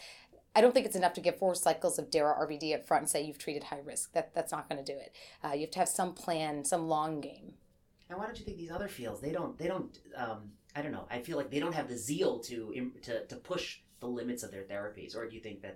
I 0.56 0.62
don't 0.62 0.74
think 0.74 0.86
it's 0.86 0.96
enough 0.96 1.14
to 1.14 1.22
give 1.22 1.38
four 1.38 1.56
cycles 1.56 2.00
of 2.00 2.10
DARA 2.10 2.36
RVD 2.48 2.74
up 2.74 2.88
front 2.88 3.04
and 3.04 3.10
say 3.10 3.22
you've 3.22 3.38
treated 3.38 3.66
high 3.66 3.82
risk. 3.86 4.14
That 4.14 4.34
that's 4.34 4.52
not 4.52 4.68
going 4.68 4.84
to 4.84 4.94
do 4.94 4.98
it. 4.98 5.16
Uh, 5.44 5.54
you 5.54 5.62
have 5.62 5.72
to 5.72 5.80
have 5.80 5.90
some 5.90 6.14
plan, 6.14 6.66
some 6.66 6.88
long 6.88 7.22
game. 7.22 7.54
And 8.10 8.18
why 8.18 8.26
don't 8.26 8.40
you 8.40 8.46
think 8.46 8.58
these 8.58 8.72
other 8.72 8.88
fields 8.88 9.22
they 9.22 9.32
don't 9.32 9.58
they 9.58 9.68
don't 9.68 10.00
um, 10.18 10.52
I 10.80 10.82
don't 10.84 10.92
know 10.98 11.06
I 11.12 11.20
feel 11.28 11.38
like 11.38 11.50
they 11.52 11.60
don't 11.64 11.76
have 11.80 11.88
the 11.94 11.98
zeal 11.98 12.40
to 12.50 12.58
to 13.08 13.14
to 13.32 13.36
push 13.52 13.66
the 14.00 14.08
limits 14.20 14.42
of 14.44 14.50
their 14.52 14.64
therapies 14.72 15.12
or 15.18 15.28
do 15.30 15.36
you 15.38 15.42
think 15.48 15.62
that 15.66 15.76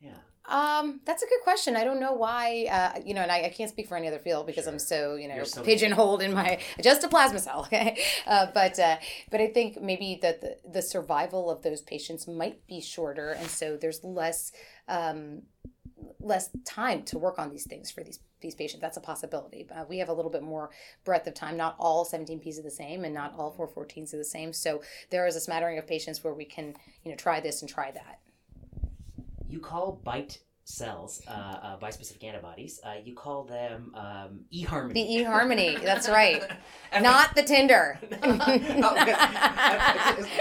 yeah 0.00 0.20
Um, 0.46 1.00
that's 1.08 1.22
a 1.26 1.26
good 1.32 1.42
question. 1.48 1.70
I 1.82 1.84
don't 1.88 2.00
know 2.04 2.12
why, 2.26 2.44
uh, 2.78 2.92
you 3.08 3.14
know, 3.16 3.22
and 3.26 3.32
I, 3.36 3.38
I 3.48 3.52
can't 3.58 3.70
speak 3.74 3.86
for 3.88 3.96
any 4.00 4.08
other 4.10 4.18
field 4.28 4.44
because 4.50 4.66
I'm 4.70 4.78
so, 4.94 4.98
you 5.22 5.26
know, 5.30 5.42
so- 5.44 5.62
pigeonholed 5.70 6.20
in 6.26 6.32
my 6.40 6.50
just 6.88 7.02
a 7.02 7.08
plasma 7.14 7.38
cell. 7.46 7.60
Okay, 7.66 7.90
uh, 8.32 8.46
but 8.60 8.74
uh, 8.88 8.96
but 9.32 9.40
I 9.46 9.48
think 9.56 9.80
maybe 9.90 10.10
that 10.24 10.36
the, 10.42 10.52
the 10.76 10.82
survival 10.94 11.44
of 11.54 11.58
those 11.66 11.80
patients 11.94 12.22
might 12.42 12.58
be 12.72 12.78
shorter, 12.94 13.28
and 13.40 13.48
so 13.60 13.66
there's 13.82 14.00
less 14.20 14.52
um, 14.96 15.18
less 16.20 16.50
time 16.64 17.02
to 17.04 17.18
work 17.18 17.38
on 17.38 17.50
these 17.50 17.66
things 17.66 17.90
for 17.90 18.02
these 18.02 18.20
these 18.40 18.54
patients. 18.54 18.80
That's 18.82 18.96
a 18.96 19.00
possibility. 19.00 19.66
Uh, 19.74 19.84
we 19.88 19.98
have 19.98 20.08
a 20.10 20.12
little 20.12 20.30
bit 20.30 20.42
more 20.42 20.70
breadth 21.04 21.26
of 21.26 21.34
time. 21.34 21.56
Not 21.56 21.76
all 21.78 22.04
17Ps 22.04 22.58
are 22.58 22.62
the 22.62 22.70
same, 22.70 23.04
and 23.04 23.14
not 23.14 23.34
all 23.38 23.54
414s 23.54 24.12
are 24.12 24.18
the 24.18 24.24
same. 24.24 24.52
So 24.52 24.82
there 25.10 25.26
is 25.26 25.34
a 25.34 25.40
smattering 25.40 25.78
of 25.78 25.86
patients 25.86 26.22
where 26.22 26.34
we 26.34 26.44
can, 26.44 26.74
you 27.04 27.10
know, 27.10 27.16
try 27.16 27.40
this 27.40 27.62
and 27.62 27.70
try 27.70 27.90
that. 27.92 28.20
you 29.48 29.60
call 29.60 30.00
BITE 30.04 30.40
cells, 30.66 31.20
uh, 31.28 31.30
uh, 31.30 31.78
bispecific 31.78 32.24
antibodies, 32.24 32.80
uh, 32.84 32.94
you 33.04 33.14
call 33.14 33.44
them 33.44 33.92
um, 33.94 34.40
eHarmony. 34.52 34.94
The 34.94 35.06
eHarmony, 35.24 35.82
that's 35.84 36.08
right. 36.08 36.42
Not 37.00 37.34
the 37.34 37.42
Tinder. 37.42 37.98
oh, 38.22 38.94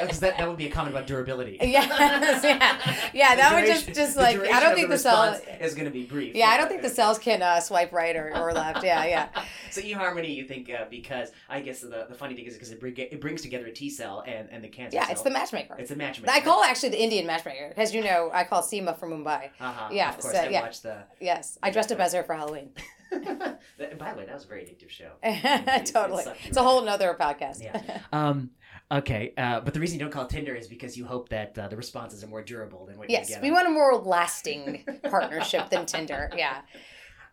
because 0.01 0.19
that, 0.19 0.37
that 0.37 0.47
would 0.47 0.57
be 0.57 0.67
a 0.67 0.71
comment 0.71 0.95
about 0.95 1.07
durability. 1.07 1.57
yes, 1.61 2.43
yeah, 2.43 2.97
yeah. 3.13 3.35
The 3.35 3.41
That 3.41 3.53
would 3.55 3.65
just, 3.67 3.93
just 3.93 4.17
like 4.17 4.39
I 4.39 4.59
don't 4.59 4.75
think 4.75 4.87
the 4.87 4.93
the 4.95 4.99
cells. 4.99 5.41
is 5.59 5.73
going 5.73 5.85
to 5.85 5.91
be 5.91 6.03
brief. 6.05 6.35
Yeah, 6.35 6.47
I 6.47 6.57
don't 6.57 6.69
think 6.69 6.81
the 6.83 6.89
cells 6.89 7.19
can 7.19 7.41
uh, 7.41 7.59
swipe 7.59 7.91
right 7.91 8.15
or, 8.15 8.35
or 8.35 8.53
left. 8.53 8.83
Yeah, 8.83 9.05
yeah. 9.05 9.27
So 9.71 9.81
eHarmony, 9.81 10.35
you 10.35 10.45
think 10.45 10.69
uh, 10.69 10.85
because 10.89 11.31
I 11.49 11.59
guess 11.61 11.81
the, 11.81 12.05
the 12.07 12.15
funny 12.15 12.35
thing 12.35 12.45
is 12.45 12.53
because 12.53 12.71
it, 12.71 12.79
bring, 12.79 12.95
it 12.95 13.19
brings 13.19 13.41
together 13.41 13.65
a 13.65 13.71
T 13.71 13.89
cell 13.89 14.23
and, 14.25 14.47
and 14.51 14.63
the 14.63 14.67
cancer 14.69 14.95
Yeah, 14.95 15.03
cell. 15.05 15.11
it's 15.13 15.21
the 15.23 15.31
matchmaker. 15.31 15.75
It's 15.79 15.91
a 15.91 15.95
matchmaker. 15.95 16.31
I 16.31 16.39
call 16.41 16.63
actually 16.63 16.89
the 16.89 17.01
Indian 17.03 17.25
matchmaker 17.25 17.69
because 17.69 17.93
you 17.93 18.03
know 18.03 18.29
I 18.33 18.43
call 18.43 18.61
Seema 18.61 18.97
from 18.97 19.11
Mumbai. 19.11 19.49
Uh-huh. 19.59 19.89
yeah, 19.91 20.12
Of 20.15 20.21
course, 20.21 20.33
so, 20.35 20.41
I 20.41 20.49
yeah. 20.49 20.61
watched 20.61 20.83
the. 20.83 21.03
Yes, 21.19 21.57
I 21.61 21.69
dressed 21.71 21.91
up 21.91 21.99
as 21.99 22.13
her 22.13 22.23
for 22.23 22.33
Halloween. 22.33 22.71
By 23.11 23.19
the 23.19 24.17
way, 24.17 24.25
that 24.25 24.33
was 24.33 24.45
a 24.45 24.47
very 24.47 24.61
addictive 24.61 24.89
show. 24.89 25.11
totally, 25.91 26.25
it's 26.45 26.57
a 26.57 26.63
whole 26.63 26.81
nother 26.83 27.15
podcast. 27.19 27.63
Yeah. 27.63 27.99
Um. 28.11 28.51
Okay. 28.91 29.33
Uh, 29.37 29.59
but 29.61 29.73
the 29.73 29.79
reason 29.79 29.99
you 29.99 30.05
don't 30.05 30.11
call 30.11 30.27
Tinder 30.27 30.55
is 30.55 30.67
because 30.67 30.97
you 30.97 31.05
hope 31.05 31.29
that 31.29 31.57
uh, 31.57 31.67
the 31.67 31.77
responses 31.77 32.23
are 32.23 32.27
more 32.27 32.43
durable 32.43 32.85
than 32.85 32.97
what 32.97 33.09
yes, 33.09 33.29
you 33.29 33.35
get. 33.35 33.43
Yes, 33.43 33.43
we 33.43 33.49
on- 33.49 33.55
want 33.55 33.67
a 33.67 33.71
more 33.71 33.95
lasting 33.97 34.85
partnership 35.09 35.69
than 35.69 35.85
Tinder. 35.85 36.31
Yeah. 36.35 36.61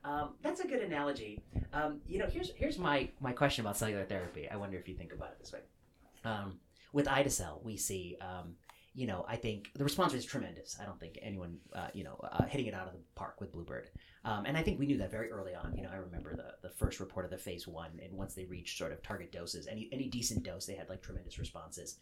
Um, 0.04 0.30
that's 0.42 0.60
a 0.60 0.66
good 0.66 0.80
analogy. 0.80 1.42
Um, 1.72 2.00
you 2.06 2.18
know, 2.18 2.26
here's 2.26 2.50
here's 2.56 2.78
my 2.78 3.10
my 3.20 3.32
question 3.32 3.64
about 3.64 3.76
cellular 3.76 4.04
therapy. 4.04 4.48
I 4.50 4.56
wonder 4.56 4.78
if 4.78 4.88
you 4.88 4.94
think 4.94 5.12
about 5.12 5.30
it 5.32 5.40
this 5.40 5.52
way. 5.52 5.60
Um, 6.24 6.60
with 6.92 7.06
ide-cel, 7.06 7.60
we 7.64 7.76
see, 7.76 8.16
um, 8.20 8.56
you 8.94 9.06
know, 9.06 9.24
I 9.28 9.36
think 9.36 9.70
the 9.74 9.84
response 9.84 10.14
is 10.14 10.24
tremendous. 10.24 10.76
I 10.80 10.84
don't 10.84 10.98
think 10.98 11.18
anyone, 11.22 11.58
uh, 11.72 11.88
you 11.94 12.02
know, 12.02 12.16
uh, 12.22 12.44
hitting 12.46 12.66
it 12.66 12.74
out 12.74 12.86
of 12.88 12.92
the 12.92 12.98
park 13.14 13.40
with 13.40 13.52
Bluebird. 13.52 13.90
Um, 14.24 14.44
and 14.46 14.56
I 14.56 14.62
think 14.62 14.78
we 14.78 14.86
knew 14.86 14.98
that 14.98 15.10
very 15.10 15.30
early 15.30 15.54
on. 15.54 15.74
You 15.76 15.82
know, 15.82 15.90
I 15.92 15.96
remember 15.96 16.34
the, 16.34 16.68
the 16.68 16.74
first 16.74 16.98
report 16.98 17.24
of 17.24 17.30
the 17.30 17.38
phase 17.38 17.68
one, 17.68 17.92
and 18.02 18.12
once 18.12 18.34
they 18.34 18.44
reached 18.44 18.76
sort 18.76 18.92
of 18.92 19.02
target 19.02 19.32
doses, 19.32 19.66
any 19.66 19.88
any 19.92 20.08
decent 20.08 20.42
dose, 20.42 20.66
they 20.66 20.74
had 20.74 20.88
like 20.88 21.02
tremendous 21.02 21.38
responses. 21.38 21.98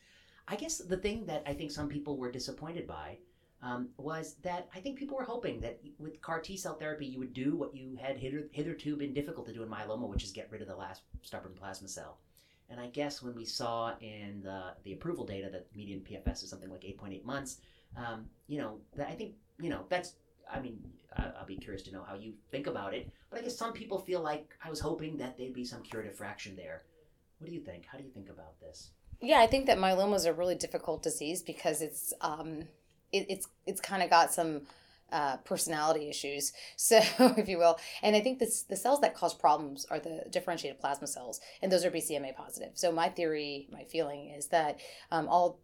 I 0.49 0.57
guess 0.57 0.79
the 0.79 0.97
thing 0.97 1.27
that 1.27 1.43
I 1.47 1.53
think 1.53 1.71
some 1.71 1.89
people 1.89 2.17
were 2.17 2.33
disappointed 2.33 2.87
by 2.87 3.19
um, 3.63 3.91
was 3.99 4.37
that 4.43 4.69
I 4.75 4.81
think 4.81 4.99
people 4.99 5.17
were 5.17 5.25
hoping 5.25 5.61
that 5.61 5.81
with 5.99 6.21
CAR 6.23 6.41
T 6.41 6.57
cell 6.57 6.75
therapy, 6.75 7.07
you 7.07 7.19
would 7.19 7.35
do 7.35 7.57
what 7.57 7.75
you 7.77 7.97
had 8.01 8.17
hitherto 8.17 8.97
been 8.97 9.13
difficult 9.13 9.47
to 9.47 9.53
do 9.53 9.63
in 9.63 9.69
myeloma, 9.69 10.09
which 10.09 10.25
is 10.25 10.33
get 10.33 10.51
rid 10.51 10.63
of 10.63 10.69
the 10.69 10.77
last 10.77 11.03
stubborn 11.23 11.53
plasma 11.55 11.89
cell. 11.89 12.19
And 12.71 12.79
I 12.81 12.89
guess 12.89 13.23
when 13.23 13.35
we 13.35 13.45
saw 13.45 13.95
in 14.01 14.43
the, 14.43 14.75
the 14.85 14.93
approval 14.93 15.25
data 15.25 15.49
that 15.51 15.67
median 15.75 16.01
PFS 16.01 16.43
is 16.43 16.51
something 16.51 16.71
like 16.71 16.83
8.8 16.83 17.25
months, 17.25 17.59
um, 17.97 18.27
you 18.47 18.59
know, 18.59 18.79
I 18.99 19.13
think, 19.13 19.35
you 19.61 19.71
know, 19.71 19.85
that's, 19.89 20.15
I 20.53 20.61
mean, 20.61 20.79
I- 21.17 21.33
I'll 21.39 21.47
be 21.47 21.57
curious 21.57 21.83
to 21.85 21.93
know 21.93 22.03
how 22.07 22.15
you 22.15 22.35
think 22.51 22.67
about 22.67 22.93
it. 22.95 23.11
But 23.31 23.41
I 23.41 23.43
guess 23.43 23.57
some 23.57 23.73
people 23.73 23.99
feel 23.99 24.21
like 24.21 24.55
I 24.63 24.69
was 24.71 24.81
hoping 24.81 25.17
that 25.19 25.37
there'd 25.39 25.55
be 25.55 25.65
some 25.65 25.83
curative 25.83 26.15
fraction 26.15 26.57
there. 26.57 26.83
What 27.39 27.49
do 27.49 27.55
you 27.55 27.61
think? 27.63 27.87
How 27.87 27.97
do 27.99 28.05
you 28.05 28.11
think 28.11 28.29
about 28.29 28.61
this? 28.61 28.91
Yeah, 29.21 29.41
I 29.41 29.47
think 29.47 29.67
that 29.67 29.79
myeloma 29.79 30.15
is 30.17 30.27
a 30.27 30.33
really 30.33 30.55
difficult 30.55 31.03
disease 31.03 31.43
because 31.43 31.83
it's 31.83 32.13
um, 32.21 32.63
it, 33.13 33.27
it's 33.29 33.49
it's 33.67 33.81
kind 33.81 34.03
of 34.03 34.11
got 34.11 34.33
some 34.33 34.63
uh, 35.13 35.39
personality 35.39 36.09
issues, 36.09 36.53
so 36.77 37.01
if 37.19 37.49
you 37.49 37.59
will. 37.59 37.79
And 38.03 38.17
I 38.17 38.21
think 38.21 38.39
this 38.39 38.63
the 38.63 38.77
cells 38.77 39.01
that 39.01 39.15
cause 39.15 39.35
problems 39.35 39.87
are 39.91 39.99
the 39.99 40.25
differentiated 40.31 40.81
plasma 40.81 41.07
cells, 41.07 41.41
and 41.63 41.71
those 41.71 41.85
are 41.85 41.91
BCMA 41.91 42.35
positive. 42.37 42.73
So 42.75 42.93
my 42.93 43.09
theory, 43.09 43.69
my 43.73 43.85
feeling 43.85 44.31
is 44.31 44.49
that 44.49 44.79
um, 45.11 45.29
all 45.29 45.61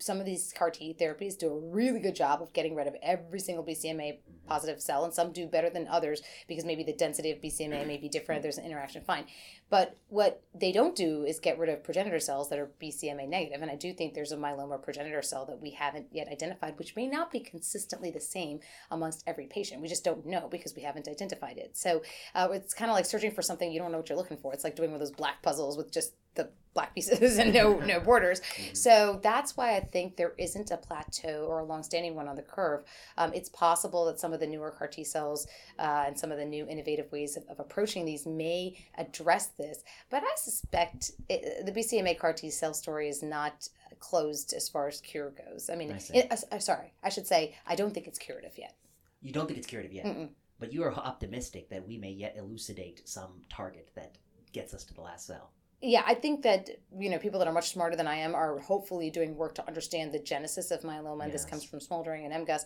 some 0.00 0.20
of 0.20 0.26
these 0.26 0.52
CAR 0.56 0.70
T 0.70 0.96
therapies 0.98 1.36
do 1.36 1.48
a 1.48 1.58
really 1.58 2.00
good 2.00 2.14
job 2.14 2.40
of 2.40 2.52
getting 2.52 2.74
rid 2.74 2.86
of 2.86 2.94
every 3.02 3.40
single 3.40 3.64
BCMA 3.64 4.18
positive 4.46 4.80
cell, 4.80 5.04
and 5.04 5.12
some 5.12 5.32
do 5.32 5.46
better 5.46 5.70
than 5.70 5.86
others 5.88 6.22
because 6.46 6.64
maybe 6.64 6.82
the 6.84 6.92
density 6.92 7.30
of 7.30 7.40
BCMA 7.40 7.86
may 7.86 7.96
be 7.96 8.08
different. 8.08 8.42
There's 8.42 8.58
an 8.58 8.64
interaction, 8.64 9.02
fine. 9.02 9.24
But 9.70 9.96
what 10.08 10.42
they 10.54 10.72
don't 10.72 10.96
do 10.96 11.24
is 11.24 11.38
get 11.38 11.58
rid 11.58 11.68
of 11.68 11.84
progenitor 11.84 12.18
cells 12.20 12.48
that 12.48 12.58
are 12.58 12.70
BCMA 12.82 13.28
negative. 13.28 13.60
And 13.60 13.70
I 13.70 13.74
do 13.74 13.92
think 13.92 14.14
there's 14.14 14.32
a 14.32 14.36
myeloma 14.36 14.82
progenitor 14.82 15.20
cell 15.20 15.44
that 15.46 15.60
we 15.60 15.70
haven't 15.70 16.06
yet 16.10 16.28
identified, 16.28 16.78
which 16.78 16.96
may 16.96 17.06
not 17.06 17.30
be 17.30 17.40
consistently 17.40 18.10
the 18.10 18.20
same 18.20 18.60
amongst 18.90 19.24
every 19.26 19.46
patient. 19.46 19.82
We 19.82 19.88
just 19.88 20.04
don't 20.04 20.24
know 20.24 20.48
because 20.50 20.74
we 20.74 20.82
haven't 20.82 21.08
identified 21.08 21.58
it. 21.58 21.76
So 21.76 22.02
uh, 22.34 22.48
it's 22.52 22.72
kind 22.72 22.90
of 22.90 22.94
like 22.94 23.04
searching 23.04 23.30
for 23.30 23.42
something 23.42 23.70
you 23.70 23.78
don't 23.78 23.92
know 23.92 23.98
what 23.98 24.08
you're 24.08 24.18
looking 24.18 24.38
for. 24.38 24.54
It's 24.54 24.64
like 24.64 24.76
doing 24.76 24.90
one 24.90 25.00
of 25.00 25.06
those 25.06 25.16
black 25.16 25.42
puzzles 25.42 25.76
with 25.76 25.92
just 25.92 26.14
the 26.34 26.48
black 26.72 26.94
pieces 26.94 27.38
and 27.42 27.52
no 27.52 27.78
no 27.80 28.00
borders. 28.08 28.40
So 28.72 29.20
that's 29.22 29.56
why 29.56 29.76
I 29.76 29.80
think 29.80 30.16
there 30.16 30.32
isn't 30.38 30.70
a 30.70 30.76
plateau 30.76 31.44
or 31.48 31.58
a 31.58 31.64
long-standing 31.64 32.14
one 32.14 32.28
on 32.28 32.36
the 32.36 32.42
curve. 32.42 32.84
Um, 33.18 33.32
it's 33.34 33.48
possible 33.48 34.06
that 34.06 34.20
some 34.20 34.32
of 34.32 34.40
the 34.40 34.46
newer 34.46 34.70
CAR 34.70 34.88
T 34.88 35.04
cells 35.04 35.46
uh, 35.78 36.04
and 36.06 36.18
some 36.18 36.30
of 36.30 36.38
the 36.38 36.44
new 36.44 36.66
innovative 36.66 37.10
ways 37.12 37.36
of, 37.36 37.44
of 37.48 37.58
approaching 37.58 38.04
these 38.04 38.26
may 38.26 38.76
address 38.96 39.48
this. 39.58 39.82
But 40.08 40.22
I 40.22 40.32
suspect 40.36 41.10
it, 41.28 41.66
the 41.66 41.72
BCMA 41.72 42.18
CAR 42.18 42.32
T 42.32 42.50
cell 42.50 42.72
story 42.72 43.08
is 43.08 43.22
not 43.22 43.68
closed 43.98 44.54
as 44.54 44.68
far 44.68 44.88
as 44.88 45.00
cure 45.00 45.30
goes. 45.30 45.68
I 45.70 45.74
mean, 45.74 45.92
I 45.92 46.00
it, 46.14 46.28
uh, 46.30 46.54
uh, 46.54 46.58
sorry, 46.58 46.94
I 47.02 47.10
should 47.10 47.26
say 47.26 47.54
I 47.66 47.74
don't 47.74 47.92
think 47.92 48.06
it's 48.06 48.18
curative 48.18 48.56
yet. 48.56 48.74
You 49.20 49.32
don't 49.32 49.46
think 49.46 49.58
it's 49.58 49.66
curative 49.66 49.92
yet, 49.92 50.06
Mm-mm. 50.06 50.30
but 50.58 50.72
you 50.72 50.82
are 50.84 50.94
optimistic 50.94 51.68
that 51.70 51.86
we 51.86 51.98
may 51.98 52.12
yet 52.12 52.36
elucidate 52.38 53.06
some 53.08 53.42
target 53.50 53.90
that 53.96 54.16
gets 54.52 54.72
us 54.72 54.84
to 54.84 54.94
the 54.94 55.02
last 55.02 55.26
cell. 55.26 55.50
Yeah, 55.80 56.02
I 56.04 56.14
think 56.14 56.42
that 56.42 56.70
you 56.98 57.08
know 57.08 57.18
people 57.18 57.38
that 57.38 57.46
are 57.46 57.54
much 57.54 57.70
smarter 57.70 57.94
than 57.94 58.08
I 58.08 58.16
am 58.16 58.34
are 58.34 58.58
hopefully 58.58 59.10
doing 59.10 59.36
work 59.36 59.54
to 59.56 59.66
understand 59.66 60.12
the 60.12 60.18
genesis 60.18 60.70
of 60.70 60.80
myeloma. 60.82 61.24
And 61.24 61.32
this 61.32 61.44
comes 61.44 61.62
from 61.62 61.80
smoldering 61.80 62.24
and 62.24 62.46
MGUS. 62.46 62.62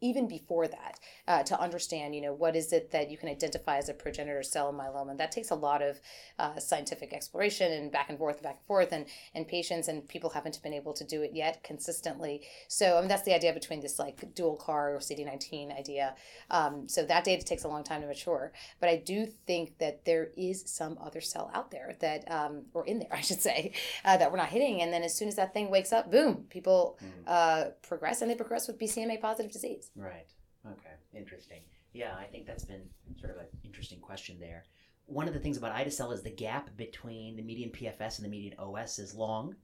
Even 0.00 0.28
before 0.28 0.68
that, 0.68 1.00
uh, 1.26 1.42
to 1.42 1.60
understand, 1.60 2.14
you 2.14 2.20
know, 2.20 2.32
what 2.32 2.56
is 2.56 2.72
it 2.72 2.90
that 2.92 3.10
you 3.10 3.16
can 3.16 3.28
identify 3.28 3.78
as 3.78 3.88
a 3.88 3.94
progenitor 3.94 4.42
cell 4.42 4.68
in 4.68 4.76
myeloma? 4.76 5.10
And 5.10 5.20
that 5.20 5.32
takes 5.32 5.50
a 5.50 5.54
lot 5.54 5.82
of 5.82 6.00
uh, 6.38 6.58
scientific 6.58 7.12
exploration 7.12 7.72
and 7.72 7.90
back 7.90 8.08
and 8.08 8.18
forth, 8.18 8.36
and 8.36 8.44
back 8.44 8.58
and 8.58 8.66
forth, 8.66 8.92
and 8.92 9.06
and 9.34 9.46
patients 9.46 9.88
and 9.88 10.06
people 10.08 10.30
haven't 10.30 10.62
been 10.62 10.74
able 10.74 10.92
to 10.94 11.04
do 11.04 11.22
it 11.22 11.32
yet 11.34 11.62
consistently. 11.62 12.42
So 12.68 12.96
I 12.96 13.00
mean, 13.00 13.08
that's 13.08 13.22
the 13.22 13.34
idea 13.34 13.52
between 13.52 13.80
this 13.80 13.98
like 13.98 14.34
dual 14.34 14.56
CAR 14.56 14.94
or 14.94 14.98
CD19 14.98 15.76
idea. 15.76 16.14
Um, 16.50 16.88
so 16.88 17.04
that 17.04 17.24
data 17.24 17.44
takes 17.44 17.64
a 17.64 17.68
long 17.68 17.84
time 17.84 18.00
to 18.02 18.06
mature. 18.06 18.52
But 18.80 18.88
I 18.88 18.96
do 18.96 19.26
think 19.26 19.78
that 19.78 20.04
there 20.04 20.30
is 20.36 20.62
some 20.66 20.98
other 21.00 21.20
cell 21.20 21.50
out 21.54 21.70
there 21.70 21.96
that, 22.00 22.30
um, 22.30 22.62
or 22.74 22.86
in 22.86 22.98
there, 23.00 23.12
I 23.12 23.20
should 23.20 23.40
say, 23.40 23.72
uh, 24.04 24.16
that 24.16 24.30
we're 24.30 24.38
not 24.38 24.48
hitting. 24.48 24.82
And 24.82 24.92
then 24.92 25.02
as 25.02 25.14
soon 25.14 25.28
as 25.28 25.36
that 25.36 25.52
thing 25.54 25.70
wakes 25.70 25.92
up, 25.92 26.10
boom, 26.10 26.46
people 26.48 26.98
uh, 27.26 27.64
progress 27.82 28.22
and 28.22 28.30
they 28.30 28.34
progress 28.34 28.66
with 28.68 28.78
BCMA 28.78 29.20
positive 29.20 29.52
disease. 29.52 29.87
Right. 29.96 30.26
Okay. 30.66 30.94
Interesting. 31.14 31.60
Yeah, 31.92 32.14
I 32.18 32.24
think 32.24 32.46
that's 32.46 32.64
been 32.64 32.82
sort 33.18 33.32
of 33.32 33.38
an 33.38 33.46
interesting 33.64 34.00
question 34.00 34.38
there. 34.40 34.64
One 35.06 35.26
of 35.26 35.34
the 35.34 35.40
things 35.40 35.56
about 35.56 35.72
ide-cel 35.72 36.12
is 36.12 36.22
the 36.22 36.30
gap 36.30 36.76
between 36.76 37.36
the 37.36 37.42
median 37.42 37.70
PFS 37.70 38.16
and 38.18 38.24
the 38.26 38.28
median 38.28 38.54
OS 38.58 38.98
is 38.98 39.14
long, 39.14 39.54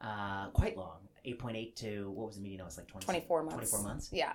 uh, 0.00 0.48
quite 0.50 0.76
long. 0.76 0.98
8.8 1.26 1.74
to, 1.76 2.10
what 2.10 2.26
was 2.26 2.36
the 2.36 2.42
median 2.42 2.60
OS, 2.60 2.76
like 2.76 2.86
20, 2.88 3.04
24 3.06 3.42
months. 3.44 3.54
24 3.70 3.82
months? 3.82 4.10
Yeah. 4.12 4.32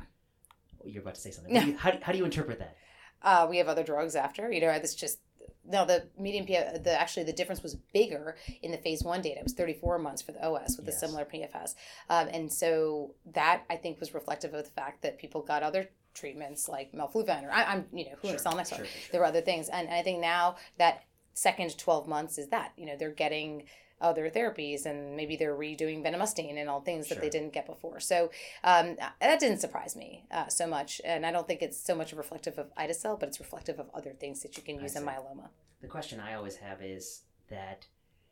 You're 0.83 1.03
about 1.03 1.15
to 1.15 1.21
say 1.21 1.29
something. 1.31 1.53
Do 1.53 1.67
you- 1.67 1.77
how, 1.83 1.91
do, 1.91 1.99
how 2.01 2.11
do 2.11 2.17
you 2.17 2.25
interpret 2.25 2.59
that? 2.59 2.77
Uh, 3.21 3.45
we 3.49 3.57
have 3.57 3.67
other 3.67 3.83
drugs 3.83 4.15
after. 4.15 4.51
You 4.51 4.61
know, 4.61 4.69
it's 4.69 4.95
just 4.95 5.19
no. 5.69 5.85
The 5.85 6.07
median 6.17 6.45
PF, 6.45 6.83
the 6.83 6.99
actually 6.99 7.23
the 7.23 7.33
difference 7.33 7.63
was 7.63 7.75
bigger 7.93 8.35
in 8.61 8.71
the 8.71 8.77
phase 8.77 9.03
one 9.03 9.21
data. 9.21 9.39
It 9.39 9.43
was 9.43 9.53
34 9.53 9.99
months 9.99 10.21
for 10.21 10.31
the 10.31 10.43
OS 10.45 10.77
with 10.77 10.87
Yes. 10.87 10.95
a 10.95 10.99
similar 10.99 11.25
PFS, 11.25 11.75
um, 12.09 12.27
and 12.29 12.51
so 12.51 13.15
that 13.33 13.63
I 13.69 13.75
think 13.77 13.99
was 13.99 14.13
reflective 14.13 14.53
of 14.53 14.63
the 14.65 14.71
fact 14.71 15.01
that 15.03 15.17
people 15.17 15.41
got 15.41 15.63
other 15.63 15.89
treatments 16.13 16.67
like 16.67 16.91
melflufen 16.91 17.43
or 17.43 17.51
I, 17.51 17.63
I'm 17.65 17.85
you 17.93 18.05
know 18.05 18.15
who 18.21 18.29
Sure, 18.29 18.39
sure, 18.39 18.55
next 18.55 18.69
sure, 18.69 18.79
one. 18.79 18.87
sure, 18.87 19.01
sure. 19.01 19.09
There 19.11 19.21
were 19.21 19.27
other 19.27 19.41
things, 19.41 19.69
and 19.69 19.87
I 19.89 20.01
think 20.01 20.19
now 20.19 20.55
that 20.77 21.03
second 21.33 21.77
12 21.77 22.07
months 22.07 22.37
is 22.37 22.47
that 22.49 22.73
you 22.75 22.85
know 22.85 22.97
they're 22.97 23.11
getting 23.11 23.63
other 24.01 24.29
therapies 24.29 24.85
and 24.85 25.15
maybe 25.15 25.35
they're 25.35 25.55
redoing 25.55 26.03
bendamustine 26.03 26.57
and 26.57 26.69
all 26.69 26.81
things 26.81 27.09
that 27.09 27.19
they 27.21 27.29
didn't 27.29 27.53
get 27.53 27.65
before. 27.65 27.99
So 27.99 28.31
um, 28.63 28.97
that 29.21 29.39
didn't 29.39 29.59
surprise 29.59 29.95
me 29.95 30.25
uh, 30.31 30.47
so 30.47 30.67
much, 30.67 31.01
and 31.03 31.25
I 31.25 31.31
don't 31.31 31.47
think 31.47 31.61
it's 31.61 31.77
so 31.79 31.95
much 31.95 32.13
reflective 32.13 32.57
of 32.57 32.67
ide-cel, 32.77 33.17
but 33.17 33.29
it's 33.29 33.39
reflective 33.39 33.79
of 33.79 33.89
other 33.93 34.11
things 34.11 34.41
that 34.43 34.55
you 34.57 34.63
can 34.63 34.79
use 34.79 34.95
in 34.95 35.03
myeloma. 35.03 35.49
The 35.81 35.87
question 35.87 36.19
I 36.19 36.33
always 36.35 36.55
have 36.57 36.81
is 36.81 37.21
that, 37.49 37.85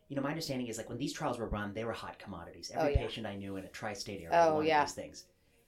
you 0.10 0.16
know, 0.16 0.22
my 0.22 0.30
understanding 0.30 0.68
is 0.68 0.78
like 0.78 0.90
when 0.90 0.98
these 0.98 1.14
trials 1.14 1.38
were 1.40 1.48
run, 1.48 1.74
they 1.74 1.84
were 1.84 1.94
hot 1.94 2.20
commodities. 2.20 2.72
Every 2.74 2.90
Oh, 2.90 2.92
yeah. 2.92 3.06
patient 3.08 3.26
I 3.28 3.36
knew 3.36 3.58
in 3.58 3.66
a 3.66 3.70
tri-state 3.70 4.22
area 4.22 4.30
Oh, 4.32 4.56
wanted 4.56 4.68
yeah. 4.68 4.84
these 4.86 4.94
things. 4.94 5.26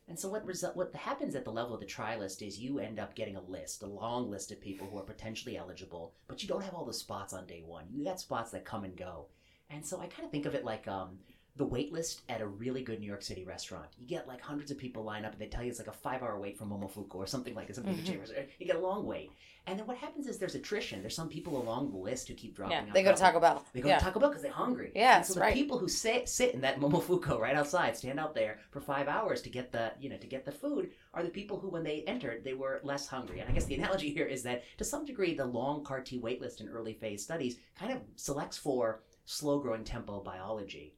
And 0.08 0.18
so 0.20 0.28
what 0.28 0.44
result, 0.46 0.76
what 0.76 0.94
happens 0.96 1.36
at 1.36 1.46
the 1.46 1.52
level 1.52 1.76
of 1.76 1.80
the 1.82 1.86
trialist 1.86 2.42
is 2.46 2.58
you 2.58 2.80
end 2.80 3.00
up 3.00 3.14
getting 3.14 3.36
a 3.36 3.42
list, 3.42 3.84
a 3.84 3.86
long 3.86 4.32
list 4.32 4.52
of 4.52 4.60
people 4.60 4.88
who 4.90 4.98
are 4.98 5.04
potentially 5.04 5.56
eligible, 5.56 6.14
but 6.28 6.42
you 6.42 6.50
don't 6.50 6.64
have 6.64 6.74
all 6.74 6.86
the 6.86 6.94
spots 6.94 7.32
on 7.32 7.46
day 7.46 7.62
one. 7.64 7.86
You 7.94 8.04
got 8.06 8.20
spots 8.20 8.50
that 8.52 8.66
come 8.66 8.84
and 8.86 8.98
go. 8.98 9.28
And 9.70 9.86
so 9.86 10.00
I 10.00 10.08
kind 10.08 10.26
of 10.26 10.32
think 10.32 10.46
of 10.46 10.56
it 10.56 10.66
like 10.66 10.88
um, 10.88 11.20
the 11.56 11.66
wait 11.66 11.92
list 11.92 12.22
at 12.30 12.42
a 12.42 12.48
really 12.48 12.82
good 12.82 13.00
New 13.00 13.06
York 13.08 13.22
City 13.22 13.44
restaurant. 13.44 13.86
You 13.98 14.08
get 14.08 14.28
like 14.28 14.42
hundreds 14.42 14.72
of 14.72 14.78
people 14.78 15.04
line 15.04 15.26
up 15.26 15.34
and 15.34 15.42
they 15.42 15.48
tell 15.48 15.64
you 15.64 15.70
it's 15.70 15.80
like 15.80 15.88
a 15.88 15.92
five 15.92 16.24
hour 16.24 16.40
wait 16.40 16.58
for 16.58 16.66
Momofuku 16.66 17.16
or 17.16 17.28
something 17.28 17.54
like 17.54 17.74
something 17.74 17.96
Mhm. 17.96 18.06
chambers. 18.06 18.32
You 18.60 18.66
get 18.66 18.78
a 18.78 18.80
long 18.80 19.06
wait. 19.06 19.32
And 19.68 19.78
then 19.78 19.86
what 19.86 19.98
happens 19.98 20.26
is 20.26 20.40
there's 20.40 20.56
attrition. 20.56 21.02
There's 21.02 21.16
some 21.16 21.30
people 21.30 21.62
along 21.62 21.92
the 21.92 21.98
list 21.98 22.28
who 22.28 22.34
keep 22.34 22.56
dropping 22.56 22.72
Yeah, 22.72 22.82
out. 22.84 22.94
they 22.94 23.04
go 23.04 23.12
to 23.12 23.18
Taco 23.18 23.40
Bell. 23.40 23.64
they 23.74 23.82
go 23.82 23.90
yeah. 23.90 24.00
to 24.00 24.04
Taco 24.06 24.20
Bell 24.20 24.30
because 24.30 24.42
they're 24.42 24.52
hungry. 24.52 24.92
Yeah, 24.96 25.18
And 25.18 25.26
so 25.26 25.34
the 25.36 25.42
right. 25.42 25.54
people 25.54 25.78
who 25.78 25.88
sit 25.88 26.28
sit 26.30 26.56
in 26.56 26.62
that 26.62 26.80
momofuku 26.80 27.38
right 27.38 27.56
outside, 27.56 27.96
stand 27.96 28.20
out 28.20 28.34
there 28.34 28.60
for 28.72 28.80
five 28.80 29.08
hours 29.08 29.42
to 29.44 29.50
get 29.50 29.72
the 29.72 29.92
you 30.00 30.10
know 30.10 30.18
to 30.18 30.28
get 30.28 30.46
the 30.46 30.52
food, 30.52 30.92
are 31.14 31.24
the 31.24 31.30
people 31.30 31.60
who 31.60 31.68
when 31.70 31.84
they 31.84 32.04
entered 32.04 32.44
they 32.44 32.54
were 32.56 32.80
less 32.84 33.06
hungry. 33.06 33.42
And 33.42 33.50
I 33.50 33.54
guess 33.54 33.66
the 33.66 33.76
analogy 33.76 34.12
here 34.14 34.26
is 34.26 34.42
that 34.44 34.64
to 34.78 34.84
some 34.84 35.06
degree 35.06 35.36
the 35.36 35.46
long 35.46 35.84
CAR 35.84 36.02
T 36.02 36.20
waitlist 36.20 36.62
in 36.62 36.70
early 36.70 36.94
phase 36.94 37.22
studies 37.22 37.58
kind 37.76 37.92
of 37.92 38.00
selects 38.16 38.58
for 38.58 39.02
slow 39.30 39.60
growing 39.60 39.84
tempo 39.84 40.22
biology. 40.22 40.96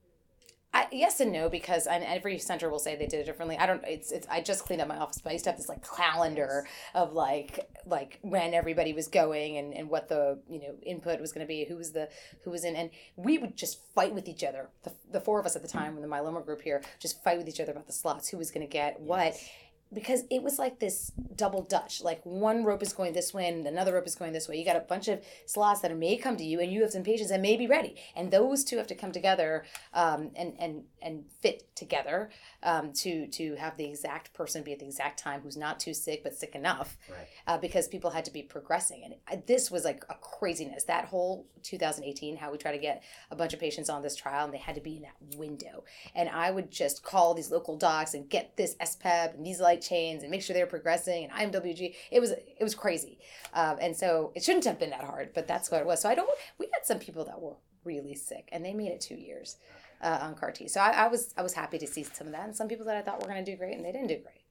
I, 0.74 0.88
yes 0.90 1.20
and 1.20 1.34
no 1.34 1.50
because 1.50 1.86
and 1.86 2.02
every 2.02 2.40
center 2.40 2.70
will 2.70 2.80
say 2.80 2.96
they 2.96 3.06
did 3.06 3.20
it 3.20 3.26
differently. 3.26 3.58
I 3.58 3.66
don't. 3.66 3.84
It's 3.86 4.10
it's. 4.14 4.26
I 4.30 4.40
just 4.40 4.64
cleaned 4.64 4.82
up 4.82 4.88
my 4.88 4.98
office, 4.98 5.20
but 5.22 5.32
I 5.32 5.34
used 5.34 5.44
to 5.44 5.52
have 5.52 5.58
this 5.58 5.68
like 5.68 5.86
calendar 5.98 6.66
of 6.96 7.12
like 7.12 7.68
like 7.86 8.20
when 8.22 8.54
everybody 8.54 8.94
was 8.94 9.10
going 9.10 9.58
and 9.58 9.74
and 9.74 9.90
what 9.90 10.08
the 10.08 10.40
you 10.50 10.62
know 10.62 10.76
input 10.82 11.20
was 11.20 11.34
going 11.34 11.46
to 11.46 11.48
be, 11.48 11.66
who 11.66 11.76
was 11.76 11.92
the 11.92 12.08
who 12.46 12.52
was 12.52 12.64
in, 12.64 12.78
and 12.78 12.90
we 13.18 13.38
would 13.38 13.58
just 13.58 13.82
fight 13.94 14.14
with 14.14 14.30
each 14.30 14.46
other. 14.46 14.70
The, 14.84 14.94
the 15.12 15.20
four 15.20 15.42
of 15.42 15.46
us 15.46 15.58
at 15.58 15.62
the 15.62 15.68
hmm. 15.68 15.78
time 15.78 15.96
in 15.98 16.02
the 16.02 16.08
myeloma 16.08 16.46
group 16.46 16.62
here 16.62 16.82
just 17.00 17.22
fight 17.22 17.38
with 17.38 17.50
each 17.50 17.60
other 17.60 17.74
about 17.74 17.88
the 17.88 17.94
slots, 17.94 18.30
who 18.30 18.38
was 18.38 18.50
going 18.50 18.66
to 18.66 18.72
get 18.72 19.02
what 19.02 19.34
Yes. 19.34 19.50
Because 19.94 20.24
it 20.30 20.42
was 20.42 20.58
like 20.58 20.80
this 20.80 21.12
double 21.36 21.64
dutch 21.64 22.02
like 22.02 22.22
one 22.24 22.64
rope 22.64 22.82
is 22.84 22.94
going 22.94 23.14
this 23.14 23.34
way 23.34 23.48
and 23.48 23.66
another 23.68 23.94
rope 23.94 24.08
is 24.08 24.16
going 24.16 24.32
this 24.32 24.48
way. 24.48 24.58
You 24.58 24.66
got 24.66 24.76
a 24.76 24.82
bunch 24.82 25.08
of 25.08 25.22
slots 25.46 25.82
that 25.82 25.96
may 25.98 26.18
come 26.18 26.38
to 26.38 26.44
you 26.44 26.60
and 26.60 26.72
you 26.72 26.82
have 26.82 26.92
some 26.92 27.04
patients 27.04 27.30
that 27.30 27.42
may 27.42 27.58
be 27.58 27.68
ready. 27.68 27.96
And 28.16 28.32
those 28.32 28.64
two 28.64 28.78
have 28.78 28.88
to 28.88 28.96
come 28.96 29.12
together 29.12 29.64
um, 29.94 30.32
and 30.36 30.54
and 30.60 30.84
and 31.02 31.26
fit 31.42 31.76
together 31.76 32.30
um, 32.64 32.94
to 32.94 33.28
to 33.28 33.56
have 33.56 33.76
the 33.78 33.86
exact 33.86 34.34
person 34.34 34.64
be 34.64 34.72
at 34.74 34.80
the 34.80 34.86
exact 34.86 35.20
time 35.20 35.42
who's 35.42 35.58
not 35.58 35.80
too 35.80 35.94
sick 35.94 36.24
but 36.24 36.36
sick 36.36 36.56
enough 36.56 36.98
Right. 37.10 37.28
uh, 37.48 37.58
because 37.58 37.88
people 37.88 38.12
had 38.12 38.26
to 38.26 38.32
be 38.32 38.44
progressing. 38.44 39.16
And 39.30 39.44
this 39.48 39.70
was 39.72 39.84
like 39.84 40.04
a 40.10 40.16
craziness. 40.16 40.84
That 40.86 41.06
whole 41.06 41.48
2018 41.64 42.38
how 42.38 42.52
we 42.52 42.58
try 42.58 42.72
to 42.72 42.78
get 42.78 43.04
a 43.30 43.36
bunch 43.36 43.54
of 43.54 43.60
patients 43.60 43.90
on 43.90 44.02
this 44.02 44.16
trial 44.16 44.46
and 44.46 44.54
they 44.54 44.58
had 44.58 44.76
to 44.76 44.82
be 44.82 44.96
in 44.98 45.02
that 45.04 45.38
window. 45.38 45.84
And 46.16 46.30
I 46.30 46.52
would 46.52 46.72
just 46.72 47.04
call 47.04 47.34
these 47.34 47.52
local 47.52 47.78
docs 47.78 48.14
and 48.14 48.30
get 48.30 48.58
this 48.58 48.76
SPEP 48.84 49.36
and 49.36 49.46
these 49.46 49.60
chains 49.82 50.24
and 50.24 50.32
make 50.32 50.42
sure 50.42 50.54
they're 50.54 50.66
progressing 50.66 51.30
and 51.30 51.54
IMWG. 51.54 51.96
It 52.12 52.20
was 52.20 52.32
it 52.32 52.64
was 52.64 52.76
crazy, 52.76 53.20
um, 53.54 53.78
and 53.82 53.96
so 53.96 54.32
it 54.36 54.44
shouldn't 54.44 54.66
have 54.66 54.80
been 54.80 54.92
that 54.92 55.04
hard, 55.04 55.34
but 55.34 55.48
that's 55.48 55.72
what 55.72 55.82
it 55.82 55.88
was. 55.88 56.02
So 56.02 56.10
I 56.10 56.16
don't. 56.16 56.30
We 56.58 56.68
had 56.74 56.86
some 56.86 57.00
people 57.00 57.26
that 57.26 57.42
were 57.42 57.56
really 57.84 58.16
sick 58.16 58.48
and 58.52 58.64
they 58.64 58.74
made 58.74 58.92
it 58.92 59.02
two 59.02 59.16
years 59.16 59.58
uh, 60.02 60.20
on 60.22 60.36
CAR 60.36 60.52
T. 60.52 60.68
So 60.68 60.80
I, 60.80 60.92
I 60.92 61.08
was 61.08 61.34
I 61.38 61.42
was 61.42 61.54
happy 61.54 61.78
to 61.80 61.88
see 61.88 62.04
some 62.04 62.28
of 62.28 62.34
that, 62.34 62.46
and 62.46 62.56
some 62.56 62.68
people 62.68 62.86
that 62.86 62.96
I 62.96 63.02
thought 63.02 63.22
were 63.22 63.28
going 63.28 63.44
to 63.44 63.52
do 63.52 63.58
great 63.58 63.76
and 63.76 63.86
they 63.86 63.92
didn't 63.92 64.08
do 64.08 64.18
great. 64.18 64.44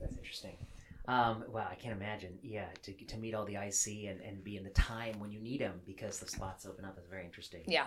That's 0.00 0.16
interesting. 0.16 0.56
Um, 1.08 1.44
wow, 1.50 1.66
I 1.70 1.74
can't 1.74 1.96
imagine. 1.96 2.38
Yeah, 2.42 2.66
to, 2.82 2.92
to 2.92 3.16
meet 3.16 3.34
all 3.34 3.46
the 3.46 3.54
IC 3.54 4.10
and, 4.10 4.20
and 4.20 4.44
be 4.44 4.58
in 4.58 4.64
the 4.64 4.70
time 4.70 5.18
when 5.18 5.32
you 5.32 5.40
need 5.40 5.60
them 5.62 5.80
because 5.86 6.18
the 6.18 6.28
slots 6.28 6.66
open 6.66 6.84
up 6.84 6.98
is 6.98 7.06
very 7.08 7.24
interesting. 7.24 7.62
Yeah. 7.66 7.86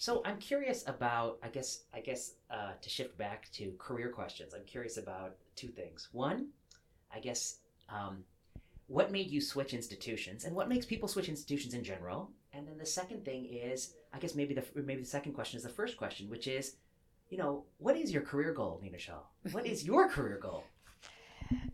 So 0.00 0.22
I'm 0.24 0.38
curious 0.38 0.82
about, 0.86 1.38
I 1.42 1.48
guess, 1.48 1.82
I 1.92 2.00
guess 2.00 2.32
uh, 2.50 2.72
to 2.80 2.88
shift 2.88 3.18
back 3.18 3.52
to 3.52 3.74
career 3.78 4.08
questions. 4.08 4.54
I'm 4.54 4.64
curious 4.64 4.96
about 4.96 5.36
two 5.56 5.68
things. 5.68 6.08
One, 6.12 6.46
I 7.14 7.20
guess, 7.20 7.56
um, 7.90 8.24
what 8.86 9.12
made 9.12 9.30
you 9.30 9.42
switch 9.42 9.74
institutions, 9.74 10.46
and 10.46 10.56
what 10.56 10.70
makes 10.70 10.86
people 10.86 11.06
switch 11.06 11.28
institutions 11.28 11.74
in 11.74 11.84
general? 11.84 12.30
And 12.54 12.66
then 12.66 12.78
the 12.78 12.86
second 12.86 13.26
thing 13.26 13.44
is, 13.44 13.92
I 14.14 14.18
guess 14.18 14.34
maybe 14.34 14.54
the 14.54 14.64
maybe 14.74 15.02
the 15.02 15.06
second 15.06 15.34
question 15.34 15.58
is 15.58 15.64
the 15.64 15.68
first 15.68 15.98
question, 15.98 16.30
which 16.30 16.46
is, 16.46 16.76
you 17.28 17.36
know, 17.36 17.64
what 17.76 17.94
is 17.94 18.10
your 18.10 18.22
career 18.22 18.54
goal, 18.54 18.80
Nina 18.82 18.98
Shah? 18.98 19.20
What 19.52 19.66
is 19.66 19.84
your 19.84 20.08
career 20.08 20.38
goal? 20.40 20.64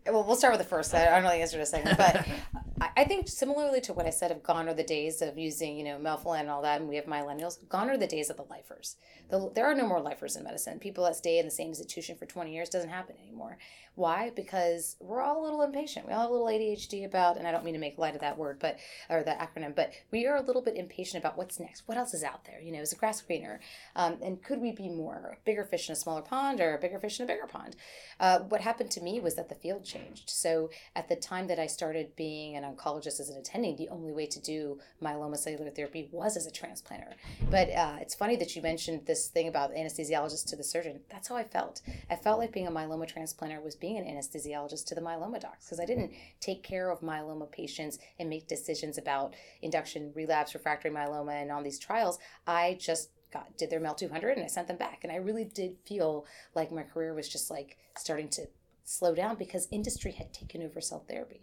Well, 0.05 0.25
we'll 0.25 0.35
start 0.35 0.51
with 0.51 0.61
the 0.61 0.67
first. 0.67 0.93
I 0.93 1.05
don't 1.05 1.23
know 1.23 1.29
the 1.29 1.35
answer 1.35 1.55
to 1.55 1.59
the 1.59 1.65
second, 1.65 1.95
but 1.95 2.27
I- 2.79 3.05
think 3.05 3.27
similarly 3.27 3.81
to 3.81 3.93
what 3.93 4.05
I 4.05 4.11
said 4.11 4.31
of 4.31 4.43
gone 4.43 4.67
are 4.67 4.73
the 4.73 4.83
days 4.83 5.21
of 5.21 5.37
using, 5.37 5.77
you 5.77 5.83
know, 5.83 5.97
melphalan 5.97 6.41
and 6.41 6.49
all 6.49 6.61
that, 6.61 6.79
and 6.79 6.89
we 6.89 6.95
have 6.97 7.05
millennials. 7.05 7.57
Gone 7.69 7.89
are 7.89 7.97
the 7.97 8.07
days 8.07 8.29
of 8.29 8.37
the 8.37 8.43
lifers. 8.43 8.97
The, 9.29 9.51
there 9.55 9.65
are 9.65 9.75
no 9.75 9.87
more 9.87 10.01
lifers 10.01 10.35
in 10.35 10.43
medicine. 10.43 10.79
People 10.79 11.03
that 11.05 11.15
stay 11.15 11.39
in 11.39 11.45
the 11.45 11.51
same 11.51 11.69
institution 11.69 12.15
for 12.15 12.25
20 12.25 12.53
years 12.53 12.69
doesn't 12.69 12.89
happen 12.89 13.15
anymore. 13.21 13.57
Why? 13.95 14.31
Because 14.35 14.95
we're 14.99 15.21
all 15.21 15.41
a 15.41 15.43
little 15.43 15.63
impatient. 15.63 16.07
We 16.07 16.13
all 16.13 16.21
have 16.21 16.29
a 16.29 16.33
little 16.33 16.47
ADHD 16.47 17.03
about, 17.03 17.37
and 17.37 17.47
I 17.47 17.51
don't 17.51 17.65
mean 17.65 17.73
to 17.73 17.79
make 17.79 17.97
light 17.97 18.13
of 18.13 18.21
that 18.21 18.37
word, 18.37 18.59
but 18.59 18.77
or 19.09 19.23
that 19.23 19.39
acronym, 19.39 19.75
but 19.75 19.91
we 20.11 20.27
are 20.27 20.35
a 20.35 20.41
little 20.41 20.61
bit 20.61 20.75
impatient 20.75 21.23
about 21.23 21.35
what's 21.35 21.59
next. 21.59 21.87
What 21.87 21.97
else 21.97 22.13
is 22.13 22.23
out 22.23 22.45
there? 22.45 22.61
You 22.61 22.71
know, 22.71 22.81
is 22.81 22.93
a 22.93 22.95
grass 22.95 23.21
greener? 23.21 23.59
Um, 23.95 24.17
and 24.21 24.43
could 24.43 24.61
we 24.61 24.71
be 24.71 24.87
more 24.87 25.39
bigger 25.45 25.63
fish 25.63 25.89
in 25.89 25.93
a 25.93 25.95
smaller 25.95 26.21
pond 26.21 26.61
or 26.61 26.75
a 26.75 26.79
bigger 26.79 26.99
fish 26.99 27.19
in 27.19 27.23
a 27.23 27.27
bigger 27.27 27.47
pond? 27.47 27.75
Uh, 28.19 28.39
what 28.39 28.61
happened 28.61 28.91
to 28.91 29.01
me 29.01 29.19
was 29.19 29.33
that 29.33 29.49
the 29.49 29.55
field 29.55 29.83
changed. 29.83 30.29
So 30.29 30.69
at 30.95 31.09
the 31.09 31.15
time 31.15 31.47
that 31.47 31.57
I 31.57 31.65
started 31.65 32.15
being 32.15 32.55
an 32.55 32.63
oncologist 32.75 33.19
as 33.19 33.29
an 33.29 33.37
attending, 33.37 33.75
the 33.75 33.89
only 33.89 34.11
way 34.11 34.25
to 34.25 34.39
do 34.39 34.79
myeloma 35.01 35.37
cellular 35.37 35.69
therapy 35.69 36.09
was 36.11 36.35
as 36.37 36.45
a 36.45 36.51
transplanter. 36.51 37.13
But 37.49 37.69
uh, 37.69 37.97
it's 38.01 38.15
funny 38.15 38.35
that 38.37 38.55
you 38.55 38.61
mentioned 38.61 39.05
this 39.05 39.27
thing 39.27 39.47
about 39.47 39.73
anesthesiologist 39.73 40.47
to 40.47 40.55
the 40.55 40.63
surgeon. 40.63 40.99
That's 41.09 41.27
how 41.27 41.35
I 41.35 41.43
felt. 41.43 41.81
I 42.09 42.15
felt 42.15 42.39
like 42.39 42.51
being 42.51 42.67
a 42.67 42.71
myeloma 42.71 43.11
transplanter 43.11 43.63
was 43.63 43.75
being 43.75 43.97
an 43.97 44.05
anesthesiologist 44.05 44.85
to 44.87 44.95
the 44.95 45.01
myeloma 45.01 45.39
docs 45.39 45.65
because 45.65 45.79
I 45.79 45.85
didn't 45.85 46.11
take 46.39 46.63
care 46.63 46.89
of 46.89 47.01
myeloma 47.01 47.51
patients 47.51 47.99
and 48.19 48.29
make 48.29 48.47
decisions 48.47 48.97
about 48.97 49.33
induction, 49.61 50.11
relapse, 50.15 50.53
refractory 50.53 50.91
myeloma, 50.91 51.41
and 51.41 51.51
on 51.51 51.63
these 51.63 51.79
trials. 51.79 52.19
I 52.45 52.77
just 52.79 53.09
got 53.31 53.57
did 53.57 53.69
their 53.69 53.79
MEL 53.79 53.95
200 53.95 54.37
and 54.37 54.43
I 54.43 54.47
sent 54.47 54.67
them 54.67 54.77
back. 54.77 54.99
And 55.03 55.11
I 55.11 55.17
really 55.17 55.43
did 55.43 55.77
feel 55.85 56.25
like 56.55 56.71
my 56.71 56.83
career 56.83 57.13
was 57.13 57.27
just 57.27 57.51
like 57.51 57.77
starting 57.97 58.29
to 58.29 58.47
slow 58.87 59.13
down 59.13 59.35
because 59.35 59.67
industry 59.69 60.13
had 60.13 60.33
taken 60.33 60.61
over 60.63 60.79
cell 60.79 61.03
therapy. 61.09 61.41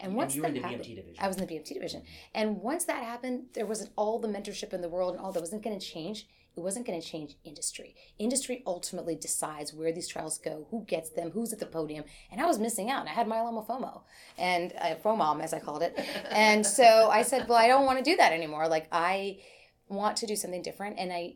And 0.00 0.14
once 0.14 0.34
in 0.34 0.40
that 0.42 0.54
the 0.54 0.60
happened- 0.60 0.80
BMT 0.82 0.96
division. 0.96 1.16
I 1.18 1.28
was 1.28 1.36
in 1.36 1.46
the 1.46 1.54
BMT 1.54 1.74
division. 1.74 2.02
And 2.34 2.62
once 2.62 2.86
that 2.86 3.02
happened, 3.04 3.46
there 3.52 3.66
wasn't 3.66 3.90
all 3.96 4.18
the 4.18 4.28
mentorship 4.28 4.72
in 4.72 4.80
the 4.80 4.88
world 4.88 5.14
and 5.14 5.22
all 5.22 5.30
that 5.32 5.40
wasn't 5.40 5.62
going 5.62 5.78
to 5.78 5.84
change. 5.84 6.26
It 6.56 6.60
wasn't 6.60 6.86
going 6.86 6.98
to 6.98 7.06
change 7.06 7.34
industry. 7.44 7.94
Industry 8.18 8.62
ultimately 8.66 9.14
decides 9.14 9.74
where 9.74 9.92
these 9.92 10.08
trials 10.08 10.38
go, 10.38 10.66
who 10.70 10.84
gets 10.86 11.10
them, 11.10 11.32
who's 11.32 11.52
at 11.52 11.58
the 11.58 11.66
podium. 11.66 12.04
And 12.32 12.40
I 12.40 12.46
was 12.46 12.58
missing 12.58 12.88
out. 12.90 13.00
And 13.00 13.10
I 13.10 13.12
had 13.12 13.26
myeloma 13.26 13.66
FOMO 13.66 14.00
and 14.38 14.72
uh, 14.80 14.94
FOMOM, 15.04 15.42
as 15.42 15.52
I 15.52 15.60
called 15.60 15.82
it. 15.82 15.94
And 16.30 16.64
so 16.64 17.10
I 17.10 17.20
said, 17.20 17.46
well, 17.46 17.58
I 17.58 17.66
don't 17.66 17.84
want 17.84 17.98
to 17.98 18.04
do 18.10 18.16
that 18.16 18.32
anymore. 18.32 18.68
Like, 18.68 18.88
I 18.90 19.40
want 19.90 20.16
to 20.16 20.26
do 20.26 20.34
something 20.34 20.62
different. 20.62 20.98
And 20.98 21.12
I 21.12 21.34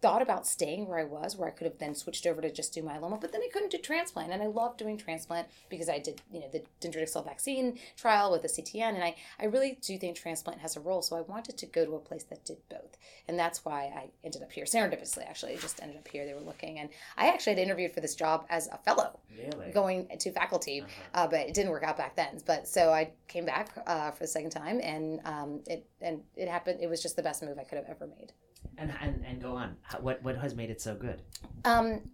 thought 0.00 0.22
about 0.22 0.46
staying 0.46 0.86
where 0.86 0.98
I 0.98 1.04
was, 1.04 1.36
where 1.36 1.48
I 1.48 1.50
could 1.50 1.64
have 1.66 1.78
then 1.78 1.94
switched 1.94 2.24
over 2.26 2.40
to 2.40 2.52
just 2.52 2.72
do 2.72 2.82
myeloma, 2.82 3.20
but 3.20 3.32
then 3.32 3.40
I 3.42 3.48
couldn't 3.52 3.72
do 3.72 3.78
transplant. 3.78 4.30
And 4.32 4.40
I 4.42 4.46
love 4.46 4.76
doing 4.76 4.96
transplant 4.96 5.48
because 5.68 5.88
I 5.88 5.98
did, 5.98 6.20
you 6.32 6.38
know, 6.40 6.46
the 6.52 6.62
dendritic 6.80 7.08
cell 7.08 7.24
vaccine 7.24 7.78
trial 7.96 8.30
with 8.30 8.42
the 8.42 8.48
CTN. 8.48 8.94
And 8.94 9.02
I, 9.02 9.16
I 9.40 9.46
really 9.46 9.76
do 9.82 9.98
think 9.98 10.16
transplant 10.16 10.60
has 10.60 10.76
a 10.76 10.80
role. 10.80 11.02
So 11.02 11.16
I 11.16 11.22
wanted 11.22 11.58
to 11.58 11.66
go 11.66 11.84
to 11.84 11.96
a 11.96 11.98
place 11.98 12.22
that 12.24 12.44
did 12.44 12.58
both. 12.68 12.96
And 13.26 13.36
that's 13.36 13.64
why 13.64 13.84
I 13.86 14.10
ended 14.22 14.42
up 14.42 14.52
here. 14.52 14.64
Serendipitously, 14.66 15.28
actually, 15.28 15.54
I 15.54 15.56
just 15.56 15.82
ended 15.82 15.96
up 15.98 16.06
here. 16.06 16.24
They 16.26 16.34
were 16.34 16.40
looking. 16.40 16.78
And 16.78 16.90
I 17.16 17.28
actually 17.28 17.54
had 17.54 17.62
interviewed 17.62 17.92
for 17.92 18.00
this 18.00 18.14
job 18.14 18.46
as 18.50 18.68
a 18.68 18.78
fellow 18.78 19.18
really? 19.36 19.72
going 19.72 20.06
to 20.16 20.30
faculty, 20.30 20.82
Uh-huh. 20.82 21.24
uh, 21.24 21.26
but 21.26 21.40
it 21.40 21.54
didn't 21.54 21.72
work 21.72 21.82
out 21.82 21.96
back 21.96 22.14
then. 22.14 22.40
But 22.46 22.68
so 22.68 22.92
I 22.92 23.10
came 23.26 23.44
back 23.46 23.70
uh, 23.86 24.12
for 24.12 24.20
the 24.24 24.28
second 24.28 24.50
time, 24.50 24.80
and 24.80 25.20
um, 25.24 25.60
it 25.66 25.86
and 26.00 26.20
it 26.36 26.46
happened. 26.48 26.78
It 26.80 26.88
was 26.88 27.02
just 27.02 27.16
the 27.16 27.22
best 27.22 27.42
move 27.42 27.58
I 27.58 27.64
could 27.64 27.78
have 27.78 27.86
ever 27.88 28.06
made. 28.06 28.32
And, 28.78 28.92
and 29.00 29.24
and 29.26 29.42
go 29.42 29.56
on. 29.56 29.76
What 30.00 30.22
what 30.22 30.36
has 30.36 30.54
made 30.54 30.70
it 30.70 30.80
so 30.80 30.94
good? 30.94 31.22
Um, 31.64 32.10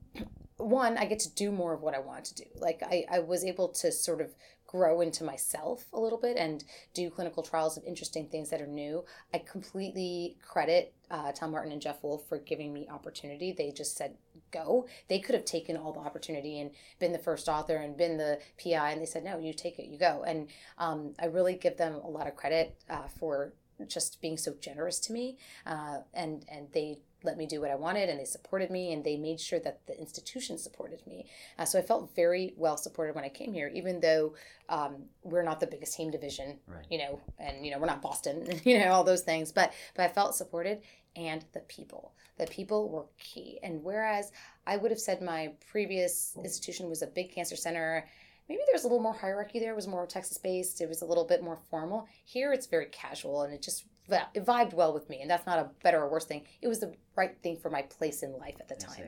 one, 0.56 0.96
I 0.96 1.04
get 1.04 1.18
to 1.20 1.34
do 1.34 1.50
more 1.50 1.74
of 1.74 1.82
what 1.82 1.94
I 1.94 1.98
want 1.98 2.24
to 2.26 2.34
do. 2.34 2.44
Like 2.56 2.82
I, 2.82 3.04
I 3.10 3.18
was 3.18 3.44
able 3.44 3.68
to 3.68 3.92
sort 3.92 4.20
of 4.20 4.34
grow 4.66 5.00
into 5.00 5.22
myself 5.22 5.84
a 5.92 6.00
little 6.00 6.18
bit 6.18 6.36
and 6.36 6.64
do 6.94 7.08
clinical 7.08 7.44
trials 7.44 7.76
of 7.76 7.84
interesting 7.84 8.26
things 8.26 8.50
that 8.50 8.60
are 8.60 8.66
new. 8.66 9.04
I 9.32 9.38
completely 9.38 10.36
credit 10.42 10.94
uh, 11.10 11.30
Tom 11.30 11.52
Martin 11.52 11.70
and 11.70 11.80
Jeff 11.80 12.02
Wolf 12.02 12.26
for 12.28 12.38
giving 12.38 12.72
me 12.72 12.88
opportunity. 12.90 13.52
They 13.52 13.70
just 13.70 13.96
said 13.96 14.16
go. 14.50 14.86
They 15.08 15.20
could 15.20 15.36
have 15.36 15.44
taken 15.44 15.76
all 15.76 15.92
the 15.92 16.00
opportunity 16.00 16.60
and 16.60 16.72
been 16.98 17.12
the 17.12 17.18
first 17.18 17.48
author 17.48 17.76
and 17.76 17.96
been 17.96 18.16
the 18.16 18.40
PI, 18.62 18.90
and 18.90 19.00
they 19.00 19.06
said 19.06 19.22
no, 19.22 19.38
you 19.38 19.52
take 19.52 19.78
it, 19.78 19.86
you 19.86 19.98
go. 19.98 20.24
And 20.26 20.48
um, 20.78 21.14
I 21.20 21.26
really 21.26 21.54
give 21.54 21.76
them 21.76 21.94
a 22.02 22.08
lot 22.08 22.26
of 22.26 22.34
credit 22.34 22.76
uh, 22.90 23.06
for 23.20 23.52
just 23.88 24.20
being 24.20 24.36
so 24.36 24.54
generous 24.60 24.98
to 25.00 25.12
me, 25.12 25.36
uh, 25.66 25.98
and 26.12 26.44
and 26.48 26.68
they 26.72 26.98
let 27.24 27.38
me 27.38 27.46
do 27.46 27.58
what 27.60 27.70
I 27.70 27.74
wanted 27.74 28.10
and 28.10 28.20
they 28.20 28.24
supported 28.26 28.70
me 28.70 28.92
and 28.92 29.02
they 29.02 29.16
made 29.16 29.40
sure 29.40 29.58
that 29.60 29.80
the 29.86 29.98
institution 29.98 30.58
supported 30.58 31.00
me. 31.06 31.24
Uh, 31.58 31.64
so 31.64 31.78
I 31.78 31.82
felt 31.82 32.14
very 32.14 32.52
well 32.56 32.76
supported 32.76 33.14
when 33.14 33.24
I 33.24 33.30
came 33.30 33.54
here, 33.54 33.68
even 33.74 34.00
though 34.00 34.34
um, 34.68 35.04
we're 35.22 35.42
not 35.42 35.58
the 35.58 35.66
biggest 35.66 35.96
team 35.96 36.10
division, 36.10 36.58
Right. 36.66 36.84
you 36.90 36.98
know, 36.98 37.20
and, 37.38 37.64
you 37.64 37.72
know, 37.72 37.78
we're 37.78 37.86
not 37.86 38.02
Boston, 38.02 38.60
you 38.64 38.78
know, 38.78 38.92
all 38.92 39.04
those 39.04 39.22
things, 39.22 39.52
but, 39.52 39.72
but 39.96 40.04
I 40.04 40.08
felt 40.08 40.34
supported 40.34 40.82
and 41.16 41.42
the 41.54 41.60
people, 41.60 42.12
the 42.36 42.46
people 42.46 42.90
were 42.90 43.06
key. 43.18 43.58
And 43.62 43.82
whereas 43.82 44.30
I 44.66 44.76
would 44.76 44.90
have 44.90 45.00
said 45.00 45.22
my 45.22 45.52
previous 45.70 46.36
institution 46.44 46.90
was 46.90 47.00
a 47.00 47.06
big 47.06 47.32
cancer 47.32 47.56
center, 47.56 48.06
maybe 48.48 48.60
there 48.66 48.74
was 48.74 48.84
a 48.84 48.88
little 48.88 49.02
more 49.02 49.14
hierarchy 49.14 49.58
there, 49.58 49.72
it 49.72 49.76
was 49.76 49.86
more 49.86 50.06
Texas 50.06 50.38
based, 50.38 50.80
it 50.80 50.88
was 50.88 51.02
a 51.02 51.06
little 51.06 51.24
bit 51.24 51.42
more 51.42 51.58
formal. 51.70 52.06
Here 52.24 52.52
it's 52.52 52.66
very 52.66 52.86
casual 52.86 53.42
and 53.42 53.52
it 53.52 53.62
just 53.62 53.84
it 54.08 54.44
vibed 54.44 54.74
well 54.74 54.92
with 54.92 55.08
me, 55.08 55.20
and 55.22 55.30
that's 55.30 55.46
not 55.46 55.58
a 55.58 55.70
better 55.82 56.02
or 56.02 56.10
worse 56.10 56.26
thing. 56.26 56.42
It 56.60 56.68
was 56.68 56.80
the 56.80 56.94
right 57.16 57.36
thing 57.42 57.56
for 57.56 57.70
my 57.70 57.82
place 57.82 58.22
in 58.22 58.36
life 58.36 58.56
at 58.60 58.68
the 58.68 58.74
I 58.74 58.94
time. 58.96 59.06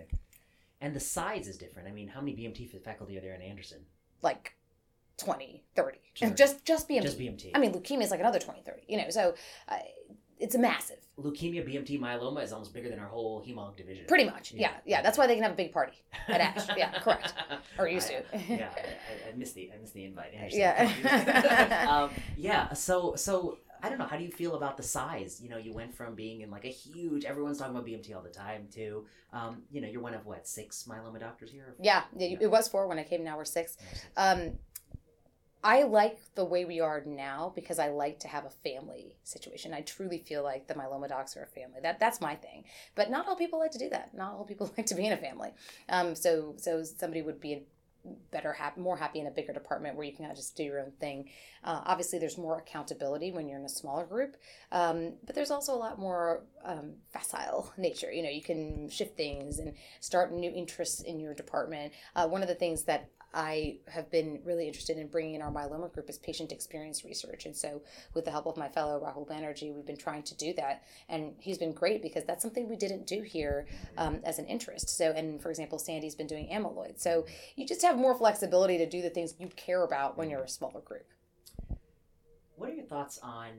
And 0.81 0.95
the 0.95 1.01
size 1.01 1.49
is 1.49 1.57
different. 1.57 1.89
I 1.89 1.93
mean, 1.93 2.09
how 2.09 2.21
many 2.21 2.35
BMT 2.35 2.83
faculty 2.83 3.17
are 3.17 3.21
there 3.21 3.35
in 3.35 3.43
Anderson? 3.43 3.81
Like 4.23 4.55
20, 5.19 5.65
30. 5.75 5.99
Sure. 6.15 6.29
And 6.29 6.37
just 6.37 6.65
just 6.65 6.89
BMT. 6.89 7.03
Just 7.03 7.19
BMT. 7.19 7.51
I 7.55 7.59
mean, 7.59 7.73
leukemia 7.73 8.03
is 8.03 8.11
like 8.11 8.21
another 8.21 8.39
20, 8.39 8.63
30. 8.63 8.83
You 8.89 8.99
know, 8.99 9.11
so 9.11 9.35
uh, 9.69 9.79
it's 10.39 10.57
massive. 10.57 10.99
leukemia, 11.19 11.67
BMT, 11.67 11.99
myeloma 11.99 12.43
is 12.43 12.53
almost 12.53 12.75
bigger 12.75 12.89
than 12.89 12.99
our 12.99 13.09
whole 13.09 13.43
hemonc 13.43 13.77
division. 13.77 14.05
Pretty 14.07 14.25
much. 14.25 14.53
Yeah. 14.53 14.73
yeah. 14.85 15.03
That's 15.03 15.17
why 15.17 15.27
they 15.27 15.35
can 15.35 15.43
have 15.43 15.53
a 15.53 15.57
big 15.57 15.73
party 15.73 15.97
at 16.29 16.41
Ash. 16.41 16.67
Yeah, 16.77 16.99
correct. 17.01 17.33
Or 17.79 17.89
used 17.89 18.09
to. 18.09 18.23
Yeah, 18.49 18.69
I, 18.77 19.31
I 19.31 19.37
missed 19.37 19.55
the 19.55 19.71
I 19.75 19.81
missed 19.81 19.95
the 19.95 20.05
invite. 20.05 20.33
Yeah. 20.51 21.87
um, 21.89 22.11
yeah. 22.37 22.73
So 22.75 23.15
so 23.17 23.59
I 23.83 23.89
don't 23.89 23.99
know. 23.99 24.07
How 24.07 24.17
do 24.17 24.25
you 24.25 24.31
feel 24.31 24.55
about 24.55 24.77
the 24.77 24.83
size? 24.83 25.41
You 25.41 25.49
know, 25.49 25.59
you 25.59 25.73
went 25.73 25.95
from 25.95 26.15
being 26.15 26.41
in 26.41 26.51
like 26.51 26.65
a 26.65 26.71
huge. 26.71 27.25
Everyone's 27.25 27.59
talking 27.59 27.75
about 27.75 27.87
BMT 27.87 28.15
all 28.15 28.23
the 28.23 28.31
time. 28.31 28.69
To 28.75 29.07
um, 29.33 29.63
you 29.71 29.81
know, 29.81 29.89
you're 29.89 30.03
one 30.03 30.15
of 30.15 30.27
what 30.27 30.47
six 30.47 30.87
myeloma 30.89 31.21
doctors 31.21 31.51
here. 31.51 31.75
Yeah, 31.81 32.03
yeah, 32.17 32.37
it 32.41 32.51
was 32.51 32.69
four 32.69 32.87
when 32.89 32.99
I 32.99 33.05
came. 33.05 33.25
Now 33.25 33.37
we're 33.37 33.45
six. 33.45 33.77
Um, 34.17 34.59
I 35.65 35.83
like 35.83 36.19
the 36.35 36.45
way 36.45 36.65
we 36.65 36.81
are 36.81 37.03
now 37.05 37.53
because 37.55 37.79
I 37.79 37.89
like 37.89 38.21
to 38.21 38.29
have 38.29 38.45
a 38.45 38.51
family 38.51 39.17
situation. 39.25 39.75
I 39.75 39.81
truly 39.81 40.19
feel 40.19 40.43
like 40.43 40.69
the 40.69 40.75
myeloma 40.75 41.09
docs 41.09 41.37
are 41.37 41.43
a 41.43 41.47
family. 41.47 41.81
That 41.83 41.99
that's 41.99 42.21
my 42.21 42.37
thing. 42.37 42.65
But 42.95 43.11
not 43.11 43.27
all 43.27 43.37
people 43.37 43.59
like 43.59 43.73
to 43.73 43.79
do 43.79 43.89
that. 43.91 44.15
Not 44.15 44.35
all 44.35 44.45
people 44.45 44.73
like 44.77 44.87
to 44.87 44.95
be 44.95 45.07
in 45.07 45.13
a 45.13 45.17
family. 45.17 45.51
Um, 45.89 46.15
so 46.15 46.55
so 46.57 46.83
somebody 46.85 47.23
would 47.23 47.41
be 47.41 47.67
better, 48.31 48.53
hap- 48.53 48.77
more 48.77 48.97
happy 48.97 49.21
in 49.21 49.27
a 49.27 49.31
bigger 49.31 49.53
department 49.53 49.97
where 49.97 50.07
you 50.07 50.13
can 50.13 50.25
kind 50.25 50.31
of 50.31 50.37
just 50.37 50.57
do 50.57 50.63
your 50.63 50.81
own 50.81 50.93
thing. 51.01 51.29
Uh, 51.65 51.81
obviously, 51.85 52.19
there's 52.19 52.39
more 52.39 52.59
accountability 52.59 53.33
when 53.33 53.49
you're 53.49 53.59
in 53.59 53.65
a 53.65 53.69
smaller 53.69 54.05
group, 54.05 54.37
um, 54.73 55.15
but 55.25 55.35
there's 55.35 55.51
also 55.51 55.75
a 55.75 55.77
lot 55.77 55.99
more 55.99 56.45
um, 56.65 56.93
facile 57.13 57.73
nature. 57.77 58.13
You 58.13 58.23
know, 58.23 58.31
you 58.31 58.43
can 58.43 58.89
shift 58.89 59.17
things 59.17 59.59
and 59.59 59.75
start 60.01 60.33
new 60.33 60.51
interests 60.51 61.01
in 61.01 61.19
your 61.19 61.35
department. 61.35 61.93
Uh, 62.15 62.29
one 62.29 62.43
of 62.43 62.49
the 62.49 62.55
things 62.55 62.85
that 62.85 63.09
I 63.37 63.77
have 63.89 64.11
been 64.11 64.41
really 64.45 64.67
interested 64.67 64.97
in 64.97 65.09
bringing 65.09 65.35
in 65.35 65.43
our 65.43 65.53
myeloma 65.53 65.93
group 65.93 66.09
is 66.09 66.17
patient 66.17 66.53
experience 66.53 67.05
research. 67.05 67.45
And 67.45 67.55
so, 67.55 67.83
with 68.15 68.25
the 68.25 68.31
help 68.31 68.47
of 68.47 68.57
my 68.57 68.69
fellow 68.69 68.99
Rahul 68.99 69.29
Banerjee, 69.29 69.75
we've 69.75 69.85
been 69.85 69.99
trying 69.99 70.23
to 70.23 70.35
do 70.35 70.55
that. 70.55 70.85
And 71.11 71.35
he's 71.39 71.59
been 71.59 71.75
great 71.75 72.01
because 72.03 72.25
that's 72.25 72.43
something 72.43 72.67
we 72.67 72.77
didn't 72.77 73.07
do 73.07 73.21
here 73.21 73.67
um, 73.99 74.21
as 74.25 74.39
an 74.39 74.47
interest. 74.47 74.89
So, 74.89 75.13
and 75.13 75.41
for 75.41 75.51
example, 75.51 75.79
Sandy's 75.79 76.15
been 76.15 76.27
doing 76.27 76.49
amyloid. 76.49 76.99
So, 76.99 77.27
you 77.57 77.67
just 77.67 77.83
have 77.83 77.99
more 77.99 78.15
flexibility 78.17 78.79
to 78.79 78.89
do 78.89 79.03
the 79.03 79.11
things 79.11 79.35
you 79.39 79.49
care 79.55 79.85
about 79.85 80.17
when 80.17 80.31
you're 80.31 80.45
a 80.45 80.49
smaller 80.49 80.81
group. 80.81 81.07
What 82.57 82.71
are 82.71 82.75
your 82.75 82.87
thoughts 82.87 83.19
on? 83.23 83.51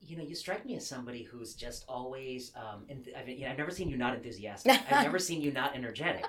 You 0.00 0.16
know, 0.16 0.22
you 0.22 0.36
strike 0.36 0.64
me 0.64 0.76
as 0.76 0.86
somebody 0.86 1.24
who's 1.24 1.54
just 1.54 1.84
always. 1.88 2.52
Um, 2.54 2.84
I've, 3.18 3.28
you 3.28 3.46
know, 3.46 3.50
I've 3.50 3.58
never 3.58 3.72
seen 3.72 3.88
you 3.88 3.96
not 3.96 4.14
enthusiastic. 4.14 4.72
I've 4.92 5.02
never 5.02 5.18
seen 5.18 5.40
you 5.40 5.50
not 5.50 5.74
energetic. 5.74 6.24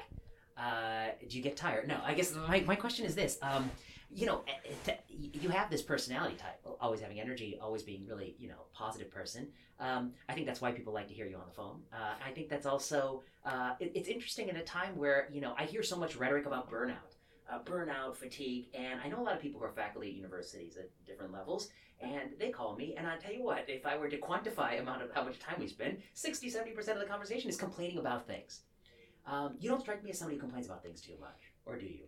Uh, 0.58 1.08
do 1.28 1.38
you 1.38 1.44
get 1.44 1.56
tired? 1.56 1.88
No. 1.88 2.00
I 2.04 2.14
guess 2.14 2.34
my, 2.48 2.62
my 2.62 2.76
question 2.76 3.06
is 3.06 3.16
this. 3.16 3.38
Um, 3.42 3.70
you 4.14 4.26
know, 4.26 4.44
eh, 4.48 4.92
eh, 4.92 4.96
you 5.10 5.50
have 5.50 5.70
this 5.70 5.82
personality 5.82 6.36
type, 6.36 6.66
always 6.80 7.02
having 7.02 7.20
energy, 7.20 7.58
always 7.62 7.84
being 7.84 8.06
really, 8.08 8.36
you 8.40 8.48
know, 8.48 8.62
positive 8.74 9.12
person. 9.12 9.48
Um, 9.80 10.14
I 10.30 10.34
think 10.34 10.46
that's 10.46 10.62
why 10.62 10.72
people 10.72 10.94
like 10.94 11.08
to 11.10 11.14
hear 11.14 11.26
you 11.26 11.36
on 11.36 11.44
the 11.46 11.54
phone. 11.54 11.82
Uh, 11.92 12.14
I 12.26 12.32
think 12.32 12.48
that's 12.50 12.66
also 12.66 13.24
uh, 13.44 13.74
it, 13.80 13.92
it's 13.94 14.08
interesting 14.08 14.48
in 14.48 14.56
a 14.58 14.64
time 14.64 14.96
where 14.96 15.28
you 15.32 15.42
know 15.42 15.54
I 15.58 15.66
hear 15.66 15.84
so 15.84 15.98
much 15.98 16.16
rhetoric 16.16 16.46
about 16.46 16.72
burnout, 16.72 17.18
uh, 17.52 17.60
burnout, 17.60 18.16
fatigue, 18.16 18.68
and 18.74 19.02
I 19.04 19.10
know 19.10 19.20
a 19.20 19.24
lot 19.24 19.36
of 19.36 19.42
people 19.42 19.60
who 19.60 19.66
are 19.66 19.72
faculty 19.72 20.10
at 20.10 20.14
universities 20.16 20.78
at 20.78 20.90
different 21.06 21.34
levels, 21.34 21.70
and 22.00 22.32
they 22.40 22.52
call 22.52 22.78
me, 22.78 22.96
and 22.98 23.06
I 23.06 23.18
tell 23.18 23.34
you 23.34 23.44
what, 23.44 23.66
if 23.68 23.86
I 23.86 23.98
were 23.98 24.08
to 24.08 24.18
quantify 24.18 24.80
amount 24.82 25.02
of 25.02 25.12
how 25.14 25.24
much 25.26 25.40
time 25.40 25.56
we 25.60 25.68
spend, 25.68 25.98
60, 26.14 26.50
70 26.50 26.72
percent 26.72 26.98
of 26.98 27.04
the 27.04 27.10
conversation 27.10 27.50
is 27.50 27.58
complaining 27.58 27.98
about 27.98 28.28
things. 28.28 28.62
Um, 29.28 29.56
you 29.60 29.70
don't 29.70 29.82
strike 29.82 30.04
me 30.04 30.12
as 30.12 30.20
somebody 30.20 30.36
who 30.38 30.42
complains 30.42 30.68
about 30.68 30.84
things 30.84 31.02
too 31.02 31.14
much, 31.20 31.40
or 31.66 31.78
do 31.78 31.86
you? 31.86 32.06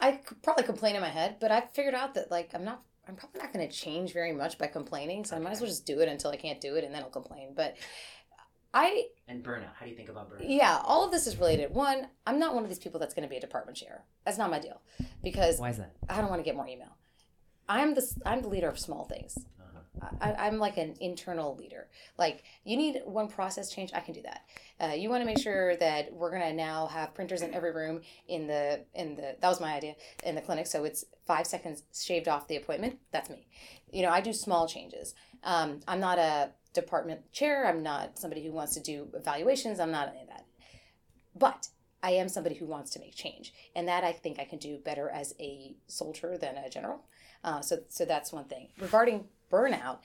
I 0.00 0.12
could 0.12 0.42
probably 0.42 0.64
complain 0.64 0.96
in 0.96 1.00
my 1.00 1.08
head, 1.08 1.36
but 1.40 1.50
I've 1.52 1.70
figured 1.72 1.94
out 1.94 2.14
that 2.14 2.30
like 2.30 2.50
I'm 2.54 2.64
not 2.64 2.82
I'm 3.06 3.16
probably 3.16 3.40
not 3.40 3.52
going 3.52 3.68
to 3.68 3.72
change 3.74 4.12
very 4.12 4.32
much 4.32 4.58
by 4.58 4.66
complaining, 4.66 5.24
so 5.24 5.36
I 5.36 5.38
might 5.38 5.52
as 5.52 5.60
well 5.60 5.68
just 5.68 5.86
do 5.86 6.00
it 6.00 6.08
until 6.08 6.30
I 6.30 6.36
can't 6.36 6.60
do 6.60 6.74
it, 6.76 6.84
and 6.84 6.94
then 6.94 7.02
I'll 7.02 7.10
complain. 7.10 7.52
But 7.54 7.76
I 8.72 9.06
And 9.28 9.44
burnout. 9.44 9.74
How 9.78 9.84
do 9.84 9.90
you 9.90 9.96
think 9.96 10.08
about 10.08 10.30
burnout? 10.30 10.44
yeah, 10.48 10.80
all 10.84 11.04
of 11.04 11.12
this 11.12 11.26
is 11.28 11.36
related. 11.36 11.72
One, 11.72 12.08
I'm 12.26 12.38
not 12.40 12.54
one 12.54 12.64
of 12.64 12.68
these 12.68 12.78
people 12.80 12.98
that's 12.98 13.14
going 13.14 13.22
to 13.22 13.30
be 13.30 13.36
a 13.36 13.40
department 13.40 13.76
chair. 13.76 14.04
That's 14.24 14.38
not 14.38 14.50
my 14.50 14.58
deal, 14.58 14.80
because 15.22 15.60
Why 15.60 15.70
is 15.70 15.76
that? 15.76 15.94
I 16.08 16.20
don't 16.20 16.30
want 16.30 16.40
to 16.40 16.44
get 16.44 16.56
more 16.56 16.66
email. 16.66 16.96
I'm 17.68 17.94
the 17.94 18.04
I'm 18.26 18.42
the 18.42 18.48
leader 18.48 18.68
of 18.68 18.78
small 18.78 19.04
things. 19.04 19.38
I, 20.20 20.32
I'm 20.32 20.58
like 20.58 20.76
an 20.76 20.94
internal 21.00 21.56
leader. 21.56 21.88
Like 22.18 22.44
you 22.64 22.76
need 22.76 23.00
one 23.04 23.28
process 23.28 23.70
change, 23.70 23.90
I 23.94 24.00
can 24.00 24.14
do 24.14 24.22
that. 24.22 24.42
Uh, 24.80 24.94
you 24.94 25.08
want 25.08 25.22
to 25.22 25.26
make 25.26 25.38
sure 25.38 25.76
that 25.76 26.12
we're 26.12 26.30
gonna 26.30 26.52
now 26.52 26.86
have 26.88 27.14
printers 27.14 27.42
in 27.42 27.54
every 27.54 27.72
room 27.72 28.00
in 28.28 28.46
the 28.46 28.80
in 28.94 29.16
the 29.16 29.36
that 29.40 29.48
was 29.48 29.60
my 29.60 29.74
idea 29.74 29.94
in 30.24 30.34
the 30.34 30.40
clinic. 30.40 30.66
So 30.66 30.84
it's 30.84 31.04
five 31.26 31.46
seconds 31.46 31.84
shaved 31.94 32.28
off 32.28 32.48
the 32.48 32.56
appointment. 32.56 32.98
That's 33.12 33.30
me. 33.30 33.46
You 33.92 34.02
know, 34.02 34.10
I 34.10 34.20
do 34.20 34.32
small 34.32 34.66
changes. 34.66 35.14
Um, 35.42 35.80
I'm 35.86 36.00
not 36.00 36.18
a 36.18 36.50
department 36.72 37.32
chair. 37.32 37.66
I'm 37.66 37.82
not 37.82 38.18
somebody 38.18 38.44
who 38.44 38.52
wants 38.52 38.74
to 38.74 38.80
do 38.80 39.08
evaluations. 39.14 39.78
I'm 39.78 39.92
not 39.92 40.08
any 40.08 40.22
of 40.22 40.28
that. 40.28 40.44
But 41.36 41.68
I 42.02 42.10
am 42.10 42.28
somebody 42.28 42.56
who 42.56 42.66
wants 42.66 42.90
to 42.92 42.98
make 42.98 43.14
change, 43.14 43.54
and 43.74 43.88
that 43.88 44.04
I 44.04 44.12
think 44.12 44.38
I 44.38 44.44
can 44.44 44.58
do 44.58 44.76
better 44.76 45.08
as 45.08 45.34
a 45.40 45.74
soldier 45.86 46.36
than 46.36 46.56
a 46.56 46.68
general. 46.68 47.04
Uh, 47.42 47.60
so, 47.60 47.78
so 47.88 48.04
that's 48.04 48.32
one 48.32 48.44
thing. 48.44 48.68
Regarding 48.78 49.24
burnout, 49.50 49.98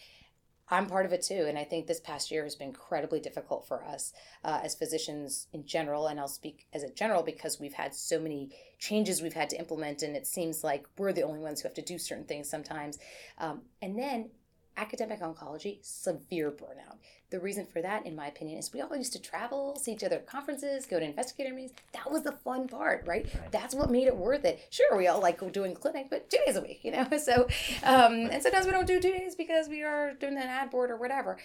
I'm 0.72 0.86
part 0.86 1.06
of 1.06 1.14
it 1.14 1.24
too, 1.24 1.46
and 1.48 1.58
I 1.58 1.64
think 1.64 1.88
this 1.88 2.00
past 2.00 2.30
year 2.30 2.44
has 2.44 2.56
been 2.56 2.68
incredibly 2.68 3.20
difficult 3.20 3.68
for 3.68 3.84
us 3.84 4.14
uh, 4.44 4.60
as 4.64 4.76
physicians 4.76 5.48
in 5.52 5.66
general. 5.66 6.08
And 6.08 6.20
I'll 6.20 6.28
speak 6.28 6.68
as 6.74 6.84
a 6.84 6.92
general 6.92 7.24
because 7.24 7.60
we've 7.60 7.74
had 7.74 7.96
so 7.96 8.20
many 8.20 8.52
changes 8.78 9.22
we've 9.22 9.34
had 9.34 9.50
to 9.50 9.58
implement, 9.58 10.04
and 10.04 10.16
it 10.16 10.28
seems 10.28 10.64
like 10.64 10.86
we're 10.98 11.14
the 11.14 11.24
only 11.24 11.40
ones 11.40 11.62
who 11.62 11.68
have 11.68 11.76
to 11.76 11.82
do 11.82 11.98
certain 11.98 12.26
things 12.26 12.50
sometimes. 12.50 13.00
Um, 13.40 13.62
and 13.82 13.98
then 13.98 14.30
academic 14.80 15.20
oncology, 15.20 15.80
severe 15.82 16.52
burnout. 16.52 16.98
The 17.30 17.40
reason 17.40 17.66
for 17.66 17.82
that, 17.82 18.06
in 18.06 18.16
my 18.16 18.28
opinion, 18.28 18.58
is 18.58 18.74
we 18.74 18.82
all 18.82 18.96
used 18.96 19.14
to 19.14 19.22
travel, 19.22 19.76
see 19.76 19.92
each 19.92 20.04
other 20.04 20.16
at 20.16 20.26
conferences, 20.26 20.86
go 20.86 21.00
to 21.00 21.06
investigator 21.06 21.54
meetings. 21.54 21.74
That 21.94 22.10
was 22.10 22.24
the 22.24 22.32
fun 22.32 22.68
part, 22.68 23.06
right? 23.06 23.28
Right. 23.34 23.52
That's 23.52 23.76
what 23.76 23.92
made 23.92 24.08
it 24.08 24.16
worth 24.16 24.46
it. 24.46 24.66
Sure, 24.72 24.98
we 24.98 25.08
all 25.08 25.22
like 25.22 25.40
doing 25.52 25.76
clinic, 25.76 26.08
but 26.10 26.30
two 26.30 26.40
days 26.46 26.56
a 26.56 26.62
week, 26.62 26.84
you 26.84 26.92
know? 26.92 27.08
So, 27.20 27.48
um, 27.84 28.30
and 28.32 28.42
sometimes 28.42 28.66
we 28.66 28.72
don't 28.72 28.88
do 28.88 29.00
two 29.00 29.12
days 29.12 29.36
because 29.36 29.68
we 29.68 29.84
are 29.84 30.14
doing 30.14 30.38
an 30.38 30.44
ad 30.44 30.72
board 30.72 30.90
or 30.90 30.96
whatever. 30.96 31.38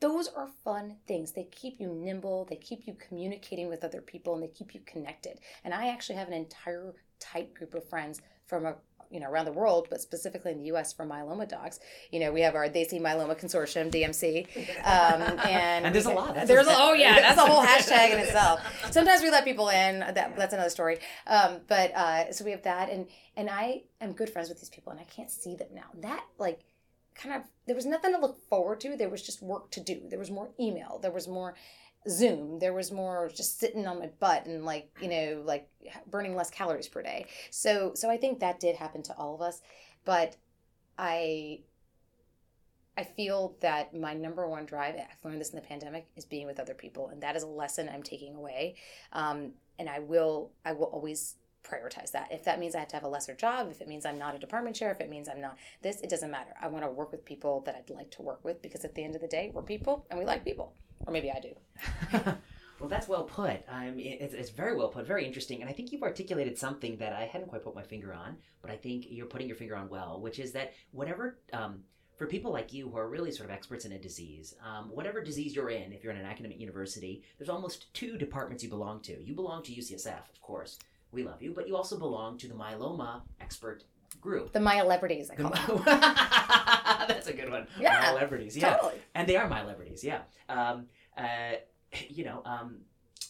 Those 0.00 0.28
are 0.28 0.48
fun 0.64 0.96
things. 1.06 1.32
They 1.32 1.44
keep 1.44 1.80
you 1.80 1.88
nimble, 1.88 2.46
they 2.48 2.56
keep 2.56 2.86
you 2.86 2.94
communicating 2.94 3.68
with 3.68 3.82
other 3.82 4.00
people, 4.00 4.34
and 4.34 4.42
they 4.42 4.48
keep 4.48 4.74
you 4.74 4.80
connected. 4.86 5.40
And 5.64 5.74
I 5.74 5.88
actually 5.88 6.16
have 6.16 6.28
an 6.28 6.34
entire 6.34 6.94
tight 7.18 7.52
group 7.54 7.74
of 7.74 7.88
friends 7.88 8.22
from 8.46 8.64
a 8.64 8.76
you 9.10 9.20
know 9.20 9.28
around 9.30 9.44
the 9.44 9.52
world, 9.52 9.88
but 9.90 10.00
specifically 10.00 10.52
in 10.52 10.58
the 10.58 10.66
U.S. 10.66 10.92
for 10.92 11.06
myeloma 11.06 11.48
docs. 11.48 11.80
You 12.10 12.20
know, 12.20 12.32
we 12.32 12.40
have 12.42 12.54
our 12.54 12.68
They 12.68 12.84
See 12.84 12.98
Myeloma 12.98 13.38
Consortium 13.38 13.90
(DMC), 13.90 14.46
um, 14.84 15.22
and 15.46 15.86
And 15.86 15.94
there's 15.94 16.06
a 16.06 16.12
lot. 16.12 16.34
That's 16.34 16.48
there's 16.48 16.66
a- 16.66 16.74
oh 16.76 16.92
yeah, 16.94 17.14
that's 17.20 17.38
a 17.38 17.46
whole 17.46 17.64
hashtag 17.72 18.12
in 18.12 18.18
itself. 18.18 18.60
Sometimes 18.90 19.22
we 19.22 19.30
let 19.30 19.44
people 19.44 19.68
in. 19.68 20.00
That 20.00 20.36
that's 20.36 20.52
another 20.54 20.70
story. 20.70 20.98
Um, 21.26 21.60
but 21.68 21.94
uh, 21.94 22.32
so 22.32 22.44
we 22.44 22.50
have 22.50 22.62
that, 22.62 22.90
and 22.90 23.06
and 23.36 23.50
I 23.50 23.82
am 24.00 24.12
good 24.12 24.30
friends 24.30 24.48
with 24.48 24.60
these 24.60 24.70
people, 24.70 24.90
and 24.92 25.00
I 25.00 25.04
can't 25.04 25.30
see 25.30 25.54
them 25.54 25.68
now. 25.74 25.86
That 26.00 26.24
like 26.38 26.60
kind 27.14 27.34
of 27.34 27.42
there 27.66 27.74
was 27.74 27.86
nothing 27.86 28.12
to 28.12 28.18
look 28.20 28.38
forward 28.48 28.80
to. 28.80 28.96
There 28.96 29.08
was 29.08 29.22
just 29.22 29.42
work 29.42 29.70
to 29.72 29.80
do. 29.80 30.02
There 30.08 30.18
was 30.18 30.30
more 30.30 30.50
email. 30.60 30.98
There 31.00 31.10
was 31.10 31.26
more 31.26 31.54
Zoom. 32.08 32.58
There 32.58 32.72
was 32.72 32.92
more 32.92 33.30
just 33.34 33.58
sitting 33.58 33.86
on 33.86 33.98
my 33.98 34.10
butt 34.20 34.46
and 34.46 34.64
like 34.64 34.90
you 35.00 35.08
know 35.08 35.42
like 35.44 35.68
burning 36.10 36.34
less 36.36 36.50
calories 36.50 36.88
per 36.88 37.02
day. 37.02 37.26
So 37.50 37.92
so 37.94 38.10
I 38.10 38.16
think 38.16 38.40
that 38.40 38.60
did 38.60 38.76
happen 38.76 39.02
to 39.04 39.14
all 39.16 39.34
of 39.34 39.40
us, 39.40 39.60
but 40.04 40.36
I 40.98 41.60
I 42.98 43.04
feel 43.04 43.56
that 43.60 43.94
my 43.94 44.14
number 44.14 44.48
one 44.48 44.64
drive, 44.64 44.94
I've 44.94 45.22
learned 45.22 45.40
this 45.40 45.50
in 45.50 45.56
the 45.56 45.66
pandemic, 45.66 46.06
is 46.16 46.24
being 46.24 46.46
with 46.46 46.58
other 46.58 46.72
people, 46.72 47.08
and 47.08 47.22
that 47.22 47.36
is 47.36 47.42
a 47.42 47.46
lesson 47.46 47.90
I'm 47.92 48.02
taking 48.02 48.34
away. 48.34 48.76
Um, 49.12 49.52
and 49.78 49.88
I 49.88 49.98
will, 49.98 50.52
I 50.64 50.72
will 50.72 50.86
always 50.86 51.34
prioritize 51.62 52.12
that. 52.12 52.28
If 52.30 52.44
that 52.44 52.58
means 52.58 52.74
I 52.74 52.78
have 52.78 52.88
to 52.88 52.96
have 52.96 53.04
a 53.04 53.08
lesser 53.08 53.34
job, 53.34 53.68
if 53.70 53.82
it 53.82 53.88
means 53.88 54.06
I'm 54.06 54.18
not 54.18 54.34
a 54.34 54.38
department 54.38 54.76
chair, 54.76 54.90
if 54.92 55.00
it 55.00 55.10
means 55.10 55.28
I'm 55.28 55.42
not 55.42 55.58
this, 55.82 56.00
it 56.00 56.08
doesn't 56.08 56.30
matter. 56.30 56.54
I 56.60 56.68
want 56.68 56.84
to 56.84 56.90
work 56.90 57.12
with 57.12 57.24
people 57.24 57.62
that 57.66 57.74
I'd 57.74 57.94
like 57.94 58.10
to 58.12 58.22
work 58.22 58.42
with 58.44 58.62
because 58.62 58.84
at 58.84 58.94
the 58.94 59.04
end 59.04 59.14
of 59.14 59.20
the 59.20 59.28
day, 59.28 59.50
we're 59.52 59.62
people 59.62 60.06
and 60.08 60.18
we 60.18 60.24
like 60.24 60.44
people, 60.44 60.72
or 61.06 61.12
maybe 61.12 61.30
I 61.30 61.40
do. 61.40 61.54
well, 62.80 62.88
that's 62.88 63.08
well 63.08 63.24
put. 63.24 63.62
Um, 63.68 63.98
it- 63.98 64.20
it's, 64.20 64.34
it's 64.34 64.50
very 64.50 64.76
well 64.76 64.88
put, 64.88 65.06
very 65.06 65.24
interesting, 65.26 65.60
and 65.60 65.70
I 65.70 65.72
think 65.72 65.92
you've 65.92 66.02
articulated 66.02 66.58
something 66.58 66.96
that 66.98 67.12
I 67.12 67.24
hadn't 67.24 67.48
quite 67.48 67.62
put 67.64 67.74
my 67.74 67.82
finger 67.82 68.12
on, 68.12 68.36
but 68.62 68.70
I 68.70 68.76
think 68.76 69.06
you're 69.08 69.26
putting 69.26 69.48
your 69.48 69.56
finger 69.56 69.76
on 69.76 69.88
well, 69.88 70.20
which 70.20 70.38
is 70.38 70.52
that 70.52 70.72
whatever. 70.92 71.38
Um, 71.52 71.80
for 72.16 72.26
people 72.26 72.50
like 72.50 72.72
you 72.72 72.88
who 72.88 72.96
are 72.96 73.08
really 73.10 73.30
sort 73.30 73.46
of 73.50 73.54
experts 73.54 73.84
in 73.84 73.92
a 73.92 73.98
disease, 73.98 74.54
um, 74.64 74.86
whatever 74.88 75.22
disease 75.22 75.54
you're 75.54 75.68
in, 75.68 75.92
if 75.92 76.02
you're 76.02 76.14
in 76.14 76.18
an 76.18 76.24
academic 76.24 76.58
university, 76.58 77.22
there's 77.36 77.50
almost 77.50 77.92
two 77.92 78.16
departments 78.16 78.64
you 78.64 78.70
belong 78.70 79.02
to. 79.02 79.22
You 79.22 79.34
belong 79.34 79.62
to 79.64 79.72
UCSF, 79.72 80.30
of 80.32 80.40
course. 80.40 80.78
We 81.12 81.24
love 81.24 81.42
you, 81.42 81.52
but 81.52 81.68
you 81.68 81.76
also 81.76 81.98
belong 81.98 82.38
to 82.38 82.48
the 82.48 82.54
myeloma 82.54 83.20
expert 83.38 83.84
group. 84.18 84.54
The 84.54 84.60
My 84.60 84.78
Celebrities, 84.78 85.30
I 85.30 85.34
call 85.36 85.50
them. 85.50 85.82
That's 87.06 87.26
a 87.26 87.34
good 87.34 87.50
one. 87.50 87.66
Yeah, 87.78 88.00
My 88.00 88.06
celebrities, 88.08 88.56
yeah, 88.56 88.76
Totally. 88.76 88.94
and 89.14 89.28
they 89.28 89.36
are 89.36 89.46
my 89.48 89.60
celebrities, 89.60 90.02
yeah. 90.02 90.20
Um, 90.48 90.86
uh, 91.16 91.56
you 92.08 92.24
know, 92.24 92.42
um, 92.44 92.78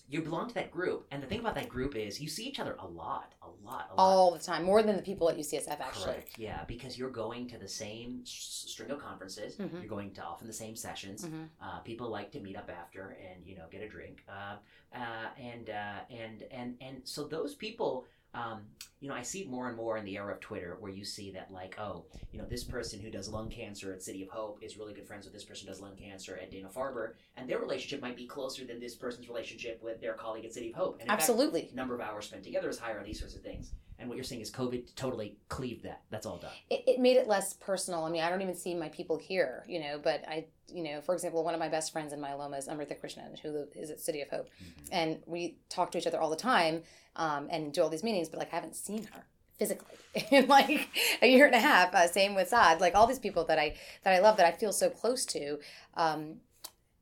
you 0.09 0.23
belong 0.23 0.47
to 0.49 0.55
that 0.55 0.71
group, 0.71 1.07
and 1.11 1.21
the 1.21 1.27
thing 1.27 1.41
about 1.41 1.57
that 1.57 1.69
group 1.69 1.97
is 1.97 2.21
you 2.21 2.29
see 2.29 2.45
each 2.47 2.61
other 2.61 2.77
a 2.79 2.87
lot, 2.87 3.35
a 3.43 3.47
lot, 3.67 3.89
a 3.91 3.95
lot. 3.95 3.99
All 3.99 4.31
the 4.33 4.39
time, 4.39 4.63
more 4.65 4.81
than 4.83 4.95
the 4.95 5.03
people 5.03 5.29
at 5.29 5.37
UCSF 5.37 5.81
actually. 5.81 6.05
Correct. 6.05 6.39
Yeah, 6.39 6.63
because 6.69 6.97
you're 6.97 7.11
going 7.11 7.49
to 7.49 7.59
the 7.59 7.67
same 7.69 8.21
string 8.25 8.91
of 8.93 9.01
conferences. 9.01 9.57
Mhm. 9.57 9.81
You're 9.81 9.89
going 9.89 10.13
to 10.13 10.23
often 10.23 10.47
the 10.47 10.53
same 10.53 10.77
sessions. 10.77 11.25
Mhm. 11.25 11.49
Uh, 11.61 11.81
people 11.81 12.09
like 12.09 12.31
to 12.33 12.41
meet 12.41 12.57
up 12.57 12.71
after 12.71 13.17
and 13.31 13.45
you 13.45 13.57
know 13.57 13.65
get 13.69 13.83
a 13.83 13.89
drink. 13.89 14.23
Uh, 14.29 14.57
uh, 14.95 15.29
and 15.39 15.71
uh, 15.71 15.99
and 16.09 16.43
and 16.53 16.77
and 16.81 17.01
so 17.05 17.25
those 17.25 17.55
people. 17.55 18.07
Um, 18.37 18.61
you 19.01 19.09
know, 19.09 19.15
I 19.15 19.23
see 19.23 19.45
more 19.45 19.69
and 19.69 19.77
more 19.77 19.99
in 19.99 20.05
the 20.05 20.17
era 20.17 20.33
of 20.33 20.41
Twitter 20.41 20.77
where 20.81 20.91
you 20.91 21.05
see 21.05 21.31
that, 21.33 21.51
like, 21.51 21.79
oh, 21.79 22.07
you 22.33 22.39
know, 22.39 22.47
this 22.47 22.65
person 22.65 22.99
who 22.99 23.11
does 23.11 23.29
lung 23.29 23.51
cancer 23.51 23.93
at 23.93 24.03
City 24.03 24.23
of 24.23 24.29
Hope 24.29 24.59
is 24.63 24.79
really 24.79 24.95
good 24.95 25.07
friends 25.07 25.25
with 25.25 25.35
this 25.35 25.45
person 25.45 25.67
who 25.67 25.73
does 25.73 25.83
lung 25.83 25.97
cancer 25.97 26.39
at 26.41 26.51
Dana 26.51 26.69
Farber, 26.69 27.13
and 27.37 27.49
their 27.49 27.59
relationship 27.59 28.01
might 28.01 28.17
be 28.17 28.27
closer 28.27 28.65
than 28.65 28.81
this 28.81 28.95
person's 28.95 29.29
relationship 29.29 29.83
with 29.83 30.01
their 30.01 30.15
colleague 30.15 30.45
at 30.45 30.53
City 30.53 30.71
of 30.71 30.77
Hope. 30.77 30.95
And 30.95 31.03
in 31.03 31.09
fact, 31.09 31.21
Absolutely. 31.21 31.71
number 31.75 31.95
of 31.95 32.01
hours 32.01 32.27
spent 32.27 32.43
together 32.43 32.69
is 32.69 32.79
higher, 32.79 32.99
on 32.99 33.05
these 33.05 33.19
sorts 33.19 33.35
of 33.35 33.43
things. 33.43 33.73
And 33.99 34.09
what 34.09 34.17
you're 34.17 34.25
saying 34.25 34.43
is 34.43 34.51
COVID 34.51 34.95
totally 34.95 35.39
cleaved 35.49 35.85
that. 35.85 36.03
That's 36.11 36.27
all 36.27 36.37
done. 36.37 36.51
it, 36.69 36.85
it 36.87 37.01
made 37.01 37.17
it 37.17 37.27
less 37.27 37.55
personal. 37.55 38.05
I 38.05 38.11
mean, 38.11 38.23
I 38.23 38.29
don't 38.29 38.43
even 38.43 38.55
see 38.55 38.75
my 38.75 38.89
people 38.91 39.17
here, 39.17 39.65
you 39.67 39.81
know, 39.81 39.99
but 40.03 40.23
I, 40.29 40.47
you 40.69 40.83
know, 40.83 41.01
for 41.01 41.15
example, 41.15 41.43
one 41.45 41.55
of 41.55 41.61
my 41.61 41.69
best 41.69 41.93
friends 41.93 42.13
in 42.13 42.21
myeloma 42.21 42.59
is 42.59 42.69
Amrita 42.69 42.95
Krishnan, 42.95 43.39
who 43.39 43.65
is 43.75 43.91
at 43.91 44.01
City 44.01 44.21
of 44.21 44.29
Hope. 44.29 44.49
And 44.93 45.21
we 45.27 45.57
talk 45.69 45.91
to 45.93 45.99
each 45.99 46.07
other 46.07 46.21
all 46.21 46.31
the 46.31 46.37
time 46.37 46.83
um, 47.17 47.49
and 47.51 47.73
do 47.73 47.83
all 47.83 47.89
these 47.89 48.05
meetings, 48.05 48.29
but 48.29 48.39
like 48.39 48.53
I 48.53 48.57
haven't 48.57 48.77
seen 48.77 49.05
her 49.15 49.25
physically 49.59 49.97
in 50.31 50.47
like 50.47 50.89
a 51.23 51.27
year 51.27 51.47
and 51.47 51.55
a 51.55 51.61
half. 51.61 51.95
Uh, 51.95 52.07
same 52.07 52.35
with 52.35 52.49
Saad, 52.49 52.81
like 52.81 52.95
all 52.95 53.07
these 53.07 53.19
people 53.19 53.45
that 53.45 53.59
I, 53.59 53.77
that 54.05 54.13
I 54.13 54.19
love, 54.19 54.37
that 54.37 54.47
I 54.47 54.53
feel 54.57 54.73
so 54.73 54.91
close 54.91 55.25
to. 55.27 55.59
Um, 55.95 56.37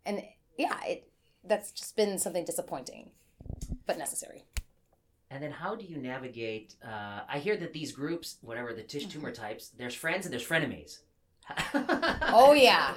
and 0.06 0.22
yeah, 0.56 0.78
it, 0.84 1.10
that's 1.42 1.72
just 1.72 1.96
been 1.96 2.18
something 2.18 2.44
disappointing, 2.44 3.10
but 3.86 3.98
necessary. 3.98 4.44
And 5.34 5.42
then 5.42 5.50
how 5.50 5.74
do 5.74 5.84
you 5.84 5.96
navigate? 5.96 6.76
Uh, 6.82 7.22
I 7.28 7.40
hear 7.40 7.56
that 7.56 7.72
these 7.72 7.90
groups, 7.90 8.36
whatever 8.40 8.72
the 8.72 8.84
tish 8.84 9.06
tumor 9.06 9.32
types, 9.32 9.70
there's 9.76 9.92
friends 9.94 10.26
and 10.26 10.32
there's 10.32 10.46
frenemies. 10.46 10.98
Oh, 12.36 12.52
yeah. 12.52 12.94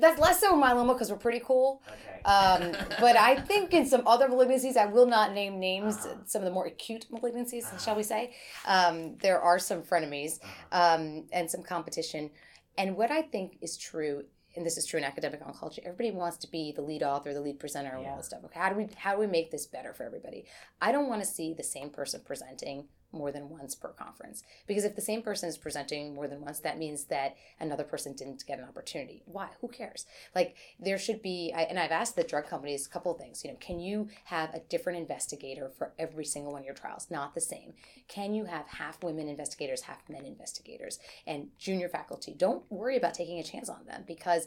That's 0.00 0.18
less 0.20 0.40
so 0.40 0.54
in 0.54 0.60
myeloma 0.62 0.92
because 0.94 1.10
we're 1.10 1.16
pretty 1.18 1.40
cool. 1.44 1.82
Okay. 1.88 2.22
Um, 2.24 2.72
but 3.00 3.16
I 3.16 3.34
think 3.50 3.74
in 3.74 3.84
some 3.84 4.06
other 4.06 4.28
malignancies, 4.28 4.76
I 4.76 4.86
will 4.86 5.06
not 5.06 5.32
name 5.34 5.58
names, 5.58 6.06
Uh-huh. 6.06 6.14
some 6.24 6.42
of 6.42 6.46
the 6.46 6.52
more 6.52 6.66
acute 6.66 7.06
malignancies, 7.10 7.64
Uh-huh. 7.66 7.78
shall 7.78 7.96
we 7.96 8.04
say, 8.04 8.34
um, 8.66 9.16
there 9.18 9.40
are 9.40 9.58
some 9.58 9.82
frenemies 9.82 10.38
Uh-huh. 10.42 10.94
um, 10.94 11.26
and 11.32 11.50
some 11.50 11.62
competition. 11.64 12.30
And 12.78 12.96
what 12.96 13.10
I 13.10 13.22
think 13.22 13.58
is 13.60 13.76
true, 13.76 14.24
and 14.56 14.64
this 14.64 14.76
is 14.76 14.86
true 14.86 14.98
in 14.98 15.04
academic 15.04 15.44
oncology, 15.44 15.80
everybody 15.80 16.10
wants 16.10 16.38
to 16.38 16.50
be 16.50 16.72
the 16.72 16.82
lead 16.82 17.02
author, 17.02 17.34
the 17.34 17.40
lead 17.40 17.60
presenter, 17.60 17.94
and 17.94 18.06
all 18.06 18.16
this 18.16 18.26
stuff. 18.26 18.40
Okay, 18.44 18.58
how 18.58 18.70
do 18.70 18.76
we 18.76 18.88
how 18.96 19.14
do 19.14 19.20
we 19.20 19.26
make 19.26 19.50
this 19.50 19.66
better 19.66 19.92
for 19.92 20.04
everybody? 20.04 20.44
I 20.80 20.92
don't 20.92 21.08
want 21.08 21.22
to 21.22 21.28
see 21.28 21.54
the 21.54 21.62
same 21.62 21.90
person 21.90 22.22
presenting 22.24 22.88
more 23.16 23.32
than 23.32 23.48
once 23.48 23.74
per 23.74 23.88
conference 23.88 24.42
because 24.66 24.84
if 24.84 24.94
the 24.94 25.00
same 25.00 25.22
person 25.22 25.48
is 25.48 25.58
presenting 25.58 26.14
more 26.14 26.28
than 26.28 26.40
once, 26.40 26.60
that 26.60 26.78
means 26.78 27.04
that 27.04 27.36
another 27.60 27.84
person 27.84 28.14
didn't 28.14 28.46
get 28.46 28.58
an 28.58 28.64
opportunity. 28.64 29.22
Why? 29.26 29.48
Who 29.60 29.68
cares? 29.68 30.06
Like 30.34 30.56
there 30.78 30.98
should 30.98 31.22
be, 31.22 31.52
I, 31.54 31.62
and 31.62 31.78
I've 31.78 31.90
asked 31.90 32.16
the 32.16 32.24
drug 32.24 32.46
companies 32.46 32.86
a 32.86 32.90
couple 32.90 33.12
of 33.12 33.18
things. 33.18 33.44
You 33.44 33.50
know, 33.50 33.56
can 33.60 33.80
you 33.80 34.08
have 34.24 34.54
a 34.54 34.60
different 34.60 34.98
investigator 34.98 35.70
for 35.76 35.92
every 35.98 36.24
single 36.24 36.52
one 36.52 36.62
of 36.62 36.66
your 36.66 36.74
trials? 36.74 37.08
Not 37.10 37.34
the 37.34 37.40
same. 37.40 37.74
Can 38.08 38.34
you 38.34 38.44
have 38.44 38.66
half 38.66 39.02
women 39.02 39.28
investigators, 39.28 39.82
half 39.82 40.08
men 40.08 40.24
investigators, 40.24 40.98
and 41.26 41.48
junior 41.58 41.88
faculty? 41.88 42.34
Don't 42.36 42.64
worry 42.70 42.96
about 42.96 43.14
taking 43.14 43.38
a 43.38 43.44
chance 43.44 43.68
on 43.68 43.84
them 43.86 44.04
because 44.06 44.46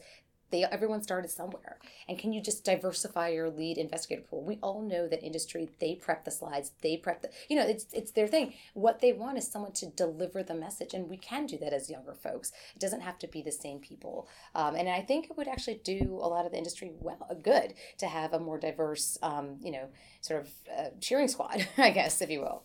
they 0.52 0.64
everyone 0.64 1.04
started 1.04 1.32
somewhere. 1.32 1.80
And 2.08 2.18
can 2.18 2.34
you 2.34 2.42
just 2.42 2.64
diversify 2.64 3.30
your 3.30 3.50
lead 3.50 3.78
investigator 3.78 4.24
pool? 4.30 4.44
We 4.44 4.60
all 4.62 4.82
know 4.82 5.08
that 5.08 5.24
industry 5.24 5.70
they 5.80 5.96
prep 5.96 6.26
the 6.26 6.32
slides, 6.32 6.72
they 6.82 6.98
prep 6.98 7.22
the 7.22 7.30
you 7.50 7.56
know 7.56 7.66
it's 7.66 7.86
it's 7.94 8.12
their 8.12 8.28
thing. 8.28 8.54
What 8.74 9.00
they 9.00 9.14
want 9.14 9.38
is 9.38 9.48
someone 9.48 9.74
to 9.74 9.88
deliver 9.88 10.44
the 10.44 10.56
message, 10.56 10.94
and 10.94 11.10
we 11.10 11.18
can 11.18 11.46
do 11.46 11.58
that 11.60 11.74
as 11.74 11.90
younger 11.90 12.14
folks. 12.14 12.52
It 12.76 12.80
doesn't 12.80 13.02
have 13.02 13.20
to 13.20 13.28
be 13.28 13.42
the 13.42 13.52
same 13.52 13.80
people. 13.80 14.28
Um, 14.56 14.76
and 14.76 14.90
I 14.90 15.02
think 15.02 15.30
it 15.30 15.38
would 15.38 15.48
actually 15.48 15.82
do 15.84 16.20
a 16.22 16.28
lot 16.28 16.46
of 16.46 16.52
the 16.52 16.58
industry 16.58 16.92
well 17.00 17.28
good 17.42 17.74
to 18.00 18.08
have 18.08 18.34
a 18.34 18.40
more 18.40 18.60
diverse, 18.60 19.18
um, 19.22 19.58
you 19.62 19.72
know, 19.72 19.90
sort 20.22 20.42
of 20.42 20.50
uh, 20.78 20.90
cheering 21.00 21.28
squad, 21.28 21.68
I 21.78 21.92
guess, 21.92 22.22
if 22.22 22.30
you 22.30 22.42
will. 22.42 22.64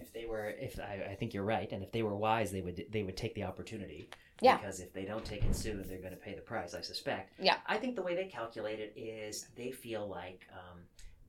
If 0.00 0.12
they 0.12 0.26
were, 0.26 0.48
if 0.48 0.78
I, 0.78 1.08
I 1.10 1.14
think 1.14 1.34
you're 1.34 1.44
right, 1.44 1.70
and 1.72 1.82
if 1.82 1.92
they 1.92 2.02
were 2.02 2.16
wise, 2.16 2.50
they 2.50 2.60
would 2.60 2.84
they 2.90 3.02
would 3.02 3.16
take 3.16 3.34
the 3.34 3.44
opportunity. 3.44 4.10
Yeah. 4.40 4.56
Because 4.56 4.80
if 4.80 4.92
they 4.92 5.04
don't 5.04 5.24
take 5.24 5.44
it 5.44 5.56
soon, 5.56 5.84
they're 5.88 5.98
going 5.98 6.12
to 6.12 6.16
pay 6.16 6.34
the 6.34 6.40
price. 6.40 6.72
I 6.74 6.80
suspect. 6.80 7.32
Yeah. 7.40 7.56
I 7.66 7.76
think 7.76 7.96
the 7.96 8.02
way 8.02 8.14
they 8.14 8.26
calculate 8.26 8.78
it 8.78 8.92
is 8.96 9.48
they 9.56 9.72
feel 9.72 10.08
like 10.08 10.46
um, 10.52 10.78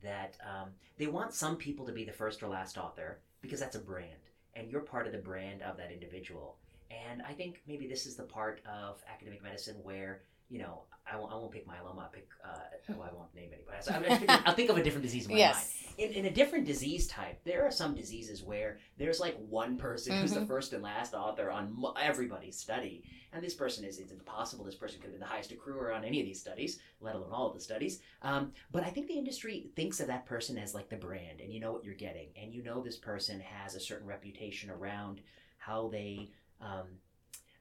that 0.03 0.37
um, 0.43 0.69
they 0.97 1.07
want 1.07 1.33
some 1.33 1.55
people 1.55 1.85
to 1.87 1.91
be 1.91 2.03
the 2.03 2.11
first 2.11 2.43
or 2.43 2.47
last 2.47 2.77
author 2.77 3.19
because 3.41 3.59
that's 3.59 3.75
a 3.75 3.79
brand, 3.79 4.29
and 4.55 4.69
you're 4.69 4.81
part 4.81 5.07
of 5.07 5.13
the 5.13 5.19
brand 5.19 5.61
of 5.63 5.77
that 5.77 5.91
individual. 5.91 6.57
And 6.91 7.21
I 7.21 7.33
think 7.33 7.61
maybe 7.67 7.87
this 7.87 8.05
is 8.05 8.15
the 8.15 8.23
part 8.23 8.61
of 8.65 9.01
academic 9.11 9.43
medicine 9.43 9.75
where 9.83 10.21
you 10.49 10.59
know 10.59 10.83
I 11.11 11.17
won't, 11.17 11.31
I 11.31 11.35
won't 11.35 11.51
pick 11.51 11.67
myeloma. 11.67 12.03
I'll 12.03 12.09
pick 12.13 12.27
uh, 12.45 12.59
well, 12.89 13.09
I 13.11 13.15
won't 13.15 13.33
name 13.33 13.49
anybody. 13.53 13.77
So 13.81 13.93
I'm 13.93 14.03
just 14.03 14.19
thinking- 14.19 14.37
I'll 14.45 14.53
think 14.53 14.69
of 14.69 14.77
a 14.77 14.83
different 14.83 15.03
disease 15.03 15.25
in 15.25 15.31
my 15.31 15.39
mind 15.39 15.39
Yes. 15.55 15.83
in, 15.97 16.11
in 16.11 16.25
a 16.25 16.31
different 16.31 16.65
disease 16.67 17.07
type, 17.07 17.39
there 17.45 17.65
are 17.65 17.71
some 17.71 17.95
diseases 17.95 18.43
where 18.43 18.77
there's 18.97 19.19
like 19.19 19.35
one 19.49 19.75
person 19.77 20.15
who's 20.17 20.33
the 20.33 20.41
Mhm. 20.41 20.47
first 20.47 20.73
and 20.73 20.83
last 20.83 21.13
author 21.15 21.49
on 21.49 21.75
everybody's 21.99 22.57
study. 22.57 23.03
And 23.33 23.43
this 23.43 23.53
person 23.55 23.83
is, 23.85 23.97
it's 23.99 24.11
impossible. 24.11 24.65
This 24.65 24.75
person 24.75 24.97
could 24.99 25.05
have 25.07 25.13
been 25.13 25.19
the 25.21 25.25
highest 25.25 25.51
accruer 25.51 25.95
on 25.95 26.03
any 26.03 26.19
of 26.19 26.25
these 26.27 26.39
studies, 26.39 26.79
let 27.01 27.15
alone 27.15 27.31
all 27.31 27.47
of 27.47 27.53
the 27.55 27.59
studies. 27.61 28.01
Um, 28.21 28.53
but 28.71 28.83
I 28.83 28.89
think 28.91 29.07
the 29.07 29.17
industry 29.17 29.69
thinks 29.75 29.99
of 29.99 30.07
that 30.07 30.25
person 30.27 30.57
as 30.59 30.73
like 30.75 30.89
the 30.89 30.95
brand, 30.95 31.39
and 31.41 31.51
you 31.51 31.59
know 31.59 31.71
what 31.71 31.83
you're 31.83 31.93
getting. 31.95 32.29
And 32.39 32.53
you 32.53 32.61
know 32.63 32.81
this 32.81 32.97
person 32.97 33.39
has 33.39 33.73
a 33.75 33.79
certain 33.79 34.07
reputation 34.07 34.69
around 34.69 35.21
how 35.57 35.89
they. 35.89 36.29
Um, 36.61 36.87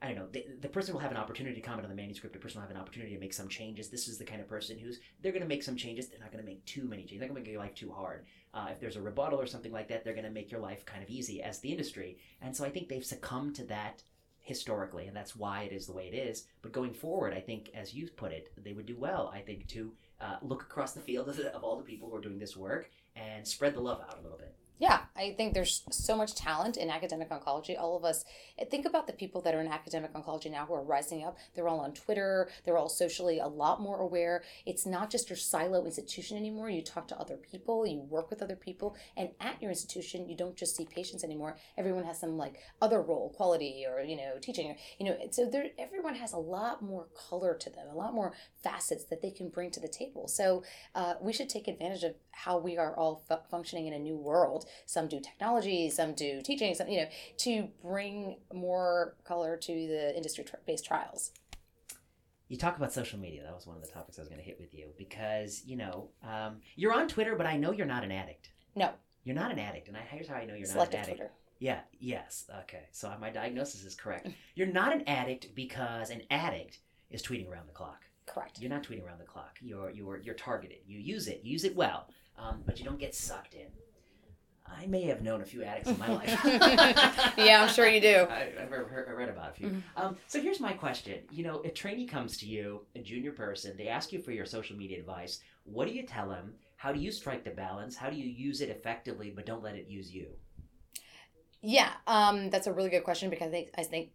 I 0.00 0.06
don't 0.06 0.16
know. 0.16 0.28
The, 0.30 0.46
the 0.60 0.68
person 0.68 0.94
will 0.94 1.00
have 1.00 1.10
an 1.10 1.16
opportunity 1.16 1.56
to 1.56 1.66
comment 1.66 1.84
on 1.84 1.90
the 1.90 2.00
manuscript. 2.00 2.32
The 2.32 2.38
person 2.38 2.60
will 2.60 2.68
have 2.68 2.74
an 2.74 2.80
opportunity 2.80 3.14
to 3.14 3.20
make 3.20 3.32
some 3.32 3.48
changes. 3.48 3.88
This 3.88 4.06
is 4.06 4.16
the 4.16 4.24
kind 4.24 4.40
of 4.40 4.48
person 4.48 4.78
who's 4.78 5.00
they're 5.20 5.32
going 5.32 5.42
to 5.42 5.48
make 5.48 5.62
some 5.62 5.76
changes. 5.76 6.08
They're 6.08 6.20
not 6.20 6.30
going 6.30 6.44
to 6.44 6.48
make 6.48 6.64
too 6.66 6.84
many 6.84 7.02
changes. 7.02 7.18
They're 7.18 7.28
not 7.28 7.34
going 7.34 7.44
to 7.44 7.48
make 7.48 7.52
your 7.52 7.62
life 7.62 7.74
too 7.74 7.90
hard. 7.90 8.26
Uh, 8.54 8.68
if 8.70 8.78
there's 8.78 8.96
a 8.96 9.02
rebuttal 9.02 9.40
or 9.40 9.46
something 9.46 9.72
like 9.72 9.88
that, 9.88 10.04
they're 10.04 10.14
going 10.14 10.24
to 10.24 10.30
make 10.30 10.52
your 10.52 10.60
life 10.60 10.86
kind 10.86 11.02
of 11.02 11.10
easy 11.10 11.42
as 11.42 11.58
the 11.58 11.70
industry. 11.70 12.18
And 12.40 12.56
so 12.56 12.64
I 12.64 12.70
think 12.70 12.88
they've 12.88 13.04
succumbed 13.04 13.56
to 13.56 13.64
that 13.64 14.02
historically, 14.48 15.06
and 15.06 15.16
that's 15.16 15.36
why 15.36 15.62
it 15.62 15.72
is 15.72 15.86
the 15.86 15.92
way 15.92 16.08
it 16.10 16.16
is. 16.16 16.46
But 16.62 16.72
going 16.72 16.94
forward, 16.94 17.34
I 17.34 17.40
think, 17.40 17.70
as 17.74 17.92
you 17.92 18.08
put 18.08 18.32
it, 18.32 18.50
they 18.56 18.72
would 18.72 18.86
do 18.86 18.96
well. 18.96 19.30
I 19.34 19.40
think 19.40 19.66
to 19.68 19.92
uh, 20.20 20.36
look 20.42 20.62
across 20.62 20.92
the 20.92 21.00
field 21.00 21.28
of, 21.28 21.36
the, 21.38 21.54
of 21.54 21.64
all 21.64 21.76
the 21.76 21.84
people 21.84 22.08
who 22.08 22.16
are 22.16 22.20
doing 22.20 22.38
this 22.38 22.56
work 22.56 22.90
and 23.16 23.46
spread 23.46 23.74
the 23.74 23.80
love 23.80 24.00
out 24.00 24.18
a 24.18 24.22
little 24.22 24.38
bit. 24.38 24.54
Yeah, 24.78 25.00
I 25.16 25.34
think 25.36 25.54
there's 25.54 25.82
so 25.90 26.16
much 26.16 26.36
talent 26.36 26.76
in 26.76 26.88
academic 26.88 27.30
oncology. 27.30 27.76
All 27.76 27.96
of 27.96 28.04
us, 28.04 28.24
eh, 28.58 28.64
think 28.64 28.86
about 28.86 29.08
the 29.08 29.12
people 29.12 29.40
that 29.42 29.54
are 29.54 29.60
in 29.60 29.66
academic 29.66 30.12
oncology 30.12 30.50
now 30.52 30.66
who 30.66 30.74
are 30.74 30.84
rising 30.84 31.24
up. 31.24 31.36
They're 31.54 31.66
all 31.66 31.80
on 31.80 31.92
Twitter, 31.94 32.48
they're 32.64 32.78
all 32.78 32.88
socially 32.88 33.40
a 33.40 33.48
lot 33.48 33.80
more 33.80 33.98
aware. 33.98 34.44
It's 34.66 34.86
not 34.86 35.10
just 35.10 35.30
your 35.30 35.36
silo 35.36 35.84
institution 35.84 36.36
anymore. 36.36 36.70
You 36.70 36.82
talk 36.82 37.08
to 37.08 37.18
other 37.18 37.36
people, 37.36 37.86
you 37.88 37.98
work 37.98 38.30
with 38.30 38.40
other 38.40 38.54
people, 38.54 38.94
and 39.16 39.30
at 39.40 39.60
your 39.60 39.70
institution, 39.70 40.28
you 40.28 40.36
don't 40.36 40.54
just 40.54 40.76
see 40.76 40.84
patients 40.84 41.24
anymore. 41.24 41.56
Everyone 41.76 42.04
has 42.04 42.20
some 42.20 42.36
like 42.36 42.60
other 42.80 43.02
role, 43.02 43.30
quality, 43.36 43.84
or 43.88 44.00
you 44.00 44.16
know, 44.16 44.34
teaching, 44.40 44.76
you 45.00 45.06
know, 45.06 45.16
so 45.32 45.44
there, 45.50 45.70
everyone 45.76 46.14
has 46.14 46.32
a 46.32 46.38
lot 46.38 46.82
more 46.82 47.08
color 47.28 47.54
to 47.54 47.70
them, 47.70 47.88
a 47.90 47.96
lot 47.96 48.14
more 48.14 48.32
facets 48.62 49.04
that 49.06 49.22
they 49.22 49.30
can 49.32 49.48
bring 49.48 49.72
to 49.72 49.80
the 49.80 49.88
table. 49.88 50.28
So 50.28 50.62
uh, 50.94 51.14
we 51.20 51.32
should 51.32 51.48
take 51.48 51.66
advantage 51.66 52.04
of 52.04 52.14
how 52.30 52.58
we 52.58 52.78
are 52.78 52.96
all 52.96 53.24
fu- 53.28 53.34
functioning 53.50 53.88
in 53.88 53.92
a 53.92 53.98
new 53.98 54.16
world 54.16 54.66
some 54.86 55.08
do 55.08 55.20
technology 55.20 55.90
some 55.90 56.14
do 56.14 56.40
teaching 56.42 56.74
some 56.74 56.88
you 56.88 56.98
know 57.00 57.06
to 57.36 57.68
bring 57.82 58.36
more 58.52 59.14
color 59.24 59.56
to 59.56 59.72
the 59.72 60.16
industry 60.16 60.44
tr- 60.44 60.56
based 60.66 60.84
trials 60.84 61.32
You 62.48 62.56
talk 62.56 62.76
about 62.78 62.92
social 62.92 63.18
media. 63.18 63.42
That 63.42 63.54
was 63.54 63.66
one 63.66 63.76
of 63.76 63.82
the 63.82 63.88
topics 63.92 64.18
I 64.18 64.22
was 64.22 64.28
going 64.28 64.40
to 64.40 64.44
hit 64.46 64.58
with 64.58 64.72
you 64.72 64.86
because, 64.96 65.62
you 65.66 65.76
know, 65.76 66.08
um, 66.22 66.60
you're 66.76 66.94
on 66.94 67.06
Twitter, 67.06 67.36
but 67.36 67.46
I 67.46 67.58
know 67.58 67.72
you're 67.72 67.86
not 67.86 68.04
an 68.04 68.10
addict. 68.12 68.50
no 68.74 68.90
You're 69.24 69.34
not 69.36 69.50
an 69.52 69.58
addict. 69.58 69.88
And 69.88 69.96
I, 69.98 70.00
here's 70.10 70.28
how 70.28 70.36
I 70.36 70.46
know 70.46 70.54
you're 70.54 70.66
not 70.74 70.88
an 70.88 70.94
addict. 70.94 71.18
twitter 71.18 71.32
Yeah, 71.58 71.80
yes. 72.00 72.46
Okay. 72.62 72.84
So 72.92 73.12
my 73.20 73.28
diagnosis 73.30 73.84
is 73.84 73.94
correct. 73.94 74.28
You're 74.54 74.72
not 74.80 74.92
an 74.94 75.02
addict 75.06 75.54
because 75.54 76.08
an 76.10 76.22
addict 76.30 76.78
is 77.10 77.22
tweeting 77.22 77.50
around 77.50 77.66
the 77.68 77.74
clock. 77.74 78.00
correct 78.26 78.60
You're 78.60 78.70
not 78.70 78.82
tweeting 78.82 79.04
around 79.04 79.18
the 79.20 79.24
clock. 79.34 79.58
You're 79.60 79.90
you're 79.90 80.18
you're 80.24 80.34
targeted. 80.34 80.78
You 80.86 80.98
use 81.00 81.26
it. 81.28 81.40
You 81.42 81.52
use 81.52 81.64
it 81.64 81.76
well, 81.76 82.08
um, 82.38 82.62
but 82.64 82.78
you 82.78 82.84
don't 82.84 82.98
get 82.98 83.14
sucked 83.14 83.54
in. 83.54 83.68
I 84.70 84.86
may 84.86 85.02
have 85.02 85.22
known 85.22 85.40
a 85.42 85.44
few 85.44 85.62
addicts 85.62 85.90
in 85.90 85.98
my 85.98 86.08
life. 86.08 86.38
Yeah, 87.38 87.62
I'm 87.62 87.68
sure 87.68 87.86
you 87.88 88.00
do. 88.00 88.26
I, 88.30 88.42
I've 88.60 88.68
heard, 88.70 88.88
heard- 88.88 89.16
read 89.16 89.28
about 89.28 89.50
a 89.50 89.54
few. 89.54 89.68
Mhm. 89.68 89.82
Um, 89.96 90.16
so 90.26 90.40
here's 90.40 90.60
my 90.60 90.72
question. 90.72 91.20
You 91.30 91.44
know, 91.44 91.60
a 91.62 91.68
trainee 91.70 92.06
comes 92.06 92.36
to 92.38 92.46
you, 92.46 92.82
a 92.94 93.00
junior 93.00 93.32
person. 93.32 93.76
They 93.76 93.88
ask 93.88 94.12
you 94.12 94.20
for 94.20 94.32
your 94.32 94.46
social 94.46 94.76
media 94.76 94.98
advice. 94.98 95.40
What 95.64 95.86
do 95.88 95.94
you 95.94 96.04
tell 96.04 96.28
them? 96.28 96.54
How 96.76 96.92
do 96.92 97.00
you 97.00 97.10
strike 97.10 97.44
the 97.44 97.50
balance? 97.50 97.96
How 97.96 98.10
do 98.10 98.16
you 98.16 98.26
use 98.26 98.60
it 98.60 98.68
effectively, 98.70 99.32
but 99.34 99.46
don't 99.46 99.62
let 99.62 99.74
it 99.74 99.88
use 99.88 100.12
you? 100.12 100.28
Yeah, 101.60 101.90
um, 102.06 102.50
that's 102.50 102.66
a 102.68 102.72
really 102.72 102.88
good 102.90 103.02
question 103.04 103.30
because 103.30 103.48
I 103.48 103.50
think 103.50 103.68
I 103.76 103.82
think 103.82 104.10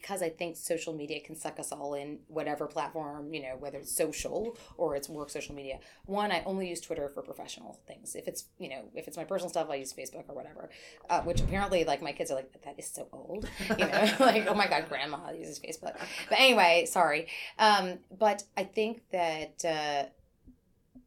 because 0.00 0.22
I 0.22 0.30
think 0.30 0.56
social 0.56 0.92
media 0.94 1.20
can 1.20 1.36
suck 1.36 1.58
us 1.58 1.72
all 1.72 1.94
in 1.94 2.18
whatever 2.28 2.66
platform, 2.66 3.32
you 3.32 3.42
know, 3.42 3.56
whether 3.58 3.78
it's 3.78 3.94
social 3.94 4.56
or 4.76 4.96
it's 4.96 5.08
work 5.08 5.30
social 5.30 5.54
media. 5.54 5.78
One, 6.06 6.32
I 6.32 6.42
only 6.44 6.68
use 6.68 6.80
Twitter 6.80 7.08
for 7.08 7.22
professional 7.22 7.80
things. 7.86 8.14
If 8.14 8.28
it's, 8.28 8.44
you 8.58 8.68
know, 8.68 8.84
if 8.94 9.08
it's 9.08 9.16
my 9.16 9.24
personal 9.24 9.50
stuff, 9.50 9.68
I 9.70 9.76
use 9.76 9.92
Facebook 9.92 10.24
or 10.28 10.34
whatever. 10.34 10.70
Uh, 11.08 11.22
which 11.22 11.40
apparently, 11.40 11.84
like, 11.84 12.02
my 12.02 12.12
kids 12.12 12.30
are 12.30 12.34
like, 12.34 12.52
that 12.64 12.74
is 12.78 12.88
so 12.88 13.08
old. 13.12 13.48
You 13.70 13.86
know, 13.86 14.10
like, 14.20 14.46
oh 14.46 14.54
my 14.54 14.66
God, 14.66 14.88
grandma 14.88 15.30
uses 15.30 15.58
Facebook. 15.58 15.96
But 16.28 16.38
anyway, 16.38 16.86
sorry. 16.88 17.28
Um, 17.58 17.98
but 18.16 18.44
I 18.56 18.64
think 18.64 19.02
that. 19.12 19.64
Uh, 19.64 20.08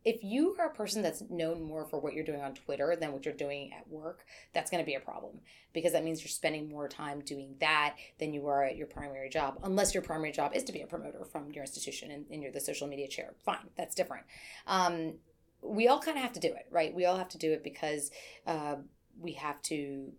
if 0.04 0.24
you 0.24 0.56
are 0.60 0.68
a 0.68 0.74
person 0.74 1.02
that's 1.02 1.24
known 1.30 1.62
more 1.62 1.86
for 1.86 2.00
what 2.00 2.14
you're 2.14 2.24
doing 2.24 2.42
on 2.42 2.54
Twitter 2.54 2.96
than 3.00 3.12
what 3.12 3.26
you're 3.26 3.34
doing 3.34 3.72
at 3.74 3.88
work, 3.88 4.26
that's 4.54 4.72
going 4.72 4.82
to 4.82 4.86
be 4.86 4.96
a 4.96 5.00
problem 5.00 5.40
because 5.74 5.94
that 5.94 6.04
means 6.04 6.22
you're 6.22 6.30
spending 6.30 6.70
more 6.70 6.88
time 6.88 7.22
doing 7.22 7.56
that 7.60 7.96
than 8.20 8.34
you 8.34 8.48
are 8.48 8.64
at 8.64 8.78
your 8.78 8.88
primary 8.88 9.30
job. 9.30 9.60
Unless 9.64 9.94
your 9.94 10.04
primary 10.04 10.32
job 10.32 10.54
is 10.56 10.64
to 10.64 10.74
be 10.74 10.82
a 10.82 10.88
promoter 10.88 11.24
from 11.26 11.52
your 11.52 11.64
institution 11.64 12.12
and, 12.12 12.26
and 12.32 12.42
you're 12.42 12.52
the 12.52 12.60
social 12.60 12.88
media 12.88 13.08
chair. 13.08 13.34
Fine, 13.46 13.70
that's 13.78 13.96
different. 13.96 14.26
Um, 14.68 15.14
we 15.62 15.88
all 15.88 16.00
kind 16.00 16.18
of 16.18 16.24
have 16.24 16.34
to 16.34 16.40
do 16.40 16.48
it, 16.48 16.66
right? 16.72 16.94
We 16.94 17.06
all 17.06 17.18
have 17.18 17.30
to 17.30 17.38
do 17.38 17.52
it 17.52 17.64
because 17.64 18.10
uh, 18.48 18.78
we 19.20 19.34
have 19.34 19.62
to 19.64 20.12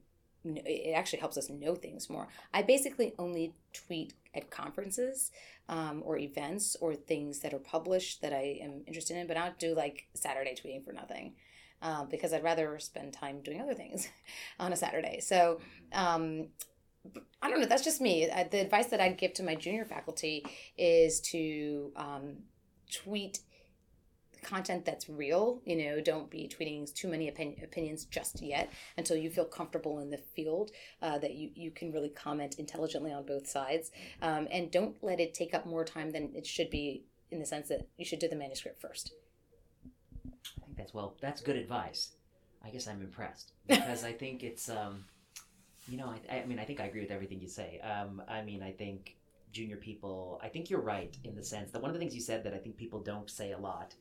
it 0.44 0.92
actually 0.92 1.20
helps 1.20 1.36
us 1.36 1.48
know 1.50 1.74
things 1.74 2.10
more. 2.10 2.28
I 2.52 2.62
basically 2.62 3.14
only 3.18 3.54
tweet 3.72 4.14
at 4.34 4.50
conferences 4.50 5.30
um, 5.68 6.02
or 6.04 6.18
events 6.18 6.76
or 6.80 6.94
things 6.94 7.40
that 7.40 7.54
are 7.54 7.58
published 7.58 8.22
that 8.22 8.32
I 8.32 8.58
am 8.62 8.82
interested 8.86 9.16
in, 9.16 9.26
but 9.26 9.36
I 9.36 9.46
don't 9.46 9.58
do 9.58 9.74
like 9.74 10.06
Saturday 10.14 10.54
tweeting 10.54 10.84
for 10.84 10.92
nothing. 10.92 11.34
Um, 11.80 12.06
because 12.08 12.32
I'd 12.32 12.44
rather 12.44 12.78
spend 12.78 13.12
time 13.12 13.40
doing 13.42 13.60
other 13.60 13.74
things 13.74 14.08
on 14.60 14.72
a 14.72 14.76
Saturday. 14.76 15.18
So 15.18 15.58
um, 15.92 16.46
I 17.40 17.50
don't 17.50 17.60
know. 17.60 17.66
That's 17.66 17.82
just 17.82 18.00
me. 18.00 18.28
The 18.50 18.60
advice 18.60 18.86
that 18.86 19.00
I'd 19.00 19.18
give 19.18 19.34
to 19.34 19.42
my 19.42 19.56
junior 19.56 19.84
faculty 19.84 20.46
is 20.78 21.20
to 21.32 21.90
um, 21.96 22.36
tweet 22.92 23.40
content 24.42 24.84
that's 24.84 25.08
real. 25.08 25.60
You 25.64 25.76
know, 25.76 26.00
don't 26.00 26.30
be 26.30 26.48
tweeting 26.48 26.92
too 26.92 27.08
many 27.08 27.30
opin- 27.30 27.56
opinions 27.62 28.04
just 28.04 28.42
yet 28.42 28.72
until 28.96 29.16
you 29.16 29.30
feel 29.30 29.44
comfortable 29.44 30.00
in 30.00 30.10
the 30.10 30.18
field 30.18 30.70
uh, 31.00 31.18
that 31.18 31.34
you, 31.34 31.50
you 31.54 31.70
can 31.70 31.92
really 31.92 32.08
comment 32.08 32.56
intelligently 32.58 33.12
on 33.12 33.24
both 33.24 33.48
sides. 33.48 33.90
Um, 34.20 34.48
and 34.50 34.70
don't 34.70 34.96
let 35.02 35.20
it 35.20 35.34
take 35.34 35.54
up 35.54 35.66
more 35.66 35.84
time 35.84 36.10
than 36.10 36.30
it 36.34 36.46
should 36.46 36.70
be 36.70 37.04
in 37.30 37.38
the 37.38 37.46
sense 37.46 37.68
that 37.68 37.88
you 37.96 38.04
should 38.04 38.18
do 38.18 38.28
the 38.28 38.36
manuscript 38.36 38.80
first. 38.80 39.12
I 40.60 40.66
think 40.66 40.76
that's 40.76 40.92
well, 40.92 41.16
that's 41.20 41.40
good 41.40 41.56
advice. 41.56 42.12
I 42.64 42.70
guess 42.70 42.86
I'm 42.86 43.00
impressed 43.00 43.52
because 43.68 44.04
I 44.04 44.12
think 44.12 44.42
it's, 44.42 44.68
um, 44.68 45.04
you 45.88 45.96
know, 45.96 46.12
I, 46.30 46.40
I 46.40 46.46
mean, 46.46 46.58
I 46.58 46.64
think 46.64 46.80
I 46.80 46.84
agree 46.84 47.00
with 47.00 47.10
everything 47.10 47.40
you 47.40 47.48
say. 47.48 47.80
Um, 47.80 48.22
I 48.28 48.42
mean, 48.42 48.62
I 48.62 48.72
think 48.72 49.16
junior 49.52 49.76
people, 49.76 50.40
I 50.42 50.48
think 50.48 50.70
you're 50.70 50.80
right 50.80 51.16
in 51.24 51.34
the 51.34 51.44
sense 51.44 51.70
that 51.72 51.82
one 51.82 51.90
of 51.90 51.94
the 51.94 51.98
things 51.98 52.14
you 52.14 52.20
said 52.20 52.44
that 52.44 52.54
I 52.54 52.58
think 52.58 52.76
people 52.76 53.00
don't 53.00 53.28
say 53.30 53.52
a 53.52 53.58
lot 53.58 53.94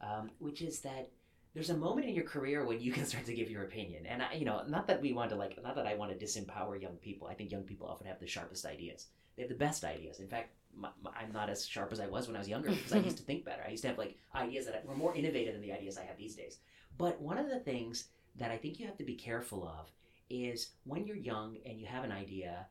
um, 0.00 0.30
which 0.38 0.62
is 0.62 0.80
that 0.80 1.10
there's 1.54 1.70
a 1.70 1.76
moment 1.76 2.06
in 2.06 2.14
your 2.14 2.24
career 2.24 2.64
when 2.64 2.80
you 2.80 2.92
can 2.92 3.06
start 3.06 3.26
to 3.26 3.34
give 3.34 3.50
your 3.50 3.64
opinion. 3.64 4.06
And 4.06 4.22
I, 4.22 4.34
you 4.34 4.44
know, 4.44 4.62
not 4.68 4.86
that 4.86 5.00
we 5.00 5.12
want 5.12 5.30
to 5.30 5.36
like, 5.36 5.60
not 5.62 5.74
that 5.76 5.86
I 5.86 5.94
want 5.94 6.16
to 6.16 6.24
disempower 6.24 6.80
young 6.80 6.96
people. 6.96 7.26
I 7.28 7.34
think 7.34 7.50
young 7.50 7.64
people 7.64 7.88
often 7.88 8.06
have 8.06 8.20
the 8.20 8.26
sharpest 8.26 8.64
ideas. 8.64 9.06
They 9.36 9.42
have 9.42 9.48
the 9.48 9.56
best 9.56 9.84
ideas. 9.84 10.20
In 10.20 10.28
fact, 10.28 10.52
my, 10.76 10.90
my, 11.02 11.10
I'm 11.18 11.32
not 11.32 11.50
as 11.50 11.66
sharp 11.66 11.92
as 11.92 12.00
I 12.00 12.06
was 12.06 12.26
when 12.26 12.36
I 12.36 12.38
was 12.38 12.48
younger 12.48 12.70
because 12.70 12.92
I 12.92 12.98
used 12.98 13.16
to 13.16 13.22
think 13.24 13.44
better. 13.44 13.62
I 13.66 13.70
used 13.70 13.82
to 13.82 13.88
have 13.88 13.98
like 13.98 14.16
ideas 14.34 14.66
that 14.66 14.86
were 14.86 14.94
more 14.94 15.14
innovative 15.14 15.54
than 15.54 15.62
the 15.62 15.72
ideas 15.72 15.98
I 15.98 16.04
have 16.04 16.16
these 16.16 16.36
days. 16.36 16.58
But 16.98 17.20
one 17.20 17.38
of 17.38 17.48
the 17.48 17.58
things 17.58 18.04
that 18.36 18.50
I 18.50 18.56
think 18.56 18.78
you 18.78 18.86
have 18.86 18.98
to 18.98 19.04
be 19.04 19.14
careful 19.14 19.66
of 19.66 19.90
is 20.28 20.70
when 20.84 21.06
you're 21.06 21.16
young 21.16 21.56
and 21.66 21.80
you 21.80 21.86
have 21.86 22.04
an 22.04 22.12
idea, 22.12 22.66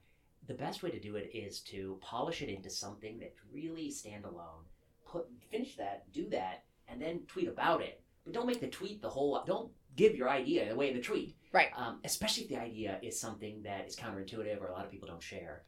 the 0.47 0.53
best 0.53 0.81
way 0.81 0.89
to 0.89 0.99
do 0.99 1.15
it 1.15 1.29
is 1.33 1.59
to 1.61 1.99
polish 2.01 2.41
it 2.41 2.49
into 2.49 2.69
something 2.69 3.19
that 3.19 3.35
really 3.51 3.91
stand 3.91 4.23
alone. 4.23 4.63
Put 5.05 5.27
finish 5.51 5.75
that, 5.75 6.11
do 6.13 6.29
that, 6.29 6.63
and 6.91 7.01
then 7.01 7.21
tweet 7.27 7.47
about 7.47 7.81
it. 7.81 8.01
But 8.23 8.33
don't 8.33 8.47
make 8.47 8.61
the 8.61 8.67
tweet 8.67 9.01
the 9.01 9.09
whole. 9.09 9.41
Don't 9.45 9.71
give 9.95 10.15
your 10.15 10.29
idea 10.29 10.71
away 10.73 10.89
in 10.89 10.95
the 10.95 11.01
tweet. 11.01 11.35
Right. 11.51 11.69
Um, 11.75 11.99
especially 12.03 12.43
if 12.43 12.49
the 12.49 12.57
idea 12.57 12.99
is 13.01 13.19
something 13.19 13.63
that 13.63 13.87
is 13.87 13.95
counterintuitive 13.95 14.61
or 14.61 14.67
a 14.67 14.73
lot 14.73 14.85
of 14.85 14.91
people 14.91 15.07
don't 15.07 15.23
share. 15.23 15.63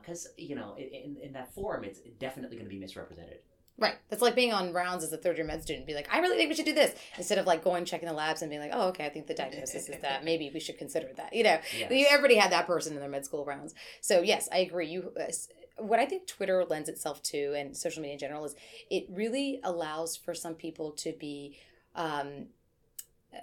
Because 0.00 0.26
uh, 0.26 0.30
you 0.36 0.56
know, 0.56 0.74
in, 0.76 1.16
in 1.22 1.32
that 1.34 1.54
forum, 1.54 1.84
it's 1.84 2.00
definitely 2.18 2.56
going 2.56 2.66
to 2.66 2.74
be 2.74 2.80
misrepresented. 2.80 3.38
Right. 3.80 3.94
That's 4.10 4.22
like 4.22 4.34
being 4.34 4.52
on 4.52 4.72
rounds 4.72 5.04
as 5.04 5.12
a 5.12 5.16
third 5.16 5.36
year 5.36 5.46
med 5.46 5.62
student. 5.62 5.86
Be 5.86 5.94
like, 5.94 6.12
I 6.12 6.18
really 6.18 6.36
think 6.36 6.48
we 6.48 6.56
should 6.56 6.64
do 6.64 6.74
this 6.74 6.94
instead 7.16 7.38
of 7.38 7.46
like 7.46 7.62
going 7.62 7.84
checking 7.84 8.08
the 8.08 8.14
labs 8.14 8.42
and 8.42 8.50
being 8.50 8.60
like, 8.60 8.72
oh, 8.74 8.88
okay, 8.88 9.06
I 9.06 9.08
think 9.08 9.28
the 9.28 9.34
diagnosis 9.34 9.88
is 9.88 10.00
that. 10.02 10.24
Maybe 10.24 10.50
we 10.52 10.58
should 10.58 10.78
consider 10.78 11.08
that. 11.16 11.32
You 11.32 11.44
know, 11.44 11.58
yes. 11.78 12.08
everybody 12.10 12.34
had 12.34 12.50
that 12.50 12.66
person 12.66 12.94
in 12.94 12.98
their 12.98 13.08
med 13.08 13.24
school 13.24 13.44
rounds. 13.44 13.74
So 14.00 14.20
yes, 14.20 14.48
I 14.50 14.58
agree. 14.58 14.88
You 14.88 15.12
uh, 15.18 15.26
what 15.78 15.98
I 15.98 16.06
think 16.06 16.26
Twitter 16.26 16.64
lends 16.64 16.88
itself 16.88 17.22
to, 17.24 17.54
and 17.54 17.76
social 17.76 18.02
media 18.02 18.14
in 18.14 18.18
general, 18.18 18.44
is 18.44 18.54
it 18.90 19.06
really 19.10 19.60
allows 19.62 20.16
for 20.16 20.34
some 20.34 20.54
people 20.54 20.90
to 20.92 21.12
be 21.12 21.58
um, 21.94 22.46
uh, 23.34 23.38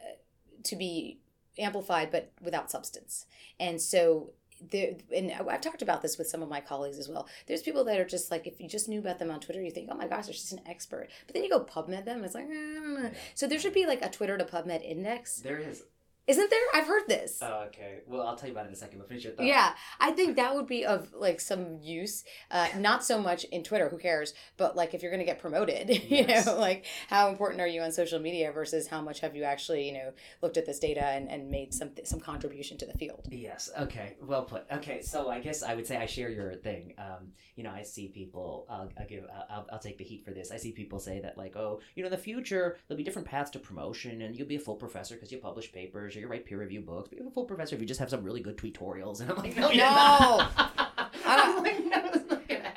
to 0.63 0.75
be 0.75 1.19
amplified, 1.57 2.11
but 2.11 2.31
without 2.41 2.71
substance. 2.71 3.25
And 3.59 3.81
so 3.81 4.31
there, 4.71 4.93
and 5.15 5.31
I've 5.31 5.61
talked 5.61 5.81
about 5.81 6.01
this 6.01 6.17
with 6.17 6.27
some 6.27 6.41
of 6.41 6.49
my 6.49 6.61
colleagues 6.61 6.97
as 6.97 7.09
well. 7.09 7.27
There's 7.47 7.61
people 7.61 7.83
that 7.85 7.99
are 7.99 8.05
just 8.05 8.31
like, 8.31 8.47
if 8.47 8.59
you 8.59 8.67
just 8.67 8.87
knew 8.87 8.99
about 8.99 9.19
them 9.19 9.31
on 9.31 9.39
Twitter, 9.39 9.61
you 9.61 9.71
think, 9.71 9.89
oh 9.91 9.95
my 9.95 10.07
gosh, 10.07 10.25
they're 10.25 10.33
just 10.33 10.53
an 10.53 10.61
expert. 10.65 11.09
But 11.25 11.33
then 11.33 11.43
you 11.43 11.49
go 11.49 11.63
PubMed 11.63 12.05
them, 12.05 12.17
and 12.17 12.25
it's 12.25 12.35
like, 12.35 12.49
mm. 12.49 13.13
so 13.33 13.47
there 13.47 13.59
should 13.59 13.73
be 13.73 13.85
like 13.85 14.01
a 14.01 14.09
Twitter 14.09 14.37
to 14.37 14.45
PubMed 14.45 14.83
index. 14.83 15.37
There 15.37 15.59
is. 15.59 15.83
Isn't 16.27 16.49
there? 16.49 16.59
I've 16.73 16.87
heard 16.87 17.07
this. 17.07 17.39
Oh, 17.41 17.65
okay. 17.67 17.99
Well, 18.07 18.25
I'll 18.25 18.35
tell 18.35 18.49
you 18.49 18.53
about 18.55 18.65
it 18.65 18.69
in 18.69 18.73
a 18.73 18.77
second. 18.77 18.97
But 18.97 19.07
finish 19.07 19.25
your 19.25 19.33
thought. 19.33 19.45
Yeah, 19.45 19.73
I 19.99 20.11
think 20.11 20.37
that 20.37 20.55
would 20.55 20.65
be 20.65 20.83
of 20.83 21.13
like 21.13 21.39
some 21.39 21.77
use. 21.81 22.23
Uh, 22.49 22.67
not 22.77 23.03
so 23.03 23.21
much 23.21 23.43
in 23.45 23.63
Twitter. 23.63 23.89
Who 23.89 23.99
cares? 23.99 24.33
But 24.57 24.75
like 24.75 24.95
if 24.95 25.03
you're 25.03 25.11
going 25.11 25.19
to 25.19 25.25
get 25.25 25.39
promoted, 25.39 25.89
you 26.09 26.25
know, 26.25 26.55
like 26.57 26.85
how 27.09 27.29
important 27.29 27.61
are 27.61 27.67
you 27.67 27.81
on 27.81 27.91
social 27.91 28.19
media 28.19 28.51
versus 28.51 28.87
how 28.87 29.01
much 29.01 29.19
have 29.19 29.35
you 29.35 29.43
actually, 29.43 29.87
you 29.87 29.93
know, 29.93 30.13
looked 30.41 30.57
at 30.57 30.65
this 30.65 30.79
data 30.79 31.05
and, 31.05 31.29
and 31.29 31.51
made 31.51 31.73
some 31.73 31.91
some 32.03 32.19
contribution 32.19 32.77
to 32.79 32.87
the 32.87 32.93
field. 32.93 33.27
Yes. 33.29 33.69
Okay. 33.79 34.15
Well 34.21 34.45
put. 34.45 34.65
Okay. 34.71 35.01
So 35.03 35.29
I 35.29 35.39
guess 35.39 35.61
I 35.61 35.75
would 35.75 35.85
say 35.85 35.97
I 35.97 36.07
share 36.07 36.29
your 36.29 36.55
thing. 36.55 36.95
Um, 36.97 37.33
you 37.55 37.63
know, 37.63 37.71
I 37.71 37.83
see 37.83 38.07
people. 38.07 38.65
I'll, 38.67 38.89
I'll 38.99 39.07
give. 39.07 39.25
I'll, 39.49 39.67
I'll 39.71 39.79
take 39.79 39.99
the 39.99 40.03
heat 40.03 40.25
for 40.25 40.31
this. 40.31 40.51
I 40.51 40.57
see 40.57 40.71
people 40.71 40.99
say 40.99 41.19
that 41.19 41.37
like, 41.37 41.55
oh, 41.55 41.81
you 41.93 42.01
know, 42.01 42.07
in 42.07 42.11
the 42.11 42.17
future 42.17 42.77
there'll 42.87 42.97
be 42.97 43.03
different 43.03 43.27
paths 43.27 43.51
to 43.51 43.59
promotion, 43.59 44.23
and 44.23 44.35
you'll 44.35 44.47
be 44.47 44.55
a 44.55 44.59
full 44.59 44.75
professor 44.75 45.13
because 45.13 45.31
you 45.31 45.37
publish 45.37 45.71
papers 45.71 46.14
you 46.19 46.27
write 46.27 46.45
peer 46.45 46.59
review 46.59 46.81
books, 46.81 47.09
but 47.09 47.17
you're 47.17 47.27
a 47.27 47.31
full 47.31 47.45
professor 47.45 47.75
if 47.75 47.81
you 47.81 47.87
just 47.87 47.99
have 47.99 48.09
some 48.09 48.23
really 48.23 48.41
good 48.41 48.57
tutorials. 48.57 49.19
And 49.25 49.31
I'm 49.31 49.37
like, 49.37 49.55
no, 49.55 49.71
no. 49.71 50.47
I'm 51.25 51.63
like, 51.63 51.85
no, 51.85 52.05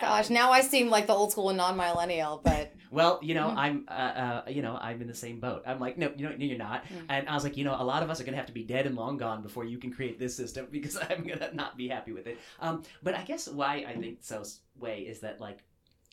Gosh, 0.00 0.30
now 0.30 0.50
I 0.52 0.62
seem 0.62 0.88
like 0.88 1.06
the 1.06 1.12
old 1.12 1.32
school 1.32 1.50
and 1.50 1.58
non 1.58 1.76
millennial, 1.76 2.40
but 2.42 2.72
well, 2.90 3.18
you 3.22 3.34
know, 3.34 3.48
mm-hmm. 3.48 3.58
I'm, 3.58 3.84
uh, 3.88 3.92
uh, 3.92 4.42
you 4.48 4.62
know, 4.62 4.78
I'm 4.80 5.02
in 5.02 5.08
the 5.08 5.14
same 5.14 5.38
boat. 5.40 5.62
I'm 5.66 5.78
like, 5.78 5.98
no, 5.98 6.12
you 6.16 6.28
know, 6.28 6.34
no, 6.34 6.44
you're 6.44 6.56
not. 6.56 6.84
Mm. 6.86 7.04
And 7.10 7.28
I 7.28 7.34
was 7.34 7.44
like, 7.44 7.56
you 7.56 7.64
know, 7.64 7.76
a 7.78 7.84
lot 7.84 8.02
of 8.02 8.08
us 8.08 8.20
are 8.20 8.24
gonna 8.24 8.36
have 8.36 8.46
to 8.46 8.52
be 8.52 8.64
dead 8.64 8.86
and 8.86 8.96
long 8.96 9.18
gone 9.18 9.42
before 9.42 9.64
you 9.64 9.76
can 9.76 9.92
create 9.92 10.18
this 10.18 10.34
system 10.34 10.66
because 10.70 10.96
I'm 10.96 11.26
gonna 11.26 11.50
not 11.52 11.76
be 11.76 11.88
happy 11.88 12.12
with 12.12 12.26
it. 12.26 12.38
Um, 12.60 12.84
but 13.02 13.14
I 13.14 13.22
guess 13.22 13.48
why 13.48 13.84
I 13.86 13.94
think 13.96 14.18
so 14.22 14.44
way 14.80 15.00
is 15.00 15.20
that 15.20 15.40
like 15.40 15.58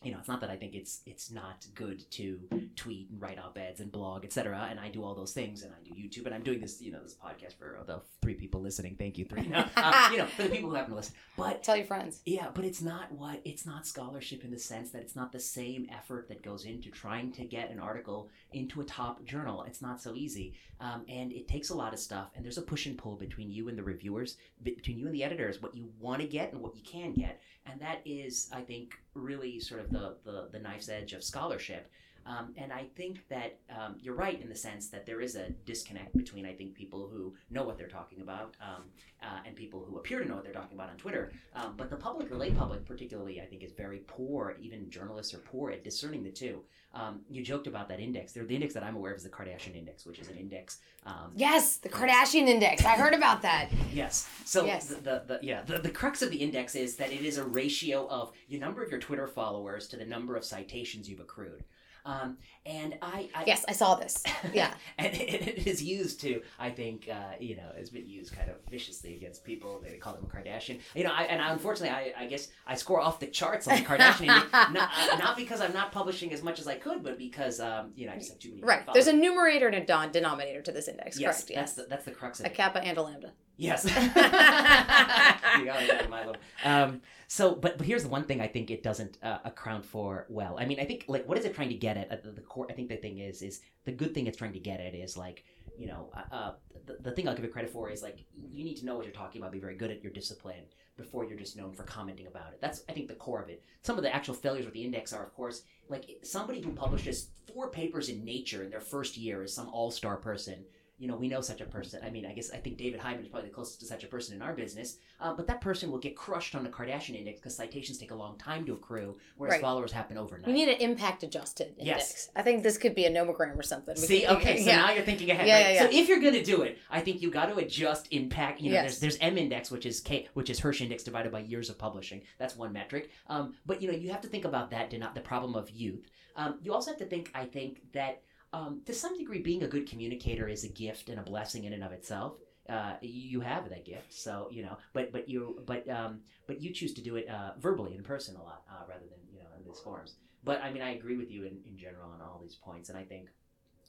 you 0.03 0.11
know, 0.11 0.19
it's 0.19 0.27
not 0.27 0.41
that 0.41 0.49
I 0.49 0.55
think 0.55 0.75
it's 0.75 1.01
it's 1.05 1.31
not 1.31 1.65
good 1.73 2.09
to 2.11 2.39
tweet 2.75 3.09
and 3.09 3.21
write 3.21 3.39
op 3.39 3.57
eds 3.57 3.79
and 3.79 3.91
blog, 3.91 4.23
etc. 4.23 4.67
And 4.69 4.79
I 4.79 4.89
do 4.89 5.03
all 5.03 5.15
those 5.15 5.33
things, 5.33 5.63
and 5.63 5.73
I 5.73 5.83
do 5.83 5.95
YouTube, 5.95 6.25
and 6.25 6.35
I'm 6.35 6.43
doing 6.43 6.59
this, 6.59 6.81
you 6.81 6.91
know, 6.91 7.01
this 7.01 7.15
podcast 7.15 7.53
for 7.57 7.81
the 7.87 8.01
three 8.21 8.35
people 8.35 8.61
listening. 8.61 8.95
Thank 8.97 9.17
you, 9.17 9.25
three. 9.25 9.47
No, 9.47 9.65
uh, 9.75 10.09
you 10.11 10.17
know, 10.17 10.25
for 10.27 10.43
the 10.43 10.49
people 10.49 10.69
who 10.69 10.75
happen 10.75 10.91
to 10.91 10.97
listen. 10.97 11.15
But 11.37 11.63
tell 11.63 11.75
your 11.75 11.85
friends. 11.85 12.21
Yeah, 12.25 12.49
but 12.53 12.65
it's 12.65 12.81
not 12.81 13.11
what 13.11 13.41
it's 13.45 13.65
not 13.65 13.87
scholarship 13.87 14.43
in 14.43 14.51
the 14.51 14.59
sense 14.59 14.91
that 14.91 15.01
it's 15.01 15.15
not 15.15 15.31
the 15.31 15.39
same 15.39 15.87
effort 15.91 16.27
that 16.27 16.43
goes 16.43 16.65
into 16.65 16.91
trying 16.91 17.31
to 17.33 17.45
get 17.45 17.71
an 17.71 17.79
article 17.79 18.29
into 18.51 18.81
a 18.81 18.85
top 18.85 19.23
journal. 19.25 19.63
It's 19.63 19.81
not 19.81 20.01
so 20.01 20.13
easy, 20.13 20.53
um, 20.81 21.03
and 21.07 21.31
it 21.31 21.47
takes 21.47 21.69
a 21.69 21.75
lot 21.75 21.93
of 21.93 21.99
stuff. 21.99 22.31
And 22.35 22.43
there's 22.43 22.57
a 22.57 22.63
push 22.63 22.85
and 22.85 22.97
pull 22.97 23.15
between 23.15 23.49
you 23.49 23.69
and 23.69 23.77
the 23.77 23.83
reviewers, 23.83 24.37
between 24.61 24.99
you 24.99 25.05
and 25.05 25.15
the 25.15 25.23
editors, 25.23 25.61
what 25.61 25.75
you 25.75 25.89
want 25.99 26.21
to 26.21 26.27
get 26.27 26.51
and 26.51 26.61
what 26.61 26.75
you 26.75 26.83
can 26.83 27.13
get 27.13 27.41
and 27.65 27.79
that 27.81 28.01
is, 28.05 28.49
I 28.53 28.61
think, 28.61 28.99
really 29.15 29.59
sort 29.59 29.81
of 29.81 29.91
the 29.91 30.15
the, 30.23 30.49
the 30.51 30.59
knife's 30.59 30.89
edge 30.89 31.13
of 31.13 31.23
scholarship. 31.23 31.89
Um, 32.25 32.53
and 32.57 32.73
I 32.73 32.85
think 32.95 33.27
that 33.29 33.59
um, 33.69 33.97
you're 33.99 34.15
right 34.15 34.41
in 34.41 34.49
the 34.49 34.55
sense 34.55 34.87
that 34.89 35.05
there 35.05 35.21
is 35.21 35.35
a 35.35 35.49
disconnect 35.65 36.17
between, 36.17 36.45
I 36.45 36.53
think, 36.53 36.73
people 36.73 37.07
who 37.07 37.35
know 37.51 37.63
what 37.63 37.77
they're 37.77 37.87
talking 37.87 38.21
about 38.21 38.55
um, 38.61 38.83
uh, 39.21 39.39
and 39.45 39.55
people 39.55 39.85
who 39.87 39.97
appear 39.97 40.19
to 40.19 40.27
know 40.27 40.35
what 40.35 40.43
they're 40.43 40.53
talking 40.53 40.75
about 40.75 40.89
on 40.89 40.97
Twitter. 40.97 41.31
Um, 41.55 41.75
but 41.77 41.89
the 41.89 41.95
public, 41.95 42.29
the 42.29 42.35
lay 42.35 42.51
public 42.51 42.85
particularly, 42.85 43.41
I 43.41 43.45
think, 43.45 43.63
is 43.63 43.73
very 43.73 43.99
poor. 44.07 44.55
Even 44.59 44.89
journalists 44.89 45.33
are 45.33 45.39
poor 45.39 45.71
at 45.71 45.83
discerning 45.83 46.23
the 46.23 46.31
two. 46.31 46.63
Um, 46.95 47.21
you 47.29 47.43
joked 47.43 47.67
about 47.67 47.89
that 47.89 47.99
index. 47.99 48.31
The 48.31 48.47
index 48.47 48.73
that 48.73 48.81
I'm 48.81 48.95
aware 48.95 49.11
of 49.11 49.17
is 49.17 49.23
the 49.23 49.29
Kardashian 49.29 49.75
Index, 49.75 50.05
which 50.05 50.17
is 50.17 50.29
an 50.29 50.37
index. 50.37 50.79
Um, 51.05 51.33
yes, 51.35 51.75
the 51.75 51.89
Kardashian 51.89 52.47
Index. 52.47 52.85
I 52.85 52.93
heard 52.93 53.13
about 53.13 53.41
that. 53.41 53.69
yes. 53.93 54.29
So 54.45 54.65
yes. 54.65 54.87
The, 54.87 54.95
the, 54.95 55.23
the, 55.27 55.39
yeah 55.41 55.61
the, 55.63 55.79
the 55.79 55.89
crux 55.89 56.21
of 56.21 56.31
the 56.31 56.37
index 56.37 56.73
is 56.73 56.95
that 56.95 57.11
it 57.11 57.21
is 57.21 57.37
a 57.37 57.43
ratio 57.43 58.07
of 58.07 58.31
your 58.47 58.61
number 58.61 58.81
of 58.81 58.89
your 58.89 58.99
Twitter 58.99 59.27
followers 59.27 59.89
to 59.89 59.97
the 59.97 60.05
number 60.05 60.37
of 60.37 60.45
citations 60.45 61.09
you've 61.09 61.19
accrued. 61.19 61.65
Um, 62.05 62.37
and 62.65 62.95
I, 63.01 63.29
I 63.33 63.43
yes, 63.45 63.65
I 63.67 63.71
saw 63.73 63.95
this. 63.95 64.23
Yeah, 64.53 64.73
and 64.97 65.13
it, 65.13 65.47
it 65.47 65.67
is 65.67 65.83
used 65.83 66.21
to, 66.21 66.41
I 66.59 66.69
think, 66.69 67.09
uh, 67.11 67.33
you 67.39 67.55
know, 67.55 67.69
it's 67.75 67.89
been 67.89 68.07
used 68.07 68.33
kind 68.33 68.49
of 68.49 68.57
viciously 68.69 69.15
against 69.15 69.43
people. 69.43 69.81
They 69.83 69.97
call 69.97 70.13
them 70.13 70.25
a 70.25 70.27
Kardashian. 70.27 70.79
You 70.93 71.03
know, 71.03 71.11
I, 71.11 71.23
and 71.23 71.41
unfortunately, 71.41 71.89
I, 71.89 72.13
I 72.23 72.27
guess 72.27 72.49
I 72.67 72.75
score 72.75 73.01
off 73.01 73.19
the 73.19 73.27
charts 73.27 73.67
on 73.67 73.77
the 73.77 73.81
Kardashian. 73.81 74.27
not, 74.51 74.91
uh, 75.11 75.17
not 75.17 75.35
because 75.35 75.61
I'm 75.61 75.73
not 75.73 75.91
publishing 75.91 76.31
as 76.31 76.43
much 76.43 76.59
as 76.59 76.67
I 76.67 76.75
could, 76.75 77.03
but 77.03 77.17
because 77.17 77.59
um, 77.59 77.91
you 77.95 78.05
know 78.05 78.13
I 78.13 78.17
just 78.17 78.29
have 78.29 78.39
too 78.39 78.51
many. 78.51 78.61
right. 78.61 78.83
There's 78.93 79.07
a 79.07 79.13
numerator 79.13 79.67
and 79.67 79.75
a 79.75 80.09
denominator 80.11 80.61
to 80.61 80.71
this 80.71 80.87
index. 80.87 81.19
yes, 81.19 81.43
correct. 81.43 81.55
that's 81.55 81.71
Yes, 81.71 81.73
the, 81.73 81.89
that's 81.89 82.05
the 82.05 82.11
crux 82.11 82.39
of 82.39 82.45
a 82.45 82.49
it. 82.49 82.53
A 82.53 82.55
kappa 82.55 82.83
and 82.83 82.97
a 82.97 83.01
lambda. 83.01 83.33
Yes. 83.57 83.85
you 83.85 83.91
got 83.91 85.87
that, 85.87 86.07
Milo. 86.09 86.35
Um, 86.63 87.01
so, 87.27 87.55
but 87.55 87.77
but 87.77 87.87
here's 87.87 88.03
the 88.03 88.09
one 88.09 88.23
thing 88.25 88.41
I 88.41 88.47
think 88.47 88.69
it 88.69 88.83
doesn't 88.83 89.17
uh, 89.23 89.39
account 89.45 89.85
for 89.85 90.25
well. 90.29 90.57
I 90.59 90.65
mean, 90.65 90.79
I 90.79 90.85
think 90.85 91.05
like 91.07 91.27
what 91.27 91.37
is 91.37 91.45
it 91.45 91.55
trying 91.55 91.69
to 91.69 91.75
get 91.75 91.97
at? 91.97 92.23
The, 92.23 92.31
the 92.31 92.41
core, 92.41 92.67
I 92.69 92.73
think 92.73 92.89
the 92.89 92.97
thing 92.97 93.19
is 93.19 93.41
is 93.41 93.61
the 93.85 93.91
good 93.91 94.13
thing 94.13 94.27
it's 94.27 94.37
trying 94.37 94.53
to 94.53 94.59
get 94.59 94.79
at 94.79 94.93
is 94.93 95.17
like 95.17 95.43
you 95.77 95.87
know 95.87 96.09
uh, 96.13 96.35
uh, 96.35 96.51
the, 96.85 96.97
the 97.01 97.11
thing 97.11 97.27
I'll 97.27 97.35
give 97.35 97.45
it 97.45 97.51
credit 97.51 97.71
for 97.71 97.89
is 97.89 98.03
like 98.03 98.19
you 98.51 98.63
need 98.63 98.77
to 98.77 98.85
know 98.85 98.95
what 98.95 99.05
you're 99.05 99.13
talking 99.13 99.41
about, 99.41 99.51
be 99.51 99.59
very 99.59 99.75
good 99.75 99.91
at 99.91 100.03
your 100.03 100.11
discipline 100.11 100.63
before 100.97 101.25
you're 101.25 101.37
just 101.37 101.57
known 101.57 101.73
for 101.73 101.83
commenting 101.83 102.27
about 102.27 102.53
it. 102.53 102.59
That's 102.61 102.83
I 102.89 102.93
think 102.93 103.07
the 103.07 103.15
core 103.15 103.41
of 103.41 103.49
it. 103.49 103.63
Some 103.81 103.97
of 103.97 104.03
the 104.03 104.13
actual 104.13 104.33
failures 104.33 104.65
with 104.65 104.73
the 104.73 104.83
index 104.83 105.13
are, 105.13 105.23
of 105.23 105.33
course, 105.33 105.63
like 105.89 106.19
somebody 106.23 106.61
who 106.61 106.71
publishes 106.71 107.29
four 107.53 107.69
papers 107.69 108.09
in 108.09 108.23
Nature 108.23 108.63
in 108.63 108.69
their 108.69 108.81
first 108.81 109.17
year 109.17 109.43
is 109.43 109.53
some 109.53 109.69
all 109.69 109.91
star 109.91 110.17
person 110.17 110.63
you 110.97 111.07
know, 111.07 111.15
we 111.17 111.27
know 111.27 111.41
such 111.41 111.59
a 111.61 111.65
person. 111.65 111.99
I 112.05 112.09
mean, 112.09 112.25
I 112.25 112.31
guess 112.33 112.51
I 112.51 112.57
think 112.57 112.77
David 112.77 112.99
Hyman 113.01 113.21
is 113.23 113.27
probably 113.27 113.49
the 113.49 113.53
closest 113.55 113.81
to 113.81 113.85
such 113.85 114.03
a 114.03 114.07
person 114.07 114.35
in 114.35 114.41
our 114.41 114.53
business. 114.53 114.97
Uh, 115.19 115.33
but 115.33 115.45
that 115.47 115.59
person 115.59 115.91
will 115.91 115.99
get 115.99 116.15
crushed 116.15 116.55
on 116.55 116.63
the 116.63 116.69
Kardashian 116.69 117.17
index 117.17 117.39
because 117.39 117.55
citations 117.55 117.97
take 117.97 118.11
a 118.11 118.15
long 118.15 118.37
time 118.37 118.65
to 118.65 118.73
accrue, 118.73 119.17
whereas 119.37 119.53
Right. 119.53 119.61
followers 119.61 119.91
happen 119.91 120.17
overnight. 120.17 120.47
We 120.47 120.53
need 120.53 120.69
an 120.69 120.79
impact 120.79 121.23
adjusted 121.23 121.75
index. 121.77 121.85
Yes. 121.85 122.29
I 122.35 122.41
think 122.43 122.63
this 122.63 122.77
could 122.77 122.95
be 122.95 123.05
a 123.05 123.11
nomogram 123.11 123.57
or 123.57 123.63
something. 123.63 123.95
We 123.95 124.07
See, 124.07 124.25
okay, 124.27 124.61
so 124.61 124.65
yeah. 124.69 124.77
now 124.77 124.91
you're 124.91 125.03
thinking 125.03 125.29
ahead. 125.31 125.47
Yeah, 125.47 125.63
right? 125.65 125.73
yeah, 125.75 125.81
So 125.81 125.89
if 125.91 126.07
you're 126.07 126.21
going 126.21 126.33
to 126.33 126.43
do 126.43 126.61
it, 126.61 126.77
I 126.89 127.01
think 127.01 127.21
you 127.21 127.29
got 127.29 127.47
to 127.47 127.55
adjust 127.57 128.07
impact. 128.11 128.61
You 128.61 128.69
know, 128.69 128.75
Yes. 128.75 128.99
there's 128.99 129.17
there's 129.17 129.29
M 129.31 129.37
index, 129.37 129.69
which 129.71 129.85
is 129.85 129.99
K, 129.99 130.27
which 130.33 130.49
is 130.49 130.59
Hirsch 130.59 130.81
index 130.81 131.03
divided 131.03 131.31
by 131.31 131.39
years 131.39 131.69
of 131.69 131.77
publishing. 131.77 132.21
That's 132.39 132.55
one 132.55 132.71
metric. 132.73 133.09
Um, 133.27 133.55
but 133.65 133.81
you 133.81 133.91
know, 133.91 133.97
you 133.97 134.11
have 134.11 134.21
to 134.21 134.27
think 134.29 134.45
about 134.45 134.71
that, 134.71 134.97
not 134.97 135.13
the 135.15 135.21
problem 135.21 135.55
of 135.55 135.69
youth. 135.69 136.09
Um, 136.37 136.59
you 136.61 136.73
also 136.73 136.91
have 136.91 136.99
to 136.99 137.05
think, 137.05 137.31
I 137.33 137.45
think 137.45 137.81
that 137.93 138.21
um, 138.55 138.81
to 138.85 138.93
some 138.93 139.17
degree, 139.17 139.41
being 139.41 139.63
a 139.63 139.67
good 139.67 139.87
communicator 139.87 140.47
is 140.47 140.63
a 140.63 140.69
gift 140.69 141.09
and 141.09 141.19
a 141.19 141.23
blessing 141.23 141.65
in 141.65 141.73
and 141.73 141.83
of 141.83 141.91
itself. 141.91 142.35
Uh, 142.69 142.93
you 143.01 143.41
have 143.41 143.69
that 143.69 143.85
gift, 143.85 144.13
so 144.13 144.47
you 144.49 144.63
know. 144.63 144.77
But 144.93 145.11
but 145.11 145.27
you 145.29 145.61
but 145.65 145.87
um, 145.89 146.21
but 146.47 146.61
you 146.61 146.71
choose 146.71 146.93
to 146.95 147.01
do 147.01 147.17
it 147.17 147.27
uh, 147.29 147.51
verbally 147.59 147.93
in 147.93 148.03
person 148.03 148.35
a 148.35 148.41
lot 148.41 148.63
uh, 148.69 148.83
rather 148.87 149.05
than 149.05 149.19
you 149.31 149.39
know 149.39 149.49
in 149.57 149.65
these 149.65 149.79
forums. 149.79 150.15
But 150.43 150.61
I 150.63 150.71
mean, 150.71 150.81
I 150.81 150.95
agree 150.95 151.17
with 151.17 151.29
you 151.29 151.43
in, 151.43 151.57
in 151.67 151.77
general 151.77 152.09
on 152.11 152.21
all 152.21 152.39
these 152.41 152.55
points, 152.55 152.89
and 152.89 152.97
I 152.97 153.03
think 153.03 153.29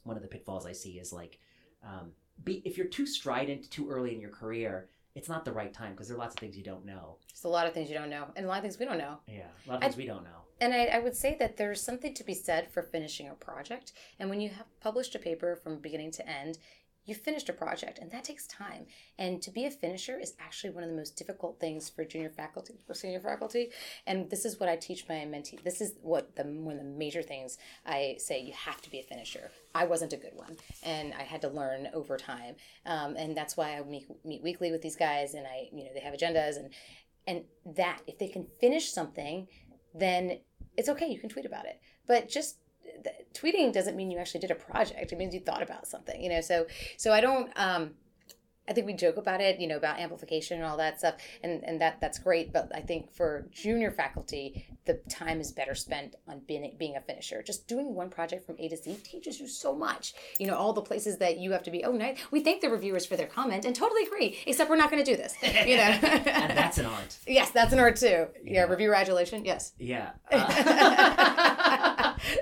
one 0.03 0.15
of 0.15 0.21
the 0.21 0.27
pitfalls 0.27 0.65
I 0.65 0.73
see 0.73 0.99
is 0.99 1.13
like, 1.13 1.39
um, 1.83 2.11
be 2.43 2.61
if 2.65 2.77
you're 2.77 2.87
too 2.87 3.05
strident 3.05 3.71
too 3.71 3.89
early 3.89 4.13
in 4.13 4.19
your 4.19 4.31
career, 4.31 4.89
it's 5.15 5.29
not 5.29 5.45
the 5.45 5.53
right 5.53 5.73
time 5.73 5.93
because 5.93 6.09
there 6.09 6.17
are 6.17 6.19
lots 6.19 6.35
of 6.35 6.39
things 6.39 6.57
you 6.57 6.63
don't 6.63 6.85
know. 6.85 7.17
There's 7.33 7.45
a 7.45 7.47
lot 7.47 7.67
of 7.67 7.73
things 7.73 7.89
you 7.89 7.95
don't 7.95 8.09
know, 8.09 8.25
and 8.35 8.45
a 8.45 8.49
lot 8.49 8.57
of 8.57 8.63
things 8.63 8.77
we 8.77 8.85
don't 8.85 8.99
know. 8.99 9.17
Yeah, 9.27 9.47
a 9.65 9.69
lot 9.69 9.75
of 9.77 9.81
things 9.83 9.97
we 9.97 10.05
don't 10.05 10.23
know. 10.23 10.41
And 10.59 10.73
I, 10.73 10.85
I 10.85 10.99
would 10.99 11.15
say 11.15 11.35
that 11.39 11.57
there's 11.57 11.81
something 11.81 12.13
to 12.13 12.23
be 12.23 12.33
said 12.33 12.71
for 12.71 12.81
finishing 12.81 13.29
a 13.29 13.33
project. 13.33 13.93
And 14.19 14.29
when 14.29 14.41
you 14.41 14.49
have 14.49 14.65
published 14.79 15.15
a 15.15 15.19
paper 15.19 15.55
from 15.55 15.79
beginning 15.79 16.11
to 16.11 16.27
end, 16.27 16.57
you 17.07 17.15
finished 17.15 17.47
a 17.47 17.53
project, 17.53 17.99
and 17.99 18.11
that 18.11 18.25
takes 18.25 18.45
time. 18.47 18.85
And 19.17 19.41
to 19.41 19.49
be 19.49 19.65
a 19.65 19.71
finisher 19.71 20.19
is 20.19 20.33
actually 20.41 20.71
one 20.71 20.83
of 20.83 20.89
the 20.89 20.95
most 20.95 21.15
difficult 21.15 21.57
things 21.57 21.89
for 21.89 22.03
junior 22.03 22.29
faculty, 22.29 22.73
or 22.87 22.93
senior 22.93 23.21
faculty. 23.21 23.69
And 24.05 24.29
this 24.29 24.43
is 24.43 24.59
what 24.59 24.67
I 24.67 24.75
teach 24.75 25.07
my 25.07 25.15
mentee. 25.15 25.63
This 25.63 25.79
is 25.79 25.93
what 26.01 26.35
the 26.35 26.43
one 26.43 26.73
of 26.73 26.83
the 26.83 26.89
major 26.89 27.21
things 27.21 27.57
I 27.85 28.17
say 28.19 28.41
you 28.41 28.51
have 28.51 28.81
to 28.81 28.91
be 28.91 28.99
a 28.99 29.03
finisher. 29.03 29.51
I 29.73 29.85
wasn't 29.85 30.11
a 30.11 30.17
good 30.17 30.33
one, 30.35 30.57
and 30.83 31.13
I 31.13 31.23
had 31.23 31.41
to 31.43 31.49
learn 31.49 31.87
over 31.93 32.17
time. 32.17 32.55
Um, 32.85 33.15
and 33.15 33.37
that's 33.37 33.55
why 33.55 33.77
I 33.77 33.83
meet, 33.83 34.07
meet 34.25 34.43
weekly 34.43 34.71
with 34.71 34.81
these 34.81 34.97
guys, 34.97 35.33
and 35.33 35.47
I, 35.47 35.69
you 35.71 35.85
know, 35.85 35.91
they 35.93 36.01
have 36.01 36.13
agendas, 36.13 36.57
and 36.57 36.71
and 37.25 37.45
that 37.77 38.01
if 38.05 38.17
they 38.17 38.27
can 38.27 38.47
finish 38.59 38.91
something, 38.91 39.47
then 39.93 40.39
it's 40.77 40.89
okay. 40.89 41.07
You 41.07 41.19
can 41.19 41.29
tweet 41.29 41.45
about 41.45 41.65
it, 41.65 41.81
but 42.07 42.29
just 42.29 42.57
tweeting 43.33 43.73
doesn't 43.73 43.95
mean 43.95 44.09
you 44.11 44.17
actually 44.17 44.41
did 44.41 44.51
a 44.51 44.55
project. 44.55 45.11
It 45.11 45.17
means 45.17 45.33
you 45.33 45.39
thought 45.39 45.61
about 45.61 45.87
something, 45.87 46.21
you 46.21 46.29
know. 46.29 46.41
So, 46.41 46.67
so 46.97 47.11
I 47.11 47.21
don't. 47.21 47.51
Um, 47.55 47.91
I 48.69 48.73
think 48.73 48.85
we 48.87 48.93
joke 48.93 49.17
about 49.17 49.41
it, 49.41 49.59
you 49.59 49.67
know, 49.67 49.77
about 49.77 49.99
amplification 49.99 50.57
and 50.57 50.65
all 50.65 50.77
that 50.77 50.99
stuff, 50.99 51.15
and 51.43 51.63
and 51.63 51.79
that 51.81 51.99
that's 52.01 52.19
great. 52.19 52.51
But 52.51 52.71
I 52.75 52.81
think 52.81 53.11
for 53.13 53.47
junior 53.51 53.91
faculty, 53.91 54.65
the 54.85 54.95
time 55.09 55.39
is 55.39 55.51
better 55.51 55.73
spent 55.75 56.15
on 56.27 56.41
being 56.47 56.75
being 56.77 56.95
a 56.95 57.01
finisher. 57.01 57.41
Just 57.43 57.67
doing 57.67 57.95
one 57.95 58.09
project 58.09 58.45
from 58.45 58.55
A 58.59 58.67
to 58.69 58.77
Z 58.77 58.95
teaches 59.03 59.39
you 59.39 59.47
so 59.47 59.73
much. 59.75 60.13
You 60.39 60.47
know, 60.47 60.55
all 60.55 60.73
the 60.73 60.81
places 60.81 61.17
that 61.17 61.37
you 61.37 61.51
have 61.51 61.63
to 61.63 61.71
be. 61.71 61.83
Oh, 61.85 61.91
nice. 61.91 62.17
We 62.31 62.41
thank 62.41 62.61
the 62.61 62.69
reviewers 62.69 63.05
for 63.05 63.15
their 63.15 63.27
comment, 63.27 63.65
and 63.65 63.75
totally 63.75 64.03
agree. 64.03 64.37
Except 64.45 64.69
we're 64.69 64.75
not 64.77 64.91
going 64.91 65.03
to 65.03 65.09
do 65.11 65.17
this. 65.17 65.35
You 65.41 65.77
know, 65.77 65.83
and 66.01 66.57
that's 66.57 66.77
an 66.77 66.85
art. 66.87 67.17
yes, 67.27 67.51
that's 67.51 67.71
an 67.73 67.79
art 67.79 67.95
too. 67.95 68.27
Yeah, 68.43 68.53
Yeah. 68.53 68.63
review 68.65 68.93
adulation. 68.93 69.45
Yes. 69.45 69.73
Yeah. 69.79 70.11
Uh, 70.31 71.95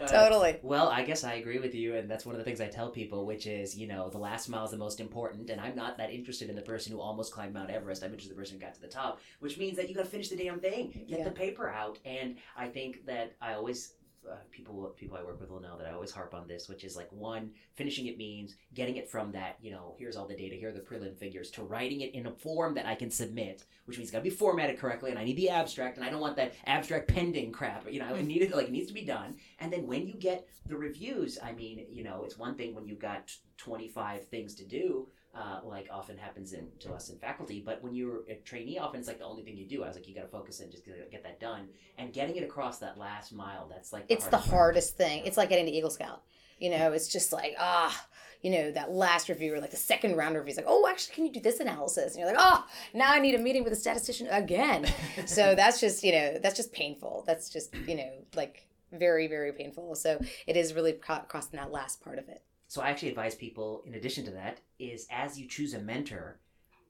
totally. 0.07 0.59
Well, 0.61 0.89
I 0.89 1.03
guess 1.03 1.23
I 1.23 1.33
agree 1.35 1.59
with 1.59 1.75
you, 1.75 1.95
and 1.95 2.09
that's 2.09 2.25
one 2.25 2.35
of 2.35 2.39
the 2.39 2.45
things 2.45 2.61
I 2.61 2.67
tell 2.67 2.89
people, 2.89 3.25
which 3.25 3.47
is, 3.47 3.77
you 3.77 3.87
know, 3.87 4.09
the 4.09 4.17
last 4.17 4.49
mile 4.49 4.65
is 4.65 4.71
the 4.71 4.77
most 4.77 4.99
important, 4.99 5.49
and 5.49 5.59
I'm 5.61 5.75
not 5.75 5.97
that 5.97 6.11
interested 6.11 6.49
in 6.49 6.55
the 6.55 6.61
person 6.61 6.91
who 6.91 6.99
almost 6.99 7.31
climbed 7.33 7.53
Mount 7.53 7.69
Everest. 7.69 8.03
I'm 8.03 8.11
interested 8.11 8.31
in 8.31 8.37
the 8.37 8.41
person 8.41 8.57
who 8.59 8.65
got 8.65 8.73
to 8.75 8.81
the 8.81 8.87
top, 8.87 9.19
which 9.39 9.57
means 9.57 9.77
that 9.77 9.89
you 9.89 9.95
got 9.95 10.05
to 10.05 10.09
finish 10.11 10.29
the 10.29 10.35
damn 10.37 10.59
thing, 10.59 11.05
get 11.07 11.19
Yeah. 11.19 11.23
the 11.25 11.31
paper 11.31 11.69
out, 11.69 11.99
and 12.05 12.37
I 12.55 12.67
think 12.67 13.05
that 13.05 13.33
I 13.41 13.53
always. 13.53 13.93
Uh, 14.29 14.35
people 14.51 14.93
people 14.97 15.17
I 15.17 15.23
work 15.23 15.39
with 15.39 15.49
will 15.49 15.59
know 15.59 15.77
that 15.77 15.87
I 15.87 15.93
always 15.93 16.11
harp 16.11 16.33
on 16.33 16.47
this, 16.47 16.67
which 16.67 16.83
is 16.83 16.95
like 16.95 17.11
one, 17.11 17.51
finishing 17.75 18.07
it 18.07 18.17
means 18.17 18.55
getting 18.73 18.95
it 18.95 19.09
from 19.09 19.31
that, 19.33 19.57
you 19.61 19.71
know, 19.71 19.95
here's 19.97 20.15
all 20.15 20.27
the 20.27 20.35
data, 20.35 20.55
here 20.55 20.69
are 20.69 20.71
the 20.71 20.79
prelim 20.79 21.15
figures, 21.17 21.51
to 21.51 21.63
writing 21.63 22.01
it 22.01 22.13
in 22.13 22.25
a 22.25 22.31
form 22.31 22.73
that 22.75 22.85
I 22.85 22.95
can 22.95 23.11
submit, 23.11 23.65
which 23.85 23.97
means 23.97 24.09
it's 24.09 24.11
got 24.11 24.19
to 24.19 24.23
be 24.23 24.29
formatted 24.29 24.79
correctly, 24.79 25.11
and 25.11 25.19
I 25.19 25.23
need 25.23 25.37
the 25.37 25.49
abstract, 25.49 25.97
and 25.97 26.05
I 26.05 26.09
don't 26.09 26.21
want 26.21 26.37
that 26.37 26.53
abstract 26.65 27.07
pending 27.07 27.51
crap, 27.51 27.91
you 27.91 27.99
know, 27.99 28.15
I 28.15 28.21
need 28.21 28.41
it 28.41 28.55
like 28.55 28.67
it 28.67 28.71
needs 28.71 28.87
to 28.87 28.93
be 28.93 29.05
done, 29.05 29.35
and 29.59 29.71
then 29.71 29.85
when 29.85 30.07
you 30.07 30.15
get 30.15 30.47
the 30.67 30.77
reviews, 30.77 31.37
I 31.43 31.51
mean, 31.51 31.85
you 31.89 32.03
know, 32.03 32.23
it's 32.23 32.37
one 32.37 32.55
thing 32.55 32.73
when 32.73 32.87
you've 32.87 32.99
got 32.99 33.31
25 33.57 34.25
things 34.27 34.55
to 34.55 34.65
do, 34.65 35.07
uh, 35.35 35.59
like 35.63 35.87
often 35.91 36.17
happens 36.17 36.53
in, 36.53 36.67
to 36.79 36.93
us 36.93 37.09
in 37.09 37.17
faculty, 37.17 37.61
but 37.65 37.83
when 37.83 37.93
you're 37.93 38.21
a 38.29 38.35
trainee, 38.45 38.77
often 38.77 38.99
it's 38.99 39.07
like 39.07 39.19
the 39.19 39.25
only 39.25 39.43
thing 39.43 39.57
you 39.57 39.67
do. 39.67 39.83
I 39.83 39.87
was 39.87 39.95
like, 39.95 40.07
you 40.07 40.15
got 40.15 40.21
to 40.21 40.27
focus 40.27 40.61
and 40.61 40.71
just 40.71 40.85
get, 40.85 41.11
get 41.11 41.23
that 41.23 41.39
done. 41.39 41.67
And 41.97 42.13
getting 42.13 42.37
it 42.37 42.43
across 42.43 42.79
that 42.79 42.97
last 42.97 43.33
mile, 43.33 43.67
that's 43.69 43.91
like 43.91 44.05
it's 44.07 44.25
the 44.27 44.37
hardest 44.37 44.49
part. 44.49 44.59
hardest 44.59 44.97
thing. 44.97 45.25
It's 45.25 45.37
like 45.37 45.49
getting 45.49 45.65
to 45.65 45.71
Eagle 45.71 45.89
Scout. 45.89 46.23
You 46.59 46.69
know, 46.69 46.93
it's 46.93 47.09
just 47.09 47.33
like, 47.33 47.55
ah, 47.59 48.07
you 48.41 48.51
know, 48.51 48.71
that 48.71 48.91
last 48.91 49.27
review 49.27 49.55
or 49.55 49.59
like 49.59 49.71
the 49.71 49.77
second 49.77 50.15
round 50.15 50.35
review 50.35 50.51
is 50.51 50.57
like, 50.57 50.67
oh, 50.69 50.87
actually, 50.87 51.15
can 51.15 51.25
you 51.25 51.33
do 51.33 51.41
this 51.41 51.59
analysis? 51.59 52.13
And 52.13 52.21
you're 52.21 52.33
like, 52.33 52.39
oh, 52.39 52.65
now 52.93 53.11
I 53.11 53.19
need 53.19 53.35
a 53.35 53.39
meeting 53.39 53.63
with 53.63 53.73
a 53.73 53.75
statistician 53.75 54.27
again. 54.27 54.85
so 55.25 55.53
that's 55.55 55.81
just, 55.81 56.03
you 56.03 56.13
know, 56.13 56.37
that's 56.41 56.55
just 56.55 56.71
painful. 56.71 57.23
That's 57.27 57.49
just, 57.49 57.75
you 57.87 57.95
know, 57.95 58.11
like 58.35 58.67
very, 58.93 59.27
very 59.27 59.51
painful. 59.51 59.95
So 59.95 60.21
it 60.47 60.55
is 60.55 60.73
really 60.73 60.93
crossing 60.93 61.59
that 61.59 61.71
last 61.71 62.01
part 62.01 62.19
of 62.19 62.29
it. 62.29 62.41
So 62.67 62.81
I 62.81 62.89
actually 62.89 63.09
advise 63.09 63.35
people, 63.35 63.83
in 63.85 63.93
addition 63.95 64.25
to 64.25 64.31
that, 64.31 64.59
is 64.79 65.07
as 65.11 65.39
you 65.39 65.47
choose 65.47 65.73
a 65.73 65.79
mentor, 65.79 66.39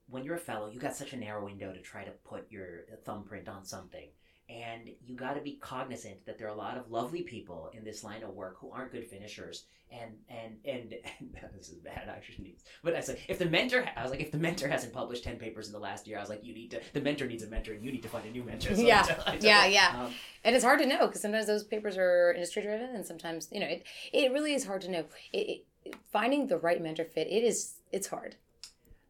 when 0.08 0.24
you're 0.24 0.36
a 0.36 0.38
fellow, 0.38 0.68
you 0.70 0.80
got 0.80 0.96
such 0.96 1.12
a 1.12 1.16
narrow 1.16 1.44
window 1.44 1.72
to 1.72 1.80
try 1.80 2.04
to 2.04 2.12
put 2.24 2.46
your 2.50 2.84
thumbprint 3.04 3.48
on 3.48 3.64
something. 3.64 4.08
And 4.48 4.90
you 5.04 5.16
got 5.16 5.34
to 5.34 5.40
be 5.40 5.54
cognizant 5.60 6.24
that 6.26 6.38
there 6.38 6.46
are 6.46 6.54
a 6.54 6.56
lot 6.56 6.78
of 6.78 6.88
lovely 6.90 7.22
people 7.22 7.70
in 7.76 7.82
this 7.82 8.04
line 8.04 8.22
of 8.22 8.30
work 8.30 8.56
who 8.60 8.70
aren't 8.70 8.92
good 8.92 9.04
finishers. 9.08 9.64
And 9.90 10.16
and 10.28 10.56
and, 10.64 10.94
this 11.56 11.68
is 11.68 11.78
bad 11.78 12.08
I 12.08 12.12
actually. 12.12 12.56
But 12.82 12.94
I 12.94 13.00
said, 13.00 13.18
if 13.28 13.38
the 13.40 13.46
mentor, 13.46 13.84
I 13.96 14.02
was 14.02 14.10
like, 14.12 14.20
if 14.20 14.30
the 14.32 14.38
mentor 14.38 14.66
hasn't 14.68 14.92
published 14.92 15.22
ten 15.24 15.36
papers 15.36 15.66
in 15.68 15.72
the 15.72 15.78
last 15.80 16.06
year, 16.08 16.16
I 16.18 16.20
was 16.20 16.28
like, 16.28 16.44
you 16.44 16.54
need 16.54 16.70
to. 16.72 16.80
The 16.92 17.00
mentor 17.00 17.26
needs 17.26 17.42
a 17.44 17.48
mentor, 17.48 17.72
and 17.72 17.84
you 17.84 17.90
need 17.92 18.02
to 18.02 18.08
find 18.08 18.24
a 18.26 18.30
new 18.30 18.42
mentor. 18.44 18.74
So 18.74 18.82
I 18.82 18.86
Yeah. 18.86 19.02
tell- 19.02 19.22
I 19.26 19.36
tell 19.36 19.48
Yeah, 19.48 19.66
yeah. 19.66 20.04
um, 20.04 20.12
And 20.44 20.54
it's 20.56 20.64
hard 20.64 20.78
to 20.80 20.86
know 20.86 21.06
because 21.06 21.22
sometimes 21.22 21.46
those 21.46 21.64
papers 21.64 21.96
are 21.96 22.32
industry 22.32 22.62
driven 22.62 22.94
and 22.96 23.04
sometimes, 23.06 23.48
you 23.52 23.58
know, 23.60 23.66
it, 23.66 23.84
it 24.12 24.32
really 24.32 24.54
is 24.54 24.64
hard 24.64 24.82
to 24.82 24.90
know. 24.90 25.04
It, 25.32 25.38
it, 25.48 25.65
finding 26.10 26.46
the 26.46 26.58
right 26.58 26.82
mentor 26.82 27.04
fit, 27.04 27.26
it 27.28 27.42
is, 27.44 27.74
it's 27.92 28.06
hard. 28.06 28.36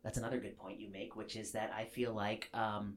that's 0.03 0.19
another 0.19 0.39
good 0.39 0.57
point 0.57 0.79
you 0.81 0.89
make, 0.91 1.17
which 1.17 1.37
is 1.37 1.53
that 1.53 1.73
I 1.77 1.85
feel 1.85 2.13
like 2.13 2.49
um, 2.55 2.97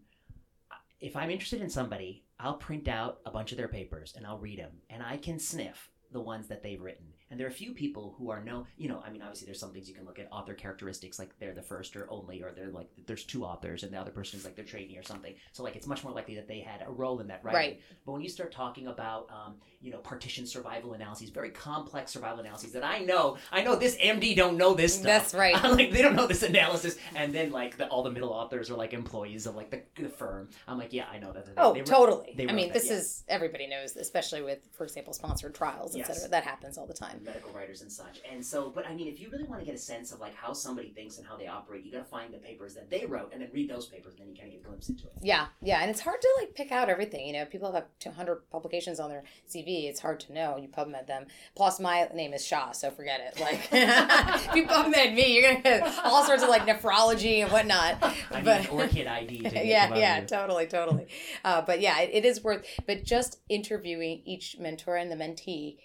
if 0.99 1.15
I'm 1.15 1.29
interested 1.29 1.61
in 1.61 1.69
somebody, 1.69 2.23
I'll 2.39 2.55
print 2.55 2.87
out 2.87 3.19
a 3.25 3.31
bunch 3.31 3.51
of 3.51 3.57
their 3.57 3.67
papers 3.67 4.13
and 4.15 4.25
I'll 4.25 4.37
read 4.37 4.59
them, 4.59 4.71
and 4.89 5.01
I 5.03 5.17
can 5.17 5.39
sniff 5.39 5.89
the 6.11 6.21
ones 6.21 6.47
that 6.47 6.63
they've 6.63 6.81
written. 6.81 7.07
And 7.31 7.39
there 7.39 7.45
are 7.47 7.49
a 7.49 7.53
few 7.53 7.73
people 7.73 8.15
who 8.17 8.29
are 8.31 8.43
no, 8.43 8.65
you 8.77 8.89
know, 8.89 9.03
I 9.05 9.09
mean, 9.09 9.21
obviously 9.21 9.45
there's 9.45 9.59
some 9.59 9.71
things 9.71 9.87
you 9.87 9.95
can 9.95 10.05
look 10.05 10.19
at 10.19 10.27
author 10.31 10.53
characteristics, 10.53 11.19
like 11.19 11.29
they're 11.39 11.53
the 11.53 11.61
first 11.61 11.95
or 11.95 12.07
only, 12.09 12.41
or 12.41 12.51
they're 12.51 12.69
like 12.71 12.89
there's 13.05 13.23
two 13.23 13.45
authors 13.45 13.83
and 13.83 13.93
the 13.93 13.97
other 13.99 14.11
person 14.11 14.39
is 14.39 14.45
like 14.45 14.55
their 14.55 14.65
trainee 14.65 14.97
or 14.97 15.03
something. 15.03 15.33
So 15.51 15.63
like 15.63 15.75
it's 15.75 15.87
much 15.87 16.03
more 16.03 16.13
likely 16.13 16.35
that 16.35 16.47
they 16.47 16.59
had 16.59 16.83
a 16.87 16.91
role 16.91 17.19
in 17.19 17.27
that 17.27 17.43
writing. 17.43 17.59
Right. 17.59 17.81
But 18.05 18.13
when 18.13 18.21
you 18.21 18.29
start 18.29 18.51
talking 18.51 18.87
about, 18.87 19.29
um, 19.31 19.55
you 19.81 19.91
know, 19.91 19.99
partition 19.99 20.45
survival 20.45 20.93
analyses, 20.93 21.29
very 21.29 21.51
complex 21.51 22.11
survival 22.11 22.39
analyses 22.39 22.73
that 22.73 22.83
I 22.83 22.99
know, 22.99 23.37
I 23.51 23.61
know 23.63 23.75
this 23.75 23.95
MD 23.97 24.35
don't 24.35 24.57
know 24.57 24.73
this 24.73 24.93
stuff. 24.95 25.05
That's 25.05 25.33
right. 25.33 25.55
I'm 25.63 25.71
like 25.77 25.91
they 25.91 26.01
don't 26.01 26.15
know 26.15 26.27
this 26.27 26.43
analysis, 26.43 26.97
and 27.15 27.33
then 27.33 27.51
like 27.51 27.77
the, 27.77 27.87
all 27.87 28.03
the 28.03 28.11
middle 28.11 28.29
authors 28.31 28.69
are 28.69 28.75
like 28.75 28.93
employees 28.93 29.45
of 29.45 29.55
like 29.55 29.69
the, 29.71 29.81
the 30.01 30.09
firm. 30.09 30.49
I'm 30.67 30.77
like, 30.77 30.91
yeah, 30.93 31.05
I 31.11 31.19
know 31.19 31.31
that. 31.31 31.45
They, 31.45 31.51
Oh, 31.57 31.73
they 31.73 31.81
totally. 31.81 32.33
they 32.35 32.47
I 32.49 32.53
mean, 32.53 32.67
that, 32.69 32.73
this 32.73 32.87
yeah. 32.87 32.93
is 32.97 33.23
everybody 33.27 33.67
knows, 33.67 33.95
especially 33.95 34.41
with, 34.41 34.59
for 34.73 34.83
example, 34.83 35.13
sponsored 35.13 35.53
trials, 35.55 35.95
Yes. 35.95 36.09
etc. 36.09 36.29
That 36.29 36.43
happens 36.43 36.77
all 36.77 36.85
the 36.87 36.93
time. 36.93 37.18
Medical 37.23 37.51
writers 37.51 37.81
and 37.81 37.91
such. 37.91 38.19
And 38.29 38.45
so, 38.45 38.69
but 38.69 38.87
I 38.87 38.93
mean, 38.93 39.07
if 39.07 39.19
you 39.19 39.29
really 39.29 39.43
want 39.43 39.59
to 39.61 39.65
get 39.65 39.75
a 39.75 39.79
sense 39.79 40.11
of 40.11 40.19
like 40.19 40.35
how 40.35 40.53
somebody 40.53 40.89
thinks 40.89 41.17
and 41.17 41.27
how 41.27 41.35
they 41.37 41.47
operate, 41.47 41.85
you 41.85 41.91
got 41.91 41.99
to 41.99 42.03
find 42.05 42.33
the 42.33 42.37
papers 42.37 42.73
that 42.75 42.89
they 42.89 43.05
wrote 43.05 43.31
and 43.33 43.41
then 43.41 43.49
read 43.53 43.69
those 43.69 43.85
papers, 43.85 44.13
and 44.13 44.21
then 44.21 44.29
you 44.29 44.35
kind 44.35 44.47
of 44.47 44.53
get 44.53 44.61
a 44.61 44.67
glimpse 44.67 44.89
into 44.89 45.05
it. 45.07 45.13
Yeah, 45.21 45.47
yeah, 45.61 45.81
and 45.81 45.89
it's 45.89 46.01
hard 46.01 46.21
to 46.21 46.29
like 46.39 46.55
pick 46.55 46.71
out 46.71 46.89
everything. 46.89 47.27
You 47.27 47.33
know, 47.33 47.45
people 47.45 47.67
have 47.67 47.75
like 47.75 47.99
200 47.99 48.49
publications 48.51 48.99
on 48.99 49.09
their 49.09 49.23
CV. 49.49 49.89
It's 49.89 49.99
hard 49.99 50.19
to 50.21 50.33
know. 50.33 50.57
You 50.57 50.67
PubMed 50.67 51.07
them. 51.07 51.25
Plus, 51.55 51.79
my 51.79 52.07
name 52.13 52.33
is 52.33 52.45
Shah, 52.45 52.71
so 52.71 52.91
forget 52.91 53.19
it. 53.21 53.39
Like, 53.39 53.67
if 53.71 54.55
you 54.55 54.65
PubMed 54.65 55.15
me, 55.15 55.33
you're 55.35 55.51
gonna 55.51 55.61
get 55.61 55.99
all 56.03 56.23
sorts 56.25 56.43
of 56.43 56.49
like 56.49 56.65
nephrology 56.65 57.41
and 57.43 57.51
whatnot. 57.51 57.97
I 58.31 58.41
But- 58.41 58.61
need 58.61 58.69
ORCID 58.69 59.07
ID. 59.07 59.39
To 59.49 59.65
yeah, 59.65 59.95
yeah, 59.95 60.21
totally, 60.25 60.67
totally. 60.67 61.07
Uh, 61.43 61.61
but 61.61 61.81
yeah, 61.81 61.99
it, 62.01 62.09
it 62.13 62.25
is 62.25 62.43
worth. 62.43 62.65
But 62.85 63.03
just 63.03 63.39
interviewing 63.49 64.21
each 64.25 64.57
mentor 64.59 64.95
and 64.95 65.11
the 65.11 65.15
mentee 65.15 65.77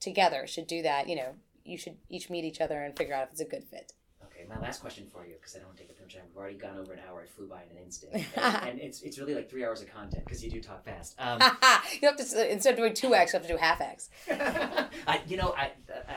together 0.00 0.46
should 0.46 0.66
do 0.66 0.82
that. 0.82 1.08
You 1.08 1.16
know, 1.16 1.34
you 1.64 1.78
should 1.78 1.96
each 2.08 2.30
meet 2.30 2.44
each 2.44 2.60
other 2.60 2.82
and 2.82 2.96
figure 2.96 3.14
out 3.14 3.24
if 3.24 3.32
it's 3.32 3.40
a 3.40 3.44
good 3.44 3.64
fit. 3.64 3.92
Okay, 4.24 4.44
my 4.48 4.58
last 4.60 4.80
question 4.80 5.06
for 5.12 5.26
you, 5.26 5.34
because 5.34 5.54
I 5.54 5.58
don't 5.58 5.68
want 5.68 5.78
to 5.78 5.82
take 5.82 5.90
up 5.90 5.96
too 5.96 6.04
much 6.04 6.14
time. 6.14 6.22
We've 6.28 6.36
already 6.36 6.56
gone 6.56 6.78
over 6.78 6.92
an 6.92 7.00
hour. 7.08 7.22
It 7.22 7.30
flew 7.30 7.46
by 7.46 7.62
in 7.62 7.76
an 7.76 7.82
instant, 7.82 8.14
and, 8.36 8.70
and 8.70 8.80
it's 8.80 9.02
it's 9.02 9.18
really 9.18 9.34
like 9.34 9.50
three 9.50 9.64
hours 9.64 9.82
of 9.82 9.92
content 9.92 10.24
because 10.24 10.42
you 10.42 10.50
do 10.50 10.60
talk 10.62 10.84
fast. 10.84 11.14
Um, 11.18 11.40
you 12.00 12.08
have 12.08 12.16
to 12.16 12.52
instead 12.52 12.72
of 12.72 12.78
doing 12.78 12.94
two 12.94 13.14
x, 13.14 13.32
you 13.32 13.38
have 13.38 13.46
to 13.46 13.52
do 13.52 13.58
half 13.58 13.80
x. 13.80 14.08
I, 14.30 15.20
you 15.26 15.36
know, 15.36 15.54
I, 15.56 15.72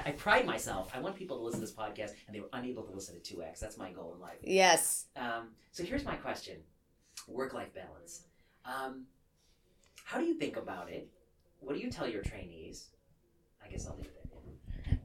I 0.05 0.09
I 0.09 0.11
pride 0.11 0.45
myself. 0.45 0.91
I 0.93 0.99
want 0.99 1.15
people 1.15 1.37
to 1.37 1.43
listen 1.43 1.59
to 1.59 1.65
this 1.65 1.75
podcast, 1.75 2.11
and 2.27 2.35
they 2.35 2.39
were 2.39 2.49
unable 2.53 2.83
to 2.83 2.91
listen 2.91 3.15
to 3.15 3.21
two 3.21 3.43
X. 3.43 3.59
That's 3.59 3.77
my 3.77 3.91
goal 3.91 4.13
in 4.15 4.21
life. 4.21 4.37
Yes. 4.43 5.05
Um, 5.15 5.49
so 5.71 5.83
here's 5.83 6.05
my 6.05 6.15
question: 6.15 6.57
work-life 7.27 7.73
balance. 7.73 8.23
Um, 8.65 9.05
how 10.05 10.19
do 10.19 10.25
you 10.25 10.35
think 10.35 10.57
about 10.57 10.89
it? 10.89 11.09
What 11.59 11.75
do 11.75 11.81
you 11.81 11.89
tell 11.89 12.07
your 12.07 12.21
trainees? 12.21 12.89
I 13.65 13.69
guess 13.69 13.87
I'll 13.87 13.95
leave 13.95 14.05
it 14.05 14.29
there. 14.85 14.99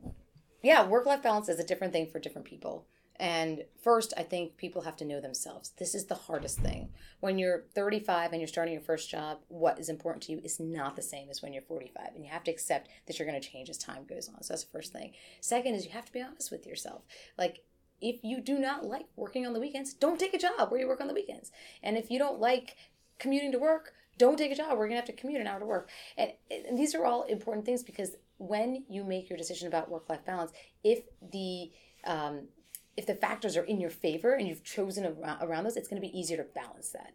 yeah, 0.62 0.86
work 0.86 1.06
life 1.06 1.22
balance 1.22 1.48
is 1.48 1.58
a 1.58 1.64
different 1.64 1.92
thing 1.92 2.06
for 2.06 2.18
different 2.18 2.46
people. 2.46 2.86
And 3.20 3.64
first, 3.82 4.14
I 4.16 4.22
think 4.22 4.56
people 4.56 4.82
have 4.82 4.96
to 4.98 5.04
know 5.04 5.20
themselves. 5.20 5.72
This 5.76 5.94
is 5.94 6.06
the 6.06 6.14
hardest 6.14 6.60
thing. 6.60 6.90
When 7.18 7.36
you're 7.36 7.64
35 7.74 8.30
and 8.30 8.40
you're 8.40 8.46
starting 8.46 8.74
your 8.74 8.82
first 8.82 9.10
job, 9.10 9.38
what 9.48 9.80
is 9.80 9.88
important 9.88 10.22
to 10.24 10.32
you 10.32 10.40
is 10.44 10.60
not 10.60 10.94
the 10.94 11.02
same 11.02 11.28
as 11.28 11.42
when 11.42 11.52
you're 11.52 11.62
45. 11.62 12.14
And 12.14 12.24
you 12.24 12.30
have 12.30 12.44
to 12.44 12.52
accept 12.52 12.88
that 13.06 13.18
you're 13.18 13.28
going 13.28 13.40
to 13.40 13.48
change 13.48 13.68
as 13.70 13.78
time 13.78 14.04
goes 14.08 14.28
on. 14.28 14.42
So 14.42 14.52
that's 14.52 14.64
the 14.64 14.70
first 14.70 14.92
thing. 14.92 15.14
Second 15.40 15.74
is 15.74 15.84
you 15.84 15.90
have 15.90 16.06
to 16.06 16.12
be 16.12 16.22
honest 16.22 16.52
with 16.52 16.64
yourself. 16.64 17.02
Like, 17.36 17.64
if 18.00 18.22
you 18.22 18.40
do 18.40 18.56
not 18.56 18.84
like 18.84 19.06
working 19.16 19.44
on 19.44 19.52
the 19.52 19.60
weekends, 19.60 19.92
don't 19.94 20.20
take 20.20 20.34
a 20.34 20.38
job 20.38 20.70
where 20.70 20.78
you 20.78 20.86
work 20.86 21.00
on 21.00 21.08
the 21.08 21.14
weekends. 21.14 21.50
And 21.82 21.96
if 21.96 22.12
you 22.12 22.20
don't 22.20 22.38
like 22.38 22.76
commuting 23.18 23.50
to 23.50 23.58
work, 23.58 23.94
don't 24.16 24.36
take 24.36 24.52
a 24.52 24.56
job 24.56 24.70
where 24.70 24.86
you're 24.86 24.88
going 24.88 25.02
to 25.02 25.06
have 25.06 25.16
to 25.16 25.20
commute 25.20 25.40
an 25.40 25.48
hour 25.48 25.58
to 25.58 25.66
work. 25.66 25.90
And, 26.16 26.32
and 26.50 26.78
these 26.78 26.94
are 26.94 27.04
all 27.04 27.24
important 27.24 27.66
things 27.66 27.82
because 27.82 28.16
when 28.38 28.84
you 28.88 29.04
make 29.04 29.28
your 29.28 29.36
decision 29.36 29.68
about 29.68 29.90
work 29.90 30.08
life 30.08 30.24
balance, 30.24 30.52
if 30.82 31.00
the 31.32 31.70
um, 32.04 32.48
if 32.96 33.06
the 33.06 33.14
factors 33.14 33.56
are 33.56 33.62
in 33.64 33.80
your 33.80 33.90
favor 33.90 34.34
and 34.34 34.48
you've 34.48 34.64
chosen 34.64 35.06
around, 35.06 35.40
around 35.42 35.64
those, 35.64 35.76
it's 35.76 35.88
going 35.88 36.02
to 36.02 36.08
be 36.08 36.18
easier 36.18 36.36
to 36.36 36.42
balance 36.42 36.90
that. 36.90 37.12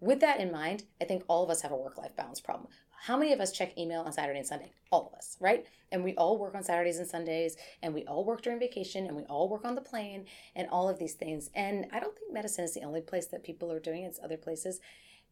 With 0.00 0.20
that 0.20 0.38
in 0.38 0.52
mind, 0.52 0.84
I 1.00 1.06
think 1.06 1.24
all 1.26 1.42
of 1.42 1.50
us 1.50 1.62
have 1.62 1.72
a 1.72 1.76
work 1.76 1.98
life 1.98 2.14
balance 2.16 2.40
problem. 2.40 2.68
How 3.04 3.16
many 3.16 3.32
of 3.32 3.40
us 3.40 3.52
check 3.52 3.76
email 3.76 4.02
on 4.02 4.12
Saturday 4.12 4.38
and 4.38 4.46
Sunday? 4.46 4.72
All 4.90 5.08
of 5.08 5.14
us, 5.14 5.36
right? 5.40 5.66
And 5.92 6.04
we 6.04 6.14
all 6.14 6.38
work 6.38 6.54
on 6.54 6.62
Saturdays 6.62 6.98
and 6.98 7.08
Sundays, 7.08 7.56
and 7.82 7.92
we 7.92 8.04
all 8.04 8.24
work 8.24 8.42
during 8.42 8.58
vacation, 8.58 9.06
and 9.06 9.16
we 9.16 9.24
all 9.24 9.48
work 9.48 9.64
on 9.64 9.74
the 9.74 9.80
plane, 9.80 10.24
and 10.54 10.68
all 10.70 10.88
of 10.88 10.98
these 10.98 11.14
things. 11.14 11.50
And 11.54 11.86
I 11.92 12.00
don't 12.00 12.16
think 12.16 12.32
medicine 12.32 12.64
is 12.64 12.74
the 12.74 12.82
only 12.82 13.00
place 13.00 13.26
that 13.26 13.44
people 13.44 13.70
are 13.72 13.80
doing 13.80 14.04
it, 14.04 14.08
it's 14.08 14.20
other 14.22 14.36
places. 14.36 14.80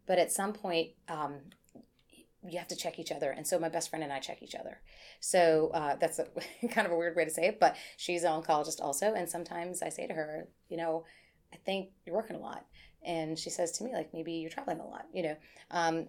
But 0.07 0.19
at 0.19 0.33
some 0.33 0.53
point, 0.53 0.91
um, 1.09 1.41
you 2.49 2.59
have 2.59 2.69
to 2.69 2.77
check 2.77 2.99
each 2.99 3.13
other. 3.13 3.31
And 3.31 3.47
so 3.47 3.59
my 3.59 3.69
best 3.69 3.91
friend 3.91 4.03
and 4.03 4.13
I 4.13 4.19
check 4.19 4.43
each 4.43 4.55
other. 4.55 4.81
So 5.21 5.71
uh, 5.75 5.97
that's 5.97 6.19
a, 6.19 6.27
kind 6.69 6.87
of 6.87 6.93
a 6.93 6.97
weird 6.97 7.17
way 7.17 7.25
to 7.25 7.31
say 7.31 7.47
it, 7.47 7.61
but 7.61 7.77
she's 7.97 8.25
an 8.25 8.33
oncologist 8.33 8.81
also. 8.81 9.15
And 9.15 9.29
sometimes 9.29 9.83
I 9.83 9.89
say 9.89 10.07
to 10.07 10.15
her, 10.15 10.49
you 10.69 10.77
know, 10.77 11.05
I 11.53 11.57
think 11.57 11.91
you're 12.05 12.17
working 12.17 12.37
a 12.37 12.41
lot. 12.41 12.67
And 13.05 13.39
she 13.39 13.51
says 13.51 13.73
to 13.73 13.85
me, 13.85 13.93
like, 13.93 14.13
maybe 14.13 14.33
you're 14.33 14.51
traveling 14.51 14.81
a 14.81 14.87
lot, 14.87 15.07
you 15.13 15.23
know. 15.23 15.37
Um, 15.71 16.07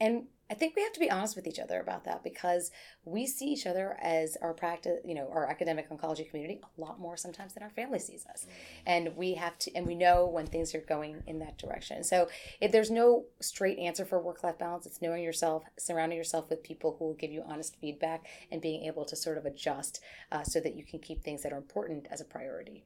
and 0.00 0.24
I 0.50 0.54
think 0.54 0.74
we 0.74 0.82
have 0.82 0.92
to 0.94 1.00
be 1.00 1.10
honest 1.10 1.36
with 1.36 1.46
each 1.46 1.60
other 1.60 1.80
about 1.80 2.04
that 2.06 2.24
because 2.24 2.72
we 3.04 3.24
see 3.24 3.46
each 3.46 3.66
other 3.66 3.96
as 4.02 4.36
our 4.42 4.52
practice, 4.52 4.98
you 5.04 5.14
know, 5.14 5.30
our 5.32 5.48
academic 5.48 5.88
oncology 5.90 6.28
community 6.28 6.60
a 6.76 6.80
lot 6.80 6.98
more 6.98 7.16
sometimes 7.16 7.54
than 7.54 7.62
our 7.62 7.70
family 7.70 8.00
sees 8.00 8.26
us. 8.26 8.46
And 8.84 9.16
we 9.16 9.34
have 9.34 9.56
to, 9.58 9.74
and 9.76 9.86
we 9.86 9.94
know 9.94 10.26
when 10.26 10.46
things 10.46 10.74
are 10.74 10.80
going 10.80 11.22
in 11.28 11.38
that 11.38 11.56
direction. 11.56 12.02
So 12.02 12.28
if 12.60 12.72
there's 12.72 12.90
no 12.90 13.26
straight 13.40 13.78
answer 13.78 14.04
for 14.04 14.20
work 14.20 14.42
life 14.42 14.58
balance, 14.58 14.86
it's 14.86 15.00
knowing 15.00 15.22
yourself, 15.22 15.62
surrounding 15.78 16.18
yourself 16.18 16.50
with 16.50 16.64
people 16.64 16.96
who 16.98 17.04
will 17.04 17.14
give 17.14 17.30
you 17.30 17.44
honest 17.46 17.76
feedback, 17.80 18.26
and 18.50 18.60
being 18.60 18.84
able 18.86 19.04
to 19.04 19.14
sort 19.14 19.38
of 19.38 19.46
adjust 19.46 20.00
uh, 20.32 20.42
so 20.42 20.58
that 20.58 20.74
you 20.74 20.84
can 20.84 20.98
keep 20.98 21.22
things 21.22 21.42
that 21.42 21.52
are 21.52 21.58
important 21.58 22.08
as 22.10 22.20
a 22.20 22.24
priority. 22.24 22.84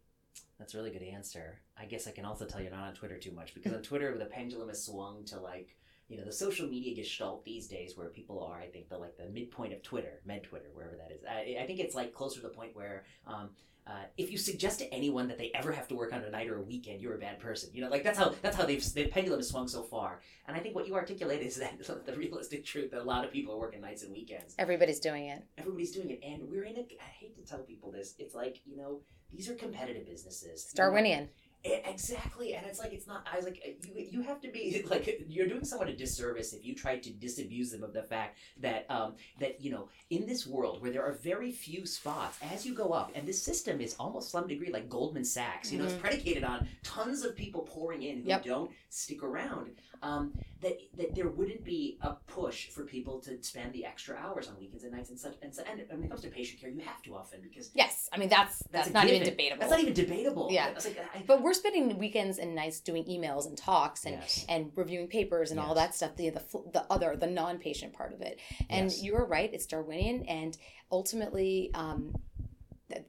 That's 0.58 0.74
a 0.74 0.76
really 0.76 0.90
good 0.90 1.02
answer. 1.02 1.60
I 1.78 1.86
guess 1.86 2.06
I 2.06 2.12
can 2.12 2.26
also 2.26 2.44
tell 2.44 2.60
you're 2.60 2.70
not 2.70 2.88
on 2.88 2.94
Twitter 2.94 3.18
too 3.18 3.32
much 3.32 3.54
because 3.54 3.72
on 3.72 3.82
Twitter 3.82 4.16
the 4.18 4.26
pendulum 4.26 4.68
has 4.68 4.84
swung 4.84 5.24
to 5.26 5.40
like 5.40 5.76
you 6.08 6.18
know 6.18 6.24
the 6.24 6.32
social 6.32 6.68
media 6.68 6.94
gestalt 6.94 7.44
these 7.44 7.66
days 7.66 7.96
where 7.96 8.08
people 8.08 8.42
are 8.42 8.60
I 8.60 8.66
think 8.66 8.88
the 8.88 8.98
like 8.98 9.16
the 9.16 9.26
midpoint 9.26 9.72
of 9.72 9.82
Twitter, 9.82 10.20
med 10.24 10.44
Twitter, 10.44 10.66
wherever 10.72 10.96
that 10.96 11.10
is. 11.12 11.22
I, 11.28 11.62
I 11.62 11.66
think 11.66 11.80
it's 11.80 11.94
like 11.94 12.14
closer 12.14 12.40
to 12.40 12.46
the 12.46 12.52
point 12.52 12.74
where 12.74 13.04
um, 13.26 13.50
uh, 13.86 14.04
if 14.16 14.30
you 14.30 14.38
suggest 14.38 14.78
to 14.78 14.94
anyone 14.94 15.28
that 15.28 15.36
they 15.36 15.50
ever 15.54 15.70
have 15.70 15.86
to 15.86 15.94
work 15.94 16.12
on 16.12 16.22
a 16.22 16.30
night 16.30 16.48
or 16.48 16.56
a 16.56 16.62
weekend, 16.62 17.02
you're 17.02 17.14
a 17.14 17.18
bad 17.18 17.38
person. 17.38 17.68
You 17.74 17.82
know, 17.82 17.90
like 17.90 18.02
that's 18.02 18.18
how 18.18 18.34
that's 18.40 18.56
how 18.56 18.64
they've 18.64 18.82
the 18.94 19.06
pendulum 19.08 19.40
has 19.40 19.48
swung 19.48 19.68
so 19.68 19.82
far. 19.82 20.20
And 20.48 20.56
I 20.56 20.60
think 20.60 20.74
what 20.74 20.86
you 20.86 20.94
articulate 20.94 21.42
is 21.42 21.56
that 21.56 21.78
the 22.06 22.16
realistic 22.16 22.64
truth 22.64 22.90
that 22.92 23.00
a 23.00 23.04
lot 23.04 23.24
of 23.24 23.30
people 23.30 23.54
are 23.54 23.58
working 23.58 23.82
nights 23.82 24.02
and 24.02 24.12
weekends. 24.12 24.54
Everybody's 24.58 25.00
doing 25.00 25.26
it. 25.26 25.44
Everybody's 25.58 25.92
doing 25.92 26.10
it, 26.10 26.20
and 26.24 26.48
we're 26.48 26.64
in 26.64 26.76
a. 26.76 26.80
I 26.80 27.10
hate 27.18 27.36
to 27.36 27.42
tell 27.42 27.60
people 27.60 27.90
this. 27.90 28.14
It's 28.18 28.34
like 28.34 28.60
you 28.64 28.76
know 28.76 29.00
these 29.32 29.50
are 29.50 29.54
competitive 29.54 30.06
businesses. 30.06 30.72
You 31.18 31.26
know, 31.26 31.32
E- 31.64 31.80
Exactly, 31.86 32.54
and 32.54 32.66
it's 32.66 32.78
like 32.78 32.92
it's 32.92 33.06
not. 33.06 33.26
I 33.32 33.36
was 33.36 33.44
like, 33.46 33.78
you 33.86 33.94
you 34.10 34.22
have 34.22 34.40
to 34.42 34.48
be 34.50 34.84
like 34.90 35.24
you're 35.28 35.46
doing 35.46 35.64
someone 35.64 35.88
a 35.88 35.96
disservice 35.96 36.52
if 36.52 36.64
you 36.64 36.74
try 36.74 36.98
to 36.98 37.10
disabuse 37.10 37.70
them 37.70 37.82
of 37.82 37.92
the 37.92 38.02
fact 38.02 38.36
that 38.60 38.84
um 38.90 39.14
that 39.40 39.60
you 39.60 39.70
know 39.70 39.88
in 40.10 40.26
this 40.26 40.46
world 40.46 40.82
where 40.82 40.90
there 40.90 41.04
are 41.04 41.12
very 41.12 41.50
few 41.52 41.86
spots 41.86 42.38
as 42.52 42.66
you 42.66 42.74
go 42.74 42.90
up, 42.90 43.12
and 43.14 43.26
this 43.26 43.40
system 43.40 43.80
is 43.80 43.94
almost 43.98 44.30
some 44.30 44.46
degree 44.46 44.70
like 44.72 44.88
Goldman 44.90 45.24
Sachs. 45.24 45.72
You 45.72 45.78
know, 45.78 45.84
it's 45.84 45.94
predicated 45.94 46.44
on 46.44 46.68
tons 46.82 47.24
of 47.24 47.34
people 47.36 47.62
pouring 47.62 48.02
in 48.02 48.22
who 48.22 48.28
Yep. 48.28 48.44
don't 48.44 48.70
stick 48.90 49.22
around. 49.22 49.70
Um, 50.04 50.32
that 50.60 50.78
that 50.98 51.14
there 51.14 51.28
wouldn't 51.28 51.64
be 51.64 51.98
a 52.02 52.12
push 52.26 52.68
for 52.68 52.84
people 52.84 53.20
to 53.20 53.42
spend 53.42 53.72
the 53.72 53.86
extra 53.86 54.16
hours 54.16 54.48
on 54.48 54.58
weekends 54.58 54.84
and 54.84 54.92
nights 54.92 55.08
and 55.08 55.18
such. 55.18 55.34
And, 55.42 55.54
so, 55.54 55.62
and 55.70 55.82
when 55.88 56.04
it 56.04 56.08
comes 56.08 56.20
to 56.22 56.28
patient 56.28 56.60
care, 56.60 56.68
you 56.70 56.80
have 56.80 57.02
to 57.04 57.14
often 57.14 57.40
because 57.42 57.70
Yes, 57.74 58.08
I 58.12 58.18
mean 58.18 58.28
that's 58.28 58.62
that's, 58.70 58.88
a 58.88 58.92
not 58.92 59.08
even 59.08 59.22
debatable. 59.22 59.60
That's 59.60 59.70
not 59.70 59.80
even 59.80 59.94
debatable. 59.94 60.48
Yeah. 60.50 60.72
Like, 60.74 60.98
I, 61.14 61.22
But 61.26 61.42
we're 61.42 61.54
spending 61.54 61.98
weekends 61.98 62.38
and 62.38 62.54
nights 62.54 62.80
doing 62.80 63.04
emails 63.04 63.46
and 63.46 63.56
talks 63.56 64.04
and 64.04 64.16
Yes. 64.16 64.44
and 64.48 64.72
reviewing 64.76 65.08
papers 65.08 65.50
and 65.50 65.58
all 65.58 65.74
that 65.74 65.94
stuff. 65.94 66.16
The 66.16 66.30
the 66.30 66.42
the 66.72 66.84
other 66.90 67.16
the 67.16 67.26
non 67.26 67.58
patient 67.58 67.94
part 67.94 68.12
of 68.12 68.20
it. 68.20 68.40
And 68.68 68.90
Yes. 68.90 69.02
you 69.02 69.16
are 69.16 69.24
right. 69.26 69.50
It's 69.52 69.66
Darwinian, 69.66 70.24
and 70.24 70.56
ultimately, 70.92 71.70
um, 71.74 72.14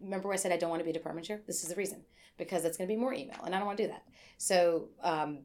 remember 0.01 0.29
when 0.29 0.37
I 0.37 0.41
said 0.41 0.51
I 0.53 0.57
don't 0.57 0.69
want 0.69 0.79
to 0.79 0.85
be 0.85 0.91
a 0.91 0.93
department 0.93 1.27
chair? 1.27 1.41
This 1.45 1.61
is 1.63 1.69
the 1.69 1.75
reason 1.75 2.03
because 2.37 2.63
that's 2.63 2.77
going 2.77 2.87
to 2.87 2.93
be 2.93 2.99
more 2.99 3.13
email, 3.13 3.41
and 3.45 3.53
I 3.53 3.57
don't 3.59 3.67
want 3.67 3.77
to 3.79 3.83
do 3.83 3.89
that. 3.89 4.03
So. 4.37 4.89
Um, 5.01 5.39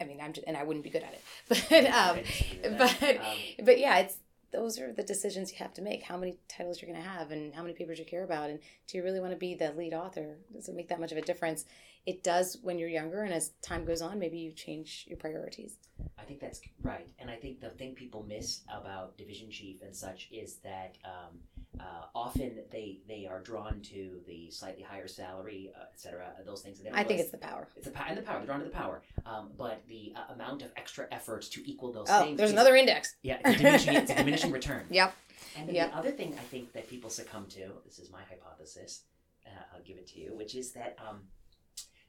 I 0.00 0.04
mean, 0.04 0.20
I'm 0.20 0.32
just, 0.32 0.46
and 0.46 0.56
I 0.56 0.62
wouldn't 0.62 0.84
be 0.84 0.90
good 0.90 1.02
at 1.02 1.14
it, 1.14 1.22
but 1.48 1.86
um, 1.86 2.16
I 2.16 2.22
disagree 2.22 2.70
with 2.70 2.78
that. 2.78 3.00
but 3.00 3.16
Um, 3.20 3.64
but 3.64 3.78
yeah, 3.78 3.98
it's 3.98 4.18
those 4.52 4.78
are 4.78 4.92
the 4.92 5.02
decisions 5.02 5.52
you 5.52 5.58
have 5.58 5.74
to 5.74 5.82
make. 5.82 6.02
How 6.02 6.16
many 6.16 6.36
titles 6.48 6.80
you're 6.80 6.90
going 6.90 7.02
to 7.02 7.08
have, 7.08 7.30
and 7.30 7.54
how 7.54 7.62
many 7.62 7.74
papers 7.74 7.98
you 7.98 8.04
care 8.04 8.24
about, 8.24 8.50
and 8.50 8.58
do 8.86 8.96
you 8.96 9.04
really 9.04 9.20
want 9.20 9.32
to 9.32 9.36
be 9.36 9.54
the 9.54 9.72
lead 9.72 9.92
author? 9.92 10.36
Does 10.52 10.68
it 10.68 10.74
make 10.74 10.88
that 10.88 11.00
much 11.00 11.12
of 11.12 11.18
a 11.18 11.22
difference? 11.22 11.64
It 12.06 12.22
does 12.22 12.58
when 12.62 12.78
you're 12.78 12.88
younger, 12.88 13.22
and 13.22 13.34
as 13.34 13.50
time 13.62 13.84
goes 13.84 14.00
on, 14.00 14.18
maybe 14.18 14.38
you 14.38 14.52
change 14.52 15.06
your 15.08 15.18
priorities. 15.18 15.76
I 16.18 16.22
think 16.22 16.40
that's 16.40 16.60
right, 16.82 17.08
and 17.18 17.30
I 17.30 17.36
think 17.36 17.60
the 17.60 17.70
thing 17.70 17.94
people 17.94 18.24
miss 18.28 18.60
about 18.68 19.18
division 19.18 19.50
chief 19.50 19.82
and 19.82 19.94
such 19.94 20.28
is 20.30 20.56
that 20.62 20.96
um, 21.04 21.38
uh, 21.80 22.06
often 22.14 22.58
they 22.70 23.00
they 23.08 23.26
are 23.26 23.40
drawn 23.40 23.80
to 23.82 24.20
the 24.26 24.50
slightly 24.50 24.82
higher 24.82 25.06
salary, 25.08 25.72
uh, 25.78 25.84
et 25.92 26.00
cetera, 26.00 26.26
uh, 26.38 26.42
those 26.44 26.62
things. 26.62 26.80
I 26.92 27.04
think 27.04 27.20
it's 27.20 27.30
the 27.30 27.38
power. 27.38 27.68
it's 27.76 27.86
the 27.86 27.92
power 27.92 28.06
and 28.08 28.18
the 28.18 28.22
power. 28.22 28.38
They're 28.38 28.46
drawn 28.46 28.58
to 28.60 28.64
the 28.64 28.70
power, 28.70 29.02
um, 29.26 29.50
but 29.56 29.82
the 29.88 30.12
uh, 30.16 30.32
amount 30.34 30.62
of 30.62 30.70
extra 30.76 31.06
efforts 31.12 31.48
to 31.50 31.70
equal 31.70 31.92
those 31.92 32.06
Oh, 32.10 32.22
things. 32.24 32.38
there's 32.38 32.52
another 32.52 32.76
index. 32.76 33.16
Yeah, 33.22 33.38
it's 33.44 33.54
a 33.54 33.58
diminishing, 33.58 33.94
it's 33.94 34.10
a 34.10 34.14
diminishing 34.22 34.50
return. 34.52 34.84
Yep. 34.90 35.14
And 35.58 35.68
then 35.68 35.74
Yep. 35.74 35.90
the 35.90 35.96
other 35.96 36.10
thing 36.10 36.34
I 36.38 36.42
think 36.44 36.72
that 36.72 36.88
people 36.88 37.10
succumb 37.10 37.46
to, 37.50 37.70
this 37.84 37.98
is 37.98 38.10
my 38.10 38.22
hypothesis, 38.28 39.02
uh, 39.46 39.50
I'll 39.74 39.82
give 39.82 39.96
it 39.96 40.06
to 40.08 40.18
you, 40.20 40.34
which 40.34 40.54
is 40.54 40.72
that 40.72 40.96
um, 41.06 41.20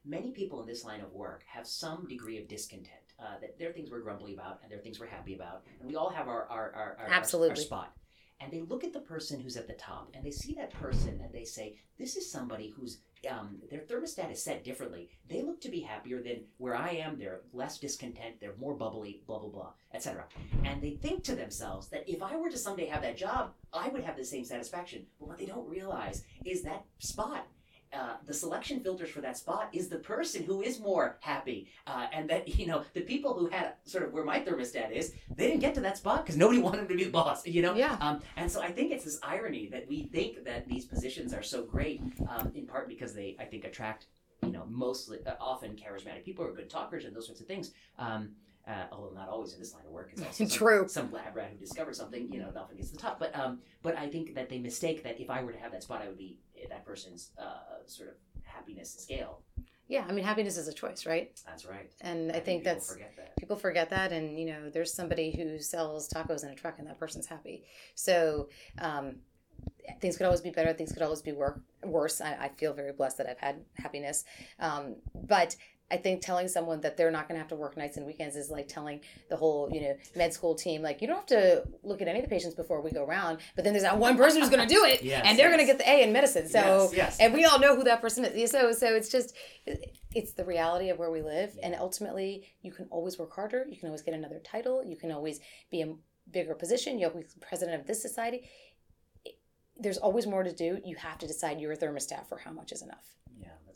many 0.06 0.32
people 0.32 0.62
in 0.62 0.68
this 0.68 0.84
line 0.86 1.02
of 1.02 1.14
work 1.14 1.44
have 1.48 1.68
some 1.68 2.08
degree 2.08 2.38
of 2.40 2.48
discontent. 2.48 2.92
Uh, 3.20 3.40
that 3.42 3.58
there 3.58 3.68
are 3.70 3.74
things 3.74 3.90
we're 3.90 4.00
grumbly 4.02 4.34
about 4.36 4.60
and 4.62 4.72
there 4.72 4.78
are 4.78 4.82
things 4.82 5.00
we're 5.00 5.08
happy 5.08 5.34
about. 5.34 5.64
And 5.80 5.90
we 5.90 5.96
all 5.96 6.10
have 6.10 6.28
our, 6.28 6.46
our, 6.50 6.72
our, 6.72 6.98
our, 7.00 7.06
our- 7.08 7.14
Absolutely. 7.14 7.50
our 7.50 7.56
spot. 7.56 7.94
And 8.40 8.52
they 8.52 8.62
look 8.62 8.84
at 8.84 8.94
the 8.94 9.00
person 9.00 9.40
who's 9.40 9.58
at 9.58 9.68
the 9.68 9.74
top 9.74 10.12
and 10.14 10.24
they 10.24 10.32
see 10.32 10.54
that 10.56 10.72
person 10.72 11.20
and 11.24 11.34
they 11.34 11.44
say, 11.44 11.78
this 11.98 12.16
is 12.16 12.32
somebody 12.32 12.70
who's 12.76 13.00
um, 13.30 13.58
their 13.70 13.80
thermostat 13.80 14.32
is 14.32 14.44
set 14.44 14.64
differently. 14.64 15.10
They 15.28 15.42
look 15.42 15.60
to 15.62 15.70
be 15.70 15.82
happier 15.82 16.22
than 16.22 16.44
where 16.58 16.76
I 16.76 16.90
am. 16.92 17.18
They're 17.18 17.42
less 17.54 17.80
discontent. 17.80 18.40
They're 18.40 18.56
more 18.60 18.76
bubbly, 18.76 19.24
blah 19.26 19.40
blah 19.40 19.50
blah, 19.50 19.72
etc. 19.94 20.26
And 20.64 20.82
they 20.82 20.92
think 20.92 21.24
to 21.24 21.36
themselves 21.36 21.90
that 21.90 22.08
if 22.08 22.22
I 22.22 22.36
were 22.36 22.50
to 22.50 22.58
someday 22.58 22.86
have 22.86 23.02
that 23.02 23.18
job, 23.18 23.54
I 23.74 23.90
would 23.90 24.04
have 24.04 24.18
the 24.18 24.24
same 24.24 24.46
satisfaction. 24.46 25.06
But 25.20 25.30
what 25.30 25.38
they 25.38 25.46
don't 25.46 25.68
realize 25.68 26.24
is 26.46 26.62
that 26.64 26.86
spot. 27.00 27.48
Uh, 27.94 28.16
the 28.26 28.34
selection 28.34 28.80
filters 28.82 29.10
for 29.10 29.22
that 29.22 29.38
spot 29.38 29.70
is 29.72 29.88
the 29.88 29.98
person 29.98 30.44
who 30.44 30.62
is 30.62 30.80
more 30.80 31.18
happy, 31.22 31.68
uh, 31.86 32.08
and 32.12 32.30
that 32.30 32.48
you 32.60 32.68
know 32.68 32.84
the 32.94 33.02
people 33.02 33.34
who 33.34 33.48
had 33.48 33.74
sort 33.86 34.04
of 34.04 34.14
where 34.14 34.24
my 34.24 34.40
thermostat 34.40 34.92
is, 34.92 35.14
they 35.36 35.48
didn't 35.48 35.62
get 35.62 35.74
to 35.76 35.82
that 35.82 35.98
spot 35.98 36.24
because 36.26 36.38
nobody 36.38 36.60
wanted 36.62 36.80
them 36.80 36.88
to 36.88 36.96
be 36.96 37.04
the 37.04 37.10
boss, 37.10 37.46
you 37.46 37.62
know. 37.62 37.76
Yeah. 37.76 37.98
Um, 38.00 38.22
and 38.36 38.52
so 38.52 38.62
I 38.62 38.72
think 38.72 38.92
it's 38.92 39.06
this 39.06 39.20
irony 39.24 39.68
that 39.72 39.88
we 39.88 40.04
think 40.04 40.44
that 40.46 40.68
these 40.68 40.86
positions 40.86 41.34
are 41.34 41.44
so 41.44 41.64
great, 41.64 42.02
um, 42.30 42.52
in 42.56 42.66
part 42.66 42.88
because 42.88 43.14
they, 43.14 43.36
I 43.40 43.46
think, 43.46 43.64
attract, 43.64 44.08
you 44.44 44.52
know, 44.52 44.66
mostly, 44.70 45.20
uh, 45.26 45.34
often 45.40 45.76
charismatic 45.76 46.24
people 46.24 46.46
or 46.46 46.54
good 46.54 46.70
talkers 46.70 47.06
and 47.06 47.16
those 47.16 47.26
sorts 47.26 47.42
of 47.42 47.48
things. 47.48 47.72
Um, 47.98 48.32
uh, 48.68 48.86
although 48.92 49.14
not 49.16 49.30
always 49.30 49.54
in 49.54 49.60
this 49.60 49.74
line 49.74 49.86
of 49.86 49.92
work. 49.92 50.10
It's 50.12 50.22
also 50.22 50.46
True. 50.58 50.88
Some 50.88 51.12
lab 51.12 51.36
rat 51.36 51.50
who 51.52 51.58
discovers 51.58 51.98
something, 51.98 52.32
you 52.32 52.40
know, 52.40 52.52
often 52.56 52.78
gets 52.78 52.90
to 52.90 52.96
the 52.96 53.02
top. 53.02 53.20
But 53.20 53.38
um, 53.38 53.60
but 53.82 53.98
I 53.98 54.08
think 54.08 54.36
that 54.36 54.50
they 54.50 54.60
mistake 54.60 55.04
that 55.04 55.20
if 55.20 55.30
I 55.30 55.44
were 55.44 55.52
to 55.52 55.60
have 55.60 55.72
that 55.72 55.84
spot, 55.84 56.02
I 56.02 56.08
would 56.08 56.18
be 56.18 56.40
that 56.70 56.86
person's 56.86 57.32
uh, 57.38 57.86
sort 57.86 58.10
of 58.10 58.16
happiness 58.44 58.94
scale. 59.00 59.42
Yeah, 59.90 60.06
I 60.08 60.12
mean, 60.12 60.26
happiness 60.26 60.58
is 60.58 60.68
a 60.68 60.74
choice, 60.74 61.06
right? 61.06 61.32
That's 61.46 61.66
right. 61.66 61.90
And 62.02 62.32
I, 62.32 62.42
think, 62.42 62.64
people 62.64 62.74
that's 62.74 62.92
forget 62.92 63.14
that. 63.16 63.38
people 63.38 63.56
forget 63.56 63.90
that 63.92 64.12
and 64.12 64.38
you 64.38 64.48
know 64.48 64.70
there's 64.70 64.94
somebody 64.94 65.32
who 65.32 65.60
sells 65.60 66.10
tacos 66.10 66.44
in 66.44 66.50
a 66.50 66.56
truck 66.56 66.76
and 66.80 66.88
that 66.88 67.00
person's 67.00 67.26
happy 67.26 67.64
so 67.96 68.50
um, 68.80 69.16
things 70.02 70.18
could 70.18 70.26
always 70.26 70.42
be 70.42 70.50
better 70.50 70.74
things 70.74 70.92
could 70.92 71.02
always 71.02 71.22
be 71.22 71.32
work, 71.32 71.62
worse 71.84 72.20
I, 72.20 72.34
I 72.34 72.50
feel 72.50 72.74
very 72.74 72.92
blessed 72.92 73.18
that 73.20 73.28
i've 73.28 73.40
had 73.40 73.62
happiness 73.76 74.26
um, 74.60 74.96
but 75.16 75.56
I 75.90 75.98
think 75.98 76.22
telling 76.22 76.50
someone 76.50 76.82
that 76.82 76.98
they're 76.98 77.12
not 77.12 77.28
going 77.28 77.36
to 77.36 77.40
have 77.40 77.48
to 77.50 77.56
work 77.56 77.78
nights 77.78 77.96
and 77.96 78.06
weekends 78.06 78.36
is 78.36 78.50
like 78.50 78.68
telling 78.68 79.00
the 79.30 79.38
whole, 79.38 79.70
you 79.72 79.82
know, 79.82 79.96
med 80.16 80.34
school 80.34 80.54
team, 80.54 80.82
like, 80.82 81.02
you 81.02 81.08
don't 81.08 81.18
have 81.18 81.26
to 81.28 81.64
look 81.84 82.02
at 82.02 82.10
any 82.10 82.20
of 82.20 82.26
the 82.26 82.30
patients 82.30 82.56
before 82.56 82.82
we 82.82 82.92
go 82.92 83.06
around, 83.06 83.40
but 83.56 83.64
then 83.64 83.72
there's 83.74 83.84
that 83.84 83.98
one 83.98 84.18
person 84.18 84.42
who's 84.42 84.50
going 84.50 84.68
to 84.68 84.74
do 84.74 84.84
it, 84.84 85.02
Yes, 85.08 85.24
and 85.26 85.40
they're 85.40 85.48
going 85.48 85.60
to 85.60 85.66
get 85.66 85.78
the 85.78 85.90
A 85.90 86.04
in 86.04 86.12
medicine. 86.12 86.50
So, 86.50 86.90
Yes, 86.92 86.94
yes. 86.94 87.18
and 87.22 87.34
we 87.34 87.46
all 87.46 87.60
know 87.60 87.76
who 87.76 87.86
that 87.86 88.02
person 88.02 88.26
is. 88.26 88.52
So, 88.52 88.74
so 88.74 88.88
it's 88.96 89.10
just, 89.10 89.34
it's 90.14 90.34
the 90.34 90.44
reality 90.44 90.90
of 90.90 91.00
where 91.00 91.12
we 91.12 91.22
live, 91.22 91.58
and 91.64 91.74
ultimately, 91.76 92.44
you 92.62 92.72
can 92.72 92.88
always 92.92 93.18
work 93.18 93.34
harder. 93.34 93.66
You 93.70 93.78
can 93.78 93.88
always 93.88 94.02
get 94.02 94.14
another 94.14 94.42
title. 94.44 94.84
You 94.84 94.98
can 94.98 95.12
always 95.12 95.40
be 95.72 95.82
a 95.84 95.94
bigger 96.32 96.54
position. 96.54 97.00
You'll 97.00 97.12
be 97.12 97.24
president 97.40 97.80
of 97.80 97.88
this 97.88 98.02
society. 98.02 98.50
There's 99.80 99.98
always 99.98 100.28
more 100.28 100.44
to 100.44 100.52
do. 100.52 100.80
You 100.84 100.96
have 100.98 101.18
to 101.20 101.28
decide 101.28 101.62
your 101.62 101.76
thermostat 101.76 102.28
for 102.28 102.40
how 102.40 102.52
much 102.52 102.72
is 102.72 102.82
enough. 102.82 103.16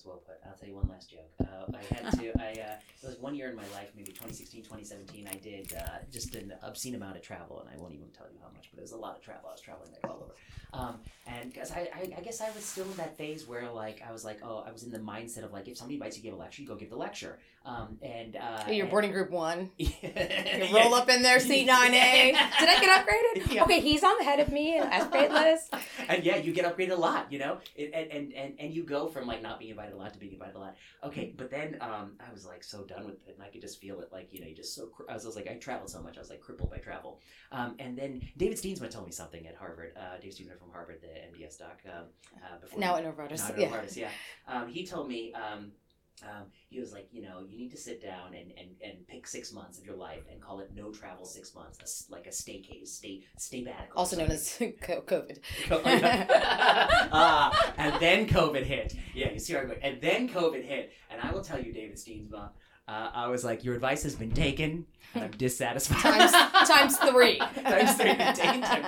That's 0.02 0.08
well 0.08 0.24
put. 0.26 0.40
I'll 0.50 0.58
tell 0.58 0.68
you 0.68 0.76
one 0.76 0.88
last 0.90 1.12
joke. 1.12 1.30
Uh, 1.40 1.78
I 1.78 1.94
had 1.94 2.12
to, 2.20 2.32
I, 2.42 2.52
uh, 2.60 2.76
it 3.04 3.08
was 3.08 3.18
one 3.20 3.36
year 3.36 3.50
in 3.50 3.56
my 3.56 3.68
life, 3.74 3.92
maybe 3.96 4.12
2016, 4.12 4.64
2017, 4.64 5.28
I 5.28 5.36
did 5.36 5.74
uh, 5.76 6.00
just 6.12 6.34
an 6.34 6.54
obscene 6.64 6.96
amount 6.96 7.18
of 7.18 7.22
travel, 7.22 7.60
and 7.60 7.70
I 7.70 7.80
won't 7.80 7.94
even 7.94 8.08
tell 8.10 8.26
you 8.32 8.40
how 8.42 8.50
much, 8.52 8.70
but 8.72 8.80
it 8.80 8.82
was 8.82 8.94
a 8.94 8.98
lot 8.98 9.16
of 9.18 9.22
travel. 9.22 9.50
I 9.50 9.52
was 9.52 9.62
traveling 9.62 9.92
like 9.92 10.10
all 10.12 10.24
over. 10.24 10.34
Um, 10.74 11.00
and 11.28 11.52
because 11.52 11.72
I, 11.72 11.90
I, 11.94 12.14
I 12.18 12.22
guess 12.22 12.42
I 12.42 12.50
was 12.52 12.64
still 12.64 12.86
in 12.86 12.96
that 12.96 13.18
phase 13.18 13.46
where, 13.46 13.70
like, 13.72 14.02
I 14.08 14.12
was 14.12 14.24
like, 14.26 14.40
oh, 14.42 14.64
I 14.66 14.72
was 14.72 14.84
in 14.84 14.92
the 14.92 15.00
mindset 15.00 15.44
of, 15.44 15.52
like, 15.52 15.68
if 15.68 15.78
somebody 15.78 15.96
invites 15.96 16.16
you 16.16 16.24
to 16.24 16.30
give 16.30 16.34
a 16.38 16.42
lecture, 16.42 16.62
you 16.62 16.68
go 16.68 16.76
give 16.76 16.90
the 16.90 16.96
lecture. 16.96 17.40
Um, 17.66 18.00
and, 18.02 18.38
uh, 18.38 18.64
You're 18.70 18.84
and- 18.86 18.90
boarding 18.90 19.12
group 19.12 19.30
one. 19.30 19.70
you 19.78 19.90
You 20.02 20.74
roll 20.76 20.94
up 20.96 21.10
in 21.10 21.22
there, 21.22 21.40
seat 21.40 21.68
9A. 21.70 21.92
Did 21.92 22.36
I 22.36 22.80
get 22.80 23.06
upgraded? 23.06 23.54
Yeah. 23.54 23.64
Okay, 23.64 23.82
he's 23.82 24.04
on 24.04 24.18
the 24.18 24.24
head 24.24 24.40
of 24.40 24.50
me, 24.52 24.80
upgrade 24.80 25.32
list. 25.32 25.74
and 26.08 26.24
yeah, 26.24 26.38
you 26.38 26.54
get 26.54 26.66
upgraded 26.66 26.92
a 26.92 26.96
lot, 26.96 27.32
you 27.32 27.38
know, 27.40 27.58
it, 27.76 27.92
and, 27.94 28.10
and 28.12 28.34
and 28.34 28.54
and 28.60 28.74
you 28.74 28.84
go 28.84 29.08
from 29.08 29.28
like 29.28 29.42
not 29.42 29.60
being 29.60 29.72
invited 29.72 29.91
a 29.94 29.98
lot 29.98 30.14
to 30.14 30.20
being 30.20 30.34
invited 30.34 30.56
a 30.56 30.60
lot. 30.60 30.76
Okay, 31.04 31.34
but 31.38 31.50
then 31.52 31.78
um, 31.82 32.14
I 32.20 32.32
was 32.32 32.46
like 32.46 32.64
so 32.64 32.84
done 32.84 33.06
with 33.06 33.28
it, 33.28 33.36
and 33.36 33.44
I 33.44 33.50
could 33.50 33.62
just 33.62 33.80
feel 33.80 34.00
it, 34.02 34.10
like 34.12 34.30
you 34.32 34.42
know, 34.42 34.48
you 34.48 34.56
just 34.56 34.76
so. 34.76 34.88
cr- 34.88 35.10
I 35.10 35.14
was, 35.14 35.26
I 35.26 35.28
was 35.28 35.36
like, 35.36 35.48
I 35.48 35.56
traveled 35.56 35.90
so 35.90 36.02
much, 36.02 36.18
I 36.18 36.20
was 36.20 36.30
like 36.30 36.42
crippled 36.42 36.70
by 36.70 36.78
travel. 36.78 37.20
Um, 37.52 37.76
and 37.80 37.98
then 37.98 38.22
David 38.38 38.58
Steensma 38.58 38.90
told 38.90 39.06
me 39.06 39.12
something 39.12 39.48
at 39.48 39.56
Harvard. 39.56 39.94
Uh, 39.98 40.18
David 40.22 40.36
Steensma 40.36 40.60
from 40.60 40.72
Harvard, 40.72 41.02
the 41.02 41.08
MDS 41.08 41.58
doc. 41.60 41.80
Um, 41.86 42.06
uh, 42.38 42.60
before 42.60 42.80
Now 42.80 42.96
at 42.96 43.04
Novartis. 43.06 43.40
not 43.50 43.58
Yeah. 43.58 43.68
Novartis, 43.70 43.96
yeah. 43.96 44.10
Um, 44.48 44.68
he 44.68 44.86
told 44.86 45.08
me. 45.08 45.34
Um, 46.24 46.46
he 46.70 46.80
was 46.80 46.92
like, 46.92 47.08
you 47.12 47.24
know, 47.24 47.40
you 47.50 47.58
need 47.58 47.72
to 47.72 47.78
sit 47.78 48.02
down 48.02 48.36
and, 48.36 48.52
and, 48.58 48.70
and 48.84 49.08
pick 49.08 49.26
six 49.28 49.52
months 49.52 49.80
of 49.80 49.86
your 49.86 49.96
life 49.96 50.24
and 50.32 50.40
call 50.40 50.60
it 50.60 50.70
no 50.76 50.92
travel 50.92 51.26
six 51.26 51.56
months, 51.56 51.80
a 52.10 52.12
like 52.12 52.28
a 52.28 52.32
stay 52.32 52.60
case, 52.62 52.94
stay 52.94 53.24
stay 53.38 53.64
back. 53.64 53.90
Also 53.96 54.18
known 54.18 54.30
as 54.30 54.56
co- 54.82 55.02
COVID. 55.02 55.40
Ah, 57.12 57.74
and 57.78 58.00
then 58.00 58.28
COVID 58.28 58.64
hit. 58.64 58.96
Yeah, 59.16 59.32
you 59.32 59.40
see 59.40 59.54
where 59.54 59.64
I'm 59.64 59.70
going. 59.70 59.82
And 59.82 60.00
then 60.02 60.30
COVID 60.30 60.64
hit. 60.64 60.92
And 61.10 61.20
I 61.22 61.32
will 61.32 61.44
tell 61.44 61.60
you, 61.60 61.74
David 61.74 61.98
Steensma, 61.98 62.52
uh, 62.88 63.10
I 63.14 63.28
was 63.28 63.44
like, 63.44 63.64
your 63.64 63.76
advice 63.76 64.04
has 64.04 64.16
been 64.16 64.32
taken. 64.32 64.86
And 65.14 65.24
I'm 65.24 65.32
dissatisfied. 65.32 66.02
Times, 66.02 66.32
times 66.70 66.98
three. 66.98 67.38
times 67.64 67.96
three. 67.96 68.14
Taken 68.16 68.62
times 68.62 68.88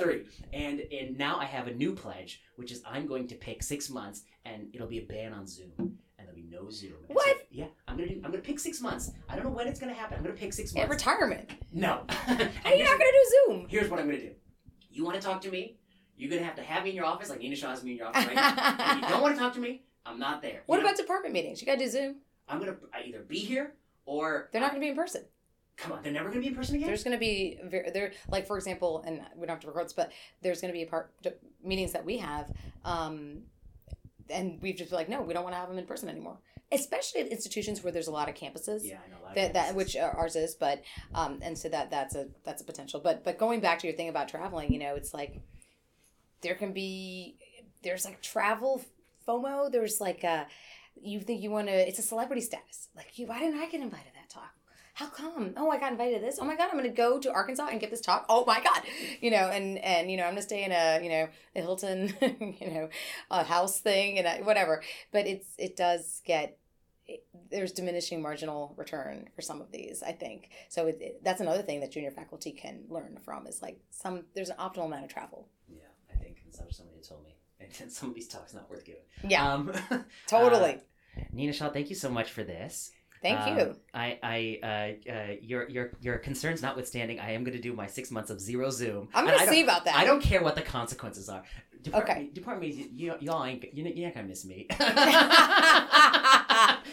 three. 0.00 0.24
And 0.52 0.80
and 0.80 1.16
now 1.18 1.38
I 1.38 1.44
have 1.44 1.68
a 1.68 1.74
new 1.74 1.94
pledge, 1.94 2.42
which 2.56 2.72
is 2.72 2.82
I'm 2.86 3.06
going 3.06 3.28
to 3.28 3.34
pick 3.34 3.62
six 3.62 3.88
months, 3.90 4.22
and 4.44 4.68
it'll 4.74 4.88
be 4.88 4.98
a 4.98 5.06
ban 5.06 5.32
on 5.32 5.46
Zoom, 5.46 5.98
and 6.28 6.36
there'll 6.36 6.36
be 6.36 6.42
no 6.64 6.70
Zoom. 6.70 6.94
And 7.08 7.14
What? 7.14 7.26
so- 7.26 7.42
yeah, 7.50 7.66
I'm 7.88 7.96
gonna 7.96 8.08
do. 8.08 8.20
I'm 8.24 8.30
gonna 8.30 8.42
pick 8.42 8.58
six 8.58 8.80
months. 8.80 9.12
I 9.28 9.34
don't 9.36 9.44
know 9.44 9.50
when 9.50 9.66
it's 9.68 9.78
gonna 9.80 9.94
happen. 9.94 10.18
I'm 10.18 10.24
gonna 10.24 10.34
pick 10.34 10.52
six 10.52 10.74
months. 10.74 10.90
retirement. 10.90 11.50
no. 11.72 12.04
and 12.26 12.38
you're 12.38 12.84
not 12.84 12.98
going 12.98 13.10
to 13.10 13.12
do 13.12 13.52
Zoom? 13.52 13.66
Here's 13.68 13.88
what 13.90 14.00
I'm 14.00 14.06
gonna 14.06 14.20
do. 14.20 14.30
You 14.90 15.04
want 15.04 15.16
to 15.16 15.22
talk 15.22 15.40
to 15.42 15.50
me? 15.50 15.76
You're 16.16 16.30
gonna 16.30 16.44
have 16.44 16.56
to 16.56 16.62
have 16.62 16.84
me 16.84 16.90
in 16.90 16.96
your 16.96 17.04
office, 17.06 17.28
like 17.30 17.40
Nina 17.40 17.56
Shah 17.56 17.70
has 17.70 17.82
me 17.82 17.92
in 17.92 17.96
your 17.98 18.06
office 18.08 18.26
right 18.26 18.34
now. 18.36 18.74
And 18.78 18.98
if 19.00 19.04
you 19.04 19.10
don't 19.14 19.22
want 19.22 19.34
to 19.34 19.40
talk 19.40 19.52
to 19.54 19.60
me, 19.60 19.82
I'm 20.06 20.18
not 20.18 20.42
there. 20.42 20.62
What 20.66 20.76
You 20.76 20.82
know, 20.82 20.88
about 20.90 20.96
department 20.98 21.34
meetings? 21.34 21.60
You 21.60 21.66
got 21.66 21.78
to 21.78 21.84
do 21.84 21.90
Zoom. 21.90 22.16
I'm 22.48 22.58
gonna 22.60 22.76
either 23.04 23.20
be 23.20 23.38
here 23.38 23.74
or 24.06 24.48
They're 24.52 24.60
not 24.60 24.70
going 24.70 24.80
to 24.80 24.84
be 24.84 24.90
in 24.90 24.96
person. 24.96 25.22
Come 25.76 25.90
on, 25.92 26.02
they're 26.04 26.12
never 26.12 26.28
gonna 26.28 26.40
be 26.42 26.46
in 26.48 26.54
person 26.54 26.76
again. 26.76 26.86
There's 26.86 27.02
going 27.02 27.16
to 27.16 27.18
be 27.18 27.58
there, 27.68 28.12
like 28.28 28.46
for 28.46 28.56
example, 28.56 29.02
and 29.06 29.22
we 29.34 29.46
don't 29.46 29.56
have 29.56 29.60
to 29.60 29.66
record 29.66 29.86
this, 29.86 29.92
but 29.92 30.12
there's 30.40 30.60
going 30.60 30.72
to 30.72 30.78
be 30.78 30.84
part 30.84 31.12
meetings 31.64 31.92
that 31.92 32.04
we 32.04 32.18
have, 32.18 32.52
um, 32.84 33.38
and 34.30 34.60
we've 34.62 34.76
just 34.76 34.90
been 34.90 34.98
like, 34.98 35.08
no, 35.08 35.22
we 35.22 35.34
don't 35.34 35.44
want 35.44 35.54
to 35.54 35.58
have 35.60 35.68
them 35.68 35.78
in 35.78 35.86
person 35.86 36.08
anymore. 36.08 36.38
Especially 36.72 37.20
at 37.20 37.28
institutions 37.28 37.82
where 37.84 37.92
there's 37.92 38.08
a 38.08 38.12
lot 38.12 38.28
of 38.28 38.34
campuses. 38.34 38.80
yeah, 38.82 38.98
I 39.04 39.10
know. 39.10 39.16
a 39.20 39.22
lot 39.22 39.28
of 39.30 39.34
that, 39.36 39.52
that 39.54 39.74
which 39.74 39.96
ours 39.96 40.34
is 40.34 40.54
but 40.54 40.82
um 41.14 41.38
and 41.42 41.56
so 41.56 41.68
that 41.68 41.90
that's 41.90 42.14
a 42.14 42.28
that's 42.44 42.62
a 42.62 42.64
potential 42.64 43.00
but 43.04 43.22
but 43.22 43.38
going 43.38 43.60
back 43.60 43.78
to 43.80 43.86
your 43.86 43.94
thing 43.96 44.08
about 44.08 44.28
traveling 44.28 44.72
you 44.72 44.78
know 44.78 44.94
it's 44.94 45.12
like 45.14 45.40
there 46.40 46.54
can 46.54 46.72
be 46.72 47.36
there's 47.82 48.04
like 48.04 48.20
travel 48.22 48.82
fomo 49.28 49.70
there's 49.70 50.00
like 50.00 50.24
uh 50.24 50.44
you 51.00 51.20
think 51.20 51.42
you 51.42 51.50
want 51.50 51.68
to 51.68 51.88
it's 51.88 51.98
a 51.98 52.02
celebrity 52.02 52.40
status 52.40 52.88
like 52.96 53.18
you 53.18 53.26
why 53.26 53.38
didn't 53.38 53.60
i 53.60 53.66
get 53.68 53.80
invited 53.80 54.06
to 54.06 54.14
that 54.14 54.30
talk 54.30 54.54
how 54.94 55.06
come? 55.06 55.52
Oh 55.56 55.70
i 55.70 55.78
got 55.78 55.92
invited 55.92 56.20
to 56.20 56.24
this. 56.24 56.38
Oh 56.40 56.44
my 56.44 56.56
god 56.56 56.68
i'm 56.70 56.76
gonna 56.76 56.88
go 56.88 57.18
to 57.18 57.32
arkansas 57.32 57.68
and 57.70 57.80
get 57.80 57.90
this 57.90 58.00
talk. 58.00 58.24
Oh 58.28 58.44
my 58.46 58.62
god. 58.62 58.82
You 59.20 59.30
know 59.30 59.48
and 59.50 59.78
and 59.78 60.10
you 60.10 60.16
know 60.16 60.24
i'm 60.24 60.30
gonna 60.32 60.42
stay 60.42 60.64
in 60.64 60.72
a 60.72 61.00
you 61.02 61.10
know 61.10 61.28
a 61.56 61.60
hilton 61.60 62.14
you 62.60 62.70
know 62.72 62.88
a 63.30 63.44
house 63.44 63.80
thing 63.80 64.18
and 64.18 64.26
I, 64.28 64.40
whatever. 64.42 64.82
But 65.12 65.26
it's 65.26 65.48
it 65.58 65.76
does 65.76 66.22
get 66.24 66.58
there's 67.50 67.72
diminishing 67.72 68.22
marginal 68.22 68.72
return 68.78 69.28
for 69.36 69.42
some 69.42 69.60
of 69.60 69.70
these 69.70 70.02
i 70.02 70.12
think. 70.12 70.48
So 70.70 70.86
it, 70.86 70.98
it- 71.00 71.24
that's 71.24 71.40
another 71.40 71.62
thing 71.62 71.80
that 71.80 71.90
junior 71.92 72.10
faculty 72.10 72.52
can 72.52 72.84
learn 72.88 73.18
from 73.24 73.46
is 73.46 73.60
like 73.60 73.78
some 73.90 74.24
there's 74.34 74.48
an 74.50 74.56
optimal 74.58 74.86
amount 74.86 75.04
of 75.04 75.10
travel. 75.10 75.48
Yeah, 75.68 75.82
I 76.12 76.16
think 76.22 76.38
somebody 76.50 77.00
told 77.06 77.24
me, 77.24 77.34
and 77.60 77.90
some 77.92 78.08
of 78.10 78.14
these 78.14 78.28
talks 78.28 78.54
not 78.54 78.70
worth 78.70 78.84
giving. 78.84 79.02
yeah. 79.28 79.52
Um, 79.52 79.72
totally. 80.26 80.78
Nina 81.32 81.52
Shah, 81.52 81.68
thank 81.70 81.90
you 81.90 81.96
so 81.96 82.08
much 82.10 82.30
for 82.32 82.42
this. 82.42 82.90
Thank 83.24 83.40
Um, 83.40 83.58
you 83.58 83.76
I, 83.92 84.18
I, 84.22 84.58
uh, 84.62 85.10
uh, 85.12 85.32
your, 85.40 85.68
your, 85.68 85.90
your 86.00 86.18
concerns 86.18 86.62
notwithstanding, 86.62 87.18
I 87.18 87.32
am 87.32 87.42
going 87.44 87.56
to 87.56 87.62
do 87.62 87.72
my 87.72 87.86
six 87.88 88.10
months 88.12 88.30
of 88.30 88.40
zero 88.40 88.70
Zoom. 88.70 89.08
i'm 89.14 89.24
gonna 89.26 89.46
see 89.46 89.62
about 89.62 89.84
that 89.86 89.96
I 89.96 90.04
don't 90.04 90.20
care 90.22 90.42
what 90.42 90.54
the 90.54 90.62
consequences 90.62 91.28
are. 91.28 91.42
Depart- 91.82 92.04
Okay. 92.08 92.30
Department, 92.32 92.74
you, 92.74 93.14
y'all 93.20 93.44
ain't, 93.44 93.64
you're 93.74 93.84
not, 93.86 93.96
you're 93.96 94.06
not 94.08 94.14
gonna 94.14 94.28
miss 94.28 94.44
me. 94.44 94.66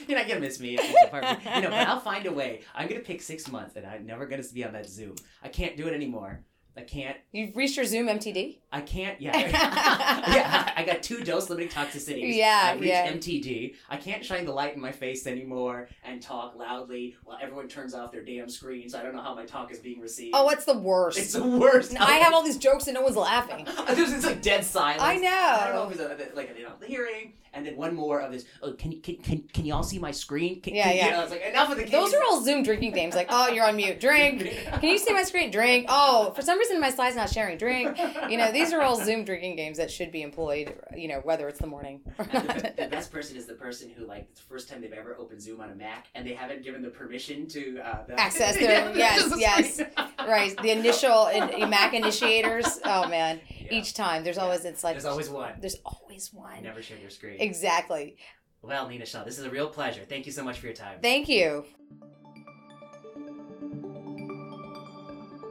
you're 0.07 0.17
not 0.17 0.27
gonna 0.27 0.39
miss 0.41 0.59
me. 0.59 0.77
at 0.77 0.83
the 0.87 0.97
department. 1.05 1.39
You 1.55 1.61
know, 1.61 1.69
but 1.69 1.87
I'll 1.87 1.99
find 1.99 2.25
a 2.25 2.31
way. 2.31 2.61
I'm 2.75 2.87
gonna 2.87 2.99
pick 3.01 3.21
six 3.21 3.47
months, 3.49 3.75
and 3.77 3.85
I'm 3.85 4.05
never 4.05 4.25
gonna 4.25 4.43
be 4.53 4.63
on 4.65 4.73
that 4.73 4.89
Zoom. 4.89 5.15
I 5.43 5.47
can't 5.47 5.77
do 5.77 5.87
it 5.87 5.93
anymore. 5.93 6.43
I 6.77 6.81
can't. 6.81 7.17
You've 7.33 7.55
reached 7.55 7.75
your 7.75 7.85
Zoom 7.85 8.07
MTD. 8.07 8.59
I 8.71 8.79
can't. 8.79 9.19
Yeah, 9.19 9.37
yeah. 9.37 10.71
I 10.75 10.85
got 10.85 11.03
two 11.03 11.21
dose 11.21 11.49
limiting 11.49 11.69
toxicities. 11.69 12.35
Yeah, 12.35 12.71
I've 12.73 12.79
reached 12.79 12.93
yeah. 12.93 13.11
MTD. 13.11 13.75
I 13.89 13.97
can't 13.97 14.23
shine 14.23 14.45
the 14.45 14.53
light 14.53 14.75
in 14.75 14.81
my 14.81 14.93
face 14.93 15.27
anymore 15.27 15.89
and 16.05 16.21
talk 16.21 16.55
loudly 16.55 17.17
while 17.25 17.37
everyone 17.41 17.67
turns 17.67 17.93
off 17.93 18.13
their 18.13 18.23
damn 18.23 18.47
screens. 18.47 18.95
I 18.95 19.03
don't 19.03 19.13
know 19.13 19.21
how 19.21 19.35
my 19.35 19.45
talk 19.45 19.71
is 19.71 19.79
being 19.79 19.99
received. 19.99 20.33
Oh, 20.33 20.45
what's 20.45 20.63
the 20.63 20.77
worst? 20.77 21.17
it's 21.17 21.33
the 21.33 21.43
worst. 21.43 21.99
I 21.99 22.13
have 22.13 22.33
all 22.33 22.43
these 22.43 22.57
jokes 22.57 22.87
and 22.87 22.95
no 22.95 23.01
one's 23.01 23.17
laughing. 23.17 23.67
There's 23.87 24.13
it's 24.13 24.25
like 24.25 24.41
dead 24.41 24.63
silence. 24.63 25.01
I 25.01 25.17
know. 25.17 25.27
I 25.29 25.65
don't 25.65 25.75
know 25.75 26.03
if 26.03 26.19
it's 26.19 26.31
a, 26.31 26.35
like 26.35 26.55
you 26.57 26.63
know 26.63 26.73
the 26.79 26.87
hearing, 26.87 27.33
and 27.53 27.65
then 27.65 27.75
one 27.75 27.95
more 27.95 28.21
of 28.21 28.31
this. 28.31 28.45
Oh, 28.61 28.73
can 28.73 28.91
you 28.91 28.99
can 29.01 29.17
can, 29.17 29.39
can 29.53 29.65
you 29.65 29.73
all 29.73 29.83
see 29.83 29.99
my 29.99 30.11
screen? 30.11 30.61
Can, 30.61 30.75
Yeah, 30.75 30.83
can, 30.83 30.95
yeah. 30.97 31.05
You 31.05 31.11
know, 31.11 31.21
it's 31.23 31.31
like 31.31 31.41
enough 31.43 31.71
of 31.71 31.77
the. 31.77 31.85
Those 31.85 32.13
are 32.13 32.21
all 32.23 32.41
Zoom 32.43 32.63
drinking 32.63 32.93
games. 32.93 33.15
Like, 33.15 33.27
oh, 33.29 33.49
you're 33.49 33.65
on 33.65 33.75
mute. 33.75 33.99
Drink. 33.99 34.41
Can 34.79 34.83
you 34.89 34.97
see 34.97 35.13
my 35.13 35.23
screen? 35.23 35.51
Drink. 35.51 35.85
Oh, 35.89 36.31
for 36.35 36.41
some 36.41 36.57
reason 36.59 36.79
my 36.79 36.89
slide's 36.89 37.15
not 37.15 37.29
sharing. 37.29 37.57
Drink. 37.57 37.97
You 38.29 38.37
know, 38.37 38.51
these 38.51 38.71
are 38.73 38.81
all 38.81 38.95
Zoom 38.95 39.23
drinking 39.25 39.55
games 39.55 39.77
that 39.77 39.91
should 39.91 40.11
be 40.11 40.21
employed. 40.21 40.73
You 40.95 41.07
know, 41.09 41.19
whether 41.23 41.47
it's 41.47 41.59
the 41.59 41.67
morning 41.67 42.01
or 42.17 42.25
And 42.31 42.49
the, 42.49 42.73
the 42.83 42.87
best 42.89 43.11
person 43.11 43.35
is 43.37 43.45
the 43.45 43.53
person 43.55 43.89
who 43.95 44.05
like 44.05 44.27
it's 44.31 44.41
the 44.41 44.47
first 44.47 44.69
time 44.69 44.81
they've 44.81 44.91
ever 44.93 45.15
opened 45.19 45.41
Zoom 45.41 45.61
on 45.61 45.69
a 45.71 45.75
Mac 45.75 46.07
and 46.15 46.25
they 46.25 46.33
haven't 46.33 46.63
given 46.63 46.81
the 46.81 46.89
permission 46.89 47.47
to 47.47 47.79
uh, 47.79 48.05
the, 48.07 48.19
Access 48.19 48.55
their- 48.59 48.95
yes, 48.95 49.33
yes. 49.37 49.81
right. 50.19 50.55
The 50.61 50.71
initial 50.71 51.27
in, 51.27 51.69
Mac 51.69 51.93
initiators. 51.93 52.79
Oh 52.85 53.07
man. 53.07 53.39
Yeah. 53.49 53.67
Each 53.79 53.93
time, 53.93 54.23
there's 54.23 54.37
Yeah. 54.37 54.43
always 54.43 54.65
it's 54.65 54.83
like 54.83 54.95
There's 54.95 55.05
always 55.05 55.29
one. 55.29 55.53
there's 55.61 55.77
always 55.85 56.33
one. 56.33 56.61
Never 56.63 56.81
share 56.81 56.97
your 56.97 57.09
screen. 57.09 57.37
Exactly. 57.41 58.17
Well, 58.61 58.87
Nina 58.87 59.05
Shah, 59.05 59.23
this 59.23 59.39
is 59.39 59.45
a 59.45 59.49
real 59.49 59.67
pleasure. 59.67 60.03
Thank 60.07 60.27
you 60.27 60.31
so 60.31 60.43
much 60.43 60.59
for 60.59 60.67
your 60.67 60.75
time. 60.75 60.99
Thank 61.01 61.27
you. 61.27 61.65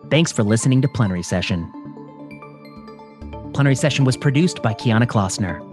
Thanks 0.09 0.31
for 0.31 0.45
listening 0.45 0.81
to 0.83 0.89
Plenary 0.89 1.25
Session. 1.25 1.69
Plenary 3.53 3.75
Session 3.75 4.05
was 4.05 4.17
produced 4.17 4.63
by 4.63 4.73
Kiana 4.73 5.07
Klossner. 5.07 5.67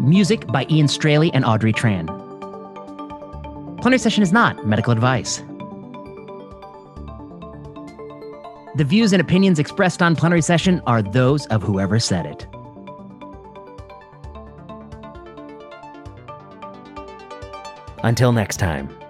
Music 0.00 0.44
by 0.48 0.66
Ian 0.68 0.88
Straley 0.88 1.32
and 1.32 1.44
Audrey 1.44 1.72
Tran. 1.72 2.08
Plenary 3.80 3.98
Session 3.98 4.24
is 4.24 4.32
not 4.32 4.66
medical 4.66 4.92
advice. 4.92 5.38
The 8.76 8.84
views 8.84 9.12
and 9.12 9.22
opinions 9.22 9.60
expressed 9.60 10.02
on 10.02 10.16
Plenary 10.16 10.42
Session 10.42 10.82
are 10.84 11.00
those 11.00 11.46
of 11.46 11.62
whoever 11.62 12.00
said 12.00 12.26
it. 12.26 12.48
Until 18.04 18.32
next 18.32 18.58
time. 18.58 19.03